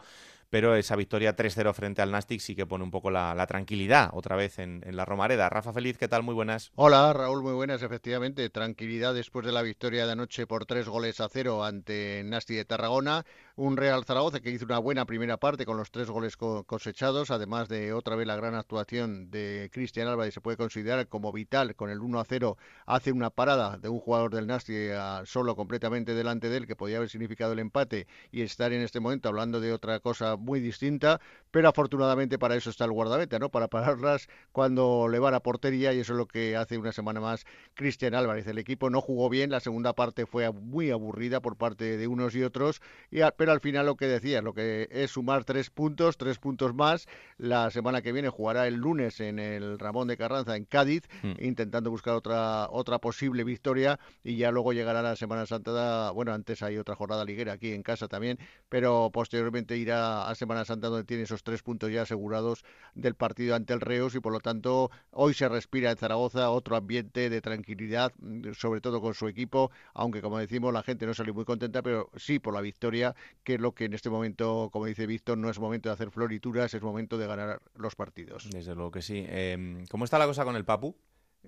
pero 0.50 0.74
esa 0.74 0.96
victoria 0.96 1.36
3-0 1.36 1.72
frente 1.72 2.02
al 2.02 2.10
Nastic 2.10 2.40
sí 2.40 2.56
que 2.56 2.66
pone 2.66 2.84
un 2.84 2.90
poco 2.90 3.10
la, 3.10 3.46
tranquilidad 3.46 4.10
otra 4.12 4.36
vez 4.36 4.58
en, 4.58 4.82
la 4.90 5.04
Romareda. 5.04 5.48
Rafa 5.48 5.72
Feliz, 5.72 5.96
¿qué 5.96 6.08
tal? 6.08 6.24
Muy 6.24 6.34
buenas. 6.34 6.72
Hola, 6.74 7.12
Raúl, 7.12 7.42
muy 7.42 7.52
buenas, 7.52 7.82
efectivamente. 7.82 8.50
Tranquilidad 8.50 9.14
después 9.14 9.46
de 9.46 9.52
la 9.52 9.62
victoria 9.62 10.06
de 10.06 10.12
anoche 10.12 10.46
por 10.46 10.66
tres 10.66 10.88
goles 10.88 11.20
a 11.20 11.28
cero 11.28 11.64
ante 11.64 12.22
Nastic 12.24 12.56
de 12.56 12.64
Tarragona. 12.64 13.24
Un 13.54 13.76
Real 13.76 14.04
Zaragoza 14.04 14.40
que 14.40 14.50
hizo 14.50 14.64
una 14.64 14.78
buena 14.78 15.04
primera 15.04 15.36
parte 15.36 15.66
con 15.66 15.76
los 15.76 15.90
tres 15.90 16.08
goles 16.08 16.36
cosechados, 16.36 17.30
además 17.30 17.68
de 17.68 17.92
otra 17.92 18.16
vez 18.16 18.26
la 18.26 18.36
gran 18.36 18.54
actuación 18.54 19.30
de 19.30 19.68
Cristian 19.72 20.08
Álvarez, 20.08 20.34
se 20.34 20.40
puede 20.40 20.56
considerar 20.56 21.08
como 21.08 21.30
vital 21.30 21.76
con 21.76 21.90
el 21.90 22.00
1-0. 22.00 22.56
Hace 22.86 23.12
una 23.12 23.30
parada 23.30 23.76
de 23.76 23.88
un 23.88 24.00
jugador 24.00 24.34
del 24.34 24.46
Nastic 24.46 24.92
solo 25.26 25.56
completamente 25.56 26.14
delante 26.14 26.48
de 26.48 26.56
él, 26.56 26.66
que 26.66 26.74
podía 26.74 26.96
haber 26.96 27.10
significado 27.10 27.52
el 27.52 27.58
empate 27.58 28.06
y 28.32 28.42
estar 28.42 28.72
en 28.72 28.80
este 28.80 28.98
momento 28.98 29.28
hablando 29.28 29.60
de 29.60 29.72
otra 29.72 30.00
cosa 30.00 30.36
muy 30.40 30.60
distinta, 30.60 31.20
pero 31.50 31.68
afortunadamente 31.68 32.38
para 32.38 32.56
eso 32.56 32.70
está 32.70 32.84
el 32.84 32.92
guardameta, 32.92 33.38
¿no? 33.38 33.50
Para 33.50 33.68
pararlas 33.68 34.28
cuando 34.52 35.08
le 35.08 35.18
va 35.18 35.30
a 35.34 35.40
portería 35.40 35.92
y 35.92 36.00
eso 36.00 36.12
es 36.12 36.18
lo 36.18 36.26
que 36.26 36.56
hace 36.56 36.78
una 36.78 36.92
semana 36.92 37.20
más 37.20 37.44
Cristian 37.74 38.14
Álvarez. 38.14 38.46
El 38.46 38.58
equipo 38.58 38.90
no 38.90 39.00
jugó 39.00 39.28
bien, 39.28 39.50
la 39.50 39.60
segunda 39.60 39.94
parte 39.94 40.26
fue 40.26 40.50
muy 40.52 40.90
aburrida 40.90 41.40
por 41.40 41.56
parte 41.56 41.96
de 41.96 42.06
unos 42.06 42.34
y 42.34 42.42
otros, 42.42 42.80
y 43.10 43.20
pero 43.36 43.52
al 43.52 43.60
final 43.60 43.86
lo 43.86 43.96
que 43.96 44.06
decía, 44.06 44.42
lo 44.42 44.54
que 44.54 44.88
es 44.90 45.12
sumar 45.12 45.44
tres 45.44 45.70
puntos, 45.70 46.16
tres 46.16 46.38
puntos 46.38 46.74
más. 46.74 47.06
La 47.38 47.70
semana 47.70 48.02
que 48.02 48.12
viene 48.12 48.28
jugará 48.28 48.66
el 48.66 48.74
lunes 48.74 49.20
en 49.20 49.38
el 49.38 49.78
Ramón 49.78 50.08
de 50.08 50.16
Carranza 50.16 50.56
en 50.56 50.64
Cádiz, 50.64 51.08
hmm. 51.22 51.32
intentando 51.38 51.90
buscar 51.90 52.14
otra 52.14 52.68
otra 52.70 52.98
posible 52.98 53.44
victoria 53.44 53.98
y 54.24 54.36
ya 54.36 54.50
luego 54.50 54.72
llegará 54.72 55.02
la 55.02 55.16
Semana 55.16 55.46
Santa, 55.46 56.10
bueno, 56.10 56.32
antes 56.32 56.62
hay 56.62 56.76
otra 56.78 56.94
jornada 56.94 57.24
liguera 57.24 57.52
aquí 57.52 57.72
en 57.72 57.82
casa 57.82 58.08
también, 58.08 58.38
pero 58.68 59.10
posteriormente 59.12 59.76
irá 59.76 60.28
a 60.28 60.34
Semana 60.34 60.64
Santa 60.64 60.88
donde 60.88 61.04
tiene 61.04 61.24
esos 61.24 61.39
tres 61.42 61.62
puntos 61.62 61.90
ya 61.90 62.02
asegurados 62.02 62.64
del 62.94 63.14
partido 63.14 63.54
ante 63.54 63.72
el 63.72 63.80
Reus 63.80 64.14
y 64.14 64.20
por 64.20 64.32
lo 64.32 64.40
tanto 64.40 64.90
hoy 65.10 65.34
se 65.34 65.48
respira 65.48 65.90
en 65.90 65.96
Zaragoza 65.96 66.50
otro 66.50 66.76
ambiente 66.76 67.30
de 67.30 67.40
tranquilidad, 67.40 68.12
mm, 68.18 68.52
sobre 68.52 68.80
todo 68.80 69.00
con 69.00 69.14
su 69.14 69.28
equipo, 69.28 69.70
aunque 69.94 70.22
como 70.22 70.38
decimos 70.38 70.72
la 70.72 70.82
gente 70.82 71.06
no 71.06 71.14
salió 71.14 71.34
muy 71.34 71.44
contenta, 71.44 71.82
pero 71.82 72.10
sí 72.16 72.38
por 72.38 72.54
la 72.54 72.60
victoria, 72.60 73.14
que 73.44 73.54
es 73.54 73.60
lo 73.60 73.72
que 73.72 73.84
en 73.84 73.94
este 73.94 74.10
momento, 74.10 74.70
como 74.72 74.86
dice 74.86 75.06
Víctor, 75.06 75.38
no 75.38 75.50
es 75.50 75.58
momento 75.58 75.88
de 75.88 75.94
hacer 75.94 76.10
florituras, 76.10 76.74
es 76.74 76.82
momento 76.82 77.18
de 77.18 77.26
ganar 77.26 77.62
los 77.74 77.94
partidos. 77.94 78.48
Desde 78.50 78.74
luego 78.74 78.90
que 78.90 79.02
sí. 79.02 79.24
Em, 79.28 79.86
¿Cómo 79.86 80.04
está 80.04 80.18
la 80.18 80.26
cosa 80.26 80.44
con 80.44 80.56
el 80.56 80.64
Papu? 80.64 80.94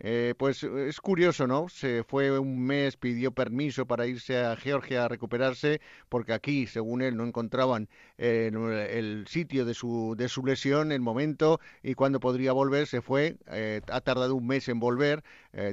Eh, 0.00 0.34
pues 0.38 0.62
es 0.64 1.00
curioso, 1.00 1.46
¿no? 1.46 1.68
Se 1.68 2.02
fue 2.02 2.38
un 2.38 2.64
mes, 2.64 2.96
pidió 2.96 3.32
permiso 3.32 3.86
para 3.86 4.06
irse 4.06 4.38
a 4.38 4.56
Georgia 4.56 5.04
a 5.04 5.08
recuperarse, 5.08 5.80
porque 6.08 6.32
aquí, 6.32 6.66
según 6.66 7.02
él, 7.02 7.16
no 7.16 7.24
encontraban 7.24 7.88
eh, 8.16 8.50
el 8.90 9.26
sitio 9.28 9.64
de 9.66 9.74
su, 9.74 10.14
de 10.16 10.28
su 10.28 10.44
lesión, 10.44 10.92
el 10.92 11.00
momento 11.00 11.60
y 11.82 11.94
cuando 11.94 12.20
podría 12.20 12.52
volver. 12.52 12.86
Se 12.86 13.02
fue, 13.02 13.36
eh, 13.48 13.82
ha 13.88 14.00
tardado 14.00 14.34
un 14.34 14.46
mes 14.46 14.68
en 14.68 14.80
volver, 14.80 15.22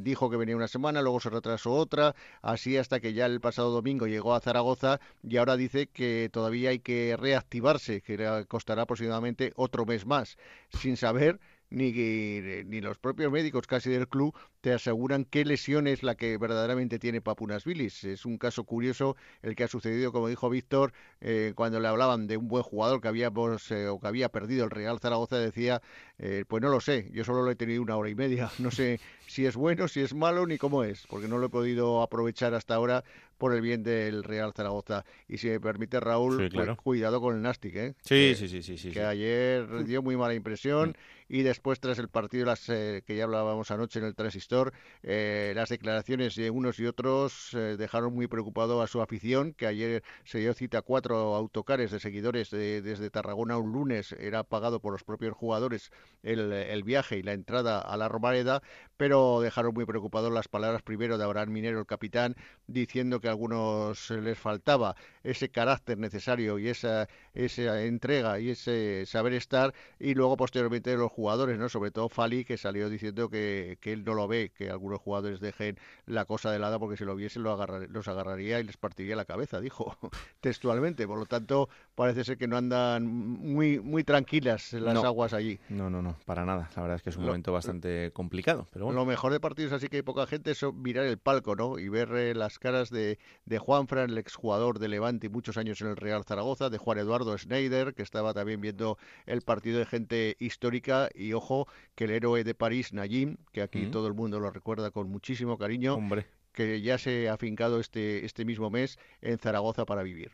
dijo 0.01 0.29
que 0.29 0.37
venía 0.37 0.55
una 0.55 0.67
semana, 0.67 1.01
luego 1.01 1.21
se 1.21 1.29
retrasó 1.29 1.71
otra, 1.71 2.13
así 2.41 2.75
hasta 2.77 2.99
que 2.99 3.13
ya 3.13 3.25
el 3.25 3.39
pasado 3.39 3.71
domingo 3.71 4.07
llegó 4.07 4.35
a 4.35 4.41
Zaragoza 4.41 4.99
y 5.23 5.37
ahora 5.37 5.55
dice 5.55 5.87
que 5.87 6.29
todavía 6.31 6.71
hay 6.71 6.79
que 6.79 7.15
reactivarse, 7.17 8.01
que 8.01 8.45
costará 8.47 8.83
aproximadamente 8.83 9.53
otro 9.55 9.85
mes 9.85 10.05
más, 10.05 10.37
sin 10.69 10.97
saber 10.97 11.39
ni, 11.69 11.91
ni 11.91 12.81
los 12.81 12.97
propios 12.97 13.31
médicos 13.31 13.67
casi 13.67 13.89
del 13.89 14.07
club 14.07 14.35
te 14.61 14.73
aseguran 14.73 15.25
qué 15.25 15.45
lesión 15.45 15.87
es 15.87 16.03
la 16.03 16.15
que 16.15 16.37
verdaderamente 16.37 16.99
tiene 16.99 17.21
Papunas 17.21 17.63
Vilis. 17.63 18.03
Es 18.03 18.25
un 18.25 18.37
caso 18.37 18.63
curioso 18.63 19.15
el 19.41 19.55
que 19.55 19.63
ha 19.63 19.67
sucedido, 19.67 20.11
como 20.11 20.27
dijo 20.27 20.49
Víctor, 20.49 20.91
eh, 21.21 21.53
cuando 21.55 21.79
le 21.79 21.87
hablaban 21.87 22.27
de 22.27 22.37
un 22.37 22.47
buen 22.47 22.63
jugador 22.63 23.01
que 23.01 23.07
habíamos 23.07 23.71
eh, 23.71 23.87
o 23.87 23.99
que 23.99 24.07
había 24.07 24.29
perdido 24.29 24.65
el 24.65 24.71
Real 24.71 24.99
Zaragoza, 24.99 25.37
decía, 25.37 25.81
eh, 26.17 26.43
pues 26.47 26.61
no 26.61 26.69
lo 26.69 26.81
sé, 26.81 27.09
yo 27.13 27.23
solo 27.23 27.43
lo 27.43 27.51
he 27.51 27.55
tenido 27.55 27.81
una 27.81 27.95
hora 27.95 28.09
y 28.09 28.15
media, 28.15 28.49
no 28.59 28.71
sé 28.71 28.99
si 29.27 29.45
es 29.45 29.55
bueno, 29.55 29.87
si 29.87 30.01
es 30.01 30.13
malo, 30.13 30.45
ni 30.45 30.57
cómo 30.57 30.83
es, 30.83 31.05
porque 31.07 31.27
no 31.27 31.37
lo 31.37 31.45
he 31.45 31.49
podido 31.49 32.01
aprovechar 32.01 32.53
hasta 32.53 32.75
ahora 32.75 33.03
por 33.37 33.53
el 33.53 33.61
bien 33.61 33.83
del 33.83 34.23
Real 34.23 34.51
Zaragoza. 34.53 35.05
Y 35.27 35.37
si 35.37 35.47
me 35.47 35.59
permite, 35.61 35.99
Raúl, 35.99 36.49
pues 36.51 36.69
cuidado 36.77 37.21
con 37.21 37.35
el 37.35 37.41
Nastic, 37.41 37.75
¿eh? 37.75 37.95
Sí, 38.01 38.33
sí, 38.35 38.49
sí, 38.49 38.61
sí, 38.61 38.77
sí. 38.77 38.91
Que 38.91 39.03
ayer 39.03 39.85
dio 39.85 40.01
muy 40.01 40.17
mala 40.17 40.33
impresión 40.33 40.89
mm. 40.89 41.18
Y 41.29 41.43
después, 41.43 41.79
tras 41.79 41.99
el 41.99 42.09
partido 42.09 42.45
las, 42.45 42.65
que 42.65 43.15
ya 43.15 43.23
hablábamos 43.23 43.69
anoche 43.71 43.99
en 43.99 44.05
el 44.05 44.15
Transistor, 44.15 44.73
eh, 45.03 45.53
las 45.55 45.69
declaraciones 45.69 46.35
de 46.35 46.49
unos 46.49 46.79
y 46.79 46.87
otros 46.87 47.53
eh, 47.53 47.77
dejaron 47.77 48.13
muy 48.13 48.27
preocupado 48.27 48.81
a 48.81 48.87
su 48.87 49.01
afición, 49.01 49.53
que 49.53 49.67
ayer 49.67 50.03
se 50.25 50.39
dio 50.39 50.53
cita 50.53 50.79
a 50.79 50.81
cuatro 50.81 51.35
autocares 51.35 51.91
de 51.91 51.99
seguidores 51.99 52.49
desde 52.49 53.09
Tarragona 53.11 53.57
un 53.57 53.71
lunes, 53.71 54.13
era 54.13 54.43
pagado 54.43 54.81
por 54.81 54.91
los 54.91 55.03
propios 55.03 55.35
jugadores 55.35 55.91
el, 56.23 56.51
el 56.51 56.83
viaje 56.83 57.17
y 57.17 57.23
la 57.23 57.33
entrada 57.33 57.79
a 57.79 57.95
la 57.95 58.09
Romareda, 58.09 58.63
pero 58.99 59.39
dejaron 59.39 59.73
muy 59.73 59.85
preocupados 59.85 60.29
las 60.29 60.49
palabras 60.49 60.81
primero 60.81 61.17
de 61.17 61.23
Abraham 61.23 61.51
Minero, 61.51 61.79
el 61.79 61.85
capitán, 61.85 62.35
diciendo 62.67 63.21
que 63.21 63.29
a 63.29 63.31
algunos 63.31 64.09
les 64.09 64.37
faltaba 64.37 64.97
ese 65.23 65.49
carácter 65.49 65.97
necesario 65.97 66.59
y 66.59 66.67
esa, 66.67 67.07
esa 67.33 67.81
entrega 67.81 68.41
y 68.41 68.49
ese 68.49 69.05
saber 69.05 69.31
estar, 69.31 69.73
y 69.99 70.15
luego 70.15 70.35
posteriormente 70.35 70.97
los 70.97 71.13
jugadores, 71.13 71.57
¿no? 71.57 71.69
sobre 71.69 71.91
todo 71.91 72.09
Fali, 72.09 72.43
que 72.43 72.57
salió 72.57 72.89
diciendo 72.89 73.29
que, 73.29 73.77
que 73.79 73.93
él 73.93 74.03
no 74.03 74.15
lo 74.15 74.27
ve, 74.27 74.51
que 74.53 74.69
algunos 74.69 74.99
jugadores 74.99 75.39
dejen 75.39 75.79
la 76.05 76.25
cosa 76.25 76.51
de 76.51 76.59
lado 76.59 76.77
porque 76.77 76.97
si 76.97 77.05
lo 77.05 77.15
viesen 77.15 77.43
lo 77.43 77.55
los 77.87 78.07
agarraría 78.09 78.59
y 78.59 78.63
les 78.65 78.75
partiría 78.75 79.15
la 79.15 79.23
cabeza, 79.23 79.61
dijo 79.61 79.97
textualmente. 80.41 81.07
Por 81.07 81.19
lo 81.19 81.25
tanto, 81.25 81.69
parece 81.99 82.23
ser 82.23 82.37
que 82.37 82.47
no 82.47 82.55
andan 82.55 83.05
muy, 83.05 83.77
muy 83.81 84.05
tranquilas 84.05 84.71
las 84.71 85.03
aguas 85.03 85.33
allí. 85.33 85.59
No, 85.67 85.89
no, 85.89 86.01
no, 86.01 86.15
para 86.23 86.45
nada. 86.45 86.69
La 86.77 86.81
verdad 86.81 86.95
es 86.95 87.01
que 87.01 87.09
es 87.09 87.17
un 87.17 87.25
momento 87.25 87.51
bastante 87.51 88.11
complicado. 88.13 88.69
Pero 88.71 88.89
Lo 88.93 89.05
mejor 89.05 89.33
de 89.33 89.41
partidos 89.41 89.73
así 89.73 89.89
que 89.89 89.97
hay 89.97 90.01
poca 90.01 90.25
gente 90.25 90.51
es 90.51 90.63
mirar 90.73 91.03
el 91.03 91.17
palco, 91.17 91.57
¿no? 91.57 91.77
Y 91.77 91.89
ver 91.89 92.15
eh, 92.15 92.33
las 92.33 92.57
caras 92.57 92.89
de, 92.89 93.19
de 93.43 93.59
Juanfran, 93.59 94.11
el 94.11 94.17
exjugador 94.17 94.79
de 94.79 94.87
Levante 94.87 95.27
y 95.27 95.29
muchos 95.29 95.57
años 95.57 95.81
en 95.81 95.87
el 95.87 95.97
Real 95.97 96.23
Zaragoza, 96.23 96.69
de 96.69 96.77
Juan 96.77 96.99
Eduardo 96.99 97.37
Schneider, 97.37 97.93
que 97.93 98.03
estaba 98.03 98.33
también 98.33 98.61
viendo 98.61 98.97
el 99.25 99.41
partido 99.41 99.79
de 99.79 99.85
gente 99.85 100.37
histórica, 100.39 101.09
y 101.13 101.33
ojo, 101.33 101.67
que 101.95 102.05
el 102.05 102.11
héroe 102.11 102.45
de 102.45 102.55
París, 102.55 102.93
Najim, 102.93 103.35
que 103.51 103.61
aquí 103.61 103.87
todo 103.87 104.07
el 104.07 104.13
mundo 104.13 104.39
lo 104.39 104.51
recuerda 104.51 104.91
con 104.91 105.09
muchísimo 105.09 105.57
cariño. 105.57 105.95
Hombre 105.95 106.27
que 106.53 106.81
ya 106.81 106.97
se 106.97 107.29
ha 107.29 107.33
afincado 107.33 107.79
este, 107.79 108.25
este 108.25 108.45
mismo 108.45 108.69
mes 108.69 108.99
en 109.21 109.37
Zaragoza 109.37 109.85
para 109.85 110.03
vivir. 110.03 110.31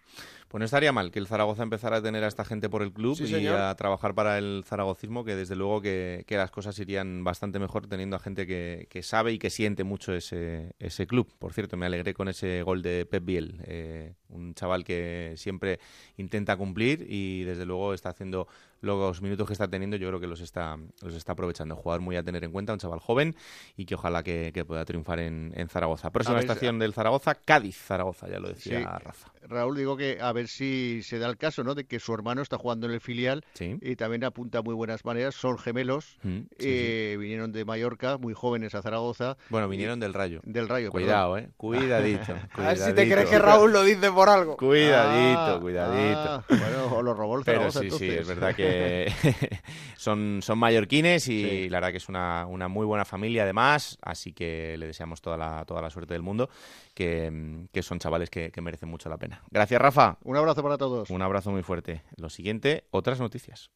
Pues 0.48 0.60
no 0.60 0.66
estaría 0.66 0.92
mal 0.92 1.12
que 1.12 1.20
el 1.20 1.28
Zaragoza 1.28 1.64
empezara 1.64 1.98
a 1.98 2.02
tener 2.02 2.24
a 2.24 2.28
esta 2.28 2.46
gente 2.46 2.70
por 2.70 2.82
el 2.82 2.94
club 2.94 3.20
y 3.20 3.48
a 3.48 3.76
trabajar 3.76 4.16
para 4.16 4.38
el 4.38 4.64
zaragocismo, 4.66 5.26
que 5.26 5.36
desde 5.36 5.56
luego 5.56 5.82
que, 5.82 6.26
las 6.30 6.52
cosas 6.52 6.78
irían 6.80 7.24
bastante 7.24 7.60
mejor 7.60 7.88
teniendo 7.88 8.16
a 8.16 8.20
gente 8.20 8.48
que, 8.48 9.04
sabe 9.04 9.34
y 9.34 9.40
que 9.40 9.50
siente 9.50 9.84
mucho 9.84 10.14
ese, 10.14 10.74
ese 10.80 11.08
club. 11.08 11.28
Por 11.38 11.54
cierto, 11.54 11.78
me 11.78 11.86
alegré 11.86 12.14
con 12.14 12.28
ese 12.28 12.62
gol 12.64 12.82
de 12.82 13.06
Pep 13.06 13.26
Biel, 13.26 13.62
eh, 13.66 14.14
un 14.30 14.54
chaval 14.54 14.84
que 14.84 15.34
siempre 15.38 15.80
intenta 16.18 16.56
cumplir 16.58 17.06
y 17.10 17.44
desde 17.44 17.66
luego 17.66 17.94
está 17.94 18.10
haciendo 18.10 18.48
los 18.86 19.22
minutos 19.22 19.48
que 19.48 19.54
está 19.54 19.68
teniendo, 19.68 19.98
yo 19.98 20.08
creo 20.08 20.20
que 20.20 20.28
los 20.28 20.40
está, 20.42 20.78
los 21.02 21.14
está 21.16 21.34
aprovechando. 21.34 21.76
Jugador 21.76 22.02
muy 22.02 22.16
a 22.16 22.24
tener 22.24 22.44
en 22.44 22.52
cuenta, 22.52 22.72
un 22.74 22.80
chaval 22.80 23.00
joven 23.00 23.36
y 23.76 23.86
que 23.86 23.96
ojalá 23.96 24.24
que, 24.24 24.64
pueda 24.66 24.86
triunfar 24.86 25.20
en, 25.20 25.68
Zaragoza. 25.70 26.12
Próxima 26.12 26.40
estación 26.40 26.80
del 26.80 26.94
Zaragoza, 26.94 27.36
Cádiz, 27.36 27.78
Zaragoza, 27.78 28.30
ya 28.30 28.40
lo 28.40 28.50
decía 28.50 29.00
Rafa. 29.00 29.32
Raúl, 29.48 29.78
digo 29.78 29.98
que 29.98 30.20
a 30.22 30.32
ver 30.32 30.48
si 30.48 31.02
se 31.04 31.20
da 31.20 31.28
el 31.28 31.38
caso, 31.38 31.64
¿no? 31.64 31.76
De 31.76 31.86
que 31.86 32.00
su 32.00 32.14
hermano 32.14 32.42
está 32.42 32.58
jugando 32.58 32.88
en 32.88 32.94
el 32.94 33.02
filial 33.02 33.44
y 33.60 33.96
también 33.96 34.24
apunta 34.24 34.62
muy 34.62 34.74
buenas 34.74 35.06
maneras. 35.06 35.36
Son 35.36 35.58
gemelos, 35.58 36.18
mm, 36.24 36.40
eh, 36.60 37.18
vinieron 37.20 37.52
de 37.52 37.66
Mallorca, 37.66 38.18
muy 38.18 38.34
jóvenes 38.34 38.76
a 38.76 38.82
Zaragoza. 38.82 39.38
Bueno, 39.50 39.68
vinieron 39.68 40.00
del 40.00 40.14
Rayo. 40.14 40.42
Del 40.44 40.68
Rayo, 40.68 40.92
Cuidado, 40.92 41.38
¿eh? 41.38 41.50
Cuidadito. 41.58 42.34
a 42.54 42.62
ver 42.62 42.78
si 42.78 42.94
te 42.94 43.10
crees 43.10 43.30
que 43.30 43.40
Raúl 43.40 43.72
lo 43.72 43.84
dice 43.84 44.12
por 44.12 44.30
algo. 44.30 44.58
Cuidadito, 44.58 45.40
ah, 45.40 45.60
cuidadito. 45.60 46.20
Ah, 46.20 46.44
bueno, 46.48 46.96
o 46.96 47.02
lo 47.02 47.14
robó 47.14 47.38
el 47.38 47.44
Zaragoza, 47.44 47.80
Pero 47.82 47.98
sí, 47.98 48.00
sí, 48.00 48.10
es 48.10 48.28
verdad 48.28 48.56
que 48.56 49.12
son, 49.98 50.40
son 50.42 50.58
mallorquines 50.60 51.28
y 51.28 51.70
la 51.70 51.78
verdad 51.78 51.92
que 51.92 51.98
es 51.98 52.10
una, 52.10 52.46
una 52.46 52.68
muy 52.68 52.86
buena 52.86 53.06
familia 53.06 53.44
además, 53.44 53.98
así 54.02 54.34
que 54.34 54.76
le 54.78 54.88
deseamos 54.88 55.22
toda 55.22 55.38
la, 55.38 55.66
toda 55.66 55.82
la 55.82 55.90
suerte 55.90 56.14
del 56.14 56.22
mundo, 56.22 56.50
que, 56.96 57.68
que 57.72 57.84
son 57.84 58.00
chavales 58.00 58.32
que 58.32 58.52
merecen 58.62 58.90
mucho 58.90 59.10
la 59.10 59.18
pena. 59.18 59.44
Gracias, 59.52 59.80
Rafa. 59.80 60.18
Un 60.24 60.38
abrazo 60.38 60.64
para 60.64 60.78
todos. 60.78 61.10
Un 61.12 61.22
abrazo 61.22 61.52
muy 61.52 61.62
fuerte. 61.62 62.02
Lo 62.18 62.30
siguiente, 62.30 62.86
otras 62.90 63.20
noticias. 63.20 63.70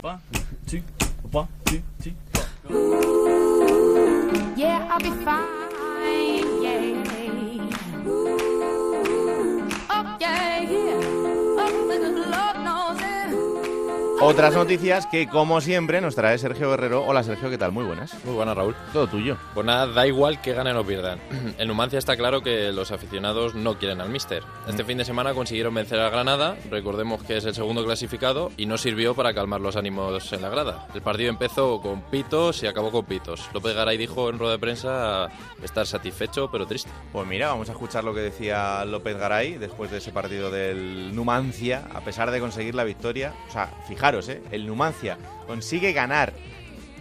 Otras 14.21 14.53
noticias 14.53 15.05
que, 15.05 15.29
como 15.29 15.61
siempre, 15.61 16.01
nos 16.01 16.13
trae 16.13 16.37
Sergio 16.37 16.69
Guerrero. 16.69 17.05
Hola, 17.05 17.23
Sergio, 17.23 17.49
¿qué 17.49 17.57
tal? 17.57 17.71
Muy 17.71 17.85
buenas. 17.85 18.13
Muy 18.25 18.35
buenas, 18.35 18.53
Raúl. 18.57 18.75
Todo 18.91 19.07
tuyo. 19.07 19.37
Pues 19.53 19.65
nada, 19.65 19.87
da 19.87 20.05
igual 20.05 20.41
que 20.41 20.51
ganen 20.51 20.75
o 20.75 20.83
pierdan. 20.85 21.19
En 21.57 21.67
Numancia 21.69 21.99
está 21.99 22.17
claro 22.17 22.41
que 22.41 22.71
los 22.73 22.91
aficionados 22.91 23.55
no 23.55 23.77
quieren 23.77 24.01
al 24.01 24.09
míster. 24.09 24.43
Este 24.67 24.83
fin 24.83 24.97
de 24.97 25.05
semana 25.05 25.33
consiguieron 25.33 25.73
vencer 25.73 25.99
a 25.99 26.09
Granada, 26.09 26.57
recordemos 26.69 27.23
que 27.23 27.37
es 27.37 27.45
el 27.45 27.55
segundo 27.55 27.83
clasificado, 27.85 28.51
y 28.57 28.65
no 28.65 28.77
sirvió 28.77 29.13
para 29.15 29.33
calmar 29.33 29.61
los 29.61 29.77
ánimos 29.77 30.33
en 30.33 30.41
la 30.41 30.49
grada. 30.49 30.87
El 30.93 31.01
partido 31.01 31.29
empezó 31.29 31.81
con 31.81 32.01
pitos 32.01 32.61
y 32.63 32.67
acabó 32.67 32.91
con 32.91 33.05
pitos. 33.05 33.49
López 33.53 33.73
Garay 33.73 33.97
dijo 33.97 34.29
en 34.29 34.37
rueda 34.37 34.53
de 34.53 34.59
prensa 34.59 35.29
estar 35.63 35.87
satisfecho, 35.87 36.49
pero 36.51 36.65
triste. 36.65 36.91
Pues 37.13 37.25
mira, 37.25 37.47
vamos 37.47 37.69
a 37.69 37.71
escuchar 37.71 38.03
lo 38.03 38.13
que 38.13 38.21
decía 38.21 38.83
López 38.83 39.17
Garay 39.17 39.57
después 39.57 39.91
de 39.91 39.97
ese 39.97 40.11
partido 40.11 40.51
del 40.51 41.15
Numancia, 41.15 41.83
a 41.93 42.01
pesar 42.01 42.31
de 42.31 42.39
conseguir 42.41 42.75
la 42.75 42.83
victoria. 42.83 43.33
O 43.47 43.51
sea, 43.51 43.69
fijaros 43.87 44.08
¿eh? 44.15 44.41
el 44.51 44.65
Numancia 44.65 45.17
consigue 45.47 45.93
ganar 45.93 46.33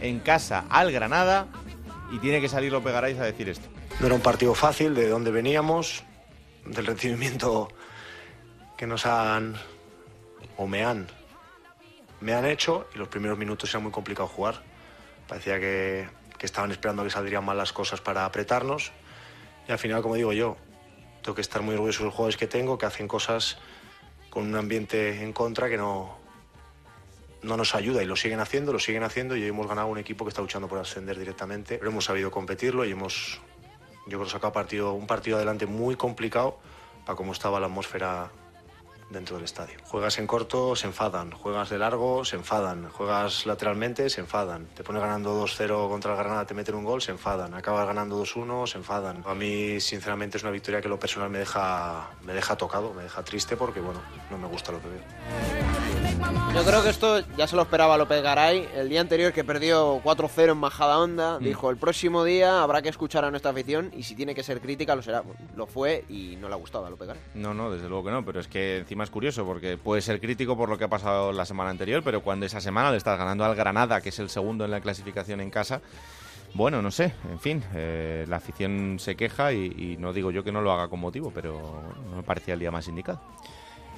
en 0.01 0.21
casa 0.21 0.67
al 0.69 0.93
Granada 0.93 1.49
y 2.13 2.19
tiene 2.19 2.41
que 2.41 2.49
salir 2.49 2.73
López 2.73 2.93
Garay 2.93 3.19
a 3.19 3.23
decir 3.23 3.49
esto. 3.49 3.69
No 4.01 4.07
era 4.07 4.15
un 4.15 4.21
partido 4.21 4.55
fácil 4.55 4.95
de 4.95 5.09
dónde 5.09 5.31
veníamos, 5.31 6.05
del 6.65 6.87
recibimiento 6.87 7.69
que 8.77 8.87
nos 8.87 9.07
han 9.07 9.57
o 10.57 10.67
me 10.67 10.85
han 10.85 11.09
me 12.21 12.35
han 12.35 12.45
hecho 12.45 12.89
y 12.95 12.99
los 12.99 13.09
primeros 13.09 13.39
minutos 13.39 13.71
era 13.71 13.81
muy 13.81 13.93
complicado 13.93 14.29
jugar. 14.29 14.63
Parecía 15.27 15.61
que, 15.61 16.09
que 16.37 16.47
estaban 16.47 16.71
esperando 16.71 17.05
que 17.05 17.11
saldrían 17.11 17.45
mal 17.45 17.57
las 17.57 17.73
cosas 17.73 18.01
para 18.01 18.25
apretarnos 18.25 18.93
y 19.69 19.73
al 19.73 19.79
final, 19.79 20.03
como 20.03 20.15
digo 20.15 20.33
yo, 20.33 20.57
tengo 21.23 21.35
que 21.35 21.43
estar 21.43 21.63
muy 21.63 21.75
orgulloso 21.75 22.01
de 22.01 22.05
los 22.07 22.15
jugadores 22.15 22.37
que 22.37 22.47
tengo, 22.47 22.79
que 22.79 22.87
hacen 22.87 23.07
cosas 23.07 23.59
con 24.31 24.47
un 24.47 24.57
ambiente 24.57 25.23
en 25.23 25.33
contra 25.33 25.69
que 25.69 25.77
no, 25.77 26.18
no 27.43 27.57
nos 27.57 27.75
ayuda 27.75 28.03
y 28.03 28.07
lo 28.07 28.17
siguen 28.17 28.41
haciendo, 28.41 28.73
lo 28.73 28.79
siguen 28.79 29.03
haciendo 29.03 29.37
y 29.37 29.45
hemos 29.45 29.67
ganado 29.67 29.89
un 29.89 29.99
equipo 29.99 30.25
que 30.25 30.31
está 30.31 30.43
luchando 30.43 30.69
por 30.69 30.79
ascender 30.79 31.19
directamente. 31.19 31.79
Pero 31.79 31.91
hemos 31.91 32.05
sabido 32.05 32.31
competirlo 32.31 32.85
y 32.85 32.93
hemos, 32.93 33.41
yo 34.07 34.19
creo, 34.19 34.29
sacado 34.29 34.53
partido, 34.53 34.93
un 34.93 35.07
partido 35.07 35.37
adelante 35.37 35.67
muy 35.67 35.97
complicado 35.97 36.59
para 37.05 37.17
cómo 37.17 37.33
estaba 37.33 37.61
la 37.61 37.67
atmósfera 37.67 38.31
dentro 39.11 39.37
del 39.37 39.45
estadio. 39.45 39.79
Juegas 39.85 40.19
en 40.19 40.27
corto, 40.27 40.77
se 40.77 40.87
enfadan. 40.87 41.31
Juegas 41.31 41.71
de 41.71 41.79
largo, 41.79 42.25
se 42.25 42.37
enfadan. 42.37 42.91
Juegas 42.91 43.47
lateralmente, 43.47 44.11
se 44.11 44.21
enfadan. 44.21 44.67
Te 44.75 44.85
pones 44.85 45.01
ganando 45.01 45.43
2-0 45.43 45.89
contra 45.89 46.13
el 46.13 46.19
Granada, 46.19 46.47
te 46.47 46.55
meten 46.55 46.75
un 46.75 46.85
gol, 46.85 47.01
se 47.01 47.13
enfadan. 47.13 47.55
Acabas 47.55 47.87
ganando 47.87 48.23
2-1, 48.23 48.67
se 48.67 48.79
enfadan. 48.79 49.23
A 49.27 49.35
mí, 49.35 49.81
sinceramente, 49.81 50.37
es 50.37 50.43
una 50.43 50.53
victoria 50.53 50.81
que 50.81 50.89
lo 50.89 50.99
personal 50.99 51.31
me 51.31 51.39
deja, 51.39 52.11
me 52.25 52.35
deja 52.35 52.57
tocado, 52.57 52.93
me 52.93 53.05
deja 53.05 53.23
triste 53.25 53.57
porque, 53.57 53.81
bueno, 53.81 54.01
no 54.31 54.39
me 54.39 54.47
gusta 54.47 54.73
lo 54.73 54.81
que 54.81 54.89
veo. 54.89 55.98
Yo 56.55 56.65
creo 56.65 56.83
que 56.83 56.89
esto 56.89 57.21
ya 57.37 57.47
se 57.47 57.55
lo 57.55 57.63
esperaba 57.63 57.97
López 57.97 58.23
Garay. 58.23 58.69
El 58.75 58.89
día 58.89 59.01
anterior 59.01 59.33
que 59.33 59.45
perdió 59.45 60.01
4-0 60.03 60.53
en 60.53 60.59
Majadahonda, 60.59 61.39
Mm. 61.39 61.45
dijo 61.45 61.71
el 61.71 61.77
próximo 61.77 62.25
día 62.25 62.63
habrá 62.63 62.83
que 62.83 62.89
escuchar 62.89 63.25
a 63.25 63.31
nuestra 63.31 63.53
afición 63.53 63.91
y 63.97 64.03
si 64.03 64.15
tiene 64.17 64.35
que 64.35 64.43
ser 64.43 64.61
crítica 64.61 64.97
lo 64.97 65.03
será. 65.03 65.23
Lo 65.57 65.67
fue 65.67 66.05
y 66.09 66.37
no 66.41 66.49
le 66.49 66.55
ha 66.55 66.59
gustado 66.59 66.87
a 66.87 66.91
López 66.91 67.07
Garay. 67.09 67.23
No, 67.35 67.55
no, 67.55 67.71
desde 67.71 67.89
luego 67.89 68.05
que 68.07 68.11
no, 68.11 68.25
pero 68.25 68.41
es 68.41 68.49
que 68.49 68.79
encima 68.79 69.05
es 69.05 69.11
curioso 69.11 69.45
porque 69.45 69.77
puede 69.79 70.03
ser 70.03 70.21
crítico 70.21 70.57
por 70.57 70.69
lo 70.69 70.77
que 70.79 70.85
ha 70.85 70.89
pasado 70.89 71.33
la 71.33 71.45
semana 71.45 71.71
anterior, 71.71 72.03
pero 72.03 72.23
cuando 72.23 72.47
esa 72.47 72.61
semana 72.61 72.91
le 72.91 72.97
estás 72.97 73.17
ganando 73.19 73.45
al 73.45 73.55
Granada, 73.55 74.01
que 74.01 74.09
es 74.09 74.19
el 74.19 74.29
segundo 74.31 74.65
en 74.65 74.71
la 74.73 74.81
clasificación 74.81 75.41
en 75.41 75.51
casa, 75.51 75.81
bueno, 76.55 76.81
no 76.83 76.91
sé, 76.91 77.13
en 77.31 77.39
fin, 77.39 77.63
eh, 77.75 78.25
la 78.29 78.37
afición 78.37 78.97
se 78.99 79.15
queja 79.17 79.53
y, 79.53 79.67
y 79.67 79.97
no 79.99 80.13
digo 80.13 80.31
yo 80.31 80.43
que 80.43 80.51
no 80.51 80.63
lo 80.63 80.73
haga 80.73 80.89
con 80.89 80.99
motivo, 80.99 81.31
pero 81.33 81.83
no 82.11 82.17
me 82.17 82.23
parecía 82.23 82.55
el 82.55 82.61
día 82.61 82.71
más 82.71 82.89
indicado. 82.89 83.21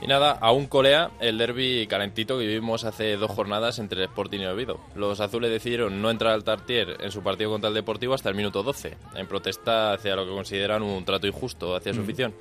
Y 0.02 0.06
nada, 0.06 0.32
aún 0.40 0.66
colea 0.66 1.10
el 1.20 1.36
derby 1.36 1.86
calentito 1.86 2.38
que 2.38 2.46
vivimos 2.46 2.84
hace 2.84 3.16
dos 3.18 3.30
jornadas 3.30 3.78
entre 3.78 3.98
el 3.98 4.04
Sporting 4.08 4.38
y 4.40 4.42
el 4.44 4.48
Oviedo. 4.48 4.80
Los 4.94 5.20
azules 5.20 5.50
decidieron 5.50 6.00
no 6.00 6.10
entrar 6.10 6.32
al 6.32 6.42
Tartier 6.42 6.96
en 7.00 7.10
su 7.12 7.22
partido 7.22 7.50
contra 7.50 7.68
el 7.68 7.74
Deportivo 7.74 8.14
hasta 8.14 8.30
el 8.30 8.34
minuto 8.34 8.62
12, 8.62 8.96
en 9.14 9.26
protesta 9.26 9.92
hacia 9.92 10.16
lo 10.16 10.24
que 10.24 10.30
consideran 10.32 10.82
un 10.82 11.04
trato 11.04 11.26
injusto 11.26 11.76
hacia 11.76 11.92
su 11.92 12.00
Mm. 12.00 12.04
afición. 12.04 12.34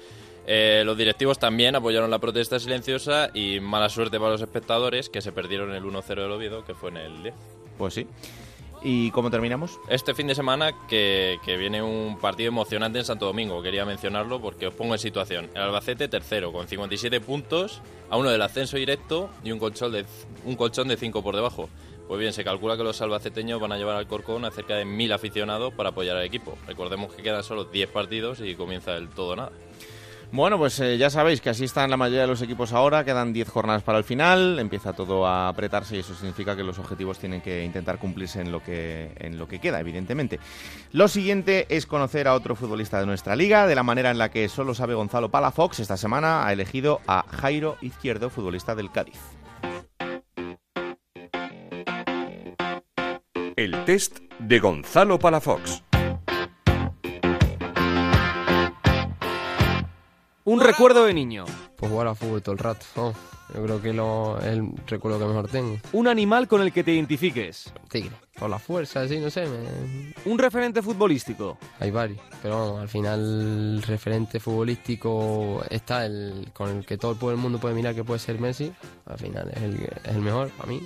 Eh, 0.48 0.84
los 0.86 0.98
directivos 0.98 1.38
también 1.38 1.76
apoyaron 1.76 2.10
la 2.10 2.18
protesta 2.20 2.60
silenciosa 2.60 3.30
y 3.34 3.60
mala 3.60 3.90
suerte 3.90 4.18
para 4.20 4.32
los 4.32 4.42
espectadores 4.42 5.10
que 5.10 5.22
se 5.22 5.32
perdieron 5.34 5.76
el 5.76 5.84
1-0 5.84 6.24
del 6.24 6.32
Oviedo, 6.32 6.64
que 6.66 6.74
fue 6.74 6.90
en 6.92 6.98
el 6.98 7.22
10. 7.24 7.36
Pues 7.78 7.94
sí. 7.94 8.08
¿Y 8.82 9.12
cómo 9.12 9.30
terminamos? 9.30 9.78
Este 9.90 10.14
fin 10.14 10.28
de 10.28 10.36
semana 10.36 10.74
que, 10.88 11.38
viene 11.46 11.84
un 11.84 12.18
partido 12.18 12.48
emocionante 12.48 13.00
en 13.00 13.06
Santo 13.06 13.26
Domingo, 13.26 13.62
quería 13.62 13.84
mencionarlo 13.84 14.40
porque 14.40 14.68
os 14.68 14.74
pongo 14.74 14.94
en 14.94 15.00
situación. 15.00 15.50
El 15.54 15.64
Albacete 15.64 16.08
tercero 16.08 16.54
con 16.54 16.68
57 16.68 17.20
puntos, 17.20 17.82
a 18.10 18.16
uno 18.16 18.30
del 18.30 18.42
ascenso 18.42 18.78
directo 18.78 19.30
y 19.44 19.52
un 19.52 19.60
colchón 19.60 19.92
de 19.92 20.06
un 20.46 20.56
colchón 20.56 20.88
de 20.88 20.96
5 20.96 21.22
por 21.22 21.36
debajo. 21.36 21.70
Pues 22.08 22.20
bien, 22.22 22.32
se 22.32 22.44
calcula 22.46 22.78
que 22.78 22.84
los 22.84 23.02
albaceteños 23.02 23.60
van 23.60 23.74
a 23.74 23.78
llevar 23.78 23.98
al 23.98 24.08
Corcón 24.08 24.46
a 24.46 24.52
cerca 24.52 24.76
de 24.76 24.86
1000 24.86 25.12
aficionados 25.12 25.74
para 25.74 25.90
apoyar 25.90 26.16
al 26.16 26.24
equipo. 26.24 26.58
Recordemos 26.66 27.14
que 27.14 27.22
quedan 27.22 27.44
solo 27.44 27.66
10 27.66 27.90
partidos 27.90 28.40
y 28.40 28.56
comienza 28.56 28.96
el 28.96 29.10
todo 29.10 29.36
nada. 29.36 29.52
Bueno, 30.32 30.60
pues 30.60 30.80
eh, 30.80 30.98
ya 31.00 31.10
sabéis 31.10 31.42
que 31.42 31.50
así 31.50 31.66
están 31.66 31.90
la 31.90 31.98
mayoría 31.98 32.22
de 32.22 32.28
los 32.28 32.42
equipos 32.44 32.72
ahora, 32.72 33.04
quedan 33.04 33.34
10 33.34 33.50
jornadas 33.50 33.82
para 33.82 33.98
el 33.98 34.04
final, 34.04 34.60
empieza 34.60 34.94
todo 34.94 35.26
a 35.26 35.48
apretarse 35.48 35.96
y 35.96 36.00
eso 36.00 36.14
significa 36.14 36.56
que 36.56 36.64
los 36.64 36.78
objetivos 36.78 37.18
tienen 37.18 37.42
que 37.42 37.64
intentar 37.66 37.98
cumplirse 37.98 38.40
en 38.40 38.52
lo 38.52 38.64
que, 38.64 39.12
en 39.18 39.40
lo 39.40 39.48
que 39.48 39.60
queda, 39.60 39.80
evidentemente. 39.80 40.40
Lo 40.92 41.08
siguiente 41.08 41.66
es 41.70 41.88
conocer 41.88 42.28
a 42.28 42.36
otro 42.36 42.56
futbolista 42.56 43.00
de 43.00 43.08
nuestra 43.08 43.36
liga, 43.36 43.66
de 43.66 43.74
la 43.74 43.82
manera 43.82 44.12
en 44.12 44.20
la 44.20 44.30
que 44.30 44.48
solo 44.50 44.76
sabe 44.76 44.94
Gonzalo 44.94 45.30
Palafox, 45.30 45.80
esta 45.80 45.98
semana 45.98 46.46
ha 46.46 46.54
elegido 46.54 47.02
a 47.08 47.26
Jairo 47.28 47.78
Izquierdo, 47.82 48.30
futbolista 48.30 48.76
del 48.76 48.92
Cádiz. 48.92 49.20
El 53.56 53.84
test 53.86 54.20
de 54.38 54.60
Gonzalo 54.60 55.18
Palafox. 55.18 55.89
Un 60.50 60.62
recuerdo 60.62 61.06
de 61.06 61.14
niño. 61.14 61.46
Pues 61.76 61.92
jugar 61.92 62.08
a 62.08 62.16
fútbol 62.16 62.42
todo 62.42 62.54
el 62.54 62.60
rato. 62.60 62.84
¿no? 62.96 63.14
Yo 63.54 63.64
creo 63.64 63.82
que 63.84 63.94
lo, 63.94 64.40
es 64.40 64.46
el 64.46 64.68
recuerdo 64.88 65.20
que 65.20 65.26
mejor 65.26 65.48
tengo. 65.48 65.78
Un 65.94 66.08
animal 66.08 66.48
con 66.48 66.62
el 66.62 66.74
que 66.74 66.84
te 66.84 66.92
identifiques. 66.92 67.72
Tigre. 67.88 68.10
Por 68.40 68.50
la 68.50 68.58
fuerza, 68.58 69.08
sí, 69.08 69.20
no 69.20 69.30
sé. 69.30 69.46
me- 69.46 70.14
Un 70.32 70.40
referente 70.40 70.82
futbolístico. 70.82 71.60
Hay 71.80 71.92
varios. 71.92 72.20
Pero 72.42 72.60
vamos, 72.60 72.82
al 72.82 72.90
final 72.90 73.20
el 73.78 73.84
referente 73.84 74.40
futbolístico 74.40 75.62
está 75.70 76.06
el 76.08 76.50
con 76.52 76.70
el 76.78 76.86
que 76.86 76.98
todo 76.98 77.30
el 77.30 77.38
mundo 77.38 77.60
puede 77.60 77.76
mirar 77.76 77.94
que 77.94 78.04
puede 78.04 78.20
ser 78.20 78.40
Messi. 78.40 78.72
Al 79.06 79.20
final 79.20 79.52
es 79.56 79.62
el, 79.62 79.76
es 79.84 80.16
el 80.16 80.22
mejor 80.22 80.50
para 80.50 80.68
mí. 80.70 80.82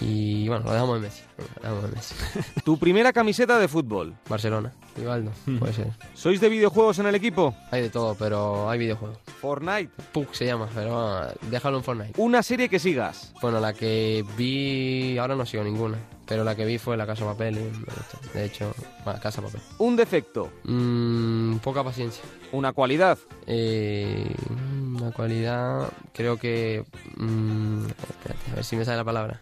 Y 0.00 0.48
bueno, 0.48 0.64
lo 0.64 0.72
dejamos 0.72 0.96
en 0.96 1.02
Messi. 1.02 1.22
Venga, 1.36 1.50
Lo 1.56 1.62
dejamos 1.62 1.84
en 1.84 1.94
Messi. 1.94 2.14
Tu 2.64 2.78
primera 2.78 3.12
camiseta 3.12 3.58
de 3.58 3.68
fútbol. 3.68 4.14
Barcelona. 4.28 4.72
Rivaldo, 4.96 5.32
puede 5.58 5.72
ser. 5.72 5.88
¿Sois 6.14 6.40
de 6.40 6.48
videojuegos 6.48 6.98
en 7.00 7.06
el 7.06 7.14
equipo? 7.16 7.54
Hay 7.72 7.82
de 7.82 7.90
todo, 7.90 8.14
pero 8.14 8.70
hay 8.70 8.78
videojuegos. 8.78 9.18
Fortnite. 9.40 9.90
PUC 10.12 10.32
se 10.32 10.46
llama, 10.46 10.68
pero 10.72 10.90
bueno, 10.94 11.26
déjalo 11.50 11.78
en 11.78 11.84
Fortnite. 11.84 12.20
Una 12.20 12.42
serie 12.44 12.68
que 12.68 12.78
sigas. 12.78 13.32
Bueno, 13.42 13.58
la 13.58 13.72
que 13.72 14.24
vi, 14.36 15.18
ahora 15.18 15.34
no 15.34 15.44
sigo 15.46 15.64
ninguna, 15.64 15.98
pero 16.26 16.44
la 16.44 16.54
que 16.54 16.64
vi 16.64 16.78
fue 16.78 16.96
La 16.96 17.06
Casa 17.06 17.24
de 17.24 17.30
Papel 17.32 17.58
y. 17.58 18.38
De 18.38 18.44
hecho, 18.44 18.72
bueno, 19.04 19.18
Casa 19.20 19.42
Papel. 19.42 19.60
Un 19.78 19.96
defecto. 19.96 20.50
Mm, 20.62 21.56
poca 21.56 21.82
paciencia. 21.82 22.22
Una 22.52 22.72
cualidad. 22.72 23.18
Eh, 23.48 24.32
una 24.96 25.10
cualidad, 25.10 25.88
creo 26.12 26.36
que... 26.36 26.84
mm, 27.16 27.86
espérate, 27.86 28.50
a 28.52 28.54
ver 28.54 28.64
si 28.64 28.76
me 28.76 28.84
sale 28.84 28.98
la 28.98 29.04
palabra. 29.04 29.40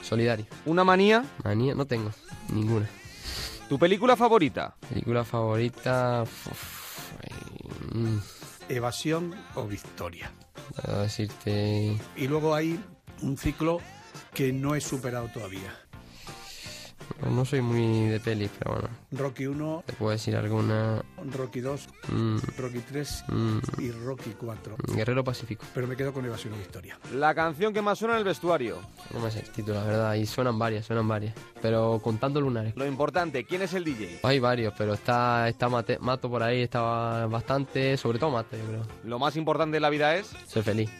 Solidario. 0.00 0.46
Una 0.66 0.84
manía. 0.84 1.24
Manía, 1.44 1.74
no 1.74 1.86
tengo, 1.86 2.10
ninguna. 2.52 2.88
Tu 3.68 3.78
película 3.78 4.16
favorita. 4.16 4.76
Película 4.88 5.24
favorita... 5.24 6.22
uf, 6.22 7.12
eh, 7.22 7.94
mm, 7.94 8.18
Evasión 8.70 9.34
o 9.54 9.66
victoria. 9.66 10.30
puedo 10.84 11.02
decirte... 11.02 11.96
Y 12.16 12.28
luego 12.28 12.54
hay 12.54 12.80
un 13.22 13.36
ciclo 13.36 13.80
que 14.34 14.52
no 14.52 14.74
he 14.74 14.80
superado 14.80 15.28
todavía. 15.28 15.74
No 17.30 17.44
soy 17.44 17.60
muy 17.60 18.08
de 18.08 18.20
pelis, 18.20 18.50
pero 18.58 18.72
bueno. 18.74 18.88
Rocky 19.12 19.46
1, 19.46 19.82
Te 19.86 19.92
puedo 19.94 20.12
decir 20.12 20.36
alguna... 20.36 21.02
Rocky 21.32 21.60
2, 21.60 21.88
mm, 22.12 22.36
Rocky 22.58 22.78
3 22.80 23.24
mm, 23.28 23.58
y 23.80 23.90
Rocky 23.90 24.30
4. 24.38 24.76
Guerrero 24.94 25.24
Pacífico. 25.24 25.64
Pero 25.74 25.86
me 25.86 25.96
quedo 25.96 26.12
con 26.12 26.24
Evasión 26.24 26.54
o 26.54 26.56
victoria. 26.56 26.98
La 27.14 27.34
canción 27.34 27.72
que 27.72 27.82
más 27.82 27.98
suena 27.98 28.14
en 28.14 28.18
el 28.18 28.24
vestuario. 28.24 28.78
No 29.12 29.20
me 29.20 29.30
sé 29.30 29.40
el 29.40 29.50
título, 29.50 29.74
la 29.76 29.84
verdad. 29.84 30.14
Y 30.14 30.26
suenan 30.26 30.58
varias, 30.58 30.86
suenan 30.86 31.08
varias. 31.08 31.34
Pero 31.60 32.00
contando 32.02 32.40
lunares. 32.40 32.74
Lo 32.76 32.86
importante, 32.86 33.44
¿quién 33.44 33.62
es 33.62 33.74
el 33.74 33.84
DJ? 33.84 34.20
Hay 34.22 34.38
varios, 34.38 34.72
pero 34.78 34.94
está, 34.94 35.48
está 35.48 35.68
Mate- 35.68 35.98
Mato 36.00 36.30
por 36.30 36.42
ahí, 36.42 36.62
estaba 36.62 37.26
bastante, 37.26 37.96
sobre 37.96 38.18
todo 38.18 38.30
Mate, 38.30 38.58
yo 38.58 38.64
creo. 38.66 38.82
Lo 39.04 39.18
más 39.18 39.36
importante 39.36 39.76
de 39.76 39.80
la 39.80 39.90
vida 39.90 40.14
es... 40.16 40.28
Ser 40.46 40.62
feliz. 40.62 40.90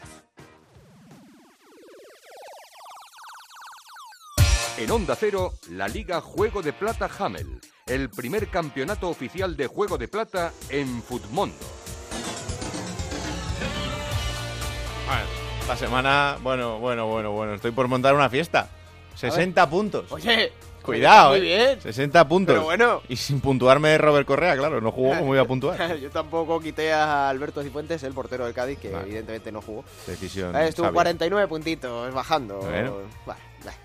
En 4.79 4.93
Onda 4.93 5.16
Cero, 5.16 5.55
la 5.70 5.89
Liga 5.89 6.20
Juego 6.20 6.62
de 6.62 6.72
Plata 6.72 7.11
Hamel, 7.18 7.61
el 7.89 8.11
primer 8.11 8.47
campeonato 8.47 9.09
oficial 9.09 9.57
de 9.57 9.66
Juego 9.66 9.99
de 9.99 10.07
Plata 10.07 10.53
en 10.68 11.03
Futmundo. 11.03 11.57
Esta 15.62 15.76
semana, 15.76 16.39
bueno, 16.43 16.79
bueno, 16.79 17.09
bueno, 17.09 17.33
bueno, 17.33 17.55
estoy 17.55 17.72
por 17.72 17.89
montar 17.89 18.14
una 18.14 18.31
fiesta. 18.31 18.70
60 19.16 19.68
puntos. 19.68 20.12
Oye, 20.12 20.53
Cuidado, 20.81 21.31
muy 21.31 21.39
eh. 21.39 21.41
bien. 21.41 21.81
60 21.83 22.29
puntos. 22.29 22.55
Pero 22.55 22.64
bueno. 22.64 23.03
Y 23.09 23.16
sin 23.16 23.41
puntuarme 23.41 23.99
Robert 23.99 24.29
Correa, 24.29 24.57
claro, 24.57 24.81
no 24.81 24.93
jugó 24.93 25.18
como 25.18 25.35
iba 25.35 25.43
a 25.43 25.47
puntuar. 25.47 25.97
Yo 26.01 26.09
tampoco 26.11 26.61
quité 26.61 26.93
a 26.93 27.29
Alberto 27.29 27.64
Cifuentes, 27.64 28.05
el 28.05 28.12
portero 28.12 28.45
del 28.45 28.55
Cádiz, 28.55 28.79
que 28.79 28.93
evidentemente 28.93 29.51
no 29.51 29.61
jugó. 29.61 29.85
Decisión. 30.07 30.55
Estuvo 30.55 30.87
sabia. 30.87 30.95
49 30.95 31.49
puntitos, 31.49 32.14
bajando. 32.14 32.59
Bueno. 32.61 32.99
Vale, 33.26 33.41
vale. 33.64 33.76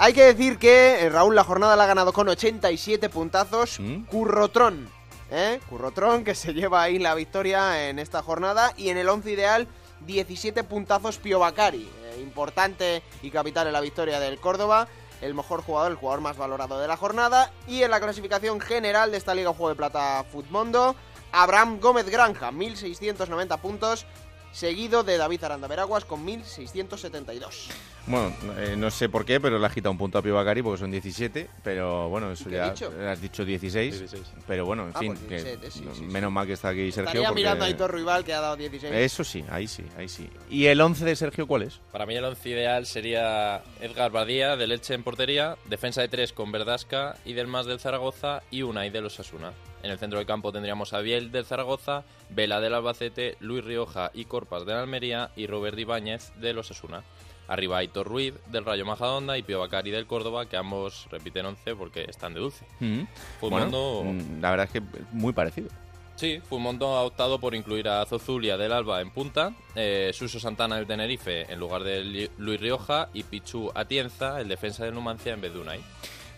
Hay 0.00 0.12
que 0.12 0.24
decir 0.24 0.58
que 0.58 1.00
eh, 1.00 1.08
Raúl 1.08 1.34
la 1.34 1.42
jornada 1.42 1.74
la 1.74 1.82
ha 1.82 1.88
ganado 1.88 2.12
con 2.12 2.28
87 2.28 3.08
puntazos. 3.08 3.80
¿Mm? 3.80 4.04
Currotrón. 4.04 4.88
¿eh? 5.30 5.58
Currotrón 5.68 6.22
que 6.22 6.36
se 6.36 6.54
lleva 6.54 6.82
ahí 6.82 7.00
la 7.00 7.16
victoria 7.16 7.88
en 7.88 7.98
esta 7.98 8.22
jornada. 8.22 8.72
Y 8.76 8.90
en 8.90 8.96
el 8.96 9.08
11 9.08 9.32
ideal, 9.32 9.66
17 10.06 10.62
puntazos 10.62 11.18
Pio 11.18 11.40
Bacari. 11.40 11.90
eh, 12.04 12.20
importante 12.22 13.02
y 13.22 13.30
capital 13.30 13.66
en 13.66 13.72
la 13.72 13.80
victoria 13.80 14.20
del 14.20 14.38
Córdoba. 14.38 14.86
El 15.20 15.34
mejor 15.34 15.62
jugador, 15.62 15.90
el 15.90 15.96
jugador 15.96 16.20
más 16.20 16.36
valorado 16.36 16.78
de 16.78 16.86
la 16.86 16.96
jornada. 16.96 17.50
Y 17.66 17.82
en 17.82 17.90
la 17.90 17.98
clasificación 17.98 18.60
general 18.60 19.10
de 19.10 19.16
esta 19.16 19.34
Liga 19.34 19.50
Juego 19.50 19.70
de 19.70 19.74
Plata 19.74 20.24
Futmundo, 20.30 20.94
Abraham 21.32 21.80
Gómez 21.80 22.08
Granja, 22.08 22.52
1690 22.52 23.56
puntos. 23.56 24.06
Seguido 24.52 25.02
de 25.02 25.18
David 25.18 25.42
Aranda 25.44 25.66
Veraguas 25.66 26.04
con 26.04 26.24
1672. 26.24 27.68
Bueno, 28.08 28.32
eh, 28.58 28.74
no 28.76 28.90
sé 28.90 29.08
por 29.10 29.24
qué, 29.26 29.38
pero 29.38 29.58
le 29.58 29.66
ha 29.66 29.70
quitado 29.70 29.90
un 29.92 29.98
punto 29.98 30.16
a 30.18 30.22
Pío 30.22 30.34
Bacari 30.34 30.62
porque 30.62 30.78
son 30.80 30.90
17, 30.90 31.48
pero 31.62 32.08
bueno, 32.08 32.32
eso 32.32 32.44
¿Qué 32.48 32.54
he 32.54 32.58
ya 32.58 32.70
dicho? 32.70 32.90
has 33.06 33.20
dicho 33.20 33.44
16, 33.44 34.04
pero 34.46 34.64
bueno, 34.64 34.84
en 34.86 34.92
Ah, 34.94 34.98
fin, 34.98 35.14
pues 35.14 35.26
que 35.28 35.34
17, 35.34 35.70
sí, 35.70 35.84
sí, 35.94 36.02
menos 36.04 36.32
mal 36.32 36.46
que 36.46 36.54
está 36.54 36.68
aquí 36.70 36.90
Sergio 36.90 37.02
Estaría 37.10 37.28
porque- 37.28 37.40
mirando 37.42 37.64
a 37.64 37.68
Aitor 37.68 37.94
Rival 37.94 38.24
que 38.24 38.32
ha 38.32 38.40
dado 38.40 38.56
16. 38.56 38.94
Eso 38.94 39.24
sí, 39.24 39.44
ahí 39.50 39.66
sí, 39.68 39.84
ahí 39.98 40.08
sí. 40.08 40.28
¿Y 40.48 40.66
el 40.66 40.80
11 40.80 41.04
de 41.04 41.16
Sergio 41.16 41.46
cuál 41.46 41.62
es? 41.64 41.80
Para 41.92 42.06
mí 42.06 42.14
el 42.14 42.24
once 42.24 42.48
ideal 42.48 42.86
sería 42.86 43.62
Edgar 43.80 44.10
Badía 44.10 44.56
del 44.56 44.72
Elche 44.72 44.94
en 44.94 45.02
portería, 45.02 45.56
defensa 45.66 46.00
de 46.00 46.08
tres 46.08 46.32
con 46.32 46.50
Verdasca 46.50 47.16
y 47.26 47.34
del 47.34 47.46
Más 47.46 47.66
del 47.66 47.78
Zaragoza 47.78 48.42
y 48.50 48.62
Unai 48.62 48.88
de 48.90 49.02
los 49.02 49.20
Asuna. 49.20 49.52
En 49.82 49.90
el 49.92 49.98
centro 49.98 50.18
del 50.18 50.26
campo 50.26 50.50
tendríamos 50.50 50.92
a 50.92 51.00
Biel 51.00 51.30
del 51.30 51.44
Zaragoza, 51.44 52.02
Vela 52.30 52.58
del 52.60 52.74
Albacete, 52.74 53.36
Luis 53.38 53.62
Rioja 53.64 54.10
y 54.12 54.24
Corpas 54.24 54.66
del 54.66 54.74
Almería 54.76 55.30
y 55.36 55.46
Robert 55.46 55.78
Ibáñez 55.78 56.32
de 56.40 56.52
los 56.52 56.70
Asuna. 56.72 57.02
Arriba 57.48 57.78
Aitor 57.78 58.06
Ruiz 58.06 58.34
del 58.50 58.64
Rayo 58.64 58.84
Majadahonda 58.86 59.36
y 59.38 59.42
Pio 59.42 59.58
Bacari 59.60 59.90
del 59.90 60.06
Córdoba, 60.06 60.46
que 60.46 60.56
ambos 60.56 61.08
repiten 61.10 61.46
once 61.46 61.74
porque 61.74 62.04
están 62.08 62.34
de 62.34 62.40
dulce. 62.40 62.64
Mm. 62.80 63.00
Futmundo- 63.40 64.02
Bueno, 64.04 64.22
mm, 64.22 64.40
la 64.40 64.50
verdad 64.50 64.66
es 64.66 64.72
que 64.72 64.82
muy 65.12 65.32
parecido. 65.32 65.68
Sí, 66.16 66.40
Fumondo 66.48 66.96
ha 66.96 67.02
optado 67.04 67.38
por 67.38 67.54
incluir 67.54 67.88
a 67.88 68.04
Zozulia 68.04 68.56
del 68.56 68.72
Alba 68.72 69.00
en 69.00 69.10
punta, 69.10 69.52
eh, 69.76 70.10
Suso 70.12 70.40
Santana 70.40 70.74
del 70.74 70.86
Tenerife 70.88 71.50
en 71.52 71.60
lugar 71.60 71.84
de 71.84 72.28
Luis 72.38 72.60
Rioja 72.60 73.08
y 73.14 73.22
Pichu 73.22 73.70
Atienza, 73.72 74.40
el 74.40 74.48
defensa 74.48 74.84
del 74.84 74.94
Numancia, 74.94 75.32
en 75.32 75.40
vez 75.40 75.52
de 75.54 75.60
Unai. 75.60 75.80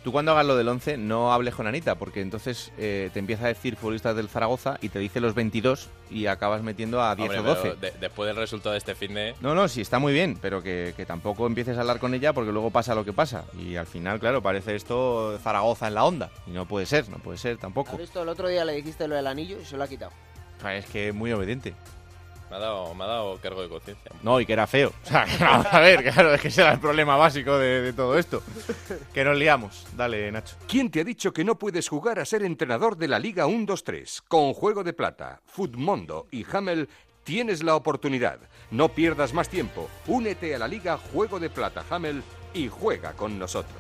Tú 0.02 0.12
cuando 0.12 0.32
hagas 0.32 0.46
lo 0.46 0.56
del 0.56 0.66
11 0.66 0.96
no 0.96 1.30
hables 1.30 1.54
con 1.54 1.66
Anita, 1.66 1.96
porque 1.96 2.22
entonces 2.22 2.72
eh, 2.78 3.10
te 3.12 3.18
empieza 3.18 3.44
a 3.44 3.48
decir 3.48 3.76
futbolistas 3.76 4.16
del 4.16 4.30
Zaragoza 4.30 4.78
y 4.80 4.88
te 4.88 4.98
dice 4.98 5.20
los 5.20 5.34
22 5.34 5.90
y 6.10 6.24
acabas 6.24 6.62
metiendo 6.62 7.02
a 7.02 7.14
10 7.14 7.28
Hombre, 7.28 7.38
o 7.40 7.42
pero 7.42 7.54
12. 7.74 7.76
de- 7.80 7.98
después 8.00 8.26
del 8.26 8.36
resultado 8.36 8.72
de 8.72 8.78
este 8.78 8.94
fin 8.94 9.12
de... 9.12 9.34
No, 9.42 9.54
no, 9.54 9.68
sí, 9.68 9.82
está 9.82 9.98
muy 9.98 10.14
bien, 10.14 10.38
pero 10.40 10.62
que, 10.62 10.94
que 10.96 11.04
tampoco 11.04 11.46
empieces 11.46 11.76
a 11.76 11.82
hablar 11.82 11.98
con 11.98 12.14
ella 12.14 12.32
porque 12.32 12.50
luego 12.50 12.70
pasa 12.70 12.94
lo 12.94 13.04
que 13.04 13.12
pasa. 13.12 13.44
Y 13.58 13.76
al 13.76 13.86
final, 13.86 14.18
claro, 14.20 14.40
parece 14.40 14.74
esto 14.74 15.38
Zaragoza 15.42 15.88
en 15.88 15.94
la 15.94 16.04
onda. 16.04 16.30
Y 16.46 16.52
no 16.52 16.64
puede 16.66 16.86
ser, 16.86 17.06
no 17.10 17.18
puede 17.18 17.36
ser 17.36 17.58
tampoco. 17.58 17.92
¿Has 17.92 17.98
visto? 17.98 18.22
El 18.22 18.30
otro 18.30 18.48
día 18.48 18.64
le 18.64 18.72
dijiste 18.72 19.06
lo 19.06 19.16
del 19.16 19.26
anillo 19.26 19.58
y 19.60 19.66
se 19.66 19.76
lo 19.76 19.84
ha 19.84 19.88
quitado. 19.88 20.12
Es 20.72 20.86
que 20.86 21.08
es 21.08 21.14
muy 21.14 21.30
obediente. 21.32 21.74
Me 22.50 22.56
ha 22.56 22.58
dado, 22.58 22.94
me 22.96 23.04
ha 23.04 23.06
dado 23.06 23.38
cargo 23.38 23.62
de 23.62 23.68
conciencia. 23.68 24.10
No, 24.22 24.40
y 24.40 24.46
que 24.46 24.52
era 24.52 24.66
feo. 24.66 24.92
O 25.04 25.06
sea, 25.06 25.24
que 25.38 25.44
vamos 25.44 25.66
a 25.70 25.78
ver, 25.78 26.02
claro, 26.02 26.34
es 26.34 26.40
que 26.40 26.48
ese 26.48 26.62
era 26.62 26.72
el 26.72 26.80
problema 26.80 27.16
básico 27.16 27.56
de, 27.56 27.80
de 27.80 27.92
todo 27.92 28.18
esto. 28.18 28.42
Que 29.14 29.24
nos 29.24 29.38
liamos. 29.38 29.86
Dale, 29.96 30.30
Nacho. 30.32 30.56
¿Quién 30.66 30.90
te 30.90 31.00
ha 31.00 31.04
dicho 31.04 31.32
que 31.32 31.44
no 31.44 31.56
puedes 31.56 31.88
jugar 31.88 32.18
a 32.18 32.24
ser 32.24 32.42
entrenador 32.42 32.96
de 32.96 33.06
la 33.06 33.20
Liga 33.20 33.46
1-2-3? 33.46 34.22
Con 34.26 34.52
Juego 34.52 34.82
de 34.82 34.92
Plata, 34.92 35.40
Futmundo 35.46 36.26
y 36.32 36.44
Hamel 36.52 36.88
tienes 37.22 37.62
la 37.62 37.76
oportunidad. 37.76 38.40
No 38.72 38.88
pierdas 38.88 39.32
más 39.32 39.48
tiempo. 39.48 39.88
Únete 40.08 40.54
a 40.54 40.58
la 40.58 40.66
Liga 40.66 40.98
Juego 40.98 41.38
de 41.38 41.50
Plata 41.50 41.84
Hamel 41.88 42.24
y 42.52 42.68
juega 42.68 43.12
con 43.12 43.38
nosotros. 43.38 43.72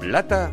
Plata 0.00 0.52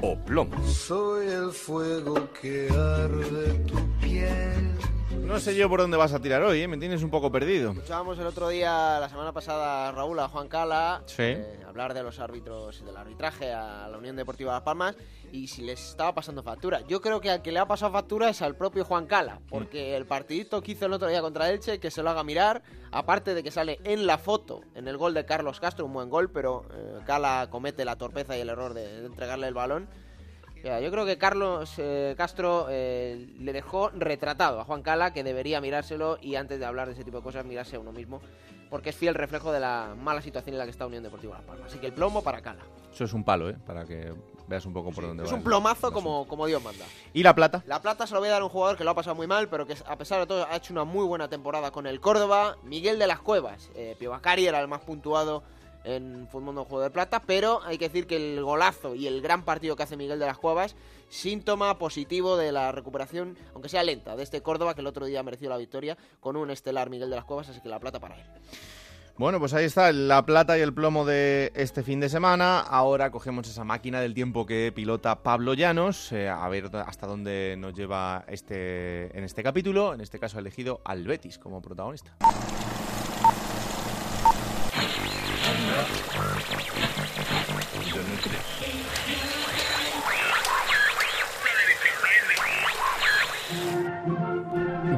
o 0.00 0.16
plomo. 0.16 0.56
Soy 0.66 1.26
el 1.28 1.50
fuego 1.52 2.28
que 2.40 2.68
arde 2.70 3.54
tu 3.66 3.76
piel. 4.00 4.95
No 5.24 5.40
sé 5.40 5.56
yo 5.56 5.68
por 5.68 5.80
dónde 5.80 5.96
vas 5.96 6.12
a 6.12 6.20
tirar 6.20 6.42
hoy, 6.42 6.62
¿eh? 6.62 6.68
Me 6.68 6.78
tienes 6.78 7.02
un 7.02 7.10
poco 7.10 7.32
perdido. 7.32 7.72
Escuchábamos 7.72 8.16
el 8.18 8.26
otro 8.26 8.48
día, 8.48 8.98
la 9.00 9.08
semana 9.08 9.32
pasada, 9.32 9.90
Raúl, 9.90 10.18
a 10.20 10.28
Juan 10.28 10.46
Cala, 10.48 11.02
Sí. 11.06 11.22
eh, 11.22 11.60
hablar 11.66 11.94
de 11.94 12.02
los 12.04 12.20
árbitros 12.20 12.80
y 12.80 12.84
del 12.84 12.96
arbitraje 12.96 13.52
a 13.52 13.88
la 13.88 13.98
Unión 13.98 14.14
Deportiva 14.14 14.52
Las 14.52 14.62
Palmas 14.62 14.96
y 15.32 15.48
si 15.48 15.62
les 15.62 15.80
estaba 15.90 16.14
pasando 16.14 16.44
factura. 16.44 16.80
Yo 16.86 17.00
creo 17.00 17.20
que 17.20 17.30
al 17.30 17.42
que 17.42 17.50
le 17.50 17.58
ha 17.58 17.66
pasado 17.66 17.92
factura 17.92 18.28
es 18.28 18.40
al 18.40 18.54
propio 18.54 18.84
Juan 18.84 19.06
Cala, 19.06 19.40
porque 19.50 19.96
el 19.96 20.06
partidito 20.06 20.62
que 20.62 20.72
hizo 20.72 20.86
el 20.86 20.92
otro 20.92 21.08
día 21.08 21.20
contra 21.20 21.50
Elche, 21.50 21.80
que 21.80 21.90
se 21.90 22.04
lo 22.04 22.10
haga 22.10 22.22
mirar, 22.22 22.62
aparte 22.92 23.34
de 23.34 23.42
que 23.42 23.50
sale 23.50 23.80
en 23.82 24.06
la 24.06 24.18
foto, 24.18 24.60
en 24.76 24.86
el 24.86 24.96
gol 24.96 25.12
de 25.12 25.24
Carlos 25.26 25.58
Castro, 25.58 25.84
un 25.86 25.92
buen 25.92 26.08
gol, 26.08 26.30
pero 26.30 26.64
eh, 26.72 27.00
Cala 27.04 27.48
comete 27.50 27.84
la 27.84 27.96
torpeza 27.96 28.36
y 28.36 28.40
el 28.40 28.48
error 28.48 28.74
de, 28.74 29.00
de 29.00 29.06
entregarle 29.06 29.48
el 29.48 29.54
balón. 29.54 29.88
Sea, 30.66 30.80
yo 30.80 30.90
creo 30.90 31.06
que 31.06 31.16
Carlos 31.16 31.74
eh, 31.78 32.16
Castro 32.18 32.66
eh, 32.68 33.28
le 33.38 33.52
dejó 33.52 33.90
retratado 33.90 34.58
a 34.58 34.64
Juan 34.64 34.82
Cala 34.82 35.12
que 35.12 35.22
debería 35.22 35.60
mirárselo 35.60 36.18
y 36.20 36.34
antes 36.34 36.58
de 36.58 36.64
hablar 36.66 36.88
de 36.88 36.94
ese 36.94 37.04
tipo 37.04 37.18
de 37.18 37.22
cosas 37.22 37.44
mirarse 37.44 37.76
a 37.76 37.78
uno 37.78 37.92
mismo 37.92 38.20
porque 38.68 38.90
es 38.90 38.96
fiel 38.96 39.14
reflejo 39.14 39.52
de 39.52 39.60
la 39.60 39.94
mala 39.96 40.20
situación 40.22 40.54
en 40.54 40.58
la 40.58 40.64
que 40.64 40.72
está 40.72 40.84
Unión 40.84 41.04
Deportiva 41.04 41.36
Las 41.36 41.44
Palmas. 41.44 41.68
Así 41.70 41.78
que 41.78 41.86
el 41.86 41.92
plomo 41.92 42.20
para 42.24 42.40
Cala. 42.42 42.64
Eso 42.92 43.04
es 43.04 43.12
un 43.12 43.22
palo, 43.22 43.48
¿eh? 43.48 43.56
Para 43.64 43.84
que 43.84 44.12
veas 44.48 44.66
un 44.66 44.72
poco 44.72 44.90
por 44.90 45.04
dónde 45.06 45.22
Es 45.22 45.30
va. 45.30 45.36
un 45.36 45.44
plomazo 45.44 45.92
como, 45.92 46.26
como 46.26 46.46
Dios 46.46 46.60
manda. 46.60 46.84
¿Y 47.14 47.22
la 47.22 47.32
plata? 47.32 47.62
La 47.68 47.80
plata 47.80 48.04
se 48.08 48.14
lo 48.14 48.18
voy 48.18 48.28
a 48.28 48.32
dar 48.32 48.42
a 48.42 48.44
un 48.46 48.50
jugador 48.50 48.76
que 48.76 48.82
lo 48.82 48.90
ha 48.90 48.94
pasado 48.96 49.14
muy 49.14 49.28
mal, 49.28 49.48
pero 49.48 49.68
que 49.68 49.76
a 49.86 49.96
pesar 49.96 50.18
de 50.18 50.26
todo 50.26 50.48
ha 50.50 50.56
hecho 50.56 50.72
una 50.72 50.82
muy 50.82 51.06
buena 51.06 51.28
temporada 51.28 51.70
con 51.70 51.86
el 51.86 52.00
Córdoba. 52.00 52.56
Miguel 52.64 52.98
de 52.98 53.06
las 53.06 53.20
Cuevas. 53.20 53.70
Eh, 53.76 53.94
Pio 54.00 54.10
Bacari 54.10 54.48
era 54.48 54.58
el 54.60 54.66
más 54.66 54.80
puntuado 54.80 55.44
en 55.86 56.28
Fútbol 56.28 56.56
Juego 56.64 56.82
de 56.82 56.90
Plata, 56.90 57.22
pero 57.24 57.62
hay 57.64 57.78
que 57.78 57.88
decir 57.88 58.06
que 58.06 58.16
el 58.16 58.42
golazo 58.42 58.94
y 58.94 59.06
el 59.06 59.22
gran 59.22 59.44
partido 59.44 59.76
que 59.76 59.84
hace 59.84 59.96
Miguel 59.96 60.18
de 60.18 60.26
las 60.26 60.36
Cuevas, 60.36 60.74
síntoma 61.08 61.78
positivo 61.78 62.36
de 62.36 62.52
la 62.52 62.72
recuperación, 62.72 63.38
aunque 63.54 63.68
sea 63.68 63.84
lenta, 63.84 64.16
de 64.16 64.22
este 64.22 64.42
Córdoba 64.42 64.74
que 64.74 64.80
el 64.80 64.86
otro 64.86 65.06
día 65.06 65.22
mereció 65.22 65.48
la 65.48 65.56
victoria 65.56 65.96
con 66.20 66.36
un 66.36 66.50
estelar 66.50 66.90
Miguel 66.90 67.08
de 67.08 67.16
las 67.16 67.24
Cuevas, 67.24 67.48
así 67.48 67.60
que 67.60 67.68
la 67.68 67.78
plata 67.78 68.00
para 68.00 68.16
él. 68.16 68.22
Bueno, 69.18 69.38
pues 69.38 69.54
ahí 69.54 69.64
está 69.64 69.90
la 69.92 70.26
plata 70.26 70.58
y 70.58 70.60
el 70.60 70.74
plomo 70.74 71.06
de 71.06 71.50
este 71.54 71.82
fin 71.82 72.00
de 72.00 72.10
semana. 72.10 72.60
Ahora 72.60 73.10
cogemos 73.10 73.48
esa 73.48 73.64
máquina 73.64 73.98
del 74.00 74.12
tiempo 74.12 74.44
que 74.44 74.72
pilota 74.74 75.22
Pablo 75.22 75.54
Llanos, 75.54 76.12
eh, 76.12 76.28
a 76.28 76.46
ver 76.50 76.68
hasta 76.86 77.06
dónde 77.06 77.54
nos 77.56 77.72
lleva 77.72 78.26
este 78.28 79.16
en 79.16 79.24
este 79.24 79.42
capítulo. 79.42 79.94
En 79.94 80.02
este 80.02 80.18
caso 80.18 80.36
ha 80.36 80.40
elegido 80.40 80.82
al 80.84 81.04
Betis 81.06 81.38
como 81.38 81.62
protagonista. 81.62 82.14
Mm. 85.46 85.56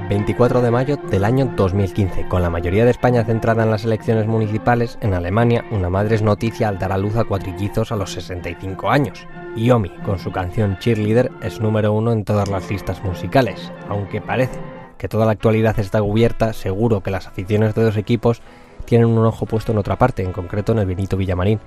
24 0.09 0.63
de 0.63 0.71
mayo 0.71 0.97
del 0.97 1.25
año 1.25 1.53
2015. 1.55 2.29
Con 2.29 2.43
la 2.43 2.49
mayoría 2.49 2.85
de 2.85 2.91
España 2.91 3.25
centrada 3.25 3.65
en 3.65 3.71
las 3.71 3.85
elecciones 3.85 4.27
municipales, 4.27 4.99
en 5.03 5.15
Alemania, 5.15 5.65
una 5.71 5.91
madre 5.91 6.15
es 6.15 6.23
noticia 6.23 6.69
al 6.69 6.79
dar 6.79 6.93
a 6.93 6.99
luz 6.99 7.17
a 7.17 7.25
cuatrillizos 7.25 7.93
a 7.93 7.97
los 7.97 8.13
65 8.13 8.91
años. 8.91 9.27
Yomi, 9.57 9.91
con 10.05 10.19
su 10.19 10.33
canción 10.33 10.79
Cheerleader, 10.79 11.31
es 11.43 11.61
número 11.61 11.93
uno 11.93 12.13
en 12.13 12.25
todas 12.25 12.49
las 12.49 12.71
listas 12.71 13.03
musicales. 13.05 13.71
Aunque 13.89 14.21
parece 14.21 14.59
que 14.97 15.09
toda 15.09 15.27
la 15.27 15.33
actualidad 15.33 15.79
está 15.79 16.01
cubierta, 16.01 16.53
seguro 16.53 17.03
que 17.03 17.11
las 17.11 17.27
aficiones 17.27 17.75
de 17.75 17.83
dos 17.83 17.97
equipos 17.97 18.43
tienen 18.89 19.09
un 19.09 19.27
ojo 19.27 19.45
puesto 19.45 19.73
en 19.73 19.79
otra 19.79 19.97
parte, 19.97 20.23
en 20.23 20.33
concreto 20.33 20.73
en 20.73 20.79
el 20.79 20.87
Benito 20.87 21.19
Villamarín. 21.19 21.61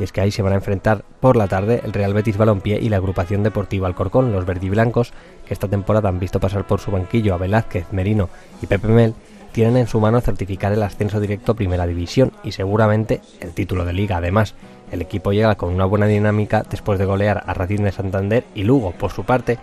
Y 0.00 0.02
es 0.02 0.10
que 0.10 0.20
ahí 0.20 0.32
se 0.32 0.42
van 0.42 0.54
a 0.54 0.56
enfrentar 0.56 1.04
por 1.20 1.36
la 1.36 1.46
tarde 1.46 1.80
el 1.84 1.92
Real 1.92 2.12
Betis 2.12 2.36
Balompié 2.36 2.80
y 2.82 2.88
la 2.88 2.96
agrupación 2.96 3.44
deportiva 3.44 3.86
Alcorcón, 3.86 4.32
los 4.32 4.44
verdiblancos, 4.44 5.12
que 5.46 5.54
esta 5.54 5.68
temporada 5.68 6.08
han 6.08 6.18
visto 6.18 6.40
pasar 6.40 6.66
por 6.66 6.80
su 6.80 6.90
banquillo 6.90 7.32
a 7.32 7.38
Velázquez, 7.38 7.92
Merino 7.92 8.28
y 8.60 8.66
Pepe 8.66 8.88
Mel, 8.88 9.14
tienen 9.52 9.76
en 9.76 9.86
su 9.86 10.00
mano 10.00 10.20
certificar 10.20 10.72
el 10.72 10.82
ascenso 10.82 11.20
directo 11.20 11.52
a 11.52 11.54
Primera 11.54 11.86
División 11.86 12.32
y 12.42 12.50
seguramente 12.50 13.20
el 13.38 13.52
título 13.52 13.84
de 13.84 13.92
liga. 13.92 14.16
Además, 14.16 14.56
el 14.90 15.00
equipo 15.00 15.32
llega 15.32 15.54
con 15.54 15.72
una 15.72 15.84
buena 15.84 16.06
dinámica 16.06 16.64
después 16.68 16.98
de 16.98 17.04
golear 17.04 17.44
a 17.46 17.54
Racing 17.54 17.84
de 17.84 17.92
Santander 17.92 18.44
y 18.56 18.64
Lugo. 18.64 18.90
Por 18.90 19.12
su 19.12 19.22
parte, 19.22 19.58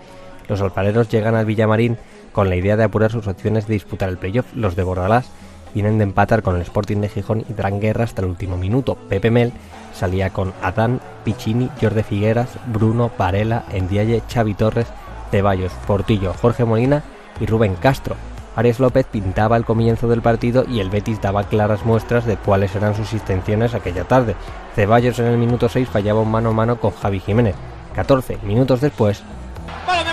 los 0.48 0.62
alfareros 0.62 1.10
llegan 1.10 1.36
al 1.36 1.46
Villamarín 1.46 1.98
con 2.32 2.48
la 2.48 2.56
idea 2.56 2.78
de 2.78 2.86
apurar 2.86 3.12
sus 3.12 3.28
opciones 3.28 3.68
de 3.68 3.74
disputar 3.74 4.08
el 4.08 4.18
playoff. 4.18 4.46
Los 4.56 4.78
de 4.78 4.84
Bordalás 4.84 5.30
vienen 5.74 5.98
de 5.98 6.04
empatar 6.04 6.42
con 6.42 6.56
el 6.56 6.62
Sporting 6.62 6.98
de 6.98 7.10
Gijón 7.10 7.46
y 7.50 7.54
darán 7.54 7.80
guerra 7.80 8.04
hasta 8.04 8.22
el 8.22 8.28
último 8.28 8.58
minuto. 8.58 8.96
Pepe 8.96 9.32
Mel 9.32 9.54
salía 9.94 10.32
con 10.32 10.54
Adán, 10.62 11.00
Piccini, 11.24 11.70
Jorge 11.80 12.04
Figueras, 12.04 12.50
Bruno, 12.68 13.12
Varela, 13.18 13.64
Endiaye, 13.72 14.22
Xavi 14.32 14.54
Torres, 14.54 14.88
Ceballos, 15.32 15.72
Portillo, 15.88 16.34
Jorge 16.34 16.66
Molina 16.66 17.04
y 17.40 17.46
Rubén 17.46 17.76
Castro. 17.76 18.16
Arias 18.56 18.80
López 18.80 19.06
pintaba 19.10 19.56
el 19.56 19.66
comienzo 19.66 20.08
del 20.08 20.22
partido 20.22 20.66
y 20.68 20.82
el 20.82 20.90
Betis 20.90 21.22
daba 21.22 21.46
claras 21.46 21.86
muestras 21.86 22.26
de 22.26 22.36
cuáles 22.36 22.76
eran 22.76 22.96
sus 22.96 23.14
intenciones 23.14 23.74
aquella 23.74 24.04
tarde. 24.04 24.36
Ceballos 24.76 25.20
en 25.20 25.28
el 25.28 25.38
minuto 25.38 25.70
6 25.70 25.88
fallaba 25.88 26.22
un 26.22 26.32
mano 26.32 26.50
a 26.50 26.54
mano 26.54 26.80
con 26.80 26.92
Javi 26.92 27.20
Jiménez. 27.20 27.56
14 27.96 28.38
minutos 28.44 28.82
después, 28.82 29.24
Balón 29.86 30.11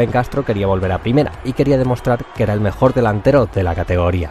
Rubén 0.00 0.12
Castro 0.12 0.46
quería 0.46 0.66
volver 0.66 0.90
a 0.92 0.98
primera 0.98 1.30
y 1.44 1.52
quería 1.52 1.76
demostrar 1.76 2.24
que 2.34 2.44
era 2.44 2.54
el 2.54 2.60
mejor 2.60 2.94
delantero 2.94 3.44
de 3.44 3.62
la 3.62 3.74
categoría. 3.74 4.30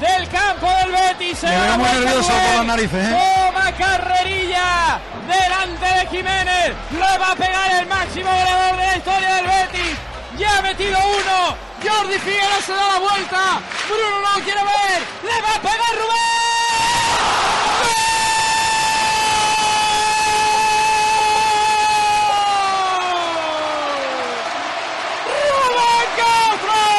Del 0.00 0.28
campo 0.28 0.66
del 0.66 0.90
Betis 0.90 1.38
se 1.38 1.46
veo 1.46 1.78
muy 1.78 1.88
nervioso 1.90 2.32
por 2.32 2.56
las 2.56 2.66
narices, 2.66 3.06
¿eh? 3.06 3.16
Toma 3.46 3.70
carrerilla 3.76 4.98
delante 5.28 5.86
de 5.86 6.06
Jiménez. 6.08 6.74
Le 6.90 7.18
va 7.18 7.30
a 7.30 7.36
pegar 7.36 7.70
el 7.80 7.86
máximo 7.86 8.30
goleador 8.30 8.80
de 8.80 8.86
la 8.88 8.96
historia 8.96 9.34
del 9.36 9.46
Betis. 9.46 9.96
Ya 10.38 10.58
ha 10.58 10.62
metido 10.62 10.98
uno. 10.98 11.54
Jordi 11.86 12.18
Figueroa 12.18 12.60
se 12.66 12.72
da 12.72 12.88
la 12.88 12.98
vuelta. 12.98 13.60
Bruno 13.86 14.20
no 14.22 14.38
lo 14.38 14.42
quiere 14.42 14.60
ver. 14.60 15.02
Le 15.22 15.40
va 15.40 15.54
a 15.54 15.60
pegar 15.60 15.94
Rubén. 16.02 16.30
¡Rubén 25.46 26.08
Castro! 26.16 26.90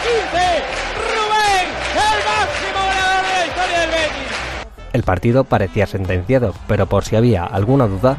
15. 0.00 0.16
Rubén, 1.12 1.66
el 1.92 2.18
máximo 2.24 2.80
goleador 2.86 3.22
de 3.26 3.32
la 3.32 3.46
historia 3.46 3.78
del 3.80 3.90
Betis. 3.90 4.80
El 5.00 5.04
partido 5.04 5.44
parecía 5.44 5.86
sentenciado, 5.86 6.54
pero 6.68 6.84
por 6.84 7.06
si 7.06 7.16
había 7.16 7.44
alguna 7.46 7.86
duda, 7.86 8.18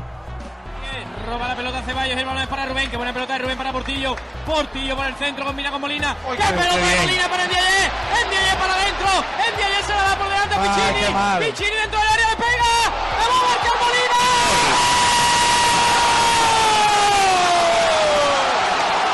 Roba 1.29 1.47
la 1.47 1.55
pelota 1.55 1.83
Ceballos, 1.83 2.17
el 2.17 2.25
balón 2.25 2.41
es 2.41 2.47
para 2.47 2.65
Rubén, 2.65 2.89
que 2.89 2.97
buena 2.97 3.13
pelota 3.13 3.33
de 3.33 3.39
Rubén 3.43 3.55
para 3.55 3.71
Portillo. 3.71 4.15
Portillo 4.47 4.95
por 4.97 5.05
el 5.05 5.13
centro, 5.13 5.45
combina 5.45 5.69
con 5.69 5.79
Molina. 5.79 6.15
¡Qué 6.31 6.37
pelota 6.43 6.75
de 6.75 6.95
Molina 7.01 7.29
para 7.29 7.45
Ndiaye! 7.45 7.91
Ndiaye 8.25 8.55
para 8.59 8.73
adentro. 8.73 9.09
Ndiaye 9.53 9.83
se 9.85 9.93
la 9.93 10.01
da 10.09 10.15
por 10.17 10.27
delante 10.27 10.55
a 10.55 10.61
Ay, 10.63 10.69
Pichini. 10.69 11.05
qué 11.05 11.09
mal. 11.13 11.39
Pichini 11.39 11.75
dentro 11.83 11.99
del 11.99 12.09
área, 12.09 12.29
le 12.31 12.35
pega. 12.35 12.73
¡Le 13.21 13.27
va 13.29 13.37
a 13.37 13.43
marcar 13.47 13.75
Molina! 13.79 14.21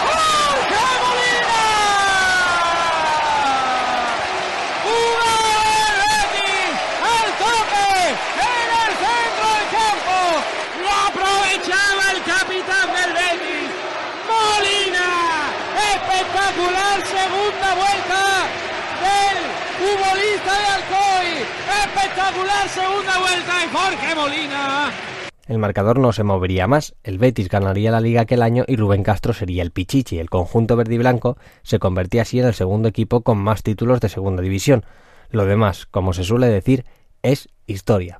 ¡Jorge 0.07 0.85
Molina! 1.03 1.64
¡Jugada 4.85 5.68
del 5.84 5.98
Betis! 6.07 6.73
¡Al 7.14 7.30
toque! 7.44 7.89
¡En 8.48 8.69
el 8.84 8.91
centro 9.03 9.48
del 9.57 9.68
campo! 9.77 10.18
¡Lo 10.84 10.89
aprovechaba 11.07 12.03
el 12.14 12.19
capitán 12.23 12.88
del 12.98 13.11
Betis! 13.14 13.69
¡Molina! 14.27 15.07
¡Espectacular 15.94 16.98
segunda 17.06 17.69
vuelta 17.76 18.22
del 19.07 19.38
futbolista 19.80 20.53
de 20.61 20.68
Alcoy! 20.77 21.30
¡Espectacular 21.84 22.65
segunda 22.69 23.14
vuelta 23.19 23.52
de 23.52 23.56
Jorge 23.72 24.15
Molina! 24.15 24.91
el 25.48 25.60
marcador 25.60 25.99
no 25.99 26.11
se 26.11 26.23
movería 26.23 26.68
más, 26.68 26.95
el 27.03 27.18
Betis 27.18 27.48
ganaría 27.48 27.89
la 27.89 28.02
liga 28.02 28.22
aquel 28.22 28.41
año 28.41 28.65
y 28.68 28.76
Rubén 28.76 29.03
Castro 29.03 29.34
sería 29.34 29.64
el 29.64 29.72
Pichichi. 29.72 30.19
El 30.19 30.30
conjunto 30.30 30.76
verde 30.76 30.95
y 30.95 30.98
blanco 30.98 31.38
se 31.64 31.80
convertía 31.80 32.23
así 32.23 32.39
en 32.39 32.48
el 32.48 32.53
segundo 32.53 32.89
equipo 32.89 33.22
con 33.22 33.38
más 33.38 33.64
títulos 33.64 34.02
de 34.02 34.10
segunda 34.10 34.41
división. 34.41 34.84
Lo 35.30 35.45
demás, 35.45 35.85
como 35.85 36.11
se 36.14 36.26
suele 36.26 36.48
decir, 36.48 36.85
es 37.23 37.48
historia. 37.65 38.19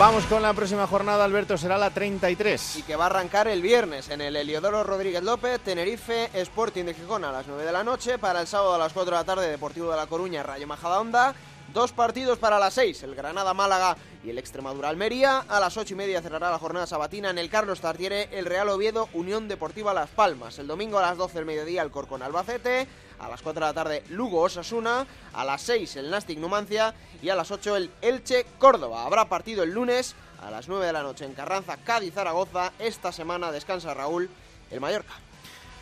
Vamos 0.00 0.24
con 0.24 0.40
la 0.40 0.54
próxima 0.54 0.86
jornada, 0.86 1.26
Alberto, 1.26 1.58
será 1.58 1.76
la 1.76 1.90
33. 1.90 2.76
y 2.76 2.82
que 2.84 2.96
va 2.96 3.04
a 3.04 3.06
arrancar 3.08 3.48
el 3.48 3.60
viernes 3.60 4.08
en 4.08 4.22
el 4.22 4.34
Heliodoro 4.34 4.82
Rodríguez 4.82 5.22
López, 5.22 5.60
Tenerife 5.60 6.30
Sporting 6.32 6.84
de 6.84 6.94
Gijón 6.94 7.22
a 7.22 7.30
las 7.30 7.46
9 7.46 7.66
de 7.66 7.70
la 7.70 7.84
noche, 7.84 8.16
para 8.16 8.40
el 8.40 8.46
sábado 8.46 8.72
a 8.72 8.78
las 8.78 8.94
4 8.94 9.10
de 9.10 9.20
la 9.20 9.24
tarde 9.26 9.50
Deportivo 9.50 9.90
de 9.90 9.98
La 9.98 10.06
Coruña, 10.06 10.42
Rayo 10.42 10.66
Majadahonda, 10.66 11.34
dos 11.72 11.92
partidos 11.92 12.38
para 12.38 12.58
las 12.58 12.74
6, 12.74 13.02
el 13.04 13.14
Granada 13.14 13.54
Málaga 13.54 13.96
y 14.24 14.30
el 14.30 14.38
Extremadura 14.38 14.88
Almería, 14.88 15.44
a 15.48 15.60
las 15.60 15.76
8 15.76 15.94
y 15.94 15.96
media 15.96 16.22
cerrará 16.22 16.50
la 16.50 16.58
jornada 16.58 16.86
sabatina 16.86 17.30
en 17.30 17.38
el 17.38 17.50
Carlos 17.50 17.80
Tartiere, 17.80 18.28
el 18.32 18.46
Real 18.46 18.68
Oviedo 18.68 19.08
Unión 19.12 19.48
Deportiva 19.48 19.94
Las 19.94 20.10
Palmas, 20.10 20.58
el 20.58 20.66
domingo 20.66 20.98
a 20.98 21.02
las 21.02 21.16
12 21.16 21.34
del 21.34 21.46
mediodía 21.46 21.82
el 21.82 21.90
Corcón 21.90 22.22
Albacete, 22.22 22.86
a 23.18 23.28
las 23.28 23.42
4 23.42 23.60
de 23.60 23.66
la 23.66 23.74
tarde 23.74 24.04
Lugo 24.10 24.40
Osasuna, 24.40 25.06
a 25.32 25.44
las 25.44 25.62
6 25.62 25.96
el 25.96 26.10
Nastic 26.10 26.38
Numancia 26.38 26.94
y 27.22 27.28
a 27.28 27.34
las 27.34 27.50
8 27.50 27.76
el 27.76 27.90
Elche 28.02 28.46
Córdoba. 28.58 29.04
Habrá 29.04 29.28
partido 29.28 29.62
el 29.62 29.70
lunes 29.70 30.14
a 30.42 30.50
las 30.50 30.68
9 30.68 30.86
de 30.86 30.92
la 30.92 31.02
noche 31.02 31.24
en 31.24 31.34
Carranza, 31.34 31.76
Cádiz, 31.76 32.14
Zaragoza. 32.14 32.72
Esta 32.78 33.12
semana 33.12 33.52
descansa 33.52 33.94
Raúl, 33.94 34.28
el 34.70 34.80
Mallorca. 34.80 35.14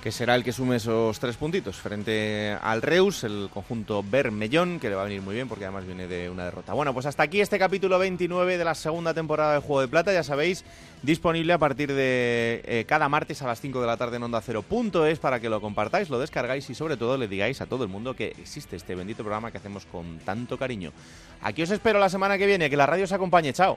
Que 0.03 0.13
será 0.13 0.37
el 0.37 0.45
que 0.45 0.53
sume 0.53 0.77
esos 0.77 1.19
tres 1.19 1.37
puntitos 1.37 1.77
frente 1.77 2.57
al 2.61 2.83
Reus, 2.83 3.25
el 3.25 3.49
conjunto 3.53 4.05
Bermellón, 4.09 4.79
que 4.79 4.89
le 4.89 4.95
va 4.95 5.03
a 5.03 5.05
venir 5.05 5.23
muy 5.23 5.35
bien 5.35 5.49
porque 5.49 5.65
además 5.65 5.87
viene 5.87 6.07
de 6.07 6.31
una 6.31 6.45
derrota. 6.45 6.73
Bueno, 6.73 6.95
pues 6.95 7.07
hasta 7.07 7.25
aquí 7.25 7.41
este 7.41 7.59
capítulo 7.59 7.99
29 7.99 8.59
de 8.59 8.65
la 8.65 8.77
segunda 8.77 9.13
temporada 9.13 9.55
de 9.55 9.61
Juego 9.61 9.81
de 9.81 9.89
Plata, 9.89 10.13
ya 10.13 10.23
sabéis, 10.23 10.65
disponible 11.03 11.53
a 11.53 11.59
partir 11.59 11.93
de 11.93 12.63
eh, 12.65 12.85
cada 12.87 13.09
martes 13.09 13.43
a 13.43 13.49
las 13.49 13.61
5 13.61 13.81
de 13.81 13.87
la 13.87 13.97
tarde 13.97 14.17
en 14.17 14.23
Onda 14.23 14.41
Cero. 14.41 14.63
Punto 14.63 15.05
es 15.05 15.19
para 15.19 15.41
que 15.41 15.49
lo 15.49 15.61
compartáis, 15.61 16.11
lo 16.11 16.21
descargáis 16.21 16.71
y 16.71 16.75
sobre 16.75 16.97
todo 16.97 17.17
le 17.17 17.27
digáis 17.27 17.61
a 17.61 17.67
todo 17.67 17.83
el 17.83 17.91
mundo 17.91 18.15
que 18.15 18.29
existe 18.39 18.77
este 18.77 18.95
bendito 18.95 19.25
programa 19.25 19.51
que 19.51 19.59
hacemos 19.59 19.85
con 19.87 20.19
tanto 20.21 20.57
cariño. 20.57 20.93
Aquí 21.43 21.63
os 21.63 21.71
espero 21.71 21.99
la 21.99 22.09
semana 22.09 22.39
que 22.39 22.47
viene, 22.47 22.71
que 22.71 22.77
la 22.77 22.87
radio 22.87 23.05
os 23.05 23.13
acompañe. 23.13 23.53
Chao. 23.53 23.77